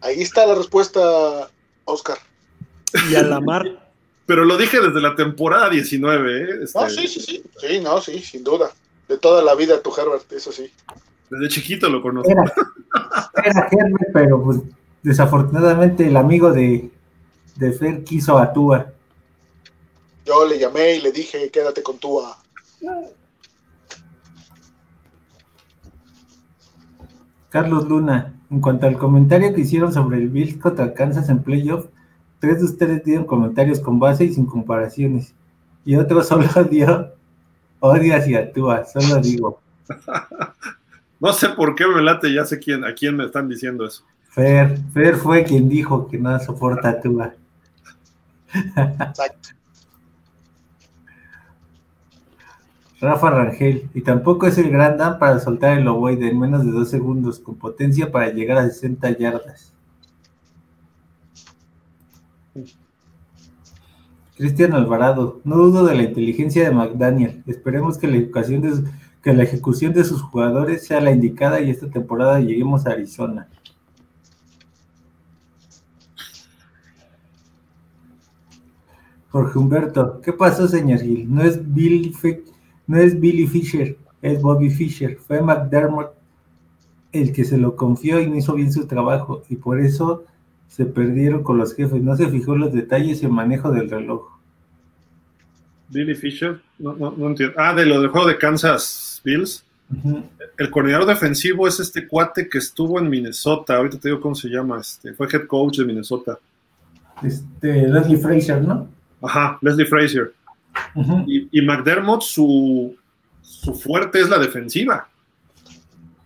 [0.00, 1.50] Ahí está la respuesta,
[1.84, 2.18] Oscar.
[3.10, 3.90] Y a la mar,
[4.24, 6.40] Pero lo dije desde la temporada 19.
[6.40, 6.58] ¿eh?
[6.62, 7.42] Este, No, sí, sí, sí.
[7.58, 8.70] Sí, no, sí, sin duda.
[9.08, 10.70] De toda la vida tu Herbert, eso sí.
[11.30, 12.30] Desde chiquito lo conozco.
[12.30, 12.44] Era,
[13.44, 14.58] era Herbert, pero pues,
[15.02, 16.90] desafortunadamente el amigo de,
[17.56, 18.92] de Fer quiso a Tua.
[20.26, 22.20] Yo le llamé y le dije, quédate con tu
[27.48, 31.86] Carlos Luna, en cuanto al comentario que hicieron sobre el Bills contra Kansas en playoff,
[32.40, 35.32] tres de ustedes dieron comentarios con base y sin comparaciones.
[35.84, 37.12] Y otro solo dio
[37.78, 39.60] odio hacia Tua, solo digo.
[41.18, 44.04] No sé por qué me late, ya sé quién, a quién me están diciendo eso.
[44.28, 47.34] Fer, Fer fue quien dijo que no soporta a Tua.
[48.52, 49.56] Exacto.
[53.06, 56.72] Rafa Rangel, y tampoco es el gran Dan para soltar el ovoide en menos de
[56.72, 59.72] dos segundos, con potencia para llegar a 60 yardas.
[64.36, 67.42] Cristian Alvarado, no dudo de la inteligencia de McDaniel.
[67.46, 68.90] Esperemos que la, educación de,
[69.22, 73.48] que la ejecución de sus jugadores sea la indicada y esta temporada lleguemos a Arizona.
[79.30, 81.32] Jorge Humberto, ¿qué pasó, señor Gil?
[81.32, 82.42] No es Bill Fi-
[82.86, 85.16] no es Billy Fisher, es Bobby Fischer.
[85.18, 86.12] Fue McDermott
[87.12, 90.24] el que se lo confió y no hizo bien su trabajo, y por eso
[90.68, 92.02] se perdieron con los jefes.
[92.02, 94.36] No se fijó en los detalles y el manejo del reloj.
[95.88, 97.54] Billy Fisher, no, no, no entiendo.
[97.58, 99.64] Ah, de lo del juego de Kansas Bills.
[100.58, 103.76] El coordinador defensivo es este cuate que estuvo en Minnesota.
[103.76, 104.80] Ahorita te digo cómo se llama.
[104.80, 106.38] Este, fue head coach de Minnesota.
[107.22, 108.88] Este, Leslie Fraser, ¿no?
[109.22, 110.34] Ajá, Leslie Frazier.
[111.26, 112.96] Y, McDermott, su,
[113.42, 115.08] su fuerte es la defensiva.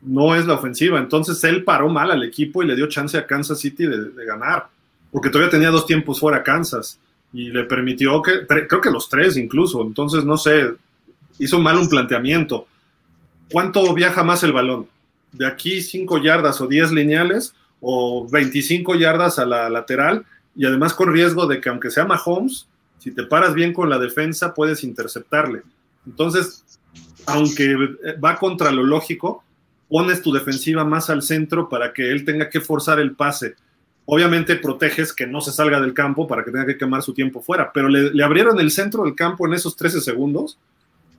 [0.03, 0.99] No es la ofensiva.
[0.99, 4.25] Entonces él paró mal al equipo y le dio chance a Kansas City de, de
[4.25, 4.69] ganar.
[5.11, 6.99] Porque todavía tenía dos tiempos fuera Kansas.
[7.33, 9.83] Y le permitió que, creo que los tres incluso.
[9.83, 10.75] Entonces, no sé,
[11.39, 12.67] hizo mal un planteamiento.
[13.51, 14.89] ¿Cuánto viaja más el balón?
[15.33, 17.55] ¿De aquí 5 yardas o 10 lineales?
[17.81, 20.25] ¿O 25 yardas a la lateral?
[20.57, 22.67] Y además con riesgo de que aunque sea Mahomes,
[23.01, 25.63] si te paras bien con la defensa, puedes interceptarle.
[26.07, 26.79] Entonces,
[27.27, 27.75] aunque
[28.23, 29.43] va contra lo lógico,
[29.89, 33.57] pones tu defensiva más al centro para que él tenga que forzar el pase.
[34.05, 37.41] Obviamente proteges que no se salga del campo para que tenga que quemar su tiempo
[37.41, 40.59] fuera, pero le, abrieron el centro del campo en esos 13 segundos.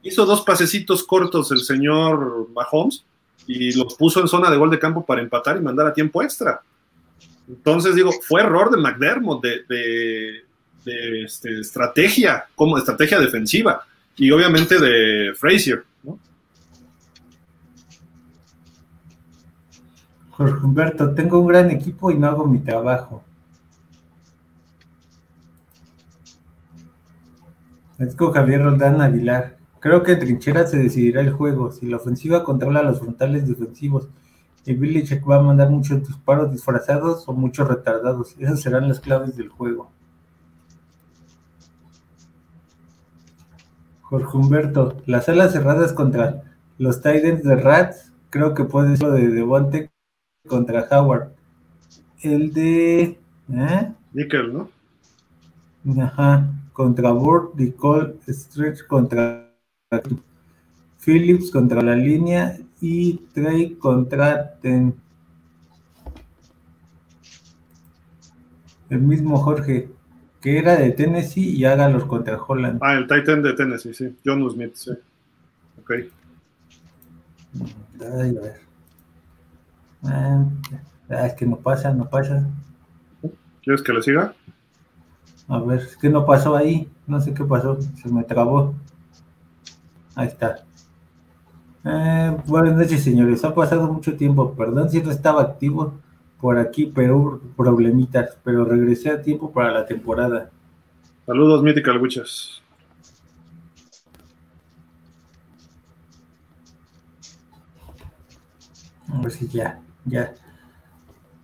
[0.03, 3.03] Hizo dos pasecitos cortos el señor Mahomes
[3.48, 6.22] y los puso en zona de gol de campo para empatar y mandar a tiempo
[6.22, 6.61] extra.
[7.48, 10.45] Entonces digo, fue error de McDermott de, de,
[10.85, 13.84] de, este, estrategia, como estrategia defensiva,
[14.16, 16.19] y obviamente de Frazier, ¿no?
[20.32, 23.24] Jorge Humberto, tengo un gran equipo y no hago mi trabajo.
[28.01, 29.58] Es Javier Roldán Aguilar.
[29.80, 31.72] Creo que en trinchera se decidirá el juego.
[31.72, 34.08] Si la ofensiva controla los frontales defensivos
[34.66, 38.35] y Belichick va a mandar muchos disparos disfrazados o muchos retardados.
[38.40, 39.92] Esas serán las claves del juego.
[44.11, 46.43] Jorge Humberto, las alas cerradas contra
[46.77, 49.90] los Titans de Rats, creo que puede ser lo de Devonte
[50.49, 51.30] contra Howard.
[52.22, 53.17] El de.
[53.53, 53.91] ¿eh?
[54.11, 54.69] Nickel, ¿no?
[56.03, 56.45] Ajá.
[56.73, 59.49] Contra Bird, Nicole, Stretch contra
[60.99, 64.93] Phillips contra la línea y Trey contra Ten.
[68.90, 69.90] El mismo Jorge.
[70.42, 72.80] Que era de Tennessee y hágalos contra Holland.
[72.82, 74.18] Ah, el Titan de Tennessee, sí.
[74.26, 74.92] John Smith, sí.
[75.80, 75.92] Ok.
[78.02, 78.61] Ay, a ver.
[80.03, 80.45] Ah,
[81.28, 82.50] es que no pasa, no pasa.
[83.61, 84.34] ¿Quieres que le siga?
[85.48, 86.90] A ver, es que no pasó ahí.
[87.06, 87.80] No sé qué pasó.
[87.82, 88.74] Se me trabó.
[90.16, 90.64] Ahí está.
[91.84, 93.44] Eh, buenas noches, señores.
[93.44, 94.56] Ha pasado mucho tiempo.
[94.56, 96.00] Perdón si no estaba activo
[96.42, 98.38] por aquí, pero problemitas.
[98.44, 100.50] Pero regresé a tiempo para la temporada.
[101.26, 102.61] Saludos, Mythical Witches.
[109.08, 110.34] A ver si ya, ya.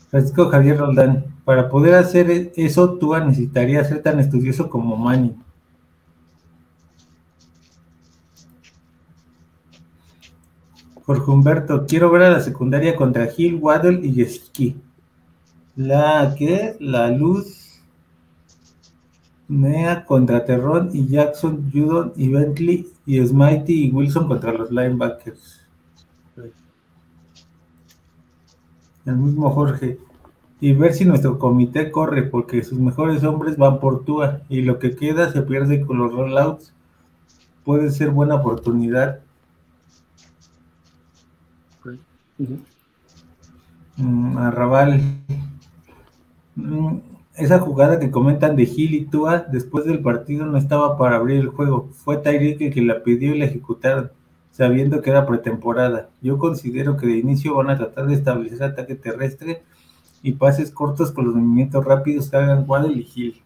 [0.09, 5.35] Francisco Javier Roldán, para poder hacer eso, tú necesitarías ser tan estudioso como Manny.
[11.05, 14.75] Jorge Humberto, quiero ver a la secundaria contra Gil, Waddle y Yeski.
[15.77, 17.79] La que, la luz,
[19.47, 25.61] Mea contra Terrón y Jackson, Judon y Bentley y Smitey y Wilson contra los linebackers.
[29.05, 29.99] El mismo Jorge.
[30.59, 34.79] Y ver si nuestro comité corre, porque sus mejores hombres van por Tua y lo
[34.79, 36.73] que queda se pierde con los rollouts.
[37.63, 39.19] Puede ser buena oportunidad.
[43.97, 45.01] Mm, Arrabal.
[46.57, 47.01] Mm,
[47.35, 51.39] esa jugada que comentan de Gil y Tua después del partido no estaba para abrir
[51.39, 51.89] el juego.
[51.93, 54.11] Fue Tyreek el que la pidió y la ejecutaron,
[54.51, 56.09] sabiendo que era pretemporada.
[56.21, 59.63] Yo considero que de inicio van a tratar de establecer ataque terrestre
[60.23, 63.41] y pases cortos con los movimientos rápidos que hagan Waddle y Gil.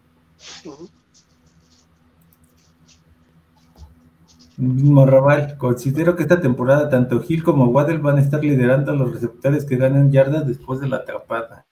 [4.58, 8.96] Mismo Raval, considero que esta temporada tanto Gil como Waddle van a estar liderando a
[8.96, 11.66] los receptores que ganan yardas después de la atrapada.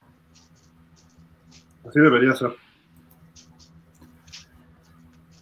[1.90, 2.52] Así debería ser.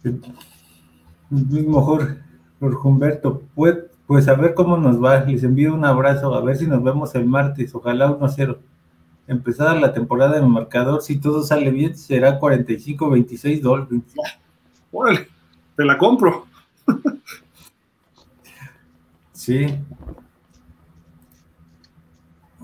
[0.02, 0.22] El
[1.30, 2.16] mismo Jorge,
[2.58, 5.24] Jorge Humberto, pues, pues a ver cómo nos va.
[5.24, 8.56] Les envío un abrazo, a ver si nos vemos el martes, ojalá 1-0.
[9.26, 14.14] Empezada la temporada en el marcador, si todo sale bien, será 45-26 Dolphins.
[14.90, 15.28] Órale,
[15.76, 16.46] te la compro.
[19.32, 19.66] sí.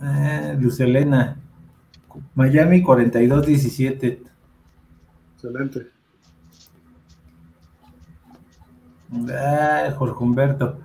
[0.02, 1.36] Eh, Luz Elena,
[2.34, 4.18] Miami 42-17.
[5.34, 5.90] Excelente.
[9.30, 10.78] Ah, Jorge Humberto.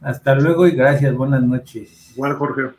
[0.00, 1.14] Hasta luego y gracias.
[1.14, 2.12] Buenas noches.
[2.16, 2.70] Bueno, Jorge.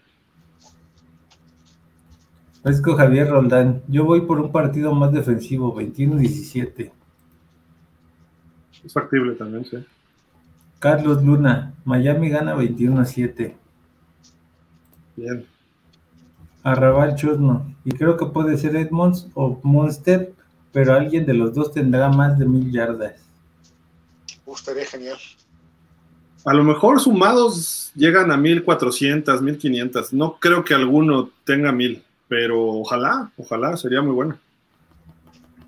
[2.61, 3.81] Francisco Javier Roldán.
[3.87, 6.91] Yo voy por un partido más defensivo, 21-17.
[8.85, 9.77] Es factible también, sí.
[10.79, 11.73] Carlos Luna.
[11.85, 13.53] Miami gana 21-7.
[15.15, 15.45] Bien.
[16.63, 20.33] Arrabal Chusma, y creo que puede ser Edmonds o Monster,
[20.71, 23.15] pero alguien de los dos tendrá más de mil yardas.
[24.45, 25.17] Uh, estaría genial.
[26.45, 30.13] A lo mejor sumados llegan a 1400, 1500.
[30.13, 34.37] No creo que alguno tenga mil, pero ojalá, ojalá, sería muy bueno.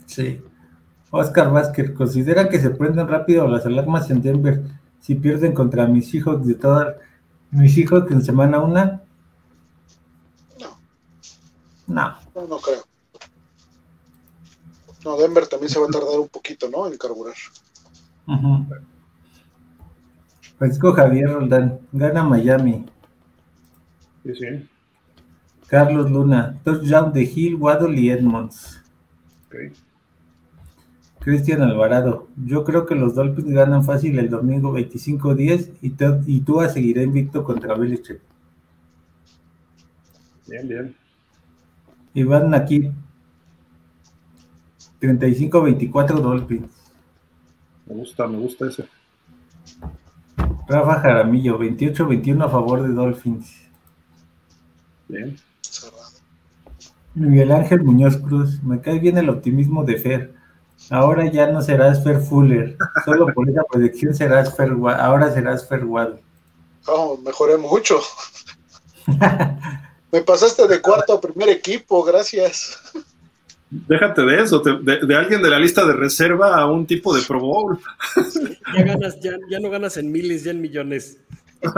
[0.05, 0.41] Sí.
[1.11, 4.61] Oscar Vázquez, ¿considera que se prenden rápido las alarmas en Denver
[4.99, 6.95] si pierden contra mis hijos de todas
[7.51, 9.01] mis hijos que en semana una.
[11.87, 12.17] No.
[12.35, 12.83] No, no creo.
[15.03, 16.87] No, Denver también se va a tardar un poquito, ¿no?
[16.87, 17.35] En carburar.
[18.27, 18.65] Uh
[20.57, 22.85] Francisco Javier Roldán, gana Miami.
[24.23, 24.69] Sí, sí.
[25.67, 28.81] Carlos Luna, touchdown de Hill, Waddle y Edmonds.
[29.47, 29.73] Okay.
[31.19, 35.95] Cristian Alvarado, yo creo que los Dolphins ganan fácil el domingo 25-10 y,
[36.27, 38.21] y Tua seguirá invicto contra Belichick.
[40.47, 40.95] Bien, bien.
[42.15, 42.89] Iván aquí,
[45.01, 46.71] 35-24 Dolphins.
[47.85, 48.87] Me gusta, me gusta ese.
[50.67, 53.53] Rafa Jaramillo, 28-21 a favor de Dolphins.
[55.09, 55.35] Bien.
[57.13, 60.33] Miguel Ángel Muñoz Cruz, me cae bien el optimismo de Fer.
[60.89, 65.83] Ahora ya no serás Fer Fuller, solo por esa proyección serás Fer, ahora serás Fer
[65.83, 66.15] Wad.
[66.87, 67.99] Oh, mejoré mucho.
[70.15, 72.79] me pasaste de cuarto a primer equipo, gracias.
[73.69, 77.21] Déjate de eso, de, de, alguien de la lista de reserva a un tipo de
[77.23, 77.77] Pro Bowl.
[78.73, 81.19] Ya, ganas, ya, ya no ganas en miles, ya en millones.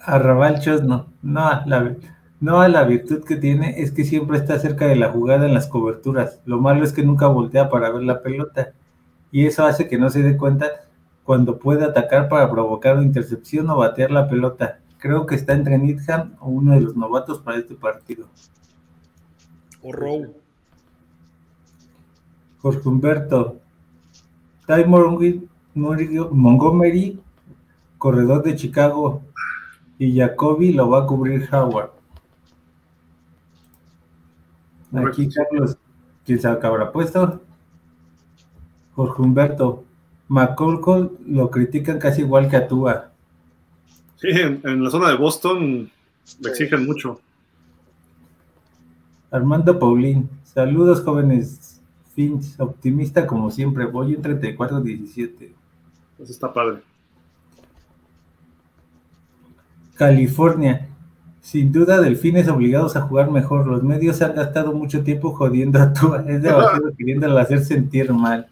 [0.00, 1.96] Arrabalchos no, no, la,
[2.40, 5.66] no, la virtud que tiene es que siempre está cerca de la jugada en las
[5.66, 6.40] coberturas.
[6.44, 8.72] Lo malo es que nunca voltea para ver la pelota.
[9.32, 10.70] Y eso hace que no se dé cuenta
[11.24, 14.80] cuando puede atacar para provocar una intercepción o batear la pelota.
[15.04, 18.26] Creo que está entre Needham o uno de los novatos para este partido.
[19.82, 20.34] o Rowe.
[22.62, 23.60] Jorge Humberto.
[24.66, 27.20] Ty Montgomery, Montgomery,
[27.98, 29.20] corredor de Chicago,
[29.98, 31.90] y Jacoby lo va a cubrir Howard.
[35.06, 35.76] Aquí Carlos,
[36.24, 37.42] ¿quién sabe qué habrá puesto?
[38.94, 39.84] Jorge Humberto.
[40.28, 43.13] McCullough lo critican casi igual que a Tua.
[44.24, 45.90] Sí, en, en la zona de Boston
[46.40, 47.20] le exigen mucho.
[49.30, 50.30] Armando Paulín.
[50.44, 51.82] Saludos, jóvenes.
[52.14, 53.84] Finch, optimista como siempre.
[53.84, 55.52] Voy en 34-17.
[56.18, 56.80] Eso está padre.
[59.94, 60.88] California.
[61.42, 63.66] Sin duda, Delfines obligados a jugar mejor.
[63.66, 66.24] Los medios han gastado mucho tiempo jodiendo a Tua.
[66.26, 68.48] Es demasiado queriéndolo hacer sentir mal.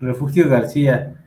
[0.00, 1.23] Refugio García.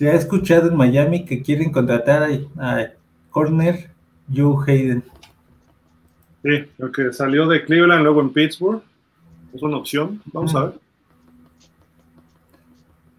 [0.00, 2.86] Se ha escuchado en Miami que quieren contratar a, a
[3.28, 3.90] Corner
[4.34, 5.04] Joe Hayden.
[6.42, 8.80] Sí, lo que salió de Cleveland, luego en Pittsburgh.
[9.52, 10.22] Es una opción.
[10.32, 10.74] Vamos a ver.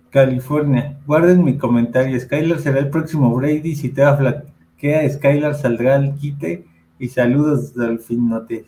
[0.09, 0.97] California.
[1.05, 2.19] Guarden mi comentario.
[2.19, 3.75] Skylar será el próximo Brady.
[3.75, 6.65] Si te flaquea, Skylar saldrá al quite.
[6.97, 8.65] Y saludos, Delfinotes.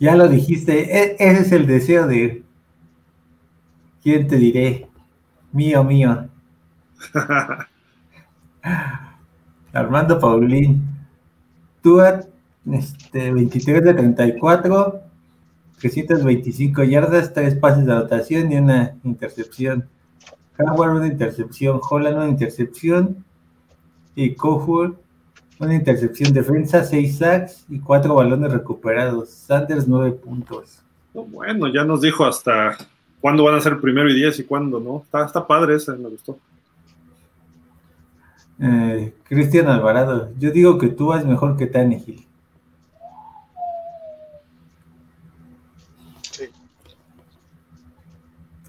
[0.00, 0.98] Ya lo dijiste.
[0.98, 2.42] E ese es el deseo de.
[4.02, 4.89] ¿Quién te diré?
[5.52, 6.28] Mío, mío.
[9.72, 10.82] Armando Paulín.
[11.82, 15.02] Tú, este, 23 de 34,
[15.78, 19.88] 325 yardas, 3 pases de anotación y una intercepción.
[20.58, 23.24] Howard una intercepción, Holland una intercepción
[24.14, 24.98] y Cohur
[25.60, 29.30] una intercepción defensa, 6 sacks y 4 balones recuperados.
[29.30, 30.82] Sanders 9 puntos.
[31.12, 32.78] Bueno, ya nos dijo hasta
[33.20, 35.02] cuándo van a ser primero y 10 y cuándo, ¿no?
[35.04, 36.38] Está, está padre ese, me gustó.
[38.62, 42.26] Eh, Cristian Alvarado, yo digo que tú vas mejor que Tannehill.
[46.30, 46.48] Sí.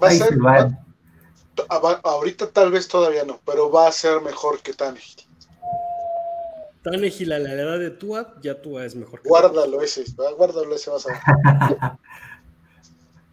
[0.02, 0.72] Va a ser, va-
[2.04, 5.26] ahorita tal vez todavía no, pero va a ser mejor que Tannehill.
[6.84, 9.22] Tannehill a la edad de Tua, ya Tua es mejor.
[9.22, 10.04] que Guárdalo ese,
[10.38, 11.92] guárdalo ese vas a ver.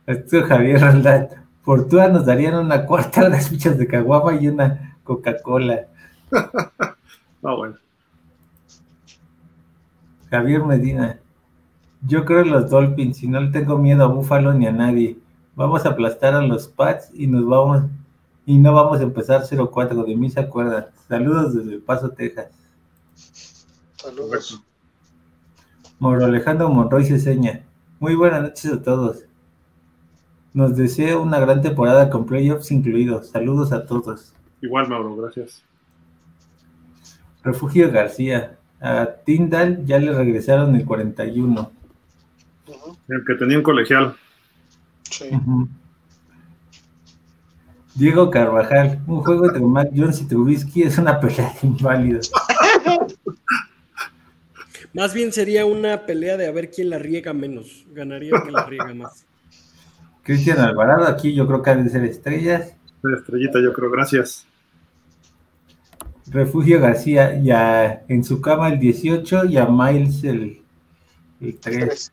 [0.08, 1.28] Esto Javier Roldán.
[1.62, 5.86] Por tú nos darían una cuarta de las fichas de caguama y una Coca-Cola.
[7.40, 7.76] Ah, bueno.
[10.30, 11.20] Javier Medina.
[12.00, 15.18] Yo creo en los Dolphins y no le tengo miedo a Búfalo ni a nadie.
[15.54, 17.84] Vamos a aplastar a los Pats y nos vamos
[18.46, 20.06] y no vamos a empezar 0-4.
[20.06, 20.86] De mí se acuerdan.
[21.06, 22.48] Saludos desde El Paso, Texas.
[23.96, 24.64] Saludos.
[25.98, 27.62] Mauro Alejandro Monroy Ceseña.
[28.00, 29.27] Muy buenas noches a todos.
[30.58, 33.28] Nos deseo una gran temporada con playoffs incluidos.
[33.28, 34.34] Saludos a todos.
[34.60, 35.64] Igual, Mauro, gracias.
[37.44, 38.58] Refugio García.
[38.80, 41.70] A Tyndall ya le regresaron el 41.
[42.66, 44.16] Ujú, El que tenía un colegial.
[45.04, 45.26] sí.
[47.94, 52.32] Diego Carvajal, un juego entre Mac Jones y Trubisky es una pelea de inválidos.
[54.92, 57.86] Más bien sería una pelea de a ver quién la riega menos.
[57.92, 59.27] Ganaría el que la riega más.
[60.28, 62.74] Cristian Alvarado, aquí yo creo que han de ser estrellas.
[63.16, 64.46] Estrellita, yo creo, gracias.
[66.30, 70.60] Refugio García, y a- en su cama el 18 y a Miles el,
[71.40, 71.78] el 3.
[71.78, 72.12] Tres.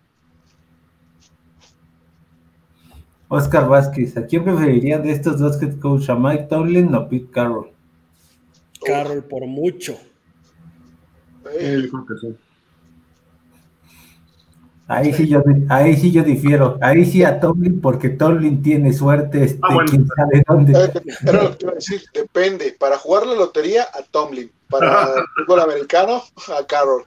[3.28, 6.10] Oscar Vázquez, ¿a quién preferirían de estos dos head coach?
[6.10, 7.68] ¿A Mike Tomlin o Pete Carroll?
[8.86, 9.98] Carroll por mucho.
[11.60, 12.38] Eh, yo creo que sí.
[14.88, 16.78] Ahí sí yo, ahí sí yo difiero.
[16.80, 19.90] Ahí sí a Tomlin, porque Tomlin tiene suerte, este, Ah, bueno.
[19.90, 20.74] quién sabe dónde.
[20.74, 20.92] eh,
[21.24, 22.76] Era lo que te iba a decir, depende.
[22.80, 24.52] Para jugar la lotería, a Tomlin.
[24.70, 26.22] Para el fútbol americano,
[26.60, 27.04] a Carroll.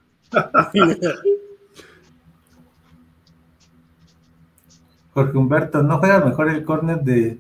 [5.15, 7.39] Jorge Humberto, ¿no juega mejor el corner de,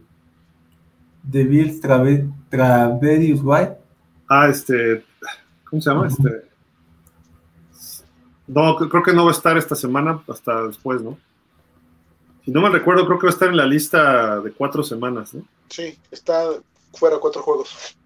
[1.23, 3.77] de Bills Trave- Traverius White?
[4.29, 5.05] Ah, este.
[5.69, 6.09] ¿Cómo se llama?
[6.09, 6.48] Este.
[8.49, 11.19] No, cre- creo que no va a estar esta semana, hasta después, ¿no?
[12.45, 15.35] Si no me recuerdo, creo que va a estar en la lista de cuatro semanas,
[15.35, 15.43] ¿no?
[15.69, 16.45] Sí, está
[16.95, 17.97] fuera cuatro juegos.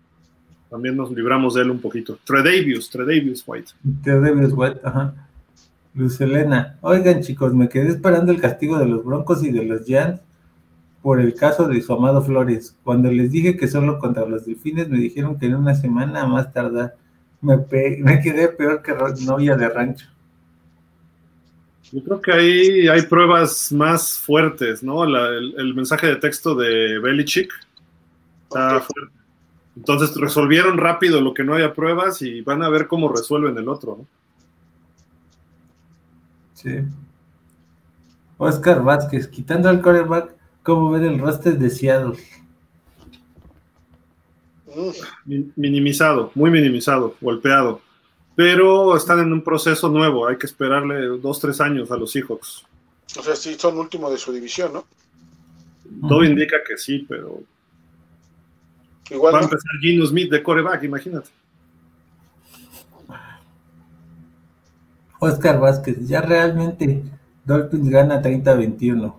[0.69, 2.19] También nos libramos de él un poquito.
[2.25, 3.73] Tredavious, Tredavious White.
[4.03, 5.15] Traverius White, ajá.
[5.95, 9.85] Luz Elena, oigan chicos, me quedé esperando el castigo de los Broncos y de los
[9.85, 10.23] Giants
[11.03, 12.75] por el caso de su amado Flores.
[12.83, 16.51] Cuando les dije que solo contra los Delfines, me dijeron que en una semana más
[16.53, 16.97] tardar.
[17.43, 18.95] Me, pe- me quedé peor que
[19.27, 20.07] novia de rancho.
[21.93, 25.05] Yo creo que ahí hay pruebas más fuertes, ¿no?
[25.05, 27.53] La- el, el mensaje de texto de Belichick
[28.45, 29.13] está fuerte.
[29.77, 33.69] Entonces resolvieron rápido lo que no había pruebas y van a ver cómo resuelven el
[33.69, 33.99] otro.
[34.01, 34.07] ¿no?
[36.55, 36.81] Sí.
[38.39, 42.19] Oscar Vázquez, quitando al coreback, ¿cómo ven el roster de Seattle?
[45.25, 47.81] Mi- Minimizado, muy minimizado, golpeado.
[48.35, 52.65] Pero están en un proceso nuevo, hay que esperarle dos, tres años a los Seahawks.
[53.19, 54.87] O sea, sí, son último de su división, ¿no?
[56.09, 57.43] Todo indica que sí, pero
[59.11, 61.29] Igual va a empezar Gino Smith de coreback, imagínate.
[65.19, 67.03] Oscar Vázquez, ya realmente
[67.45, 69.15] Dolphins gana 30-21.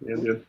[0.00, 0.44] Bien, bien.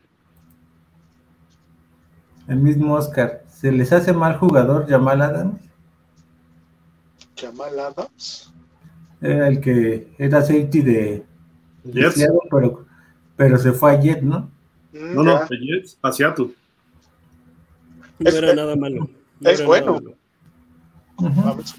[2.46, 5.60] El mismo Oscar, ¿se les hace mal jugador Jamal Adams?
[7.40, 8.52] Jamal Adams.
[9.20, 11.24] Era el que era safety de.
[11.92, 12.86] Seattle, pero,
[13.36, 14.50] pero se fue a Jet, ¿no?
[14.92, 16.50] Mm, No, no, de Jets a Seattle.
[18.18, 19.08] No Es- era nada malo.
[19.40, 19.94] no es bueno.
[19.94, 20.14] malo.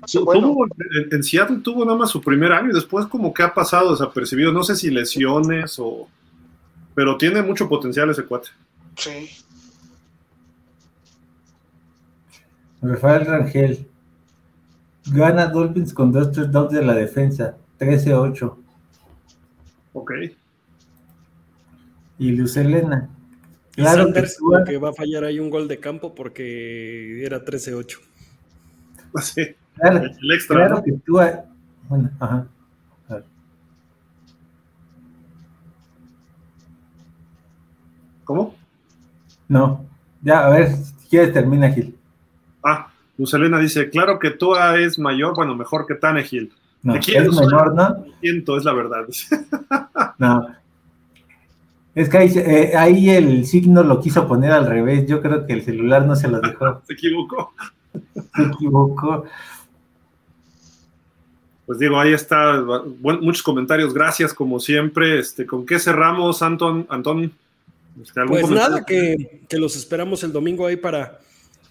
[0.06, 3.54] Tuvo- en, en Seattle tuvo nada más su primer año y después como que ha
[3.54, 4.52] pasado desapercibido.
[4.52, 6.10] No sé si lesiones o...
[6.94, 8.50] Pero tiene mucho potencial ese cuate.
[8.98, 9.30] Sí.
[12.82, 13.88] Rafael Rangel.
[15.08, 18.58] Gana Dolphins con dos touchdowns de la defensa, 13-8.
[19.94, 20.12] Ok.
[22.20, 23.10] Y Luz Elena.
[23.76, 27.44] Y Claro que Tua- que va a fallar ahí un gol de campo porque era
[27.44, 28.00] 13-8.
[29.22, 30.56] Sí, claro, el extra.
[30.58, 30.84] claro ¿no?
[30.84, 31.14] que tú.
[31.88, 32.48] Bueno, ajá.
[38.24, 38.56] ¿Cómo?
[39.48, 39.86] No,
[40.22, 41.98] ya, a ver, si quieres termina, Gil.
[42.64, 46.54] Ah, Luz Elena dice, claro que Tua es mayor, bueno, mejor que Tannehill.
[46.82, 48.06] No, es menor, ¿no?
[48.22, 49.06] Siento, es la verdad.
[50.18, 50.48] No.
[51.96, 55.06] Es que ahí, eh, ahí el signo lo quiso poner al revés.
[55.08, 56.82] Yo creo que el celular no se lo dejó.
[56.88, 57.54] Se equivocó.
[58.36, 59.26] Se equivocó.
[61.66, 62.62] Pues digo, ahí está,
[63.02, 65.20] muchos comentarios, gracias como siempre.
[65.20, 66.86] Este, ¿Con qué cerramos, Anton?
[66.90, 67.34] Antón,
[68.02, 68.76] Este, ¿algún Pues comentario?
[68.76, 71.20] nada, que, que los esperamos el domingo ahí para,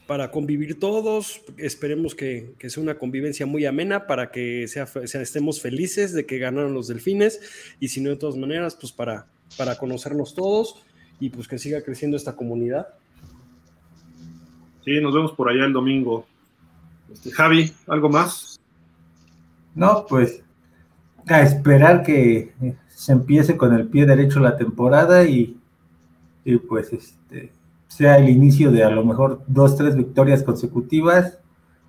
[0.09, 1.43] para convivir todos.
[1.59, 6.25] Esperemos que, que sea una convivencia muy amena para que sea, sea- estemos felices de
[6.25, 7.41] que ganaron los delfines
[7.79, 9.27] y si no, de todas maneras, pues para,
[9.59, 10.83] para conocernos todos
[11.21, 12.89] y pues que siga creciendo esta comunidad.
[14.83, 16.27] Sí, nos vemos por allá el domingo.
[17.13, 18.59] Este, Javi, ¿algo más?
[19.75, 20.43] No, pues
[21.27, 22.55] a esperar que
[22.89, 25.59] se empiece con el pie derecho la temporada y,
[26.47, 27.53] y pues este
[27.89, 31.39] sea el inicio de a lo mejor dos, tres victorias consecutivas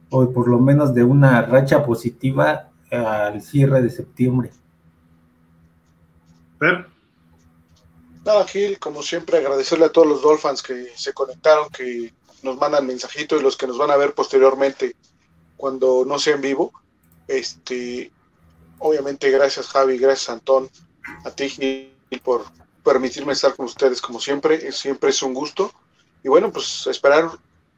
[0.09, 4.51] o por lo menos de una racha positiva al cierre de septiembre.
[6.57, 6.87] Fer,
[8.25, 12.13] Nada, Gil, como siempre, agradecerle a todos los Dolphins que se conectaron, que
[12.43, 14.95] nos mandan mensajito y los que nos van a ver posteriormente
[15.57, 16.71] cuando no sea en vivo.
[17.27, 18.11] Este,
[18.79, 20.69] obviamente, gracias Javi, gracias Antón,
[21.25, 22.43] a ti Gil por
[22.83, 25.71] permitirme estar con ustedes como siempre, es- siempre es un gusto.
[26.23, 27.29] Y bueno, pues esperar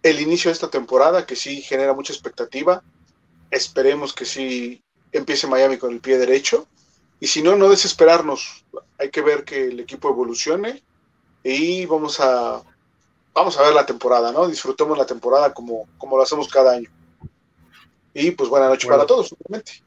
[0.03, 2.81] el inicio de esta temporada que sí genera mucha expectativa.
[3.51, 6.67] Esperemos que sí empiece Miami con el pie derecho.
[7.19, 8.65] Y si no, no desesperarnos.
[8.97, 10.81] Hay que ver que el equipo evolucione
[11.43, 12.61] y vamos a
[13.33, 14.47] vamos a ver la temporada, ¿no?
[14.47, 16.89] Disfrutemos la temporada como, como lo hacemos cada año.
[18.13, 18.97] Y pues buena noche Bueno.
[18.99, 19.81] para todos, obviamente.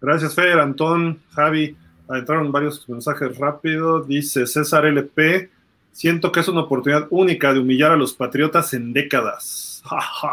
[0.00, 1.76] gracias Fer, Antón, Javi.
[2.10, 4.02] Entraron varios mensajes rápido.
[4.02, 5.50] Dice César LP,
[5.98, 9.82] siento que es una oportunidad única de humillar a los patriotas en décadas.
[9.88, 10.32] Ja, ja.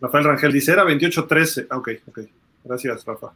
[0.00, 1.66] Rafael Rangel dice, era 28-13.
[1.70, 2.20] Ah, Ok, ok.
[2.64, 3.32] Gracias, Rafa.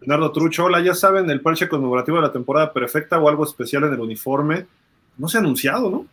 [0.00, 3.84] Leonardo Trucho, hola, ya saben, el parche conmemorativo de la temporada perfecta o algo especial
[3.84, 4.66] en el uniforme.
[5.16, 6.06] No se ha anunciado, ¿no?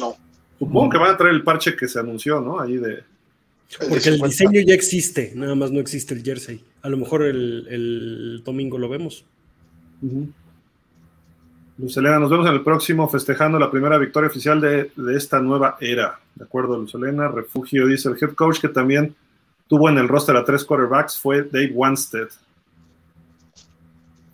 [0.00, 0.16] No.
[0.58, 0.90] Supongo No.
[0.90, 2.60] que van a traer el parche que se anunció, ¿no?
[2.60, 3.04] Ahí de...
[3.78, 4.26] Porque el 50.
[4.26, 6.62] diseño ya existe, nada más no existe el jersey.
[6.82, 9.24] A lo mejor el, el domingo lo vemos.
[11.78, 15.76] Lucelena, nos vemos en el próximo festejando la primera victoria oficial de, de esta nueva
[15.80, 16.18] era.
[16.34, 17.28] De acuerdo, Lucelena.
[17.28, 19.14] Refugio dice el head coach que también
[19.68, 22.28] tuvo en el roster a tres quarterbacks fue Dave Wanstead.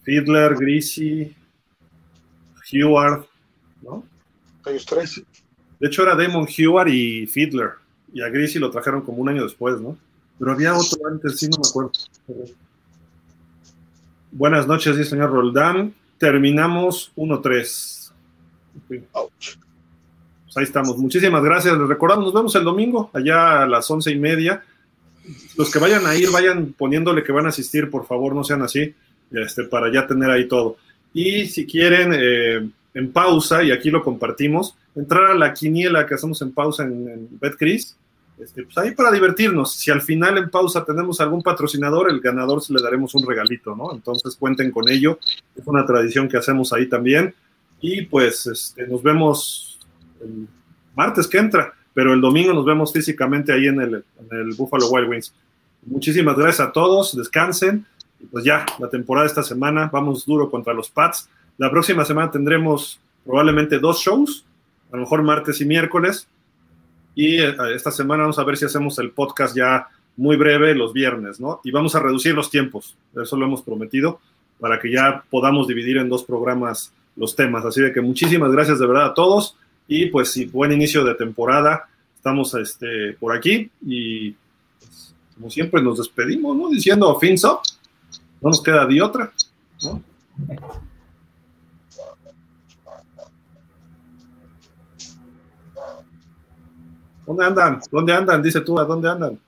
[0.05, 1.35] Fiedler, Greasy,
[2.71, 3.27] Heward,
[3.83, 4.05] ¿no?
[4.67, 5.23] Ellos tres.
[5.81, 7.73] De hecho era Damon Heward y Fiedler.
[8.15, 9.99] Y a Greasy lo trajeron como un año después, ¿no?
[10.39, 11.93] Pero había otro antes, sí, no me acuerdo.
[14.33, 15.95] Buenas noches, dice señor Roldán.
[16.19, 18.13] Terminamos 1-3.
[19.13, 19.57] Ouch.
[20.45, 20.97] Pues ahí estamos.
[20.99, 21.77] Muchísimas gracias.
[21.77, 24.63] Les recordamos, nos vemos el domingo, allá a las once y media.
[25.57, 28.63] Los que vayan a ir, vayan poniéndole que van a asistir, por favor, no sean
[28.63, 28.95] así,
[29.31, 30.77] este, para ya tener ahí todo.
[31.13, 36.15] Y si quieren, eh, en pausa, y aquí lo compartimos, entrar a la quiniela que
[36.15, 37.97] hacemos en pausa en, en BetCris,
[38.39, 39.75] este, pues ahí para divertirnos.
[39.75, 43.77] Si al final en pausa tenemos algún patrocinador, el ganador se le daremos un regalito,
[43.77, 43.93] ¿no?
[43.93, 45.19] Entonces cuenten con ello.
[45.55, 47.35] Es una tradición que hacemos ahí también.
[47.81, 49.79] Y pues este, nos vemos
[50.21, 50.49] el
[50.97, 54.89] martes que entra, pero el domingo nos vemos físicamente ahí en el, en el Buffalo
[54.89, 55.35] Wild Wings.
[55.87, 57.87] Muchísimas gracias a todos, descansen.
[58.21, 61.29] Y pues ya, la temporada esta semana, vamos duro contra los Pats.
[61.59, 64.45] La próxima semana tendremos probablemente dos shows,
[64.91, 66.27] a lo mejor martes y miércoles.
[67.15, 70.93] Y eh, esta semana vamos a ver si hacemos el podcast ya muy breve los
[70.93, 71.61] viernes, ¿no?
[71.65, 74.21] Y vamos a reducir los tiempos, eso lo hemos prometido,
[74.61, 77.65] para que ya podamos dividir en dos programas los temas.
[77.65, 79.57] Así de que muchísimas gracias de verdad a todos
[79.89, 81.89] y pues sí, buen inicio de temporada.
[82.17, 84.31] Estamos este, por aquí y
[84.79, 86.69] pues, como siempre nos despedimos, ¿no?
[86.69, 87.59] Diciendo fins up,
[88.41, 89.33] no nos queda de otra,
[89.83, 90.03] ¿no?
[97.27, 97.81] ¿Dónde andan?
[97.91, 98.43] ¿Dónde andan?
[98.43, 99.39] Dice tú, ¿a dónde andan?